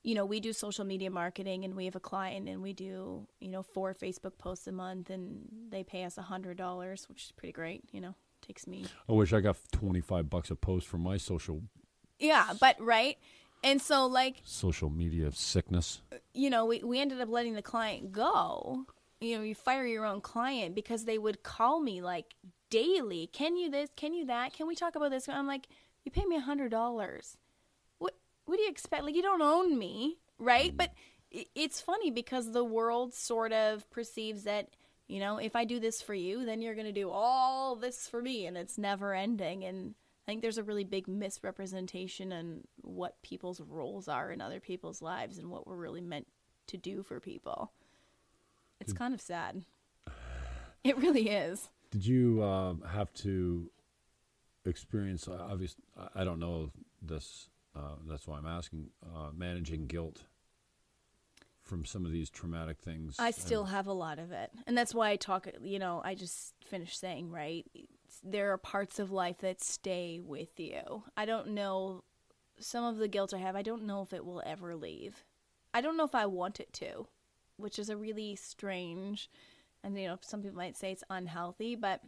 you 0.03 0.13
know 0.13 0.25
we 0.25 0.39
do 0.39 0.53
social 0.53 0.85
media 0.85 1.09
marketing 1.09 1.65
and 1.65 1.75
we 1.75 1.85
have 1.85 1.95
a 1.95 1.99
client 1.99 2.47
and 2.47 2.61
we 2.61 2.71
do 2.71 3.25
you 3.39 3.49
know 3.49 3.63
four 3.63 3.95
facebook 3.95 4.37
posts 4.37 4.67
a 4.67 4.71
month 4.71 5.09
and 5.09 5.47
they 5.69 5.83
pay 5.83 6.03
us 6.03 6.19
a 6.19 6.21
hundred 6.21 6.55
dollars 6.55 7.09
which 7.09 7.23
is 7.23 7.31
pretty 7.31 7.51
great 7.51 7.83
you 7.91 7.99
know 7.99 8.13
takes 8.45 8.67
me 8.67 8.85
I 9.09 9.13
wish 9.13 9.33
I 9.33 9.41
got 9.41 9.57
twenty 9.71 10.01
five 10.01 10.29
bucks 10.29 10.51
a 10.51 10.55
post 10.55 10.87
for 10.87 10.99
my 10.99 11.17
social. 11.17 11.63
yeah 12.19 12.53
but 12.61 12.79
right 12.79 13.17
And 13.63 13.81
so, 13.81 14.05
like, 14.05 14.41
social 14.43 14.89
media 14.89 15.31
sickness. 15.31 16.01
you 16.33 16.49
know, 16.49 16.65
we, 16.65 16.83
we 16.83 16.99
ended 16.99 17.21
up 17.21 17.29
letting 17.29 17.53
the 17.53 17.61
client 17.61 18.11
go. 18.11 18.85
You 19.19 19.37
know, 19.37 19.43
you 19.43 19.55
fire 19.55 19.85
your 19.85 20.05
own 20.05 20.21
client 20.21 20.75
because 20.75 21.05
they 21.05 21.17
would 21.17 21.43
call 21.43 21.79
me 21.79 22.01
like 22.01 22.35
daily. 22.69 23.27
Can 23.33 23.55
you 23.55 23.69
this? 23.69 23.89
Can 23.95 24.13
you 24.13 24.25
that? 24.27 24.53
Can 24.53 24.67
we 24.67 24.75
talk 24.75 24.95
about 24.95 25.09
this? 25.09 25.27
I'm 25.27 25.47
like, 25.47 25.67
you 26.03 26.11
pay 26.11 26.25
me 26.25 26.35
a 26.35 26.41
hundred 26.41 26.69
dollars. 26.69 27.37
What 27.97 28.13
What 28.45 28.57
do 28.57 28.63
you 28.63 28.69
expect? 28.69 29.03
Like, 29.03 29.15
you 29.15 29.23
don't 29.23 29.41
own 29.41 29.77
me, 29.77 30.17
right? 30.37 30.71
Mm. 30.71 30.77
But 30.77 30.91
it's 31.55 31.81
funny 31.81 32.11
because 32.11 32.51
the 32.51 32.63
world 32.63 33.13
sort 33.13 33.51
of 33.51 33.89
perceives 33.89 34.43
that 34.43 34.69
you 35.07 35.19
know, 35.21 35.37
if 35.37 35.55
I 35.55 35.63
do 35.63 35.79
this 35.79 36.01
for 36.01 36.13
you, 36.13 36.45
then 36.45 36.61
you're 36.61 36.75
going 36.75 36.85
to 36.85 36.91
do 36.91 37.09
all 37.09 37.75
this 37.75 38.07
for 38.07 38.21
me, 38.21 38.45
and 38.45 38.57
it's 38.57 38.77
never 38.77 39.13
ending. 39.13 39.63
And 39.63 39.95
I 40.27 40.31
think 40.31 40.41
there's 40.41 40.57
a 40.57 40.63
really 40.63 40.83
big 40.83 41.07
misrepresentation 41.07 42.33
on 42.33 42.61
what 42.81 43.21
people's 43.21 43.61
roles 43.61 44.09
are 44.09 44.29
in 44.29 44.41
other 44.41 44.59
people's 44.59 45.01
lives 45.01 45.37
and 45.37 45.49
what 45.49 45.65
we're 45.65 45.77
really 45.77 46.01
meant 46.01 46.27
to 46.67 46.75
do 46.77 47.01
for 47.01 47.21
people. 47.21 47.71
It's 48.81 48.91
kind 48.91 49.13
of 49.13 49.21
sad. 49.21 49.63
It 50.83 50.97
really 50.97 51.29
is. 51.29 51.69
Did 51.91 52.05
you 52.05 52.43
um, 52.43 52.83
have 52.93 53.11
to 53.15 53.71
experience? 54.65 55.27
Uh, 55.27 55.37
obviously, 55.49 55.83
I 56.13 56.23
don't 56.23 56.39
know 56.39 56.71
this. 57.01 57.49
Uh, 57.75 57.95
that's 58.07 58.27
why 58.27 58.37
I'm 58.37 58.45
asking. 58.45 58.89
Uh, 59.03 59.29
managing 59.35 59.87
guilt 59.87 60.23
from 61.63 61.85
some 61.85 62.05
of 62.05 62.11
these 62.11 62.29
traumatic 62.29 62.79
things. 62.79 63.15
I 63.19 63.31
still 63.31 63.65
have 63.65 63.87
a 63.87 63.93
lot 63.93 64.19
of 64.19 64.31
it. 64.31 64.51
And 64.65 64.77
that's 64.77 64.93
why 64.93 65.09
I 65.09 65.15
talk, 65.15 65.47
you 65.61 65.79
know, 65.79 66.01
I 66.03 66.15
just 66.15 66.53
finished 66.65 66.99
saying, 66.99 67.29
right? 67.31 67.65
There 68.23 68.51
are 68.51 68.57
parts 68.57 68.99
of 68.99 69.11
life 69.11 69.39
that 69.39 69.61
stay 69.61 70.19
with 70.23 70.59
you. 70.59 71.03
I 71.15 71.25
don't 71.25 71.49
know 71.49 72.03
some 72.59 72.83
of 72.83 72.97
the 72.97 73.07
guilt 73.07 73.33
I 73.33 73.37
have, 73.37 73.55
I 73.55 73.61
don't 73.61 73.85
know 73.85 74.01
if 74.01 74.13
it 74.13 74.25
will 74.25 74.41
ever 74.45 74.75
leave. 74.75 75.23
I 75.73 75.81
don't 75.81 75.97
know 75.97 76.05
if 76.05 76.15
I 76.15 76.25
want 76.25 76.59
it 76.59 76.73
to, 76.73 77.07
which 77.57 77.77
is 77.77 77.89
a 77.89 77.97
really 77.97 78.35
strange 78.35 79.29
and 79.83 79.97
you 79.99 80.07
know, 80.07 80.17
some 80.21 80.41
people 80.41 80.57
might 80.57 80.75
say 80.75 80.91
it's 80.91 81.03
unhealthy, 81.09 81.75
but 81.75 82.01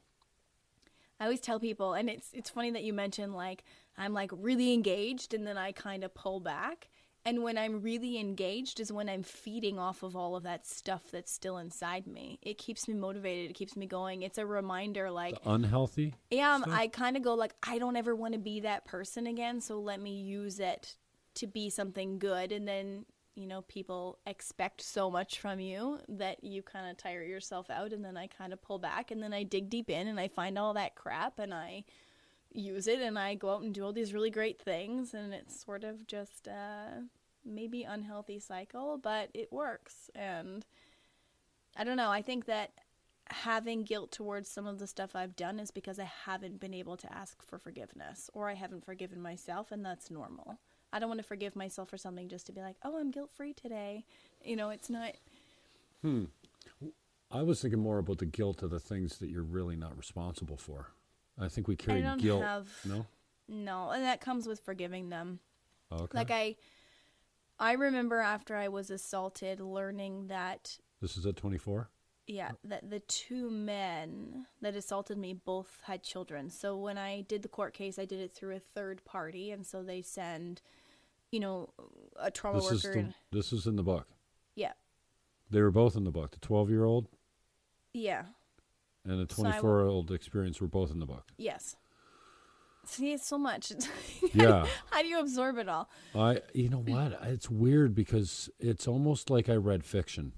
I 1.19 1.25
always 1.25 1.41
tell 1.41 1.59
people 1.59 1.93
and 1.93 2.09
it's 2.09 2.29
it's 2.33 2.49
funny 2.49 2.71
that 2.71 2.83
you 2.83 2.93
mentioned 2.93 3.35
like 3.35 3.63
I'm 3.97 4.13
like 4.13 4.31
really 4.33 4.73
engaged 4.73 5.33
and 5.33 5.45
then 5.45 5.57
I 5.57 5.71
kind 5.71 6.03
of 6.03 6.13
pull 6.13 6.39
back. 6.39 6.89
And 7.25 7.43
when 7.43 7.57
I'm 7.57 7.81
really 7.81 8.17
engaged 8.17 8.79
is 8.79 8.91
when 8.91 9.09
I'm 9.09 9.23
feeding 9.23 9.77
off 9.77 10.03
of 10.03 10.15
all 10.15 10.35
of 10.35 10.43
that 10.43 10.65
stuff 10.65 11.03
that's 11.11 11.31
still 11.31 11.57
inside 11.57 12.07
me. 12.07 12.39
It 12.41 12.57
keeps 12.57 12.87
me 12.87 12.93
motivated. 12.93 13.51
It 13.51 13.53
keeps 13.53 13.75
me 13.75 13.85
going. 13.87 14.21
It's 14.21 14.37
a 14.37 14.45
reminder, 14.45 15.11
like, 15.11 15.37
unhealthy. 15.45 16.15
yeah, 16.31 16.55
um, 16.55 16.65
I 16.67 16.87
kind 16.87 17.17
of 17.17 17.23
go 17.23 17.33
like, 17.33 17.53
I 17.61 17.77
don't 17.77 17.95
ever 17.95 18.15
want 18.15 18.33
to 18.33 18.39
be 18.39 18.61
that 18.61 18.85
person 18.85 19.27
again. 19.27 19.61
So 19.61 19.79
let 19.79 19.99
me 20.01 20.21
use 20.21 20.59
it 20.59 20.95
to 21.35 21.47
be 21.47 21.69
something 21.69 22.19
good. 22.19 22.51
And 22.51 22.67
then, 22.67 23.05
you 23.35 23.47
know, 23.47 23.61
people 23.63 24.19
expect 24.25 24.81
so 24.81 25.11
much 25.11 25.39
from 25.39 25.59
you 25.59 25.99
that 26.07 26.43
you 26.43 26.63
kind 26.63 26.89
of 26.89 26.97
tire 26.97 27.23
yourself 27.23 27.69
out. 27.69 27.91
And 27.93 28.03
then 28.03 28.17
I 28.17 28.27
kind 28.27 28.53
of 28.53 28.61
pull 28.61 28.79
back 28.79 29.11
and 29.11 29.21
then 29.21 29.33
I 29.33 29.43
dig 29.43 29.69
deep 29.69 29.89
in 29.89 30.07
and 30.07 30.19
I 30.19 30.29
find 30.29 30.57
all 30.57 30.73
that 30.73 30.95
crap 30.95 31.37
and 31.37 31.53
I 31.53 31.83
use 32.51 32.87
it 32.87 32.99
and 32.99 33.17
I 33.17 33.35
go 33.35 33.51
out 33.51 33.61
and 33.61 33.73
do 33.73 33.83
all 33.83 33.93
these 33.93 34.13
really 34.13 34.31
great 34.31 34.61
things. 34.61 35.13
And 35.13 35.33
it's 35.33 35.63
sort 35.63 35.83
of 35.83 36.07
just 36.07 36.47
uh, 36.47 37.01
maybe 37.45 37.83
unhealthy 37.83 38.39
cycle, 38.39 38.99
but 39.01 39.29
it 39.33 39.51
works. 39.51 40.09
And 40.15 40.65
I 41.77 41.83
don't 41.83 41.97
know. 41.97 42.11
I 42.11 42.21
think 42.21 42.45
that 42.45 42.71
having 43.31 43.83
guilt 43.83 44.11
towards 44.11 44.49
some 44.49 44.65
of 44.65 44.79
the 44.79 44.87
stuff 44.87 45.15
I've 45.15 45.35
done 45.35 45.59
is 45.59 45.71
because 45.71 45.99
I 45.99 46.09
haven't 46.25 46.59
been 46.59 46.73
able 46.73 46.97
to 46.97 47.13
ask 47.13 47.43
for 47.43 47.59
forgiveness 47.59 48.29
or 48.33 48.49
I 48.49 48.55
haven't 48.55 48.85
forgiven 48.85 49.21
myself, 49.21 49.71
and 49.71 49.85
that's 49.85 50.09
normal. 50.09 50.59
I 50.91 50.99
don't 50.99 51.09
want 51.09 51.19
to 51.19 51.27
forgive 51.27 51.55
myself 51.55 51.89
for 51.89 51.97
something 51.97 52.29
just 52.29 52.47
to 52.47 52.51
be 52.51 52.61
like, 52.61 52.77
oh, 52.83 52.97
I'm 52.97 53.11
guilt 53.11 53.31
free 53.31 53.53
today. 53.53 54.05
You 54.43 54.55
know, 54.55 54.69
it's 54.71 54.89
not. 54.89 55.13
Hmm. 56.01 56.25
I 57.31 57.43
was 57.43 57.61
thinking 57.61 57.79
more 57.79 57.99
about 57.99 58.17
the 58.17 58.25
guilt 58.25 58.63
of 58.63 58.71
the 58.71 58.79
things 58.79 59.19
that 59.19 59.29
you're 59.29 59.43
really 59.43 59.75
not 59.75 59.95
responsible 59.95 60.57
for. 60.57 60.87
I 61.39 61.47
think 61.47 61.67
we 61.67 61.75
carry 61.75 62.01
guilt. 62.17 62.43
have- 62.43 62.69
No. 62.85 63.05
No, 63.47 63.89
and 63.89 64.03
that 64.05 64.21
comes 64.21 64.45
with 64.47 64.59
forgiving 64.59 65.09
them. 65.09 65.39
Oh, 65.91 66.03
Okay. 66.03 66.17
Like 66.17 66.29
I, 66.31 66.55
I 67.57 67.71
remember 67.73 68.19
after 68.19 68.55
I 68.55 68.67
was 68.67 68.89
assaulted, 68.91 69.59
learning 69.59 70.27
that 70.27 70.77
this 71.01 71.17
is 71.17 71.25
at 71.25 71.35
24. 71.35 71.89
yeah, 72.27 72.51
that 72.63 72.89
the 72.91 72.99
two 72.99 73.49
men 73.49 74.45
that 74.61 74.75
assaulted 74.75 75.17
me 75.17 75.33
both 75.33 75.79
had 75.85 76.03
children. 76.03 76.49
So 76.51 76.77
when 76.77 76.97
I 76.99 77.21
did 77.21 77.41
the 77.41 77.47
court 77.47 77.73
case, 77.73 77.97
I 77.97 78.05
did 78.05 78.19
it 78.19 78.33
through 78.35 78.55
a 78.55 78.59
third 78.59 79.03
party, 79.03 79.49
and 79.51 79.65
so 79.65 79.81
they 79.81 80.01
send, 80.03 80.61
you 81.31 81.39
know, 81.39 81.69
a 82.17 82.29
trauma 82.29 82.59
This 82.59 82.71
is 82.71 82.83
worker. 82.85 83.01
the, 83.31 83.37
this 83.37 83.51
is 83.51 83.65
in 83.65 83.75
the 83.77 83.83
book. 83.83 84.07
yeah, 84.55 84.73
They 85.49 85.61
were 85.61 85.71
both 85.71 85.95
in 85.95 86.03
the 86.03 86.11
book. 86.11 86.31
The 86.31 86.39
12 86.39 86.69
year 86.69 86.83
old 86.85 87.07
yeah, 87.93 88.25
and 89.09 89.21
I 89.21 89.25
24 89.25 89.79
year 89.79 89.87
old 89.87 90.11
experience 90.11 90.61
were 90.61 90.67
both 90.67 90.91
in 90.91 90.99
the 90.99 91.05
book. 91.05 91.25
yes. 91.37 91.75
See, 92.85 93.11
it's 93.13 93.27
so 93.27 93.37
much. 93.37 93.71
Yeah. 94.33 94.65
How 94.89 95.01
do 95.01 95.07
you 95.07 95.19
absorb 95.19 95.57
it 95.57 95.69
all? 95.69 95.89
I, 96.15 96.41
you 96.53 96.69
know 96.69 96.79
what? 96.79 97.19
It's 97.23 97.49
weird 97.49 97.93
because 97.93 98.49
it's 98.59 98.87
almost 98.87 99.29
like 99.29 99.47
I 99.49 99.55
read 99.55 99.83
fiction. 99.85 100.33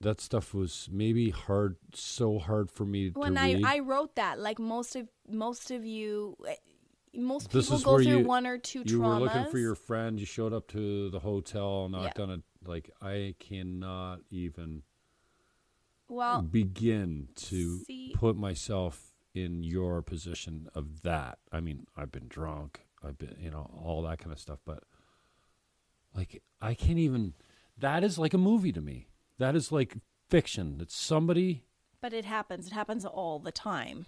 That 0.00 0.20
stuff 0.20 0.52
was 0.54 0.88
maybe 0.90 1.30
hard, 1.30 1.76
so 1.94 2.38
hard 2.38 2.70
for 2.70 2.84
me 2.84 3.10
When 3.10 3.34
to 3.34 3.40
read. 3.40 3.64
I 3.64 3.76
I 3.76 3.78
wrote 3.80 4.16
that, 4.16 4.38
like 4.40 4.58
most 4.58 4.96
of 4.96 5.06
most 5.28 5.70
of 5.70 5.84
you, 5.84 6.36
eh, 6.48 6.54
most 7.14 7.50
This 7.50 7.66
people 7.68 7.80
go 7.82 8.02
through 8.02 8.18
you- 8.20 8.24
one 8.26 8.46
or 8.46 8.56
two 8.58 8.82
you 8.86 8.98
traumas. 8.98 9.20
were 9.20 9.26
looking 9.26 9.50
for 9.50 9.58
your 9.58 9.74
friend. 9.74 10.18
You 10.18 10.26
showed 10.26 10.52
up 10.52 10.66
to 10.68 11.10
the 11.10 11.20
hotel, 11.20 11.88
knocked 11.88 12.18
Yeah. 12.18 12.24
on 12.24 12.30
it. 12.30 12.42
Like 12.64 12.90
I 13.02 13.34
cannot 13.38 14.20
even 14.30 14.82
well, 16.10 16.42
begin 16.42 17.28
to 17.36 17.78
see- 17.84 18.12
put 18.14 18.36
myself 18.36 19.12
in 19.34 19.62
your 19.62 20.02
position 20.02 20.68
of 20.74 21.02
that. 21.02 21.38
I 21.52 21.60
mean, 21.60 21.86
I've 21.96 22.10
been 22.12 22.28
drunk. 22.28 22.80
I've 23.02 23.16
been, 23.16 23.36
you 23.40 23.50
know, 23.50 23.70
all 23.82 24.02
that 24.02 24.18
kind 24.18 24.32
of 24.32 24.38
stuff. 24.38 24.58
But 24.64 24.82
like, 26.14 26.42
I 26.60 26.74
can't 26.74 26.98
even. 26.98 27.34
That 27.78 28.04
is 28.04 28.18
like 28.18 28.34
a 28.34 28.38
movie 28.38 28.72
to 28.72 28.80
me. 28.80 29.06
That 29.38 29.56
is 29.56 29.72
like 29.72 29.96
fiction. 30.28 30.78
It's 30.80 30.96
somebody. 30.96 31.64
But 32.00 32.12
it 32.12 32.24
happens. 32.24 32.66
It 32.66 32.72
happens 32.72 33.04
all 33.04 33.38
the 33.38 33.52
time, 33.52 34.06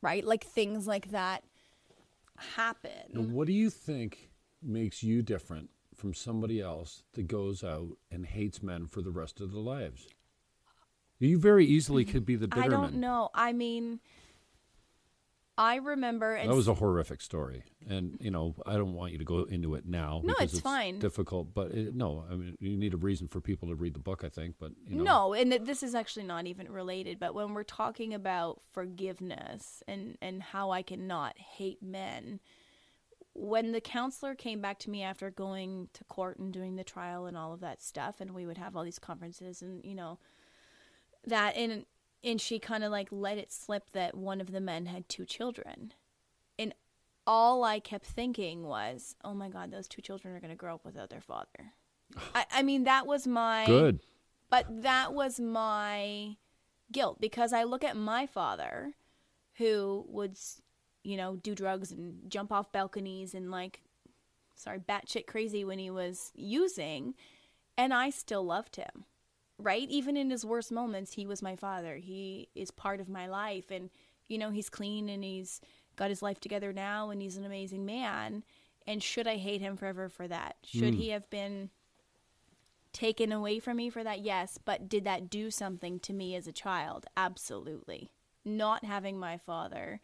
right? 0.00 0.24
Like 0.24 0.44
things 0.44 0.86
like 0.86 1.10
that 1.10 1.42
happen. 2.36 2.90
Now, 3.12 3.22
what 3.22 3.46
do 3.46 3.52
you 3.52 3.68
think 3.70 4.30
makes 4.62 5.02
you 5.02 5.22
different 5.22 5.70
from 5.94 6.14
somebody 6.14 6.60
else 6.60 7.02
that 7.14 7.28
goes 7.28 7.62
out 7.62 7.96
and 8.10 8.26
hates 8.26 8.62
men 8.62 8.86
for 8.86 9.02
the 9.02 9.10
rest 9.10 9.40
of 9.40 9.52
their 9.52 9.60
lives? 9.60 10.08
You 11.28 11.38
very 11.38 11.66
easily 11.66 12.04
mm-hmm. 12.04 12.12
could 12.12 12.26
be 12.26 12.36
the 12.36 12.48
bitter 12.48 12.62
I 12.62 12.68
don't 12.68 12.94
know. 12.94 13.30
I 13.34 13.52
mean, 13.52 14.00
I 15.56 15.76
remember. 15.76 16.34
And 16.34 16.50
That 16.50 16.56
was 16.56 16.66
a 16.66 16.74
horrific 16.74 17.20
story, 17.20 17.62
and 17.88 18.16
you 18.20 18.30
know 18.30 18.54
I 18.66 18.74
don't 18.74 18.94
want 18.94 19.12
you 19.12 19.18
to 19.18 19.24
go 19.24 19.44
into 19.44 19.74
it 19.74 19.86
now. 19.86 20.20
No, 20.24 20.34
because 20.34 20.54
it's 20.54 20.60
fine. 20.60 20.98
Difficult, 20.98 21.54
but 21.54 21.72
it, 21.72 21.94
no, 21.94 22.24
I 22.30 22.34
mean 22.34 22.56
you 22.58 22.76
need 22.76 22.94
a 22.94 22.96
reason 22.96 23.28
for 23.28 23.40
people 23.40 23.68
to 23.68 23.74
read 23.74 23.94
the 23.94 24.00
book. 24.00 24.24
I 24.24 24.30
think, 24.30 24.56
but 24.58 24.72
you 24.86 24.96
know, 24.96 25.04
No, 25.04 25.32
and 25.34 25.50
th- 25.50 25.62
this 25.62 25.82
is 25.82 25.94
actually 25.94 26.24
not 26.24 26.46
even 26.46 26.70
related. 26.70 27.20
But 27.20 27.34
when 27.34 27.54
we're 27.54 27.62
talking 27.62 28.14
about 28.14 28.60
forgiveness 28.72 29.82
and 29.86 30.16
and 30.20 30.42
how 30.42 30.70
I 30.70 30.82
cannot 30.82 31.38
hate 31.38 31.82
men, 31.82 32.40
when 33.34 33.72
the 33.72 33.80
counselor 33.80 34.34
came 34.34 34.60
back 34.60 34.78
to 34.80 34.90
me 34.90 35.02
after 35.02 35.30
going 35.30 35.88
to 35.92 36.02
court 36.04 36.38
and 36.38 36.52
doing 36.52 36.76
the 36.76 36.84
trial 36.84 37.26
and 37.26 37.36
all 37.36 37.52
of 37.52 37.60
that 37.60 37.80
stuff, 37.80 38.20
and 38.20 38.32
we 38.32 38.46
would 38.46 38.58
have 38.58 38.74
all 38.74 38.82
these 38.82 38.98
conferences 38.98 39.62
and 39.62 39.84
you 39.84 39.94
know 39.94 40.18
that 41.26 41.56
and 41.56 41.86
and 42.24 42.40
she 42.40 42.58
kind 42.58 42.84
of 42.84 42.90
like 42.92 43.08
let 43.10 43.38
it 43.38 43.52
slip 43.52 43.90
that 43.92 44.16
one 44.16 44.40
of 44.40 44.52
the 44.52 44.60
men 44.60 44.86
had 44.86 45.08
two 45.08 45.24
children, 45.24 45.92
and 46.58 46.74
all 47.26 47.64
I 47.64 47.80
kept 47.80 48.06
thinking 48.06 48.64
was, 48.64 49.16
oh 49.24 49.34
my 49.34 49.48
god, 49.48 49.70
those 49.70 49.88
two 49.88 50.02
children 50.02 50.34
are 50.34 50.40
going 50.40 50.50
to 50.50 50.56
grow 50.56 50.74
up 50.74 50.84
without 50.84 51.10
their 51.10 51.20
father. 51.20 51.74
I, 52.34 52.46
I 52.52 52.62
mean, 52.62 52.84
that 52.84 53.06
was 53.06 53.26
my 53.26 53.66
good. 53.66 54.00
but 54.50 54.82
that 54.82 55.12
was 55.12 55.40
my 55.40 56.36
guilt 56.90 57.20
because 57.20 57.52
I 57.52 57.64
look 57.64 57.82
at 57.84 57.96
my 57.96 58.26
father 58.26 58.92
who 59.56 60.04
would, 60.08 60.36
you 61.02 61.16
know, 61.16 61.36
do 61.36 61.54
drugs 61.54 61.90
and 61.90 62.30
jump 62.30 62.52
off 62.52 62.72
balconies 62.72 63.34
and 63.34 63.50
like, 63.50 63.82
sorry, 64.54 64.78
batshit 64.78 65.26
crazy 65.26 65.64
when 65.64 65.78
he 65.78 65.90
was 65.90 66.32
using, 66.34 67.14
and 67.76 67.92
I 67.92 68.10
still 68.10 68.44
loved 68.44 68.76
him, 68.76 69.04
right? 69.58 69.88
Even 69.88 70.16
in 70.16 70.30
his 70.30 70.44
worst 70.44 70.72
moments, 70.72 71.12
he 71.12 71.26
was 71.26 71.42
my 71.42 71.56
father. 71.56 71.96
He 71.96 72.48
is 72.54 72.70
part 72.70 73.00
of 73.00 73.08
my 73.08 73.26
life, 73.26 73.70
and 73.70 73.90
you 74.28 74.38
know, 74.38 74.50
he's 74.50 74.70
clean 74.70 75.08
and 75.08 75.22
he's 75.22 75.60
got 75.96 76.10
his 76.10 76.22
life 76.22 76.40
together 76.40 76.72
now, 76.72 77.10
and 77.10 77.20
he's 77.20 77.36
an 77.36 77.44
amazing 77.44 77.84
man. 77.84 78.44
And 78.86 79.02
should 79.02 79.28
I 79.28 79.36
hate 79.36 79.60
him 79.60 79.76
forever 79.76 80.08
for 80.08 80.26
that? 80.26 80.56
Should 80.64 80.94
hmm. 80.94 81.00
he 81.00 81.08
have 81.10 81.28
been 81.30 81.70
taken 82.92 83.32
away 83.32 83.58
from 83.58 83.76
me 83.76 83.90
for 83.90 84.02
that? 84.02 84.20
Yes, 84.20 84.58
but 84.64 84.88
did 84.88 85.04
that 85.04 85.30
do 85.30 85.50
something 85.50 86.00
to 86.00 86.12
me 86.12 86.34
as 86.34 86.46
a 86.46 86.52
child? 86.52 87.06
Absolutely. 87.16 88.10
Not 88.44 88.84
having 88.84 89.18
my 89.18 89.36
father 89.38 90.00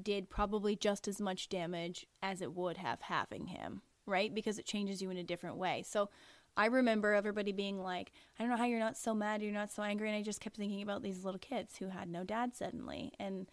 did 0.00 0.30
probably 0.30 0.76
just 0.76 1.08
as 1.08 1.20
much 1.20 1.48
damage 1.48 2.06
as 2.22 2.40
it 2.40 2.54
would 2.54 2.78
have 2.78 3.02
having 3.02 3.48
him. 3.48 3.82
right? 4.06 4.34
Because 4.34 4.58
it 4.58 4.66
changes 4.66 5.00
you 5.00 5.10
in 5.10 5.16
a 5.16 5.22
different 5.22 5.56
way. 5.56 5.84
So 5.86 6.08
I 6.56 6.66
remember 6.66 7.14
everybody 7.14 7.52
being 7.52 7.82
like, 7.82 8.12
I 8.38 8.42
don't 8.42 8.50
know 8.50 8.56
how 8.56 8.66
you're 8.66 8.78
not 8.78 8.98
so 8.98 9.14
mad, 9.14 9.42
you're 9.42 9.52
not 9.52 9.72
so 9.72 9.82
angry. 9.82 10.08
And 10.08 10.16
I 10.16 10.22
just 10.22 10.40
kept 10.40 10.56
thinking 10.56 10.82
about 10.82 11.02
these 11.02 11.24
little 11.24 11.38
kids 11.38 11.76
who 11.78 11.88
had 11.88 12.08
no 12.08 12.24
dad 12.24 12.54
suddenly. 12.54 13.12
And 13.18 13.46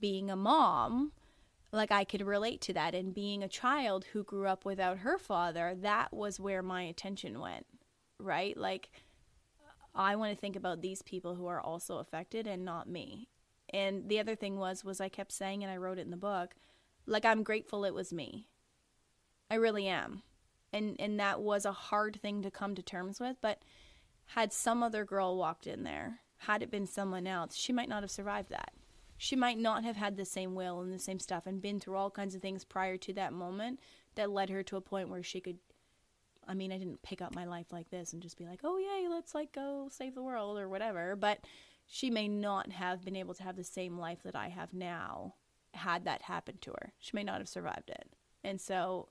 being 0.00 0.30
a 0.30 0.36
mom, 0.36 1.12
like 1.72 1.90
I 1.90 2.04
could 2.04 2.22
relate 2.22 2.60
to 2.62 2.72
that. 2.74 2.94
And 2.94 3.12
being 3.12 3.42
a 3.42 3.48
child 3.48 4.06
who 4.12 4.22
grew 4.22 4.46
up 4.46 4.64
without 4.64 4.98
her 4.98 5.18
father, 5.18 5.74
that 5.80 6.12
was 6.12 6.38
where 6.38 6.62
my 6.62 6.82
attention 6.82 7.40
went, 7.40 7.66
right? 8.18 8.56
Like, 8.56 8.90
I 9.94 10.14
want 10.14 10.32
to 10.32 10.40
think 10.40 10.56
about 10.56 10.82
these 10.82 11.02
people 11.02 11.34
who 11.34 11.46
are 11.46 11.60
also 11.60 11.98
affected 11.98 12.46
and 12.46 12.64
not 12.64 12.88
me. 12.88 13.28
And 13.72 14.08
the 14.08 14.20
other 14.20 14.36
thing 14.36 14.58
was 14.58 14.84
was 14.84 15.00
I 15.00 15.08
kept 15.08 15.32
saying 15.32 15.64
and 15.64 15.72
I 15.72 15.78
wrote 15.78 15.98
it 15.98 16.02
in 16.02 16.10
the 16.10 16.16
book, 16.16 16.54
like 17.06 17.24
I'm 17.24 17.42
grateful 17.42 17.84
it 17.84 17.94
was 17.94 18.12
me. 18.12 18.46
I 19.50 19.54
really 19.56 19.88
am. 19.88 20.22
And 20.76 20.96
and 20.98 21.18
that 21.18 21.40
was 21.40 21.64
a 21.64 21.72
hard 21.72 22.20
thing 22.20 22.42
to 22.42 22.50
come 22.50 22.74
to 22.74 22.82
terms 22.82 23.18
with, 23.18 23.36
but 23.40 23.60
had 24.26 24.52
some 24.52 24.82
other 24.82 25.04
girl 25.04 25.36
walked 25.36 25.66
in 25.66 25.84
there, 25.84 26.20
had 26.38 26.62
it 26.62 26.70
been 26.70 26.86
someone 26.86 27.26
else, 27.26 27.56
she 27.56 27.72
might 27.72 27.88
not 27.88 28.02
have 28.02 28.10
survived 28.10 28.50
that. 28.50 28.72
She 29.16 29.36
might 29.36 29.58
not 29.58 29.84
have 29.84 29.96
had 29.96 30.16
the 30.16 30.26
same 30.26 30.54
will 30.54 30.80
and 30.80 30.92
the 30.92 30.98
same 30.98 31.18
stuff 31.18 31.46
and 31.46 31.62
been 31.62 31.80
through 31.80 31.96
all 31.96 32.10
kinds 32.10 32.34
of 32.34 32.42
things 32.42 32.64
prior 32.64 32.98
to 32.98 33.14
that 33.14 33.32
moment 33.32 33.80
that 34.16 34.30
led 34.30 34.50
her 34.50 34.62
to 34.64 34.76
a 34.76 34.82
point 34.82 35.08
where 35.08 35.22
she 35.22 35.40
could 35.40 35.58
I 36.48 36.54
mean, 36.54 36.70
I 36.70 36.78
didn't 36.78 37.02
pick 37.02 37.22
up 37.22 37.34
my 37.34 37.44
life 37.44 37.72
like 37.72 37.90
this 37.90 38.12
and 38.12 38.22
just 38.22 38.38
be 38.38 38.46
like, 38.46 38.60
"Oh, 38.62 38.78
yay, 38.78 39.08
let's 39.08 39.34
like 39.34 39.52
go 39.52 39.88
save 39.90 40.14
the 40.14 40.22
world 40.22 40.58
or 40.58 40.68
whatever." 40.68 41.16
But 41.16 41.40
she 41.86 42.10
may 42.10 42.28
not 42.28 42.70
have 42.70 43.04
been 43.04 43.16
able 43.16 43.34
to 43.34 43.42
have 43.42 43.56
the 43.56 43.64
same 43.64 43.98
life 43.98 44.22
that 44.24 44.36
I 44.36 44.48
have 44.48 44.74
now 44.74 45.34
had 45.74 46.04
that 46.04 46.22
happened 46.22 46.60
to 46.62 46.72
her. 46.72 46.92
She 46.98 47.12
may 47.14 47.24
not 47.24 47.38
have 47.38 47.48
survived 47.48 47.90
it. 47.90 48.12
And 48.44 48.60
so 48.60 49.08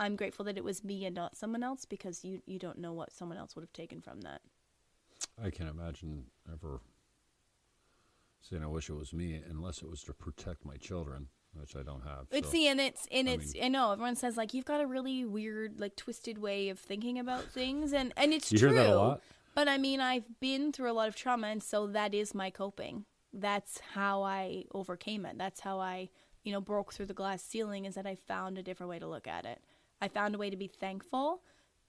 I'm 0.00 0.16
grateful 0.16 0.44
that 0.46 0.56
it 0.56 0.64
was 0.64 0.82
me 0.82 1.04
and 1.04 1.14
not 1.14 1.36
someone 1.36 1.62
else 1.62 1.84
because 1.84 2.24
you 2.24 2.40
you 2.46 2.58
don't 2.58 2.78
know 2.78 2.92
what 2.92 3.12
someone 3.12 3.38
else 3.38 3.54
would 3.54 3.62
have 3.62 3.72
taken 3.72 4.00
from 4.00 4.22
that. 4.22 4.40
I 5.42 5.50
can't 5.50 5.68
imagine 5.70 6.24
ever 6.52 6.80
saying 8.40 8.62
I 8.62 8.66
wish 8.66 8.88
it 8.88 8.94
was 8.94 9.12
me 9.12 9.40
unless 9.48 9.82
it 9.82 9.90
was 9.90 10.02
to 10.04 10.14
protect 10.14 10.64
my 10.64 10.76
children, 10.76 11.28
which 11.54 11.76
I 11.76 11.82
don't 11.82 12.02
have. 12.02 12.26
It's 12.30 12.48
so. 12.48 12.52
see, 12.52 12.68
and 12.68 12.80
it's 12.80 13.06
and 13.12 13.28
I 13.28 13.32
it's 13.32 13.54
mean- 13.54 13.64
I 13.64 13.68
know 13.68 13.92
everyone 13.92 14.16
says 14.16 14.36
like 14.36 14.54
you've 14.54 14.64
got 14.64 14.80
a 14.80 14.86
really 14.86 15.24
weird 15.24 15.78
like 15.78 15.96
twisted 15.96 16.38
way 16.38 16.68
of 16.70 16.78
thinking 16.78 17.18
about 17.18 17.44
things, 17.44 17.92
and 17.92 18.12
and 18.16 18.32
it's 18.32 18.50
You 18.50 18.58
true. 18.58 18.72
hear 18.72 18.84
that 18.84 18.90
a 18.90 18.96
lot? 18.96 19.20
But 19.54 19.68
I 19.68 19.78
mean, 19.78 20.00
I've 20.00 20.40
been 20.40 20.72
through 20.72 20.90
a 20.90 20.94
lot 20.94 21.08
of 21.08 21.16
trauma, 21.16 21.48
and 21.48 21.62
so 21.62 21.86
that 21.88 22.14
is 22.14 22.34
my 22.34 22.50
coping. 22.50 23.04
That's 23.32 23.80
how 23.94 24.22
I 24.22 24.64
overcame 24.72 25.26
it. 25.26 25.36
That's 25.38 25.60
how 25.60 25.78
I, 25.80 26.08
you 26.44 26.52
know, 26.52 26.60
broke 26.60 26.92
through 26.92 27.06
the 27.06 27.14
glass 27.14 27.42
ceiling. 27.42 27.84
Is 27.84 27.96
that 27.96 28.06
I 28.06 28.14
found 28.14 28.58
a 28.58 28.62
different 28.62 28.88
way 28.90 28.98
to 28.98 29.06
look 29.08 29.26
at 29.26 29.44
it. 29.44 29.60
I 30.00 30.08
found 30.08 30.34
a 30.34 30.38
way 30.38 30.50
to 30.50 30.56
be 30.56 30.66
thankful 30.68 31.42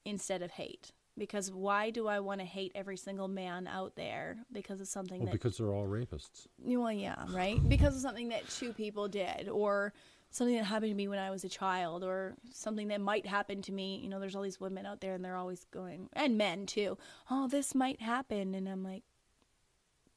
instead 0.06 0.42
of 0.42 0.52
hate. 0.52 0.92
Because 1.18 1.52
why 1.52 1.90
do 1.90 2.08
I 2.08 2.22
want 2.22 2.40
to 2.40 2.46
hate 2.46 2.72
every 2.74 2.96
single 2.98 3.28
man 3.28 3.68
out 3.68 3.96
there 3.96 4.38
because 4.52 4.80
of 4.80 4.88
something 4.88 5.20
Well, 5.20 5.26
that 5.28 5.34
because 5.34 5.58
they're 5.58 5.74
all 5.74 5.86
rapists. 5.86 6.48
well, 6.58 6.92
yeah, 6.92 7.26
right. 7.30 7.60
Because 7.68 7.96
of 7.96 8.02
something 8.02 8.30
that 8.30 8.48
two 8.50 8.72
people 8.72 9.10
did, 9.10 9.50
or 9.50 9.94
something 10.30 10.56
that 10.56 10.64
happened 10.64 10.92
to 10.92 10.96
me 10.96 11.10
when 11.10 11.20
I 11.20 11.30
was 11.30 11.44
a 11.44 11.50
child, 11.50 12.06
or 12.06 12.36
something 12.54 12.88
that 12.88 13.02
might 13.02 13.26
happen 13.28 13.62
to 13.64 13.72
me. 13.74 14.00
You 14.02 14.08
know, 14.10 14.22
there's 14.22 14.36
all 14.38 14.42
these 14.42 14.62
women 14.62 14.86
out 14.86 15.02
there, 15.02 15.14
and 15.14 15.24
they're 15.24 15.36
always 15.36 15.66
going, 15.72 16.08
and 16.14 16.38
men 16.38 16.66
too. 16.66 16.98
Oh, 17.30 17.48
this 17.50 17.76
might 17.76 18.02
happen, 18.02 18.56
and 18.56 18.70
I'm 18.70 18.82
like, 18.84 19.04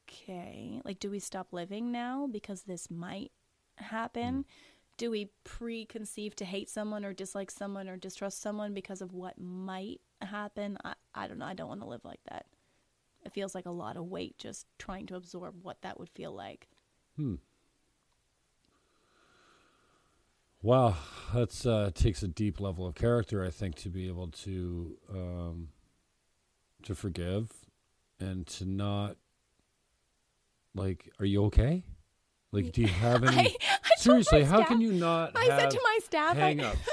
okay, 0.09 0.81
like, 0.85 1.01
do 1.01 1.11
we 1.11 1.19
stop 1.19 1.49
living 1.53 1.91
now 1.91 2.29
because 2.31 2.62
this 2.62 2.89
might 2.91 3.33
happen? 3.77 4.45
Do 4.97 5.11
we 5.11 5.31
preconceive 5.45 6.37
to 6.37 6.45
hate 6.45 6.71
someone 6.71 7.05
or 7.05 7.12
dislike 7.12 7.51
someone 7.51 7.89
or 7.89 7.97
distrust 7.97 8.41
someone 8.41 8.75
because 8.75 9.01
of 9.03 9.12
what 9.12 9.39
might 9.41 10.01
happen? 10.23 10.79
I, 10.85 10.95
I 11.15 11.27
don't 11.27 11.39
know. 11.39 11.47
I 11.47 11.55
don't 11.55 11.69
want 11.69 11.81
to 11.81 11.87
live 11.89 12.05
like 12.05 12.21
that. 12.31 12.47
It 13.25 13.33
feels 13.33 13.55
like 13.55 13.66
a 13.66 13.71
lot 13.71 13.97
of 13.97 14.05
weight 14.05 14.39
just 14.39 14.66
trying 14.79 15.07
to 15.07 15.16
absorb 15.16 15.55
what 15.62 15.83
that 15.83 15.99
would 15.99 16.11
feel 16.11 16.33
like. 16.33 16.69
Hmm. 17.16 17.37
Wow, 20.62 20.97
that's 21.35 21.66
uh, 21.66 21.91
takes 21.95 22.23
a 22.23 22.29
deep 22.29 22.59
level 22.61 22.87
of 22.87 22.95
character, 22.95 23.45
I 23.45 23.51
think, 23.51 23.75
to 23.77 23.91
be 23.91 24.07
able 24.09 24.29
to 24.29 24.97
um, 25.12 25.69
to 26.85 26.95
forgive 26.95 27.51
and 28.19 28.47
to 28.47 28.65
not 28.65 29.16
like. 30.75 31.11
Are 31.19 31.27
you 31.27 31.45
okay? 31.47 31.85
Like, 32.51 32.73
do 32.73 32.81
you 32.83 32.89
have 32.89 33.25
any? 33.25 33.37
I- 33.37 33.57
I 33.85 33.94
seriously, 34.05 34.44
how 34.44 34.56
staff- 34.59 34.68
can 34.68 34.81
you 34.81 34.93
not? 34.93 35.32
I 35.35 35.47
said 35.47 35.70
to 35.70 35.81
my 35.82 35.98
staff, 36.05 36.36
I- 36.36 36.40
hang 36.40 36.60
ups. 36.60 36.78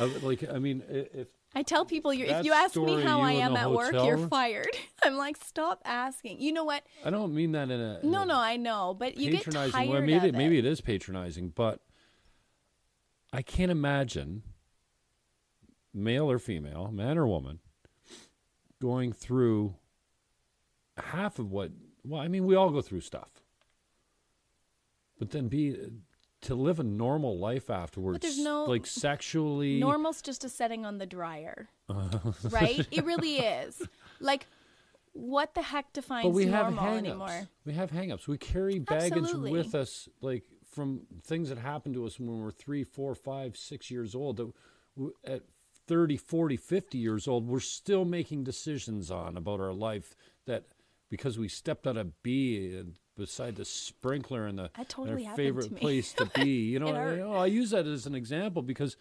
Uh, 0.00 0.08
like, 0.22 0.42
I 0.52 0.58
mean, 0.58 0.82
i- 0.90 1.06
if 1.20 1.28
I 1.54 1.62
tell 1.62 1.84
people, 1.84 2.12
you're, 2.12 2.26
if 2.26 2.44
you 2.44 2.52
ask 2.52 2.74
me 2.74 3.00
how 3.00 3.20
I 3.20 3.34
am 3.34 3.54
at 3.56 3.70
work, 3.70 3.92
you're 3.92 4.26
fired. 4.26 4.66
I'm 5.04 5.16
like, 5.16 5.36
stop 5.36 5.82
asking. 5.84 6.40
You 6.40 6.52
know 6.52 6.64
what? 6.64 6.82
I 7.04 7.10
don't 7.10 7.32
mean 7.32 7.52
that 7.52 7.70
in 7.70 7.80
a 7.80 8.00
in 8.02 8.10
No, 8.10 8.24
no, 8.24 8.36
I 8.36 8.56
know, 8.56 8.96
but 8.98 9.16
you 9.16 9.30
get 9.30 9.48
tired 9.48 9.72
way. 9.88 10.00
Maybe 10.00 10.14
of 10.14 10.24
it. 10.24 10.34
maybe 10.34 10.58
it 10.58 10.64
is 10.64 10.80
patronizing, 10.80 11.50
but 11.50 11.78
I 13.32 13.42
can't 13.42 13.70
imagine 13.70 14.42
male 15.92 16.28
or 16.28 16.40
female, 16.40 16.90
man 16.90 17.16
or 17.16 17.26
woman, 17.28 17.60
going 18.82 19.12
through 19.12 19.76
half 20.96 21.38
of 21.38 21.52
what. 21.52 21.70
Well, 22.04 22.20
I 22.20 22.26
mean, 22.26 22.46
we 22.46 22.56
all 22.56 22.70
go 22.70 22.82
through 22.82 23.02
stuff, 23.02 23.30
but 25.20 25.30
then 25.30 25.46
be 25.46 25.76
to 26.44 26.54
live 26.54 26.80
a 26.80 26.84
normal 26.84 27.38
life 27.38 27.70
afterwards. 27.70 28.14
But 28.16 28.22
there's 28.22 28.38
no- 28.38 28.64
like 28.64 28.86
sexually. 28.86 29.78
Normal's 29.80 30.22
just 30.22 30.44
a 30.44 30.48
setting 30.48 30.84
on 30.86 30.98
the 30.98 31.06
dryer, 31.06 31.68
right? 32.50 32.86
It 32.90 33.04
really 33.04 33.36
is. 33.36 33.82
Like, 34.20 34.46
what 35.12 35.54
the 35.54 35.62
heck 35.62 35.92
defines 35.92 36.24
but 36.24 36.30
we 36.30 36.46
have 36.46 36.66
normal 36.72 36.84
hang-ups. 36.84 37.08
anymore? 37.08 37.48
We 37.64 37.72
have 37.74 37.90
hang-ups. 37.90 38.26
We 38.28 38.38
carry 38.38 38.78
baggage 38.78 39.12
Absolutely. 39.18 39.52
with 39.52 39.74
us, 39.74 40.08
like 40.20 40.44
from 40.70 41.02
things 41.22 41.48
that 41.50 41.58
happened 41.58 41.94
to 41.94 42.04
us 42.06 42.18
when 42.18 42.36
we 42.36 42.42
were 42.42 42.50
three, 42.50 42.82
four, 42.84 43.14
five, 43.14 43.56
six 43.56 43.90
years 43.90 44.14
old. 44.14 44.38
That 44.38 44.52
w- 44.96 45.14
at 45.24 45.42
30, 45.86 46.16
40, 46.16 46.56
50 46.56 46.98
years 46.98 47.28
old, 47.28 47.46
we're 47.46 47.60
still 47.60 48.04
making 48.04 48.42
decisions 48.44 49.10
on 49.10 49.36
about 49.36 49.60
our 49.60 49.72
life 49.72 50.16
that 50.46 50.64
because 51.10 51.38
we 51.38 51.46
stepped 51.46 51.86
on 51.86 51.96
a 51.96 52.04
bee 52.04 52.74
and 52.76 52.98
beside 53.16 53.56
the 53.56 53.64
sprinkler 53.64 54.46
in 54.46 54.56
the 54.56 54.70
totally 54.88 55.10
our 55.10 55.18
happened 55.30 55.36
favorite 55.36 55.68
to 55.68 55.74
place 55.74 56.12
to 56.14 56.26
be. 56.34 56.70
You 56.72 56.78
know, 56.80 56.88
It 56.88 56.94
I, 56.96 57.00
hurt. 57.02 57.12
you 57.18 57.24
know, 57.24 57.34
I 57.34 57.46
use 57.46 57.70
that 57.70 57.86
as 57.86 58.06
an 58.06 58.14
example 58.14 58.62
because 58.62 58.96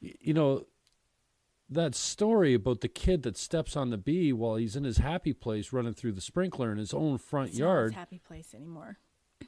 you 0.00 0.32
know 0.34 0.64
that 1.68 1.94
story 1.94 2.54
about 2.54 2.80
the 2.80 2.88
kid 2.88 3.22
that 3.22 3.36
steps 3.36 3.76
on 3.76 3.90
the 3.90 3.96
bee 3.98 4.32
while 4.32 4.56
he's 4.56 4.74
in 4.74 4.82
his 4.84 4.98
happy 4.98 5.32
place 5.32 5.72
running 5.72 5.92
through 5.94 6.12
the 6.12 6.20
sprinkler 6.20 6.72
in 6.72 6.78
his 6.78 6.92
own 6.92 7.16
front 7.16 7.50
It's 7.50 7.58
not 7.58 7.64
yard. 7.66 7.90
his 7.92 7.96
happy 7.98 8.18
place 8.18 8.54
anymore. 8.54 8.98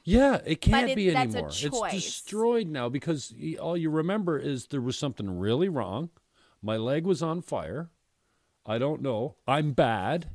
Yeah, 0.05 0.39
it 0.45 0.61
can't 0.61 0.89
it- 0.89 0.95
be 0.95 1.13
anymore. 1.15 1.49
It's 1.49 1.59
destroyed 1.91 2.67
now 2.67 2.87
because 2.89 3.33
all 3.59 3.75
you 3.77 3.89
remember 3.89 4.37
is 4.39 4.67
there 4.67 4.81
was 4.81 4.97
something 4.97 5.37
really 5.37 5.67
wrong. 5.69 6.09
My 6.61 6.77
leg 6.77 7.05
was 7.05 7.21
on 7.21 7.41
fire. 7.41 7.89
I 8.65 8.77
don't 8.77 9.01
know. 9.01 9.35
I'm 9.45 9.73
bad. 9.73 10.29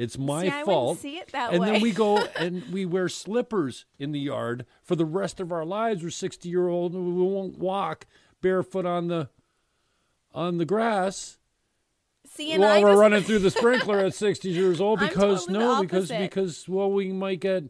It's 0.00 0.16
my 0.16 0.44
See, 0.44 0.48
I 0.50 0.64
fault. 0.64 0.98
see 0.98 1.18
it 1.18 1.30
that 1.32 1.52
and 1.52 1.60
way. 1.60 1.72
then 1.72 1.82
we 1.82 1.92
go 1.92 2.16
and 2.38 2.64
we 2.72 2.86
wear 2.86 3.08
slippers 3.10 3.84
in 3.98 4.12
the 4.12 4.20
yard 4.20 4.64
for 4.82 4.96
the 4.96 5.04
rest 5.04 5.40
of 5.40 5.52
our 5.52 5.64
lives. 5.64 6.02
We're 6.02 6.08
60 6.10 6.48
year 6.48 6.68
old 6.68 6.94
and 6.94 7.04
we 7.16 7.22
won't 7.22 7.58
walk 7.58 8.06
barefoot 8.40 8.86
on 8.86 9.08
the 9.08 9.28
on 10.32 10.56
the 10.58 10.64
grass 10.64 11.36
See, 12.32 12.52
and 12.52 12.62
while 12.62 12.70
I 12.78 12.82
we're 12.82 12.90
just, 12.92 13.00
running 13.00 13.22
through 13.24 13.40
the 13.40 13.50
sprinkler 13.60 13.98
at 13.98 14.14
60 14.14 14.48
years 14.48 14.80
old 14.80 15.00
because 15.00 15.44
totally 15.46 15.58
no 15.58 15.80
because 15.82 16.08
because 16.10 16.66
well 16.68 16.90
we 16.90 17.12
might 17.12 17.40
get 17.40 17.64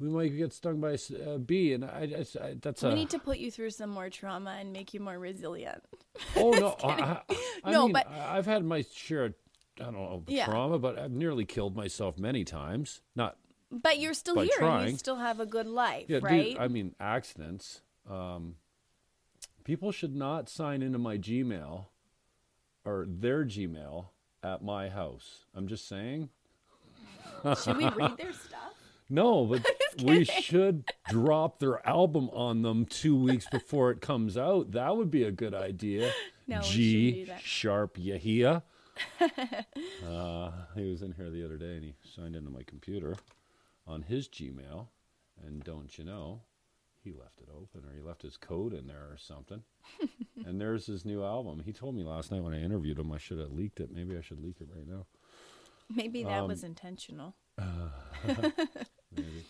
we 0.00 0.08
might 0.10 0.36
get 0.36 0.52
stung 0.52 0.80
by 0.80 0.90
a 0.98 1.34
uh, 1.34 1.38
bee 1.38 1.72
and 1.72 1.84
I, 1.84 2.12
I- 2.40 2.44
I- 2.46 2.54
that's 2.60 2.82
we 2.82 2.90
a 2.90 2.94
need 2.94 3.10
to 3.10 3.18
put 3.18 3.38
you 3.38 3.50
through 3.50 3.70
some 3.70 3.88
more 3.90 4.10
trauma 4.10 4.56
and 4.60 4.72
make 4.72 4.92
you 4.92 5.00
more 5.00 5.18
resilient. 5.18 5.82
oh 6.36 6.50
no 6.50 6.76
I, 6.82 7.20
No, 7.70 7.84
mean, 7.84 7.92
but- 7.92 8.08
I've 8.08 8.44
had 8.46 8.64
my 8.64 8.84
share 8.92 9.26
of 9.26 9.34
I 9.80 9.84
don't 9.84 9.94
know 9.94 10.22
Yeah. 10.28 10.46
trauma 10.46 10.78
but 10.78 10.98
I've 10.98 11.10
nearly 11.10 11.44
killed 11.44 11.76
myself 11.76 12.18
many 12.18 12.44
times 12.44 13.00
not 13.16 13.36
But 13.70 13.98
you're 13.98 14.14
still 14.14 14.36
here 14.36 14.44
and 14.44 14.58
trying. 14.58 14.90
you 14.92 14.96
still 14.98 15.16
have 15.16 15.40
a 15.40 15.46
good 15.46 15.66
life, 15.66 16.06
yeah 16.08 16.16
dude, 16.18 16.24
right? 16.24 16.56
I 16.58 16.68
mean 16.68 16.94
accidents 17.00 17.80
um, 18.10 18.56
people 19.64 19.90
should 19.92 20.14
not 20.14 20.48
sign 20.48 20.82
into 20.82 20.98
my 20.98 21.16
Gmail 21.18 21.86
or 22.84 23.06
their 23.08 23.44
Gmail 23.44 24.06
at 24.42 24.62
my 24.62 24.88
house 24.90 25.44
I'm 25.54 25.66
just 25.68 25.88
saying 25.88 26.28
Should 27.62 27.76
we 27.78 27.88
read 27.88 28.16
their 28.16 28.32
stuff? 28.46 28.60
No, 29.10 29.44
but 29.44 29.66
we 30.02 30.24
should 30.24 30.90
drop 31.10 31.58
their 31.58 31.86
album 31.86 32.30
on 32.32 32.62
them 32.62 32.86
two 32.86 33.14
weeks 33.14 33.46
before 33.50 33.90
it 33.90 34.00
comes 34.00 34.38
out. 34.38 34.72
That 34.72 34.96
would 34.96 35.10
be 35.10 35.24
a 35.24 35.30
good 35.30 35.54
idea. 35.54 36.10
No, 36.46 36.60
G 36.60 37.26
sharp 37.42 37.96
Yahia. 37.96 38.62
uh, 40.06 40.50
he 40.74 40.90
was 40.90 41.02
in 41.02 41.12
here 41.12 41.30
the 41.30 41.44
other 41.44 41.56
day 41.56 41.74
and 41.74 41.84
he 41.84 41.94
signed 42.14 42.36
into 42.36 42.50
my 42.50 42.62
computer 42.62 43.16
on 43.86 44.02
his 44.02 44.28
Gmail. 44.28 44.88
And 45.44 45.64
don't 45.64 45.96
you 45.98 46.04
know, 46.04 46.42
he 47.02 47.12
left 47.12 47.40
it 47.40 47.48
open 47.52 47.88
or 47.88 47.94
he 47.94 48.00
left 48.00 48.22
his 48.22 48.36
code 48.36 48.72
in 48.72 48.86
there 48.86 49.08
or 49.10 49.16
something. 49.18 49.62
and 50.46 50.60
there's 50.60 50.86
his 50.86 51.04
new 51.04 51.24
album. 51.24 51.62
He 51.64 51.72
told 51.72 51.94
me 51.96 52.04
last 52.04 52.30
night 52.30 52.42
when 52.42 52.54
I 52.54 52.62
interviewed 52.62 52.98
him 52.98 53.12
I 53.12 53.18
should 53.18 53.38
have 53.38 53.52
leaked 53.52 53.80
it. 53.80 53.90
Maybe 53.92 54.16
I 54.16 54.20
should 54.20 54.42
leak 54.42 54.56
it 54.60 54.68
right 54.74 54.86
now. 54.86 55.06
Maybe 55.94 56.22
that 56.24 56.42
Um, 56.42 56.48
was 56.48 56.64
intentional. 56.64 57.34
Maybe. 58.26 59.44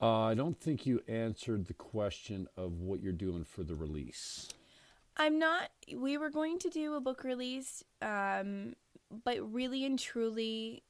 Uh, 0.00 0.24
I 0.24 0.34
don't 0.34 0.58
think 0.60 0.84
you 0.84 1.00
answered 1.08 1.66
the 1.66 1.74
question 1.74 2.48
of 2.56 2.80
what 2.80 3.00
you're 3.00 3.12
doing 3.12 3.44
for 3.44 3.62
the 3.62 3.74
release. 3.74 4.48
I'm 5.16 5.38
not. 5.38 5.70
We 5.94 6.18
were 6.18 6.30
going 6.30 6.58
to 6.60 6.68
do 6.68 6.94
a 6.94 7.00
book 7.00 7.24
release, 7.24 7.82
um, 8.02 8.74
but 9.24 9.38
really 9.52 9.84
and 9.84 9.98
truly, 9.98 10.82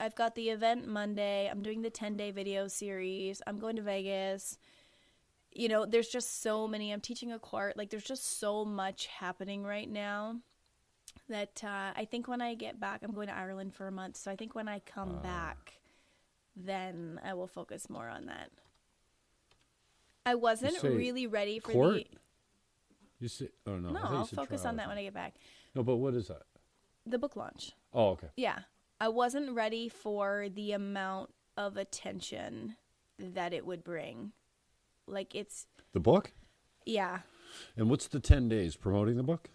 I've 0.00 0.14
got 0.14 0.34
the 0.34 0.50
event 0.50 0.86
Monday. 0.86 1.48
I'm 1.50 1.62
doing 1.62 1.82
the 1.82 1.90
10 1.90 2.16
day 2.16 2.30
video 2.30 2.68
series. 2.68 3.42
I'm 3.46 3.58
going 3.58 3.76
to 3.76 3.82
Vegas. 3.82 4.58
You 5.52 5.68
know, 5.68 5.86
there's 5.86 6.08
just 6.08 6.42
so 6.42 6.68
many. 6.68 6.92
I'm 6.92 7.00
teaching 7.00 7.32
a 7.32 7.38
court. 7.38 7.76
Like, 7.76 7.90
there's 7.90 8.04
just 8.04 8.38
so 8.38 8.64
much 8.64 9.06
happening 9.06 9.64
right 9.64 9.90
now 9.90 10.36
that 11.28 11.62
uh, 11.64 11.92
I 11.96 12.06
think 12.10 12.28
when 12.28 12.40
I 12.40 12.54
get 12.54 12.78
back, 12.78 13.00
I'm 13.02 13.12
going 13.12 13.28
to 13.28 13.36
Ireland 13.36 13.74
for 13.74 13.86
a 13.86 13.92
month. 13.92 14.16
So 14.16 14.30
I 14.30 14.36
think 14.36 14.54
when 14.54 14.68
I 14.68 14.80
come 14.80 15.18
back, 15.22 15.74
then 16.56 17.20
I 17.24 17.34
will 17.34 17.46
focus 17.46 17.90
more 17.90 18.08
on 18.08 18.26
that. 18.26 18.50
I 20.24 20.34
wasn't 20.34 20.82
really 20.82 21.26
ready 21.26 21.58
for 21.58 21.72
court? 21.72 21.94
the. 21.94 22.18
You 23.20 23.28
say, 23.28 23.48
oh 23.66 23.76
no, 23.78 23.90
No, 23.90 24.00
I'll 24.02 24.24
focus 24.26 24.64
on 24.64 24.76
that 24.76 24.88
when 24.88 24.98
I 24.98 25.02
get 25.02 25.14
back. 25.14 25.34
No, 25.74 25.82
but 25.82 25.96
what 25.96 26.14
is 26.14 26.28
that? 26.28 26.42
The 27.06 27.18
book 27.18 27.36
launch. 27.36 27.72
Oh, 27.92 28.10
okay. 28.10 28.28
Yeah. 28.36 28.60
I 29.00 29.08
wasn't 29.08 29.52
ready 29.52 29.88
for 29.88 30.48
the 30.52 30.72
amount 30.72 31.30
of 31.56 31.76
attention 31.76 32.76
that 33.18 33.52
it 33.52 33.66
would 33.66 33.82
bring. 33.82 34.32
Like 35.06 35.34
it's 35.34 35.66
The 35.92 36.00
book? 36.00 36.32
yeah. 36.86 37.20
And 37.76 37.88
what's 37.88 38.06
the 38.08 38.20
10 38.20 38.48
days 38.50 38.76
promoting 38.76 39.16
the 39.16 39.22
book? 39.22 39.48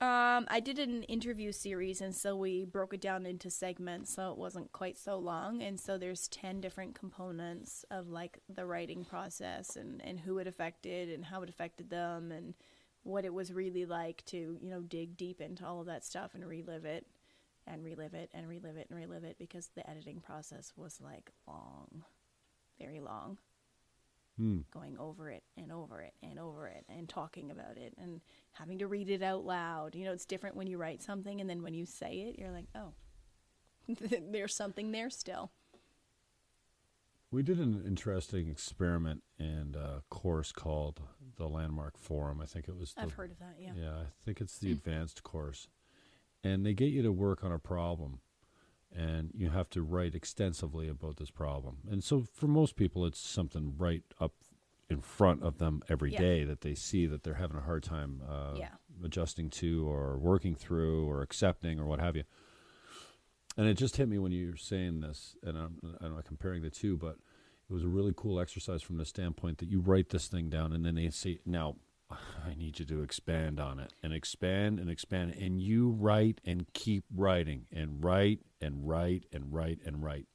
Um 0.00 0.46
I 0.48 0.60
did 0.60 0.78
an 0.78 1.04
interview 1.04 1.52
series 1.52 2.00
and 2.00 2.14
so 2.14 2.34
we 2.36 2.64
broke 2.64 2.92
it 2.94 3.00
down 3.00 3.24
into 3.24 3.50
segments 3.50 4.14
so 4.14 4.32
it 4.32 4.38
wasn't 4.38 4.72
quite 4.72 4.98
so 4.98 5.16
long 5.16 5.62
and 5.62 5.78
so 5.78 5.96
there's 5.96 6.26
10 6.28 6.60
different 6.60 6.94
components 6.94 7.84
of 7.90 8.08
like 8.08 8.40
the 8.48 8.66
writing 8.66 9.04
process 9.04 9.76
and 9.76 10.00
and 10.02 10.20
who 10.20 10.38
it 10.38 10.46
affected 10.48 11.08
and 11.10 11.26
how 11.26 11.42
it 11.42 11.48
affected 11.48 11.88
them 11.90 12.32
and 12.32 12.54
what 13.02 13.24
it 13.24 13.32
was 13.32 13.52
really 13.52 13.86
like 13.86 14.24
to, 14.26 14.58
you 14.60 14.70
know, 14.70 14.80
dig 14.80 15.16
deep 15.16 15.40
into 15.40 15.66
all 15.66 15.80
of 15.80 15.86
that 15.86 16.04
stuff 16.04 16.34
and 16.34 16.46
relive 16.46 16.84
it 16.84 17.06
and 17.66 17.84
relive 17.84 18.14
it 18.14 18.30
and 18.34 18.48
relive 18.48 18.76
it 18.76 18.88
and 18.90 18.98
relive 18.98 19.24
it 19.24 19.36
because 19.38 19.70
the 19.74 19.88
editing 19.88 20.20
process 20.20 20.72
was 20.76 21.00
like 21.00 21.30
long, 21.46 22.04
very 22.78 23.00
long. 23.00 23.38
Hmm. 24.36 24.60
Going 24.72 24.96
over 24.98 25.28
it 25.28 25.42
and 25.56 25.70
over 25.70 26.00
it 26.00 26.14
and 26.22 26.38
over 26.38 26.66
it 26.66 26.84
and 26.88 27.08
talking 27.08 27.50
about 27.50 27.76
it 27.76 27.94
and 27.98 28.20
having 28.52 28.78
to 28.78 28.86
read 28.86 29.10
it 29.10 29.22
out 29.22 29.44
loud. 29.44 29.94
You 29.94 30.04
know, 30.04 30.12
it's 30.12 30.24
different 30.24 30.56
when 30.56 30.66
you 30.66 30.78
write 30.78 31.02
something 31.02 31.40
and 31.40 31.50
then 31.50 31.62
when 31.62 31.74
you 31.74 31.84
say 31.84 32.30
it, 32.30 32.38
you're 32.38 32.50
like, 32.50 32.68
oh, 32.74 32.92
there's 34.30 34.54
something 34.54 34.92
there 34.92 35.10
still. 35.10 35.50
We 37.32 37.42
did 37.44 37.60
an 37.60 37.82
interesting 37.86 38.48
experiment 38.48 39.22
and 39.38 39.76
a 39.76 40.02
course 40.10 40.50
called 40.50 41.00
the 41.36 41.46
Landmark 41.48 41.96
Forum. 41.96 42.40
I 42.42 42.46
think 42.46 42.68
it 42.68 42.76
was 42.76 42.92
the 42.94 43.02
I've 43.02 43.12
heard 43.12 43.30
of 43.30 43.38
that, 43.38 43.54
yeah. 43.58 43.70
Yeah, 43.76 43.92
I 44.00 44.06
think 44.24 44.40
it's 44.40 44.58
the 44.58 44.72
advanced 44.72 45.22
course. 45.22 45.68
And 46.42 46.66
they 46.66 46.74
get 46.74 46.86
you 46.90 47.02
to 47.02 47.12
work 47.12 47.44
on 47.44 47.52
a 47.52 47.58
problem 47.58 48.20
and 48.92 49.30
you 49.32 49.50
have 49.50 49.70
to 49.70 49.82
write 49.82 50.16
extensively 50.16 50.88
about 50.88 51.18
this 51.18 51.30
problem. 51.30 51.78
And 51.88 52.02
so 52.02 52.22
for 52.34 52.48
most 52.48 52.74
people 52.74 53.06
it's 53.06 53.20
something 53.20 53.74
right 53.78 54.02
up 54.20 54.32
in 54.88 55.00
front 55.00 55.44
of 55.44 55.58
them 55.58 55.82
every 55.88 56.10
Yeah. 56.10 56.18
day 56.18 56.44
that 56.44 56.62
they 56.62 56.74
see 56.74 57.06
that 57.06 57.22
they're 57.22 57.34
having 57.34 57.56
a 57.58 57.60
hard 57.62 57.84
time 57.84 58.22
uh, 58.28 58.56
Yeah. 58.56 58.74
adjusting 59.04 59.50
to 59.50 59.88
or 59.88 60.18
working 60.18 60.56
through 60.56 61.08
or 61.08 61.22
accepting 61.22 61.78
or 61.78 61.86
what 61.86 62.00
have 62.00 62.16
you. 62.16 62.24
And 63.56 63.66
it 63.68 63.74
just 63.74 63.96
hit 63.96 64.08
me 64.08 64.18
when 64.18 64.32
you 64.32 64.50
were 64.52 64.56
saying 64.56 65.00
this, 65.00 65.36
and 65.42 65.56
I'm, 65.58 65.96
I'm 66.00 66.14
not 66.14 66.24
comparing 66.24 66.62
the 66.62 66.70
two, 66.70 66.96
but 66.96 67.16
it 67.68 67.72
was 67.72 67.84
a 67.84 67.88
really 67.88 68.12
cool 68.16 68.40
exercise 68.40 68.82
from 68.82 68.96
the 68.96 69.04
standpoint 69.04 69.58
that 69.58 69.68
you 69.68 69.80
write 69.80 70.08
this 70.10 70.26
thing 70.26 70.48
down 70.48 70.72
and 70.72 70.84
then 70.84 70.96
they 70.96 71.08
say, 71.10 71.38
now 71.46 71.76
I 72.10 72.54
need 72.56 72.78
you 72.80 72.84
to 72.86 73.02
expand 73.02 73.60
on 73.60 73.78
it 73.78 73.92
and 74.02 74.12
expand 74.12 74.78
and 74.80 74.90
expand. 74.90 75.34
And 75.40 75.60
you 75.60 75.90
write 75.90 76.40
and 76.44 76.72
keep 76.72 77.04
writing 77.14 77.66
and 77.72 78.02
write 78.02 78.40
and 78.60 78.88
write 78.88 79.26
and 79.32 79.52
write 79.52 79.78
and 79.84 80.02
write. 80.02 80.26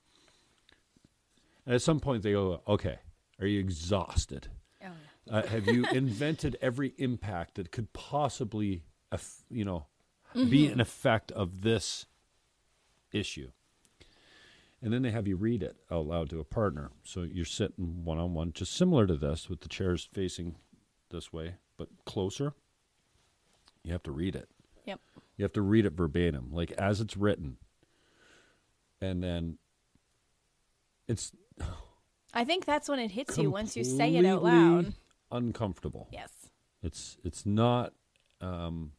And 1.66 1.76
at 1.76 1.82
some 1.82 2.00
point 2.00 2.24
they 2.24 2.32
go, 2.34 2.62
okay, 2.68 3.00
are 3.40 3.48
you 3.48 3.60
exhausted? 3.60 4.48
Oh, 4.84 4.88
Uh, 5.30 5.48
have 5.48 5.68
you 5.68 5.86
invented 5.92 6.56
every 6.62 6.94
impact 6.98 7.56
that 7.56 7.72
could 7.72 7.92
possibly, 7.92 8.84
you 9.50 9.66
know, 9.66 9.88
be 10.34 10.68
an 10.68 10.80
effect 10.80 11.32
of 11.32 11.62
this 11.62 12.06
issue? 13.16 13.52
And 14.82 14.94
then 14.94 15.02
they 15.02 15.12
have 15.12 15.28
you 15.28 15.36
read 15.36 15.64
it 15.64 15.78
out 15.90 16.06
loud 16.06 16.30
to 16.30 16.40
a 16.40 16.44
partner. 16.44 16.92
So 17.04 17.24
you're 17.24 17.46
sitting 17.46 18.04
one 18.04 18.20
on 18.20 18.34
one, 18.34 18.54
just 18.54 18.76
similar 18.76 19.08
to 19.08 19.16
this, 19.16 19.50
with 19.50 19.62
the 19.62 19.70
chairs 19.70 20.08
facing 20.14 20.56
this 21.10 21.34
way, 21.34 21.56
but 21.78 21.88
closer. 22.06 22.54
You 23.84 23.94
have 23.94 24.04
to 24.04 24.12
read 24.12 24.36
it. 24.36 24.50
Yep. 24.86 25.00
You 25.38 25.44
have 25.44 25.54
to 25.54 25.62
read 25.62 25.86
it 25.86 25.94
verbatim, 25.94 26.50
like 26.52 26.72
as 26.74 27.02
it's 27.02 27.18
written. 27.18 27.58
And 29.02 29.24
then 29.24 29.58
it's 31.08 31.32
I 32.34 32.44
think 32.44 32.66
that's 32.66 32.90
when 32.90 33.00
it 33.00 33.12
hits 33.12 33.38
you 33.38 33.50
once 33.50 33.78
you 33.78 33.84
say 33.84 34.16
it 34.16 34.26
out 34.26 34.44
loud. 34.44 34.94
Uncomfortable. 35.32 36.10
Yes. 36.12 36.32
It's 36.84 37.18
it's 37.24 37.46
not. 37.46 37.94
Um, 38.42 38.92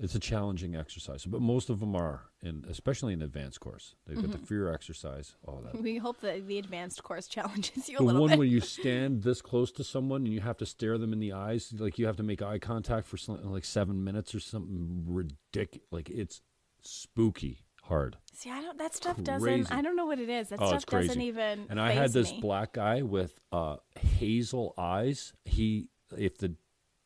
it's 0.00 0.14
a 0.14 0.20
challenging 0.20 0.76
exercise, 0.76 1.24
but 1.24 1.40
most 1.40 1.70
of 1.70 1.80
them 1.80 1.96
are, 1.96 2.22
in 2.42 2.64
especially 2.68 3.12
in 3.12 3.20
advanced 3.22 3.58
course. 3.60 3.94
They've 4.06 4.14
got 4.16 4.26
Mm-hmm. 4.26 4.40
the 4.40 4.46
fear 4.46 4.72
exercise. 4.72 5.34
Oh, 5.46 5.60
that 5.62 5.80
We 5.82 5.96
hope 5.96 6.20
that 6.20 6.46
the 6.46 6.58
advanced 6.58 7.02
course 7.02 7.26
challenges 7.36 7.88
you 7.88 7.96
a 7.96 7.98
the 7.98 8.04
little 8.04 8.20
one 8.20 8.30
bit. 8.30 8.38
where 8.38 8.46
you 8.46 8.60
stand 8.78 9.22
this 9.24 9.42
close 9.42 9.72
to 9.72 9.82
someone 9.84 10.24
and 10.24 10.32
you 10.32 10.40
have 10.40 10.56
to 10.58 10.66
stare 10.66 10.98
them 10.98 11.12
in 11.12 11.18
the 11.18 11.32
eyes, 11.32 11.72
like 11.78 11.98
you 11.98 12.06
have 12.06 12.16
to 12.16 12.22
make 12.22 12.42
eye 12.42 12.58
contact 12.60 13.06
for 13.08 13.16
something 13.16 13.50
like 13.50 13.64
seven 13.64 14.04
minutes 14.04 14.34
or 14.34 14.40
something 14.40 15.04
ridiculous. 15.06 15.86
Like 15.90 16.10
it's 16.10 16.42
spooky 16.80 17.64
hard. 17.82 18.16
See, 18.34 18.50
I 18.50 18.60
don't. 18.60 18.78
That 18.78 18.94
stuff 18.94 19.16
Crazy. 19.16 19.24
doesn't. 19.24 19.72
I 19.72 19.82
don't 19.82 19.96
know 19.96 20.06
what 20.06 20.20
it 20.20 20.28
is. 20.28 20.50
That 20.50 20.60
Oh, 20.62 20.68
stuff 20.68 20.86
doesn't 20.86 21.20
even. 21.20 21.66
And 21.68 21.80
I 21.80 21.90
had 21.90 22.12
this 22.12 22.30
me. 22.30 22.40
black 22.40 22.74
guy 22.74 23.02
with 23.02 23.40
uh, 23.50 23.76
hazel 23.98 24.74
eyes. 24.78 25.32
He, 25.44 25.88
if 26.16 26.38
the 26.38 26.54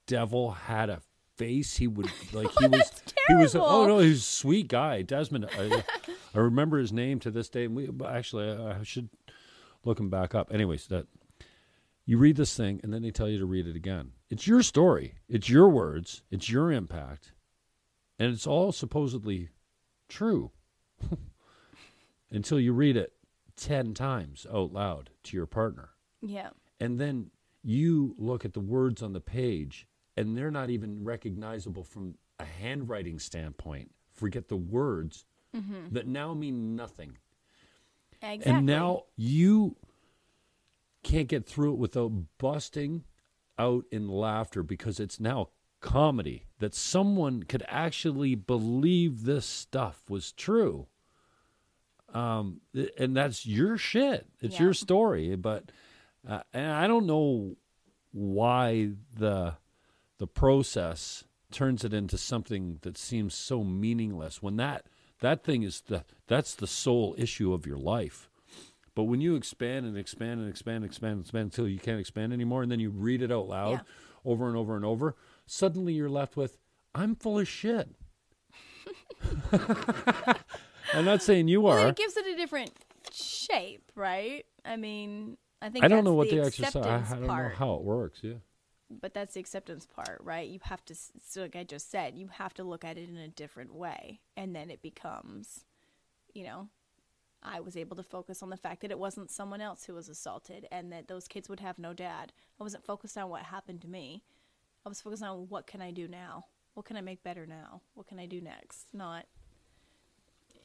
devil 0.07 0.51
had 0.51 0.91
a 0.91 1.01
face, 1.43 1.77
he 1.77 1.87
would 1.87 2.11
like 2.33 2.51
he 2.59 2.67
was. 2.67 3.03
He 3.29 3.35
was. 3.35 3.55
Oh 3.55 3.87
no, 3.87 3.99
he 3.99 4.09
was 4.11 4.19
a 4.19 4.23
sweet 4.23 4.69
guy, 4.69 5.03
Desmond. 5.03 5.49
I, 5.59 5.85
I 6.35 6.39
remember 6.39 6.79
his 6.79 6.93
name 6.93 7.19
to 7.21 7.31
this 7.31 7.49
day. 7.49 7.65
And 7.65 7.75
we 7.75 7.89
actually, 8.07 8.51
I, 8.51 8.81
I 8.81 8.83
should 8.83 9.09
look 9.85 9.99
him 9.99 10.11
back 10.11 10.35
up. 10.35 10.53
Anyways, 10.53 10.87
that 10.89 11.07
you 12.05 12.19
read 12.19 12.37
this 12.37 12.57
thing 12.57 12.81
and 12.83 12.93
then 12.93 13.03
they 13.03 13.11
tell 13.11 13.29
you 13.29 13.39
to 13.39 13.47
read 13.47 13.67
it 13.67 13.77
again. 13.77 14.13
It's 14.31 14.47
your 14.47 14.63
story. 14.63 15.15
It's 15.29 15.49
your 15.49 15.69
words. 15.69 16.23
It's 16.31 16.51
your 16.51 16.73
impact, 16.73 17.33
and 18.19 18.33
it's 18.33 18.47
all 18.47 18.73
supposedly 18.73 19.51
true 20.09 20.51
until 22.31 22.61
you 22.61 22.73
read 22.73 22.97
it 22.97 23.13
10 23.57 23.95
times 23.95 24.47
out 24.53 24.73
loud 24.73 25.11
to 25.25 25.37
your 25.37 25.47
partner. 25.47 25.91
Yeah. 26.21 26.51
And 26.81 26.99
then 26.99 27.31
you 27.63 28.15
look 28.19 28.45
at 28.45 28.55
the 28.55 28.61
words 28.61 29.03
on 29.03 29.13
the 29.13 29.21
page 29.21 29.87
and 30.17 30.37
they're 30.37 30.51
not 30.51 30.71
even 30.71 31.05
recognizable 31.05 31.85
from 31.85 32.15
a 32.39 32.45
handwriting 32.45 33.19
standpoint. 33.19 33.91
Forget 34.13 34.49
the 34.49 34.57
words 34.57 35.25
that 35.91 36.07
now 36.07 36.33
mean 36.33 36.75
nothing. 36.77 37.19
Exactly. 38.23 38.53
And 38.53 38.67
now 38.67 39.03
you 39.17 39.77
can't 41.03 41.29
get 41.29 41.45
through 41.47 41.75
it 41.75 41.79
without 41.79 42.13
busting 42.39 43.05
out 43.59 43.85
in 43.91 44.09
laughter 44.09 44.63
because 44.63 44.99
it's 44.99 45.21
now 45.21 45.51
comedy 45.81 46.47
that 46.59 46.75
someone 46.75 47.43
could 47.43 47.65
actually 47.69 48.35
believe 48.35 49.25
this 49.25 49.45
stuff 49.45 50.09
was 50.09 50.33
true. 50.33 50.87
Um, 52.15 52.61
and 52.99 53.17
that's 53.17 53.45
your 53.45 53.77
shit. 53.77 54.27
It's 54.41 54.55
Yeah. 54.55 54.63
your 54.65 54.75
story. 54.75 55.35
But 55.37 55.71
uh, 56.27 56.43
and 56.53 56.71
I 56.71 56.87
don't 56.87 57.07
know 57.07 57.57
why 58.13 58.93
the 59.19 59.57
the 60.23 60.27
process 60.29 61.25
turns 61.51 61.83
it 61.85 61.93
into 61.93 62.17
something 62.17 62.79
that 62.83 62.97
seems 62.97 63.35
so 63.35 63.65
meaningless 63.65 64.41
when 64.41 64.55
that 64.55 64.87
that 65.19 65.43
thing 65.43 65.65
is 65.65 65.81
the 65.89 66.05
that's 66.29 66.55
the 66.55 66.69
sole 66.69 67.17
issue 67.19 67.53
of 67.53 67.67
your 67.67 67.77
life. 67.77 68.31
But 68.95 69.05
when 69.05 69.21
you 69.21 69.35
expand 69.35 69.85
and 69.85 69.99
expand 69.99 70.39
and 70.39 70.49
expand 70.49 70.77
and 70.77 70.85
expand 70.85 71.13
and 71.15 71.21
expand 71.23 71.45
until 71.47 71.67
you 71.67 71.81
can't 71.81 71.99
expand 71.99 72.33
anymore, 72.33 72.63
and 72.63 72.71
then 72.71 72.79
you 72.79 72.91
read 72.91 73.21
it 73.21 73.33
out 73.33 73.49
loud 73.49 73.73
Yeah. 73.73 73.81
over 74.25 74.47
and 74.47 74.57
over 74.57 74.77
and 74.77 74.85
over, 74.85 75.17
suddenly 75.45 75.93
you're 75.95 76.09
left 76.09 76.37
with, 76.37 76.57
I'm 76.95 77.17
full 77.17 77.41
of 77.41 77.49
shit. 77.49 77.89
I'm 80.95 81.05
not 81.05 81.21
saying 81.23 81.49
you 81.49 81.63
well, 81.63 81.79
are. 81.79 81.89
it 81.89 81.97
gives 81.97 82.17
it 82.17 82.27
a 82.27 82.37
different 82.37 82.71
shape. 83.13 83.91
right? 83.97 84.45
I 84.65 84.77
mean, 84.77 85.37
I 85.61 85.69
think 85.71 85.85
I 85.85 85.89
don't 85.89 86.05
know 86.05 86.15
what 86.15 86.31
the 86.31 86.37
the 86.37 86.45
exercise. 86.47 86.77
I, 86.77 86.97
I 87.17 87.19
don't 87.19 87.27
part. 87.27 87.53
know 87.53 87.57
how 87.59 87.75
it 87.75 87.83
works. 87.83 88.21
Yeah. 88.23 88.35
But 89.01 89.15
that's 89.15 89.35
the 89.35 89.41
acceptance 89.41 89.87
part, 89.87 90.21
right? 90.23 90.49
You 90.49 90.61
have 90.63 90.85
to, 90.87 90.95
so 90.95 91.43
like 91.43 91.57
I 91.57 91.65
just 91.65 91.91
said, 91.91 92.17
you 92.17 92.29
have 92.29 92.55
to 92.55 92.65
look 92.65 92.85
at 92.85 92.99
it 92.99 93.09
in 93.09 93.17
a 93.17 93.29
different 93.29 93.75
way, 93.75 94.21
and 94.37 94.55
then 94.55 94.71
it 94.71 94.83
becomes, 94.83 95.65
you 96.35 96.45
know, 96.45 96.69
I 97.43 97.61
was 97.61 97.77
able 97.77 97.97
to 97.97 98.03
focus 98.03 98.43
on 98.43 98.51
the 98.51 98.57
fact 98.57 98.83
that 98.83 98.91
it 98.91 98.99
wasn't 98.99 99.31
someone 99.31 99.61
else 99.61 99.85
who 99.85 99.95
was 99.95 100.09
assaulted, 100.09 100.67
and 100.71 100.93
that 100.93 101.09
those 101.09 101.29
kids 101.29 101.49
would 101.49 101.61
have 101.61 101.79
no 101.79 101.93
dad. 101.93 102.33
I 102.61 102.63
wasn't 102.63 102.85
focused 102.85 103.19
on 103.19 103.31
what 103.31 103.43
happened 103.43 103.81
to 103.83 103.89
me. 103.89 104.23
I 104.85 104.89
was 104.89 105.01
focused 105.01 105.23
on 105.23 105.49
what 105.49 105.67
can 105.67 105.83
I 105.83 105.91
do 105.91 106.07
now? 106.09 106.47
What 106.75 106.87
can 106.87 106.97
I 106.97 107.01
make 107.01 107.23
better 107.23 107.47
now? 107.47 107.83
What 107.95 108.07
can 108.07 108.19
I 108.19 108.27
do 108.27 108.41
next? 108.41 108.89
Not. 108.93 109.27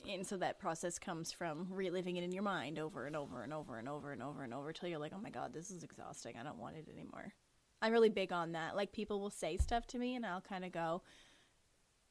And 0.09 0.25
so 0.25 0.37
that 0.37 0.59
process 0.59 0.99
comes 0.99 1.31
from 1.31 1.67
reliving 1.69 2.15
it 2.15 2.23
in 2.23 2.31
your 2.31 2.43
mind 2.43 2.79
over 2.79 3.05
and 3.05 3.15
over 3.15 3.43
and 3.43 3.53
over 3.53 3.77
and 3.77 3.89
over 3.89 4.11
and 4.13 4.23
over 4.23 4.43
and 4.43 4.53
over 4.53 4.71
till 4.71 4.87
you're 4.87 4.99
like, 4.99 5.11
oh 5.13 5.21
my 5.21 5.29
god, 5.29 5.53
this 5.53 5.69
is 5.69 5.83
exhausting. 5.83 6.35
I 6.39 6.43
don't 6.43 6.59
want 6.59 6.77
it 6.77 6.87
anymore. 6.93 7.33
I'm 7.81 7.91
really 7.91 8.09
big 8.09 8.31
on 8.31 8.53
that. 8.53 8.75
Like 8.75 8.91
people 8.91 9.19
will 9.19 9.29
say 9.29 9.57
stuff 9.57 9.85
to 9.87 9.99
me 9.99 10.15
and 10.15 10.25
I'll 10.25 10.41
kind 10.41 10.65
of 10.65 10.71
go, 10.71 11.03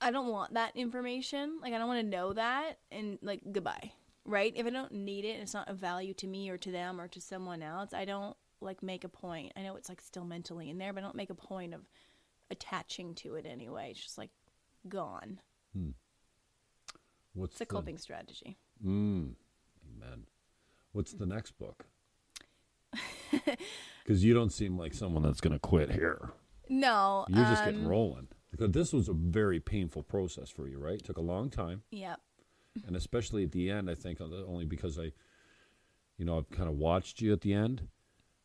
I 0.01 0.11
don't 0.11 0.29
want 0.29 0.55
that 0.55 0.77
information. 0.77 1.59
Like 1.61 1.73
I 1.73 1.79
don't 1.79 1.89
want 1.89 2.01
to 2.01 2.17
know 2.17 2.33
that 2.33 2.79
and 2.91 3.19
like 3.23 3.41
goodbye. 3.51 3.93
Right? 4.25 4.53
If 4.57 4.67
I 4.67 4.71
don't 4.71 4.93
need 4.93 5.25
it 5.25 5.35
and 5.35 5.43
it's 5.43 5.55
not 5.55 5.69
of 5.69 5.79
value 5.79 6.13
to 6.15 6.27
me 6.27 6.51
or 6.51 6.59
to 6.59 6.71
them 6.73 7.01
or 7.01 7.07
to 7.09 7.21
someone 7.21 7.63
else, 7.63 7.95
I 7.95 8.05
don't 8.05 8.37
like 8.61 8.83
make 8.83 9.05
a 9.05 9.09
point. 9.09 9.53
I 9.57 9.63
know 9.63 9.77
it's 9.77 9.89
like 9.89 10.01
still 10.01 10.25
mentally 10.25 10.69
in 10.71 10.79
there, 10.79 10.93
but 10.93 11.03
I 11.03 11.07
don't 11.07 11.15
make 11.17 11.31
a 11.31 11.35
point 11.35 11.75
of 11.75 11.83
attaching 12.51 13.15
to 13.17 13.35
it 13.37 13.47
anyway. 13.47 13.91
It's 13.91 14.03
just 14.03 14.19
like 14.19 14.31
gone. 14.89 15.41
What's 17.35 17.53
It's 17.53 17.61
a 17.61 17.65
the, 17.65 17.67
coping 17.67 17.99
strategy. 17.99 18.57
Mm, 18.85 19.35
amen. 19.95 20.27
What's 20.93 21.13
the 21.13 21.27
next 21.27 21.53
book? 21.59 21.87
Because 24.05 24.25
you 24.25 24.35
don't 24.35 24.53
seem 24.53 24.79
like 24.79 24.95
someone 24.95 25.25
that's 25.25 25.41
going 25.41 25.53
to 25.53 25.59
quit 25.59 25.91
here. 25.91 26.31
No. 26.69 27.27
You're 27.29 27.45
just 27.45 27.65
getting 27.65 27.81
um, 27.83 27.89
rolling. 27.89 28.29
Because 28.53 28.71
this 28.71 28.93
was 28.93 29.09
a 29.09 29.13
very 29.13 29.59
painful 29.59 30.05
process 30.05 30.49
for 30.49 30.69
you, 30.69 30.79
right? 30.79 30.95
It 30.95 31.05
took 31.05 31.17
a 31.17 31.23
long 31.23 31.51
time, 31.51 31.83
Yep. 31.91 32.21
and 32.87 32.95
especially 32.95 33.43
at 33.43 33.51
the 33.51 33.69
end, 33.69 33.91
I 33.91 33.97
think 33.97 34.21
uh, 34.21 34.27
only 34.47 34.65
because 34.65 34.97
I, 34.99 35.11
you 36.19 36.25
know, 36.25 36.39
I've 36.39 36.49
kind 36.51 36.69
of 36.69 36.77
watched 36.77 37.21
you 37.21 37.33
at 37.33 37.41
the 37.41 37.53
end, 37.53 37.89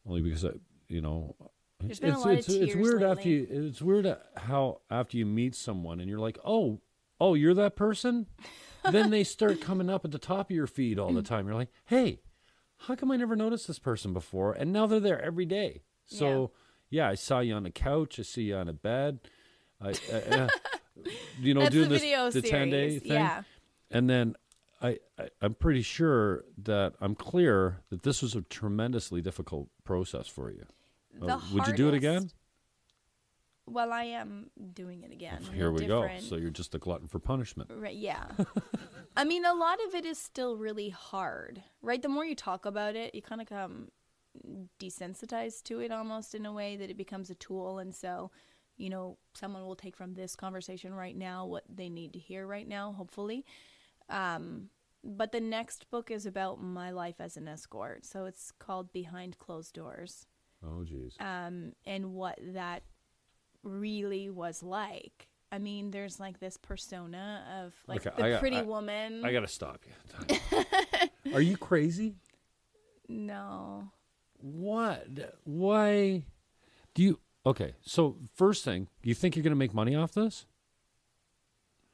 only 0.06 0.22
because 0.22 0.44
I, 0.44 0.54
you 0.88 1.00
know, 1.00 1.36
There's 1.80 2.00
been 2.00 2.14
a 2.14 2.20
lot 2.20 2.32
of 2.32 2.40
it's, 2.40 2.50
it's 2.50 2.74
tears 2.74 2.76
weird 2.78 3.04
after 3.04 3.30
you. 3.30 3.48
It's 3.50 3.82
weird 3.84 4.18
how 4.38 4.82
after 4.90 5.18
you 5.18 5.26
meet 5.28 5.54
someone 5.56 6.00
and 6.00 6.10
you're 6.10 6.20
like, 6.20 6.40
oh, 6.44 6.82
oh, 7.20 7.36
you're 7.36 7.54
that 7.54 7.76
person. 7.76 8.26
then 8.92 9.12
they 9.12 9.24
start 9.24 9.62
coming 9.62 9.90
up 9.90 10.04
at 10.04 10.12
the 10.12 10.20
top 10.20 10.50
of 10.50 10.56
your 10.56 10.68
feed 10.68 10.98
all 10.98 11.14
the 11.14 11.22
time. 11.22 11.46
You're 11.46 11.56
like, 11.56 11.72
hey, 11.86 12.20
how 12.88 12.96
come 12.96 13.12
I 13.12 13.16
never 13.18 13.36
noticed 13.36 13.68
this 13.68 13.80
person 13.80 14.14
before? 14.14 14.54
And 14.54 14.74
now 14.74 14.88
they're 14.88 15.00
there 15.00 15.22
every 15.22 15.46
day. 15.46 15.82
So 16.06 16.52
yeah, 16.90 17.08
I 17.08 17.16
saw 17.16 17.40
you 17.40 17.54
on 17.54 17.64
the 17.64 17.72
couch. 17.72 18.20
I 18.20 18.24
see 18.24 18.44
you 18.44 18.56
on 18.56 18.68
a 18.68 18.74
bed. 18.74 19.20
I, 19.82 19.90
I, 19.90 20.16
uh, 20.32 20.50
you 21.40 21.54
know, 21.54 21.62
That's 21.62 21.74
doing 21.74 21.90
the 21.90 22.00
this 22.00 22.34
the 22.34 22.42
ten 22.42 22.70
day 22.70 23.00
thing. 23.00 23.14
yeah. 23.14 23.44
And 23.90 24.10
then 24.10 24.36
I, 24.82 25.00
I 25.18 25.30
I'm 25.42 25.54
pretty 25.54 25.82
sure 25.82 26.44
that 26.64 26.94
I'm 27.00 27.16
clear 27.16 27.82
that 27.90 28.04
this 28.04 28.22
was 28.22 28.36
a 28.36 28.42
tremendously 28.42 29.22
difficult 29.22 29.70
process 29.84 30.28
for 30.28 30.52
you. 30.52 30.66
Uh, 31.22 31.40
would 31.54 31.68
you 31.68 31.74
do 31.74 31.88
it 31.88 31.94
again? 31.94 32.32
Well, 33.72 33.92
I 33.94 34.04
am 34.04 34.50
doing 34.74 35.04
it 35.04 35.12
again. 35.12 35.44
in 35.48 35.54
Here 35.54 35.72
we 35.72 35.86
go. 35.86 36.10
So 36.20 36.36
you're 36.36 36.50
just 36.50 36.76
a 36.76 36.78
glutton 36.80 37.08
for 37.08 37.20
punishment. 37.20 37.72
Right, 37.74 37.96
yeah. 37.96 38.26
I 39.18 39.24
mean, 39.24 39.46
a 39.46 39.54
lot 39.54 39.80
of 39.88 39.96
it 39.96 40.06
is 40.06 40.18
still 40.18 40.58
really 40.58 40.90
hard, 40.90 41.62
right? 41.82 42.02
The 42.02 42.10
more 42.10 42.26
you 42.26 42.36
talk 42.36 42.66
about 42.66 42.96
it, 42.96 43.14
you 43.16 43.22
kind 43.22 43.42
of 43.42 43.48
come 43.48 43.90
desensitized 44.80 45.64
to 45.64 45.80
it 45.80 45.92
almost 45.92 46.36
in 46.36 46.46
a 46.46 46.54
way 46.54 46.76
that 46.78 46.90
it 46.90 46.98
becomes 46.98 47.30
a 47.30 47.36
tool. 47.36 47.80
And 47.80 47.94
so, 47.94 48.32
you 48.78 48.90
know, 48.90 49.18
someone 49.34 49.66
will 49.66 49.76
take 49.76 49.96
from 49.96 50.14
this 50.14 50.36
conversation 50.36 50.94
right 50.94 51.16
now 51.16 51.46
what 51.46 51.64
they 51.74 51.90
need 51.90 52.14
to 52.14 52.20
hear 52.20 52.48
right 52.48 52.68
now, 52.68 52.94
hopefully. 52.94 53.46
Um, 54.10 54.70
but 55.04 55.32
the 55.32 55.42
next 55.42 55.90
book 55.90 56.12
is 56.12 56.26
about 56.26 56.62
my 56.62 56.92
life 56.92 57.16
as 57.20 57.36
an 57.38 57.48
escort. 57.48 58.06
So 58.06 58.26
it's 58.26 58.52
called 58.60 58.94
Behind 58.94 59.38
Closed 59.40 59.74
Doors 59.74 60.28
Oh, 60.64 60.84
geez. 60.84 61.16
um, 61.20 61.74
and 61.86 62.14
what 62.14 62.40
that 62.54 62.84
really 63.64 64.30
was 64.30 64.62
like. 64.64 65.28
I 65.54 65.60
mean, 65.60 65.92
there's 65.92 66.18
like 66.20 66.40
this 66.40 66.56
persona 66.56 67.44
of 67.62 67.74
like 67.88 68.06
Okay, 68.08 68.16
the 68.22 68.30
got- 68.30 68.40
pretty 68.40 68.58
I- 68.58 68.62
woman. 68.62 69.26
I 69.26 69.32
got 69.34 69.42
to 69.42 69.48
stop 69.48 69.82
you. 69.86 70.38
Are 71.34 71.42
you 71.42 71.58
crazy? 71.58 72.16
no, 73.10 73.90
What? 74.38 75.06
Why? 75.44 76.24
Do 76.94 77.04
you? 77.04 77.20
Okay. 77.46 77.74
So 77.82 78.16
first 78.36 78.64
thing, 78.64 78.88
you 79.04 79.14
think 79.14 79.36
you're 79.36 79.44
going 79.44 79.52
to 79.52 79.58
make 79.58 79.74
money 79.74 79.96
off 79.96 80.14
this? 80.14 80.46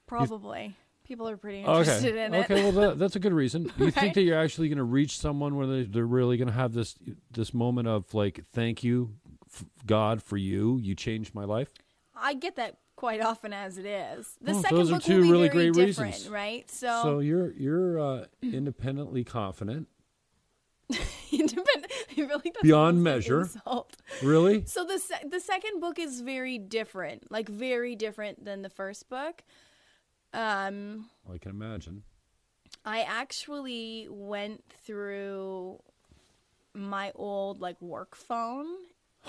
probably 0.06 0.76
people 1.06 1.28
are 1.28 1.38
pretty 1.38 1.64
Okay. 1.66 1.80
interested 1.80 2.16
in 2.16 2.34
it. 2.34 2.40
Okay. 2.50 2.64
Well, 2.64 2.72
that, 2.74 3.00
that's 3.00 3.16
a 3.16 3.20
good 3.20 3.34
reason. 3.34 3.72
You 3.78 3.86
Right. 3.86 3.94
think 3.94 4.14
that 4.16 4.22
you're 4.22 4.38
actually 4.40 4.70
going 4.70 4.78
to 4.78 4.84
reach 4.84 5.18
someone 5.20 5.56
where 5.56 5.68
they, 5.68 5.84
they're 5.84 6.06
really 6.06 6.38
going 6.38 6.48
to 6.48 6.54
have 6.54 6.74
this 6.74 6.96
this 7.32 7.54
moment 7.54 7.88
of 7.88 8.14
like, 8.14 8.42
thank 8.54 8.84
you, 8.84 9.16
f- 9.54 9.66
God, 9.86 10.22
for 10.22 10.38
you. 10.38 10.78
You 10.82 10.96
changed 10.96 11.34
my 11.36 11.46
life. 11.46 11.72
I 12.16 12.34
get 12.34 12.56
that 12.56 12.78
quite 12.96 13.22
often 13.22 13.54
as 13.54 13.78
it 13.78 13.86
is. 13.86 14.36
The 14.42 14.54
Oh, 14.54 14.62
second 14.62 14.78
those 14.78 14.90
are 14.92 14.96
book 14.96 15.04
two 15.04 15.18
will 15.18 15.24
be 15.24 15.32
really 15.32 15.50
very 15.50 15.72
great 15.72 15.88
different, 15.88 16.14
reasons. 16.14 16.30
right? 16.30 16.70
So 16.72 17.02
So, 17.04 17.20
you're 17.20 17.52
you're 17.54 18.00
uh, 18.00 18.26
independently 18.42 19.24
confident, 19.24 19.88
independent, 21.32 21.92
really 22.18 22.52
Beyond 22.62 22.64
sound 22.64 22.74
like 22.74 22.90
an 22.98 23.04
measure. 23.04 23.42
insult. 23.42 23.98
really. 24.24 24.66
So 24.66 24.84
the 24.86 24.98
se- 25.00 25.28
the 25.30 25.40
second 25.40 25.80
book 25.80 26.00
is 26.00 26.22
very 26.22 26.58
different, 26.58 27.32
like 27.32 27.48
very 27.50 27.96
different 27.96 28.44
than 28.46 28.62
the 28.64 28.70
first 28.70 29.10
book. 29.10 29.44
Um, 30.34 31.10
I 31.32 31.38
can 31.38 31.52
imagine. 31.52 32.04
I 32.86 33.02
actually 33.02 34.08
went 34.10 34.64
through 34.84 35.80
my 36.74 37.12
old 37.16 37.60
like 37.60 37.82
work 37.82 38.16
phone, 38.16 38.68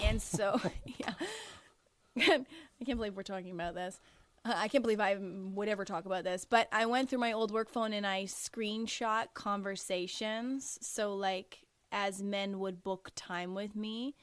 and 0.03 0.21
so 0.21 0.61
yeah, 0.85 1.13
I 2.17 2.85
can't 2.85 2.99
believe 2.99 3.17
we're 3.17 3.23
talking 3.23 3.53
about 3.53 3.75
this. 3.75 4.01
Uh, 4.45 4.55
I 4.57 4.69
can't 4.69 4.83
believe 4.83 5.01
I 5.01 5.17
would 5.21 5.69
ever 5.69 5.85
talk 5.85 6.07
about 6.07 6.25
this, 6.25 6.45
but 6.45 6.69
I 6.73 6.87
went 6.87 7.11
through 7.11 7.19
my 7.19 7.33
old 7.33 7.51
work 7.51 7.69
phone 7.69 7.93
and 7.93 8.07
I 8.07 8.25
screenshot 8.25 9.27
conversations. 9.35 10.79
So 10.81 11.15
like 11.15 11.61
as 11.91 12.23
men 12.23 12.59
would 12.59 12.83
book 12.83 13.11
time 13.15 13.55
with 13.55 13.75
me, 13.75 14.15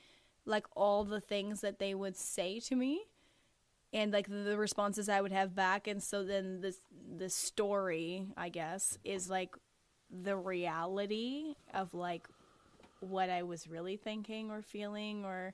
like 0.46 0.66
all 0.76 1.04
the 1.04 1.22
things 1.22 1.62
that 1.62 1.80
they 1.80 1.94
would 1.94 2.16
say 2.16 2.60
to 2.62 2.76
me 2.76 3.02
and 3.94 4.12
like 4.12 4.28
the 4.28 4.58
responses 4.58 5.10
I 5.10 5.22
would 5.22 5.32
have 5.32 5.56
back 5.56 5.88
and 5.88 6.04
so 6.04 6.24
then 6.24 6.62
this 6.62 6.80
the 7.18 7.30
story 7.30 8.28
I 8.38 8.50
guess 8.50 8.98
is 9.04 9.30
like 9.30 9.56
the 10.12 10.36
reality 10.36 11.56
of 11.74 11.94
like 11.94 12.28
what 13.00 13.30
I 13.30 13.44
was 13.44 13.68
really 13.68 13.98
thinking 13.98 14.52
or 14.52 14.62
feeling 14.62 15.26
or 15.26 15.54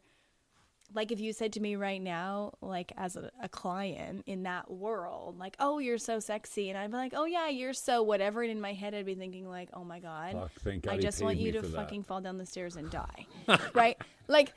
like 0.94 1.12
if 1.12 1.20
you 1.20 1.34
said 1.34 1.54
to 1.54 1.60
me 1.60 1.76
right 1.76 2.02
now 2.02 2.54
like 2.62 2.92
as 2.98 3.16
a, 3.16 3.32
a 3.42 3.50
client 3.50 4.24
in 4.26 4.44
that 4.44 4.70
world 4.70 5.38
like 5.38 5.56
oh 5.60 5.80
you're 5.80 5.98
so 5.98 6.20
sexy 6.20 6.70
and 6.70 6.78
I'd 6.78 6.92
be 6.92 6.98
like 6.98 7.14
oh 7.16 7.26
yeah 7.26 7.50
you're 7.50 7.74
so 7.74 8.04
whatever 8.04 8.42
and 8.42 8.52
in 8.52 8.62
my 8.62 8.74
head 8.74 8.94
I'd 8.94 9.06
be 9.06 9.16
thinking 9.16 9.48
like 9.48 9.70
oh 9.74 9.84
my 9.84 10.00
god 10.00 10.50
Fuck, 10.64 10.88
I 10.90 10.98
just 10.98 11.22
want 11.22 11.38
you 11.38 11.52
to 11.54 11.62
for 11.62 11.68
that. 11.68 11.76
fucking 11.76 12.04
fall 12.04 12.22
down 12.22 12.38
the 12.38 12.46
stairs 12.46 12.76
and 12.76 12.90
die 12.90 13.28
right 13.74 13.98
like 14.28 14.54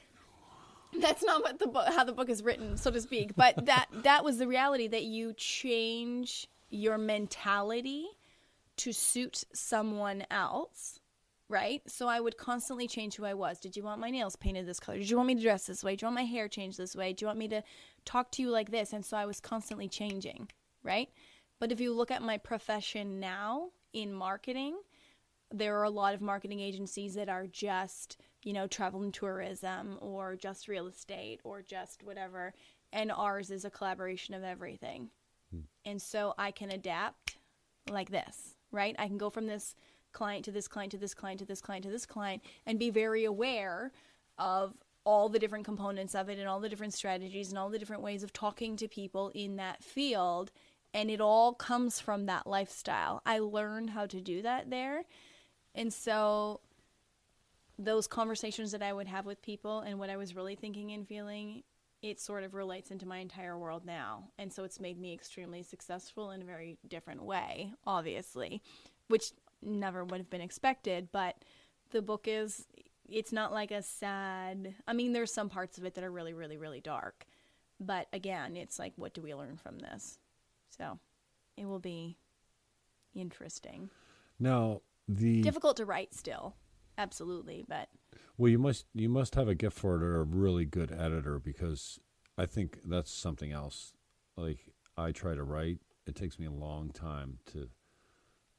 that's 1.01 1.25
not 1.25 1.43
what 1.43 1.59
the 1.59 1.67
book 1.67 1.87
how 1.89 2.05
the 2.05 2.13
book 2.13 2.29
is 2.29 2.43
written 2.43 2.77
so 2.77 2.91
to 2.91 3.01
speak 3.01 3.35
but 3.37 3.67
that 3.67 3.87
that 4.03 4.25
was 4.25 4.39
the 4.39 4.47
reality 4.47 4.87
that 4.87 5.05
you 5.05 5.33
change 5.35 6.49
your 6.71 6.99
mentality 6.99 8.07
to 8.77 8.93
suit 8.93 9.45
someone 9.53 10.25
else 10.31 11.01
right? 11.49 11.83
So 11.87 12.09
i 12.09 12.21
would 12.21 12.37
constantly 12.37 12.89
change 12.89 13.17
who 13.17 13.25
i 13.25 13.35
was. 13.35 13.59
Did 13.61 13.77
you 13.77 13.83
want 13.83 14.01
my 14.01 14.11
nails 14.11 14.37
painted 14.37 14.67
this 14.67 14.81
color? 14.81 14.99
Did 14.99 15.11
you 15.11 15.17
want 15.17 15.29
me 15.29 15.35
to 15.35 15.43
dress 15.43 15.67
this 15.67 15.85
way? 15.85 15.97
Do 15.97 16.05
you 16.05 16.07
want 16.07 16.17
my 16.17 16.25
hair 16.25 16.49
changed 16.49 16.79
this 16.79 16.97
way? 16.97 17.13
Do 17.13 17.25
you 17.25 17.27
want 17.27 17.39
me 17.39 17.49
to 17.49 17.63
talk 18.05 18.31
to 18.33 18.43
you 18.43 18.51
like 18.51 18.71
this? 18.71 18.93
And 18.93 19.05
so 19.05 19.17
i 19.17 19.27
was 19.27 19.41
constantly 19.41 19.89
changing 19.89 20.49
right? 20.83 21.09
But 21.61 21.73
if 21.73 21.81
you 21.81 21.95
look 21.95 22.11
at 22.11 22.23
my 22.23 22.37
profession 22.37 23.19
now 23.19 23.71
in 23.95 24.13
marketing 24.13 24.77
there 25.51 25.79
are 25.79 25.85
a 25.85 25.91
lot 25.91 26.15
of 26.15 26.21
marketing 26.21 26.61
agencies 26.61 27.15
that 27.15 27.29
are 27.29 27.47
just, 27.47 28.21
you 28.43 28.53
know, 28.53 28.67
travel 28.67 29.03
and 29.03 29.15
tourism 29.15 29.99
or 30.01 30.37
just 30.37 30.69
real 30.69 30.87
estate 30.87 31.41
or 31.45 31.63
just 31.63 32.03
whatever. 32.03 32.53
And 32.93 33.13
ours 33.13 33.51
is 33.51 33.65
a 33.65 33.71
collaboration 33.71 34.35
of 34.35 34.43
everything. 34.43 35.11
Hmm. 35.53 35.61
And 35.85 36.03
so 36.03 36.35
I 36.39 36.51
can 36.51 36.71
adapt 36.71 37.37
like 37.89 38.11
this, 38.11 38.57
right? 38.73 38.97
I 38.99 39.07
can 39.07 39.19
go 39.19 39.31
from 39.31 39.47
this 39.47 39.77
client 40.15 40.45
to 40.47 40.51
this 40.51 40.67
client 40.67 40.93
to 40.93 40.99
this 40.99 41.13
client 41.13 41.41
to 41.41 41.45
this 41.45 41.61
client 41.61 41.85
to 41.85 41.91
this 41.91 42.07
client 42.07 42.43
and 42.65 42.79
be 42.79 42.89
very 42.89 43.25
aware 43.25 43.93
of 44.39 44.75
all 45.05 45.29
the 45.29 45.39
different 45.39 45.67
components 45.67 46.15
of 46.15 46.29
it 46.29 46.39
and 46.39 46.49
all 46.49 46.61
the 46.61 46.69
different 46.69 46.95
strategies 46.95 47.51
and 47.51 47.59
all 47.59 47.69
the 47.69 47.79
different 47.79 48.03
ways 48.03 48.23
of 48.23 48.33
talking 48.33 48.77
to 48.77 48.89
people 48.89 49.31
in 49.35 49.57
that 49.57 49.85
field. 49.85 50.51
And 50.95 51.11
it 51.11 51.21
all 51.21 51.53
comes 51.53 52.01
from 52.01 52.27
that 52.27 52.47
lifestyle. 52.47 53.21
I 53.27 53.41
learned 53.41 53.91
how 53.91 54.07
to 54.07 54.21
do 54.21 54.41
that 54.43 54.71
there. 54.71 55.05
And 55.75 55.93
so 55.93 56.61
those 57.79 58.07
conversations 58.07 58.73
that 58.73 58.83
I 58.83 58.93
would 58.93 59.09
have 59.09 59.27
with 59.27 59.43
people 59.43 59.81
and 59.81 59.99
what 59.99 60.11
I 60.11 60.17
was 60.17 60.37
really 60.37 60.55
thinking 60.55 60.93
and 60.93 61.07
feeling, 61.07 61.65
it 62.01 62.21
sort 62.21 62.45
of 62.45 62.55
relates 62.55 62.91
into 62.91 63.07
my 63.07 63.19
entire 63.19 63.59
world 63.59 63.85
now. 63.85 64.29
And 64.39 64.53
so 64.53 64.65
it's 64.65 64.79
made 64.79 64.99
me 64.99 65.13
extremely 65.13 65.63
successful 65.63 66.31
in 66.31 66.41
a 66.41 66.45
very 66.45 66.79
different 66.87 67.25
way, 67.25 67.73
obviously, 67.87 68.63
which 69.09 69.33
never 69.65 70.05
would 70.05 70.19
have 70.19 70.31
been 70.31 70.41
expected. 70.41 71.09
But 71.13 71.37
the 71.91 72.03
book 72.03 72.27
is, 72.29 72.67
it's 73.09 73.33
not 73.33 73.53
like 73.53 73.71
a 73.71 73.83
sad, 73.83 74.75
I 74.87 74.93
mean, 74.93 75.13
there's 75.13 75.33
some 75.33 75.49
parts 75.49 75.79
of 75.79 75.85
it 75.85 75.95
that 75.95 76.05
are 76.05 76.11
really, 76.11 76.35
really, 76.35 76.57
really 76.57 76.81
dark. 76.81 77.27
But 77.81 78.09
again, 78.13 78.57
it's 78.57 78.79
like, 78.79 78.93
what 78.97 79.15
do 79.15 79.23
we 79.23 79.35
learn 79.35 79.57
from 79.57 79.79
this? 79.79 80.19
So 80.77 80.99
it 81.57 81.67
will 81.67 81.81
be 81.81 82.17
interesting. 83.15 83.91
Now, 84.39 84.83
the 85.09 85.43
Difficult 85.43 85.77
to 85.77 85.85
write 85.85 86.15
still. 86.15 86.55
Absolutely. 86.97 87.65
But 87.67 87.89
Well, 88.37 88.51
you 88.51 88.59
must 88.59 88.87
you 88.95 89.09
must 89.09 89.35
have 89.35 89.49
a 89.49 89.55
gift 89.55 89.77
for 89.79 89.97
it 89.97 90.03
or 90.03 90.21
a 90.21 90.25
really 90.25 90.65
good 90.65 90.93
editor 90.93 91.39
because 91.39 91.99
I 92.39 92.47
think 92.47 92.79
that's 92.85 93.13
something 93.13 93.53
else. 93.53 93.93
Like 94.37 94.73
I 94.97 95.13
try 95.13 95.35
to 95.35 95.43
write, 95.43 95.79
it 96.07 96.15
takes 96.15 96.39
me 96.39 96.47
a 96.47 96.53
long 96.53 96.91
time 96.91 97.39
to 97.53 97.69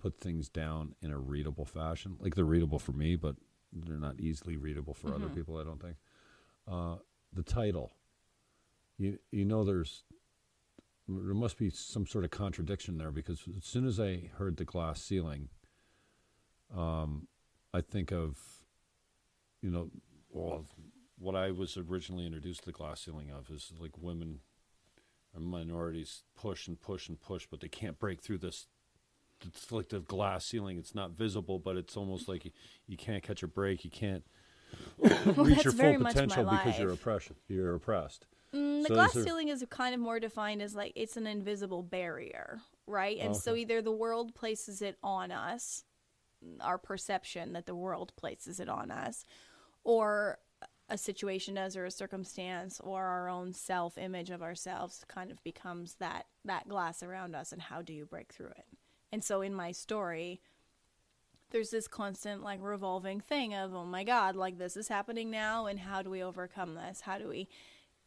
put 0.05 0.19
things 0.19 0.49
down 0.49 0.93
in 1.01 1.09
a 1.09 1.17
readable 1.17 1.65
fashion. 1.65 2.15
Like 2.19 2.35
they're 2.35 2.45
readable 2.45 2.77
for 2.77 2.91
me, 2.91 3.15
but 3.15 3.35
they're 3.73 3.97
not 3.97 4.19
easily 4.19 4.55
readable 4.55 4.93
for 4.93 5.15
other 5.15 5.29
people. 5.29 5.57
I 5.57 5.63
don't 5.63 5.81
think. 5.81 5.95
Uh, 6.71 6.97
the 7.33 7.41
title, 7.41 7.91
you 8.99 9.17
you 9.31 9.45
know, 9.45 9.63
there's 9.63 10.03
there 11.07 11.33
must 11.33 11.57
be 11.57 11.71
some 11.71 12.05
sort 12.05 12.23
of 12.23 12.29
contradiction 12.29 12.99
there 12.99 13.09
because 13.09 13.41
as 13.57 13.65
soon 13.65 13.87
as 13.87 13.99
I 13.99 14.29
heard 14.37 14.57
the 14.57 14.63
glass 14.63 15.01
ceiling, 15.01 15.49
um, 16.75 17.27
I 17.73 17.81
think 17.81 18.11
of 18.11 18.37
you 19.63 19.71
know, 19.71 19.89
well, 20.29 20.67
what 21.17 21.35
I 21.35 21.49
was 21.49 21.77
originally 21.77 22.27
introduced 22.27 22.59
to 22.59 22.65
the 22.67 22.71
glass 22.73 23.01
ceiling 23.01 23.31
of 23.31 23.49
is 23.49 23.73
like 23.79 23.97
women 23.97 24.41
or 25.33 25.41
minorities 25.41 26.25
push 26.35 26.67
and 26.67 26.79
push 26.79 27.09
and 27.09 27.19
push, 27.19 27.47
but 27.49 27.59
they 27.59 27.69
can't 27.69 27.97
break 27.97 28.21
through 28.21 28.37
this. 28.37 28.67
It's 29.45 29.71
like 29.71 29.89
the 29.89 29.99
glass 29.99 30.45
ceiling. 30.45 30.77
It's 30.77 30.95
not 30.95 31.11
visible, 31.11 31.59
but 31.59 31.77
it's 31.77 31.97
almost 31.97 32.27
like 32.27 32.45
you, 32.45 32.51
you 32.87 32.97
can't 32.97 33.23
catch 33.23 33.43
a 33.43 33.47
break. 33.47 33.83
You 33.83 33.91
can't 33.91 34.23
reach 35.37 35.63
your 35.63 35.73
full 35.73 35.97
potential 35.97 36.45
because 36.45 36.79
you're 36.79 36.91
oppressed. 36.91 37.31
You're 37.47 37.75
oppressed. 37.75 38.25
Mm, 38.53 38.83
the 38.83 38.87
So 38.87 38.93
glass 38.95 39.13
ceiling 39.13 39.49
is 39.49 39.65
kind 39.69 39.93
of 39.93 40.01
more 40.01 40.19
defined 40.19 40.61
as 40.61 40.75
like 40.75 40.93
it's 40.95 41.17
an 41.17 41.27
invisible 41.27 41.83
barrier, 41.83 42.59
right? 42.87 43.17
And 43.19 43.35
so 43.35 43.55
either 43.55 43.81
the 43.81 43.91
world 43.91 44.33
places 44.35 44.81
it 44.81 44.97
on 45.03 45.31
us, 45.31 45.83
our 46.61 46.77
perception 46.77 47.53
that 47.53 47.65
the 47.65 47.75
world 47.75 48.13
places 48.15 48.59
it 48.59 48.69
on 48.69 48.91
us, 48.91 49.25
or 49.83 50.39
a 50.89 50.97
situation 50.97 51.55
does 51.55 51.75
or 51.75 51.85
a 51.85 51.91
circumstance 51.91 52.79
or 52.83 53.03
our 53.03 53.27
own 53.27 53.53
self 53.53 53.97
image 53.97 54.29
of 54.29 54.43
ourselves 54.43 55.03
kind 55.07 55.31
of 55.31 55.43
becomes 55.43 55.95
that 55.95 56.27
that 56.45 56.67
glass 56.69 57.01
around 57.01 57.35
us 57.35 57.51
and 57.51 57.61
how 57.61 57.81
do 57.81 57.93
you 57.93 58.05
break 58.05 58.31
through 58.31 58.49
it? 58.49 58.65
And 59.15 59.23
so 59.23 59.39
in 59.39 59.53
my 59.53 59.71
story, 59.71 60.41
there's 61.51 61.69
this 61.69 61.87
constant 61.87 62.43
like 62.43 62.59
revolving 62.61 63.21
thing 63.21 63.53
of 63.53 63.73
oh 63.73 63.85
my 63.85 64.03
god 64.03 64.35
like 64.35 64.57
this 64.57 64.75
is 64.75 64.89
happening 64.89 65.31
now 65.31 65.67
and 65.67 65.79
how 65.79 66.01
do 66.01 66.09
we 66.09 66.21
overcome 66.21 66.75
this? 66.75 66.99
How 66.99 67.17
do 67.17 67.29
we 67.29 67.47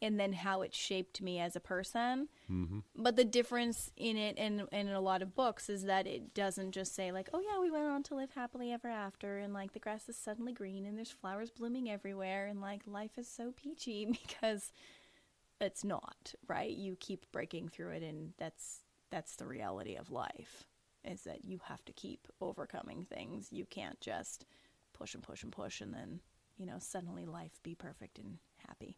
and 0.02 0.20
then 0.20 0.34
how 0.34 0.60
it 0.60 0.74
shaped 0.74 1.22
me 1.22 1.40
as 1.40 1.56
a 1.56 1.60
person. 1.60 2.28
Mm-hmm. 2.52 2.80
But 2.94 3.16
the 3.16 3.24
difference 3.24 3.90
in 3.96 4.18
it 4.18 4.36
and, 4.36 4.64
and 4.70 4.90
in 4.90 4.94
a 4.94 5.00
lot 5.00 5.22
of 5.22 5.34
books 5.34 5.70
is 5.70 5.84
that 5.84 6.06
it 6.06 6.34
doesn't 6.34 6.72
just 6.72 6.94
say 6.94 7.10
like 7.10 7.30
oh 7.32 7.40
yeah 7.40 7.58
we 7.58 7.70
went 7.70 7.86
on 7.86 8.02
to 8.02 8.14
live 8.14 8.32
happily 8.34 8.70
ever 8.70 8.88
after 8.88 9.38
and 9.38 9.54
like 9.54 9.72
the 9.72 9.78
grass 9.78 10.10
is 10.10 10.16
suddenly 10.18 10.52
green 10.52 10.84
and 10.84 10.98
there's 10.98 11.10
flowers 11.10 11.50
blooming 11.50 11.88
everywhere 11.88 12.48
and 12.48 12.60
like 12.60 12.82
life 12.86 13.16
is 13.16 13.28
so 13.28 13.54
peachy 13.56 14.04
because 14.28 14.72
it's 15.58 15.84
not 15.84 16.34
right? 16.48 16.70
You 16.70 16.96
keep 17.00 17.32
breaking 17.32 17.70
through 17.70 17.92
it 17.92 18.02
and 18.02 18.34
that's 18.36 18.80
that's 19.10 19.36
the 19.36 19.46
reality 19.46 19.94
of 19.94 20.10
life 20.10 20.66
is 21.04 21.22
that 21.22 21.44
you 21.44 21.58
have 21.64 21.84
to 21.84 21.92
keep 21.92 22.26
overcoming 22.40 23.04
things 23.04 23.48
you 23.52 23.64
can't 23.66 24.00
just 24.00 24.44
push 24.92 25.14
and 25.14 25.22
push 25.22 25.42
and 25.42 25.52
push 25.52 25.80
and 25.80 25.92
then 25.94 26.20
you 26.56 26.66
know 26.66 26.78
suddenly 26.78 27.24
life 27.24 27.60
be 27.62 27.74
perfect 27.74 28.18
and 28.18 28.38
happy 28.66 28.96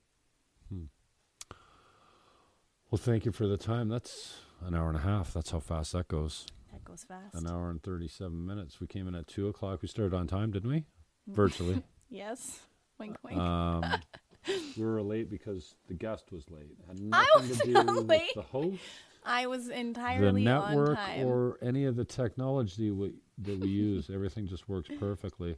Well, 2.91 2.99
thank 2.99 3.25
you 3.25 3.31
for 3.33 3.47
the 3.47 3.57
time. 3.57 3.89
That's 3.89 4.35
an 4.67 4.75
hour 4.75 4.89
and 4.89 4.97
a 4.97 5.03
half. 5.03 5.33
That's 5.33 5.51
how 5.51 5.61
fast 5.61 5.93
that 5.93 6.09
goes. 6.09 6.47
that 6.73 6.83
goes 6.85 7.05
fast 7.05 7.35
An 7.35 7.49
hour 7.49 7.71
and 7.71 7.81
37 7.83 8.45
minutes. 8.45 8.81
We 8.81 8.87
came 8.89 9.07
in 9.07 9.15
at 9.15 9.29
2 9.29 9.47
o'clock. 9.49 9.81
We 9.83 9.89
started 9.89 10.13
on 10.17 10.27
time, 10.27 10.51
didn't 10.51 10.71
we? 10.71 10.85
Virtually. 11.29 11.83
yes 12.09 12.59
wink 12.99 13.17
wink 13.23 13.39
Um, 13.39 13.85
we 14.77 14.85
were 14.85 15.01
late 15.03 15.31
because 15.31 15.77
the 15.87 15.95
guest 15.95 16.33
was 16.33 16.51
late. 16.51 16.77
It 16.81 16.87
had 16.89 16.99
I 17.13 17.27
nothing 17.37 17.57
to 17.57 17.85
do 17.85 17.93
with 17.95 18.09
late. 18.09 18.35
the 18.35 18.43
host, 18.43 18.81
i 19.25 19.47
was 19.47 19.67
the 19.67 19.79
entirely 19.79 20.47
on 20.47 20.69
network, 20.69 20.99
or 21.19 21.59
any 21.63 21.85
of 21.85 21.97
the 21.97 22.05
technology 22.05 22.91
we, 22.91 23.15
that 23.39 23.59
we 23.61 23.69
use. 23.69 24.11
Everything 24.15 24.47
just 24.47 24.69
works 24.69 24.89
perfectly. 24.99 25.57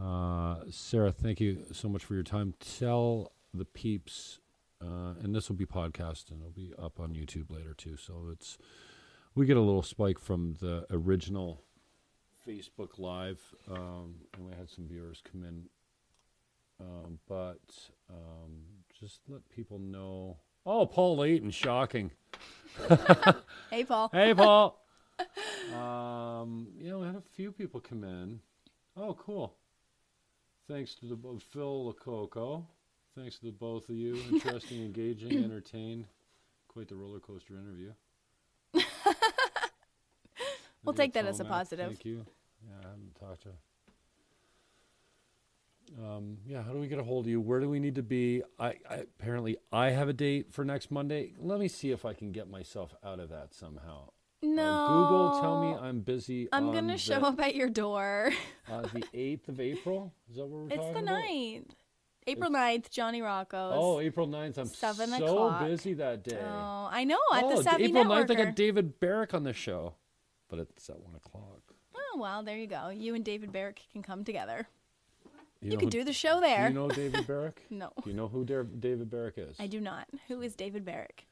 Uh, 0.00 0.56
Sarah, 0.70 1.12
thank 1.12 1.40
you 1.40 1.64
so 1.72 1.88
much 1.88 2.04
for 2.04 2.14
your 2.14 2.22
time. 2.22 2.54
Tell 2.58 3.32
the 3.52 3.64
peeps, 3.64 4.40
uh, 4.82 5.14
and 5.22 5.34
this 5.34 5.48
will 5.48 5.56
be 5.56 5.66
podcast 5.66 6.30
and 6.30 6.40
it'll 6.40 6.50
be 6.50 6.72
up 6.78 6.98
on 6.98 7.14
YouTube 7.14 7.50
later 7.50 7.74
too. 7.74 7.96
So 7.96 8.28
it's 8.32 8.58
we 9.34 9.46
get 9.46 9.56
a 9.56 9.60
little 9.60 9.82
spike 9.82 10.18
from 10.18 10.56
the 10.60 10.86
original 10.90 11.62
Facebook 12.46 12.98
Live, 12.98 13.40
um, 13.70 14.16
and 14.34 14.46
we 14.46 14.52
had 14.52 14.68
some 14.68 14.86
viewers 14.86 15.22
come 15.30 15.42
in. 15.44 15.64
Um, 16.80 17.18
but 17.28 17.60
um, 18.10 18.62
just 18.98 19.20
let 19.28 19.48
people 19.48 19.78
know. 19.78 20.38
Oh, 20.66 20.86
Paul 20.86 21.24
Eaton, 21.24 21.50
shocking. 21.50 22.10
hey 23.70 23.84
paul 23.84 24.10
Hey, 24.12 24.34
Paul. 24.34 24.80
um, 25.74 26.68
yeah, 26.78 26.96
we 26.96 27.06
had 27.06 27.16
a 27.16 27.22
few 27.36 27.52
people 27.52 27.80
come 27.80 28.02
in. 28.02 28.40
Oh, 28.96 29.14
cool. 29.14 29.54
Thanks 30.68 30.94
to 30.96 31.06
the 31.06 31.16
Phil 31.52 31.92
Lococo. 31.92 32.64
Thanks 33.16 33.38
to 33.38 33.46
the 33.46 33.52
both 33.52 33.88
of 33.88 33.94
you. 33.94 34.16
Interesting, 34.32 34.82
engaging, 34.84 35.44
entertained. 35.44 36.06
Quite 36.68 36.88
the 36.88 36.96
roller 36.96 37.20
coaster 37.20 37.54
interview. 37.54 37.92
We'll 40.84 40.94
take 40.94 41.12
that 41.14 41.24
as 41.26 41.40
a 41.40 41.44
positive. 41.44 41.86
Thank 41.88 42.04
you. 42.04 42.26
Yeah, 42.66 42.76
I 42.82 42.88
haven't 42.88 43.14
talked 43.18 43.42
to. 43.42 43.48
Um, 45.98 46.38
yeah, 46.46 46.62
how 46.62 46.72
do 46.72 46.78
we 46.78 46.88
get 46.88 46.98
a 46.98 47.04
hold 47.04 47.26
of 47.26 47.30
you? 47.30 47.40
Where 47.40 47.60
do 47.60 47.68
we 47.68 47.78
need 47.78 47.94
to 47.96 48.02
be? 48.02 48.42
I, 48.58 48.74
I 48.88 49.04
apparently 49.18 49.56
I 49.72 49.90
have 49.90 50.08
a 50.08 50.12
date 50.12 50.52
for 50.52 50.64
next 50.64 50.90
Monday. 50.90 51.34
Let 51.38 51.60
me 51.60 51.68
see 51.68 51.90
if 51.90 52.04
I 52.04 52.14
can 52.14 52.32
get 52.32 52.48
myself 52.50 52.94
out 53.04 53.20
of 53.20 53.28
that 53.30 53.54
somehow. 53.54 54.08
Uh, 54.42 54.46
no 54.46 54.86
Google, 54.88 55.40
tell 55.40 55.60
me 55.62 55.88
I'm 55.88 56.00
busy. 56.00 56.48
i'm 56.52 56.68
on 56.68 56.74
gonna 56.74 56.98
show 56.98 57.18
the, 57.20 57.26
up 57.28 57.40
at 57.40 57.54
your 57.54 57.70
door 57.70 58.30
uh, 58.70 58.82
the 58.92 59.02
eighth 59.14 59.48
of 59.48 59.58
April. 59.58 60.12
Is 60.30 60.36
that 60.36 60.44
what 60.44 60.50
we're 60.64 60.68
doing? 60.68 60.72
it's 60.72 60.80
talking 60.80 61.04
the 61.06 61.12
about? 61.12 61.24
ninth 61.24 61.74
april 62.26 62.50
9th 62.50 62.90
johnny 62.90 63.22
rocco's 63.22 63.72
Oh, 63.74 64.00
April 64.00 64.26
9th. 64.28 64.58
I'm 64.58 64.66
Seven 64.66 65.10
so 65.10 65.24
o'clock. 65.24 65.64
busy 65.66 65.94
that 65.94 66.24
day. 66.24 66.40
Oh, 66.42 66.88
I 66.90 67.04
know 67.04 67.18
at 67.32 67.44
oh, 67.44 67.56
the 67.56 67.62
Savvy 67.62 67.84
April 67.84 68.04
9th, 68.04 68.30
I 68.30 68.34
got 68.34 68.54
David 68.56 69.00
Barrick 69.00 69.32
on 69.32 69.44
the 69.44 69.52
show, 69.54 69.94
but 70.50 70.58
it's 70.58 70.90
at 70.90 71.00
one 71.00 71.14
o'clock. 71.14 71.62
Oh 71.96 72.18
well, 72.20 72.42
there 72.42 72.58
you 72.58 72.66
go. 72.66 72.88
You 72.90 73.14
and 73.14 73.24
David 73.24 73.50
Barrick 73.50 73.80
can 73.92 74.02
come 74.02 74.24
together. 74.24 74.68
You, 75.64 75.70
know 75.72 75.76
can 75.78 75.86
who- 75.88 75.90
do 75.90 76.04
the 76.04 76.12
show 76.12 76.40
there. 76.40 76.68
Do 76.68 76.74
you 76.74 76.80
know 76.80 76.88
David 76.88 77.26
Barrick? 77.26 77.62
no, 77.70 77.90
Do 78.02 78.10
you 78.10 78.16
know 78.16 78.28
who 78.28 78.44
Dar- 78.44 78.64
David 78.64 79.10
Barrick 79.10 79.34
is? 79.38 79.56
I 79.58 79.66
do 79.66 79.80
not. 79.80 80.06
Who 80.28 80.40
is 80.42 80.54
David 80.54 80.84
Barrick? 80.84 81.26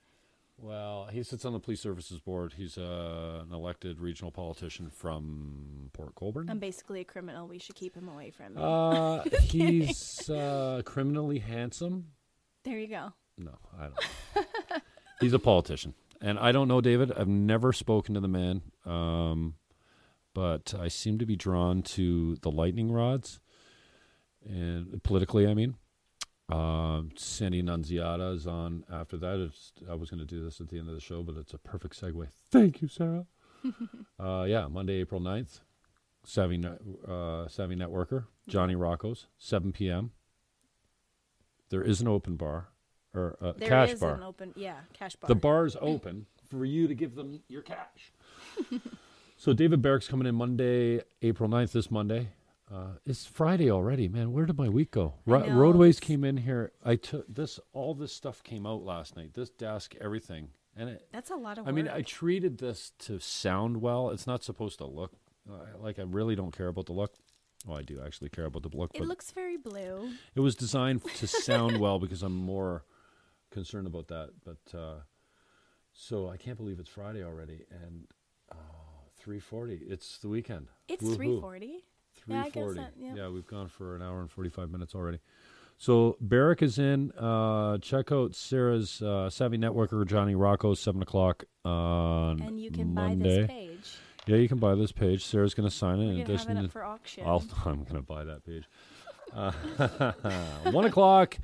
Well, 0.58 1.08
he 1.10 1.22
sits 1.24 1.44
on 1.44 1.52
the 1.54 1.58
police 1.58 1.80
services 1.80 2.20
board. 2.20 2.54
He's 2.56 2.78
uh, 2.78 3.42
an 3.46 3.52
elected 3.52 4.00
regional 4.00 4.30
politician 4.30 4.90
from 4.90 5.90
Port 5.92 6.14
Colborne. 6.14 6.48
I'm 6.48 6.60
basically 6.60 7.00
a 7.00 7.04
criminal. 7.04 7.48
We 7.48 7.58
should 7.58 7.74
keep 7.74 7.96
him 7.96 8.08
away 8.08 8.30
from 8.30 8.54
me. 8.54 8.60
uh, 8.62 9.22
he's 9.42 10.30
uh, 10.30 10.82
criminally 10.84 11.40
handsome. 11.40 12.06
there 12.64 12.78
you 12.78 12.86
go. 12.88 13.12
No, 13.38 13.52
I 13.78 13.82
don't. 13.84 13.94
know. 14.36 14.76
he's 15.20 15.32
a 15.32 15.38
politician, 15.40 15.94
and 16.20 16.38
I 16.38 16.52
don't 16.52 16.68
know 16.68 16.80
David. 16.80 17.10
I've 17.12 17.26
never 17.28 17.72
spoken 17.72 18.14
to 18.14 18.20
the 18.20 18.28
man, 18.28 18.62
um, 18.86 19.54
but 20.34 20.74
I 20.78 20.88
seem 20.88 21.18
to 21.18 21.26
be 21.26 21.34
drawn 21.34 21.82
to 21.82 22.36
the 22.42 22.50
lightning 22.50 22.92
rods, 22.92 23.40
and 24.48 25.02
politically, 25.02 25.46
I 25.46 25.54
mean. 25.54 25.76
Um, 26.48 27.10
Sandy 27.16 27.62
Nunziata 27.62 28.34
is 28.34 28.46
on 28.46 28.84
after 28.92 29.16
that. 29.16 29.38
It's, 29.40 29.72
I 29.88 29.94
was 29.94 30.10
going 30.10 30.20
to 30.20 30.26
do 30.26 30.44
this 30.44 30.60
at 30.60 30.68
the 30.68 30.78
end 30.78 30.88
of 30.88 30.94
the 30.94 31.00
show, 31.00 31.22
but 31.22 31.36
it's 31.36 31.54
a 31.54 31.58
perfect 31.58 31.98
segue. 31.98 32.28
Thank 32.50 32.82
you, 32.82 32.88
Sarah. 32.88 33.26
uh, 34.20 34.44
yeah, 34.46 34.66
Monday, 34.66 34.94
April 34.94 35.20
9th. 35.20 35.60
Savvy, 36.24 36.62
uh, 36.64 37.48
Savvy 37.48 37.74
Networker, 37.74 38.26
Johnny 38.46 38.74
Rocco's, 38.76 39.26
7 39.38 39.72
p.m. 39.72 40.12
There 41.70 41.82
is 41.82 42.00
an 42.00 42.08
open 42.08 42.36
bar 42.36 42.68
or 43.14 43.36
a 43.40 43.52
There 43.54 43.68
cash 43.68 43.92
is 43.92 44.00
bar. 44.00 44.14
an 44.14 44.22
open, 44.22 44.52
yeah, 44.56 44.76
cash 44.92 45.16
bar. 45.16 45.28
The 45.28 45.34
bar's 45.34 45.76
open 45.80 46.26
for 46.48 46.64
you 46.64 46.86
to 46.86 46.94
give 46.94 47.14
them 47.14 47.40
your 47.48 47.62
cash. 47.62 48.12
so 49.36 49.52
David 49.52 49.82
Barrick's 49.82 50.06
coming 50.06 50.26
in 50.26 50.34
Monday, 50.34 51.02
April 51.22 51.48
9th, 51.48 51.72
this 51.72 51.90
Monday. 51.90 52.28
Uh, 52.72 52.94
it's 53.04 53.26
Friday 53.26 53.70
already, 53.70 54.08
man. 54.08 54.32
Where 54.32 54.46
did 54.46 54.56
my 54.56 54.68
week 54.68 54.92
go? 54.92 55.14
Ro- 55.26 55.46
Roadways 55.50 56.00
came 56.00 56.24
in 56.24 56.38
here. 56.38 56.72
I 56.82 56.96
took 56.96 57.26
this. 57.32 57.60
All 57.72 57.94
this 57.94 58.12
stuff 58.12 58.42
came 58.42 58.66
out 58.66 58.82
last 58.82 59.14
night. 59.14 59.34
This 59.34 59.50
desk, 59.50 59.94
everything, 60.00 60.48
and 60.74 60.88
it, 60.88 61.06
That's 61.12 61.30
a 61.30 61.36
lot 61.36 61.58
of 61.58 61.66
I 61.66 61.70
work. 61.70 61.74
mean, 61.76 61.88
I 61.88 62.00
treated 62.00 62.58
this 62.58 62.92
to 63.00 63.18
sound 63.18 63.82
well. 63.82 64.08
It's 64.10 64.26
not 64.26 64.42
supposed 64.42 64.78
to 64.78 64.86
look 64.86 65.12
uh, 65.50 65.78
like 65.78 65.98
I 65.98 66.02
really 66.02 66.34
don't 66.34 66.56
care 66.56 66.68
about 66.68 66.86
the 66.86 66.92
look. 66.94 67.12
Well, 67.66 67.78
I 67.78 67.82
do 67.82 68.00
actually 68.04 68.30
care 68.30 68.46
about 68.46 68.62
the 68.62 68.76
look, 68.76 68.90
it 68.94 69.02
looks 69.02 69.30
very 69.30 69.56
blue. 69.56 70.10
it 70.34 70.40
was 70.40 70.56
designed 70.56 71.04
to 71.04 71.26
sound 71.28 71.78
well 71.78 71.98
because 72.00 72.22
I'm 72.22 72.34
more 72.34 72.84
concerned 73.52 73.86
about 73.86 74.08
that. 74.08 74.30
But 74.44 74.76
uh, 74.78 74.94
so 75.92 76.28
I 76.28 76.36
can't 76.38 76.56
believe 76.56 76.80
it's 76.80 76.88
Friday 76.88 77.22
already, 77.22 77.66
and 77.70 78.06
uh, 78.50 78.54
three 79.16 79.40
forty. 79.40 79.74
It's 79.86 80.18
the 80.18 80.28
weekend. 80.28 80.68
It's 80.88 81.04
Woohoo. 81.04 81.18
Three 82.24 82.50
forty. 82.50 82.80
Yeah, 82.80 82.86
I 82.86 82.90
yeah. 82.98 83.14
yeah, 83.14 83.28
we've 83.28 83.46
gone 83.46 83.68
for 83.68 83.96
an 83.96 84.02
hour 84.02 84.20
and 84.20 84.30
forty-five 84.30 84.70
minutes 84.70 84.94
already. 84.94 85.18
So 85.78 86.16
Barrick 86.20 86.62
is 86.62 86.78
in. 86.78 87.10
Uh, 87.12 87.78
check 87.78 88.12
out 88.12 88.34
Sarah's 88.34 89.02
uh, 89.02 89.28
Savvy 89.30 89.58
Networker 89.58 90.06
Johnny 90.06 90.34
Rocco 90.34 90.74
seven 90.74 91.02
o'clock 91.02 91.44
on 91.64 92.40
And 92.40 92.60
you 92.60 92.70
can 92.70 92.94
Monday. 92.94 93.40
buy 93.40 93.46
this 93.46 93.46
page. 93.48 93.96
Yeah, 94.26 94.36
you 94.36 94.48
can 94.48 94.58
buy 94.58 94.74
this 94.76 94.92
page. 94.92 95.24
Sarah's 95.24 95.54
going 95.54 95.68
to 95.68 95.74
sign 95.74 95.98
it. 95.98 96.28
We're 96.28 96.34
in 96.50 96.56
have 96.56 96.64
it 96.66 96.70
for 96.70 96.84
auction. 96.84 97.24
I'll, 97.26 97.44
I'm 97.64 97.82
going 97.82 97.96
to 97.96 98.02
buy 98.02 98.24
that 98.24 98.44
page. 98.44 98.68
Uh, 99.34 99.50
one 100.70 100.84
o'clock 100.84 101.38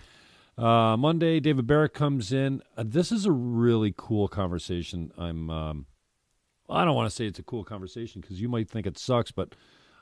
uh, 0.56 0.96
Monday. 0.96 1.40
David 1.40 1.66
Barrett 1.66 1.94
comes 1.94 2.32
in. 2.32 2.62
Uh, 2.76 2.84
this 2.86 3.10
is 3.10 3.26
a 3.26 3.32
really 3.32 3.92
cool 3.96 4.28
conversation. 4.28 5.10
I'm. 5.18 5.50
Um, 5.50 5.86
I 6.70 6.84
don't 6.84 6.94
want 6.94 7.09
to 7.09 7.16
say 7.16 7.24
it's 7.26 7.38
a 7.38 7.42
cool 7.42 7.64
conversation 7.64 8.20
because 8.20 8.40
you 8.40 8.48
might 8.48 8.68
think 8.68 8.86
it 8.86 8.98
sucks, 8.98 9.30
but 9.32 9.55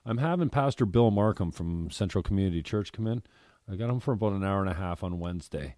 I'm 0.09 0.19
having 0.19 0.51
Pastor 0.51 0.87
Bill 0.87 1.11
Markham 1.11 1.51
from 1.51 1.91
Central 1.91 2.23
Community 2.23 2.63
Church 2.63 2.93
come 2.93 3.09
in. 3.09 3.25
I 3.69 3.75
got 3.75 3.91
him 3.91 3.99
for 3.99 4.13
about 4.13 4.35
an 4.35 4.45
hour 4.45 4.61
and 4.61 4.71
a 4.71 4.75
half 4.75 5.03
on 5.03 5.19
Wednesday. 5.19 5.75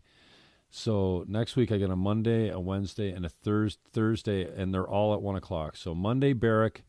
So 0.68 1.24
next 1.26 1.56
week 1.56 1.72
I 1.72 1.78
get 1.78 1.88
a 1.88 1.96
Monday, 1.96 2.50
a 2.50 2.60
Wednesday, 2.60 3.10
and 3.10 3.24
a 3.24 3.30
Thurs 3.30 3.78
Thursday, 3.90 4.46
and 4.54 4.74
they're 4.74 4.86
all 4.86 5.14
at 5.14 5.22
one 5.22 5.36
o'clock. 5.36 5.76
So 5.76 5.94
Monday 5.94 6.34
Barrick, 6.34 6.84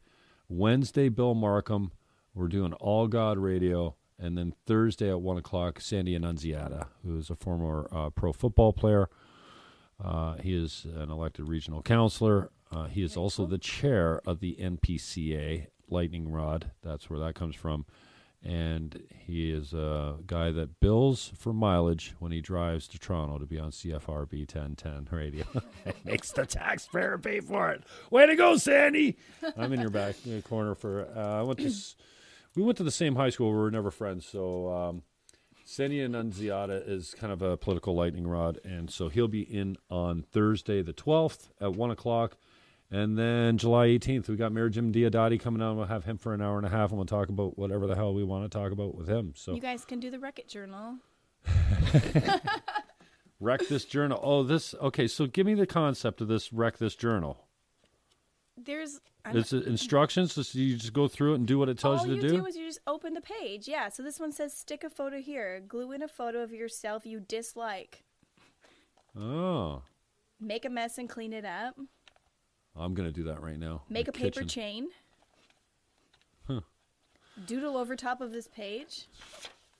Wednesday 0.49 1.07
Bill 1.07 1.33
Markham. 1.33 1.93
We're 2.33 2.49
doing 2.49 2.73
All 2.73 3.07
God 3.07 3.37
Radio, 3.37 3.95
and 4.19 4.37
then 4.37 4.53
Thursday 4.67 5.09
at 5.09 5.21
one 5.21 5.37
o'clock 5.37 5.79
Sandy 5.79 6.15
Annunziata, 6.15 6.87
who 7.05 7.17
is 7.17 7.29
a 7.29 7.35
former 7.37 7.87
uh, 7.89 8.09
pro 8.09 8.33
football 8.33 8.73
player. 8.73 9.07
Uh, 10.03 10.35
he 10.35 10.53
is 10.53 10.85
an 10.93 11.09
elected 11.09 11.47
regional 11.47 11.81
councillor. 11.81 12.51
Uh, 12.69 12.85
he 12.85 13.01
is 13.01 13.15
also 13.15 13.45
the 13.45 13.57
chair 13.57 14.19
of 14.25 14.41
the 14.41 14.57
NPCA 14.59 15.67
Lightning 15.91 16.31
Rod. 16.31 16.71
That's 16.83 17.09
where 17.09 17.19
that 17.19 17.35
comes 17.35 17.55
from. 17.55 17.85
And 18.41 19.03
he 19.09 19.51
is 19.51 19.73
a 19.73 20.15
guy 20.25 20.51
that 20.51 20.79
bills 20.79 21.33
for 21.35 21.51
mileage 21.51 22.15
when 22.19 22.31
he 22.31 22.39
drives 22.39 22.87
to 22.89 22.99
Toronto 22.99 23.37
to 23.37 23.45
be 23.45 23.59
on 23.59 23.71
CFRB 23.71 24.53
1010 24.53 25.09
radio. 25.11 25.43
Makes 26.05 26.31
the 26.31 26.45
taxpayer 26.45 27.17
pay 27.17 27.41
for 27.41 27.71
it. 27.71 27.83
Way 28.11 28.27
to 28.27 28.35
go, 28.35 28.55
Sandy! 28.55 29.17
I'm 29.57 29.73
in 29.73 29.81
your 29.81 29.89
back 29.89 30.15
uh, 30.25 30.39
corner 30.41 30.73
for. 30.73 31.07
Uh, 31.15 31.39
I 31.39 31.41
went 31.41 31.59
to. 31.59 31.71
We 32.55 32.63
went 32.63 32.77
to 32.77 32.83
the 32.83 32.91
same 32.91 33.15
high 33.15 33.29
school. 33.29 33.51
We 33.51 33.57
were 33.57 33.71
never 33.71 33.91
friends, 33.91 34.25
so 34.25 34.73
um, 34.73 35.03
Sandy 35.65 36.01
Annunziata 36.01 36.81
is 36.87 37.13
kind 37.13 37.31
of 37.31 37.43
a 37.43 37.55
political 37.55 37.93
lightning 37.93 38.25
rod, 38.25 38.59
and 38.63 38.89
so 38.89 39.07
he'll 39.07 39.27
be 39.27 39.41
in 39.41 39.77
on 39.87 40.23
Thursday 40.23 40.81
the 40.81 40.93
12th 40.93 41.49
at 41.61 41.73
1 41.73 41.91
o'clock. 41.91 42.37
And 42.91 43.17
then 43.17 43.57
July 43.59 43.87
18th, 43.87 44.27
we 44.29 44.35
got 44.35 44.51
Mayor 44.51 44.69
Jim 44.69 44.91
Diodati 44.91 45.39
coming 45.39 45.61
on. 45.61 45.77
We'll 45.77 45.85
have 45.85 46.05
him 46.05 46.17
for 46.17 46.33
an 46.33 46.41
hour 46.41 46.57
and 46.57 46.65
a 46.65 46.69
half, 46.69 46.89
and 46.89 46.97
we'll 46.97 47.05
talk 47.05 47.29
about 47.29 47.57
whatever 47.57 47.85
the 47.85 47.95
hell 47.95 48.13
we 48.15 48.23
want 48.23 48.49
to 48.51 48.57
talk 48.57 48.71
about 48.71 48.95
with 48.95 49.07
him. 49.07 49.33
So 49.35 49.53
You 49.53 49.61
guys 49.61 49.85
can 49.85 49.99
do 49.99 50.09
the 50.09 50.17
Wreck 50.19 50.39
It 50.39 50.47
Journal. 50.49 50.95
wreck 53.39 53.61
this 53.69 53.85
journal. 53.85 54.19
Oh, 54.21 54.43
this 54.43 54.73
okay. 54.75 55.07
So 55.07 55.25
give 55.27 55.45
me 55.45 55.53
the 55.53 55.67
concept 55.67 56.21
of 56.21 56.27
this 56.27 56.51
wreck 56.51 56.77
this 56.77 56.95
journal. 56.95 57.45
There's 58.57 58.99
I'm- 59.23 59.37
It's 59.37 59.53
instructions. 59.53 60.33
So 60.33 60.41
you 60.57 60.75
just 60.75 60.93
go 60.93 61.07
through 61.07 61.33
it 61.33 61.35
and 61.35 61.47
do 61.47 61.59
what 61.59 61.69
it 61.69 61.77
tells 61.77 62.01
all 62.01 62.07
you 62.07 62.15
you 62.15 62.21
to 62.21 62.27
do. 62.27 62.33
All 62.33 62.37
you 62.37 62.43
do. 62.43 62.47
is 62.49 62.55
you 62.57 62.65
just 62.67 62.79
open 62.87 63.13
the 63.13 63.21
page. 63.21 63.67
Yeah. 63.67 63.89
So 63.89 64.03
this 64.03 64.19
one 64.19 64.31
says 64.31 64.53
stick 64.53 64.83
a 64.83 64.89
photo 64.89 65.19
here. 65.21 65.61
Glue 65.65 65.91
in 65.91 66.01
a 66.01 66.07
photo 66.07 66.41
of 66.41 66.51
yourself 66.51 67.05
you 67.05 67.19
dislike. 67.19 68.03
oh, 69.17 69.83
Make 70.41 70.63
a 70.65 70.69
mess 70.69 70.97
and 70.97 71.09
clean 71.09 71.33
it 71.33 71.43
up. 71.45 71.75
I'm 72.75 72.93
gonna 72.93 73.11
do 73.11 73.23
that 73.23 73.41
right 73.41 73.57
now. 73.59 73.83
Make 73.89 74.05
the 74.05 74.11
a 74.11 74.13
paper 74.13 74.41
kitchen. 74.41 74.47
chain. 74.47 74.87
Doodle 77.45 77.77
over 77.77 77.95
top 77.95 78.19
of 78.19 78.33
this 78.33 78.47
page. 78.47 79.07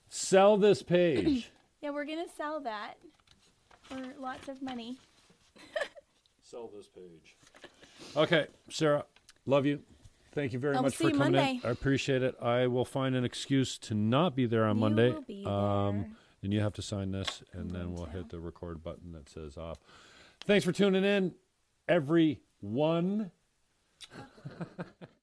Sell 0.08 0.56
this 0.56 0.82
page. 0.82 1.50
Yeah, 1.82 1.90
we're 1.92 2.04
gonna 2.04 2.26
sell 2.36 2.60
that 2.60 2.96
for 3.80 3.96
lots 4.18 4.48
of 4.48 4.60
money. 4.60 4.98
Sell 6.42 6.70
this 6.76 6.88
page. 6.88 7.36
Okay, 8.14 8.48
Sarah, 8.68 9.06
love 9.46 9.64
you. 9.64 9.80
Thank 10.34 10.52
you 10.52 10.58
very 10.58 10.74
I 10.76 10.80
will 10.80 10.82
much 10.88 10.96
see 10.96 11.04
for 11.04 11.10
you 11.12 11.16
coming 11.16 11.34
in. 11.36 11.60
I 11.64 11.70
appreciate 11.70 12.22
it. 12.22 12.34
I 12.42 12.66
will 12.66 12.84
find 12.84 13.14
an 13.14 13.24
excuse 13.24 13.78
to 13.78 13.94
not 13.94 14.36
be 14.36 14.44
there 14.44 14.66
on 14.66 14.76
You 14.76 14.80
Monday. 14.80 15.10
will 15.12 15.22
be 15.22 15.42
Um, 15.46 16.00
there. 16.00 16.10
and 16.42 16.52
you 16.52 16.60
have 16.60 16.74
to 16.74 16.82
sign 16.82 17.12
this, 17.12 17.42
and 17.54 17.70
then 17.70 17.94
we'll 17.94 18.04
to. 18.04 18.12
hit 18.12 18.28
the 18.28 18.40
record 18.40 18.82
button 18.82 19.12
that 19.12 19.30
says 19.30 19.56
off. 19.56 19.78
Thanks 20.44 20.66
for 20.66 20.72
tuning 20.72 21.02
in, 21.04 21.34
everyone. 22.62 23.30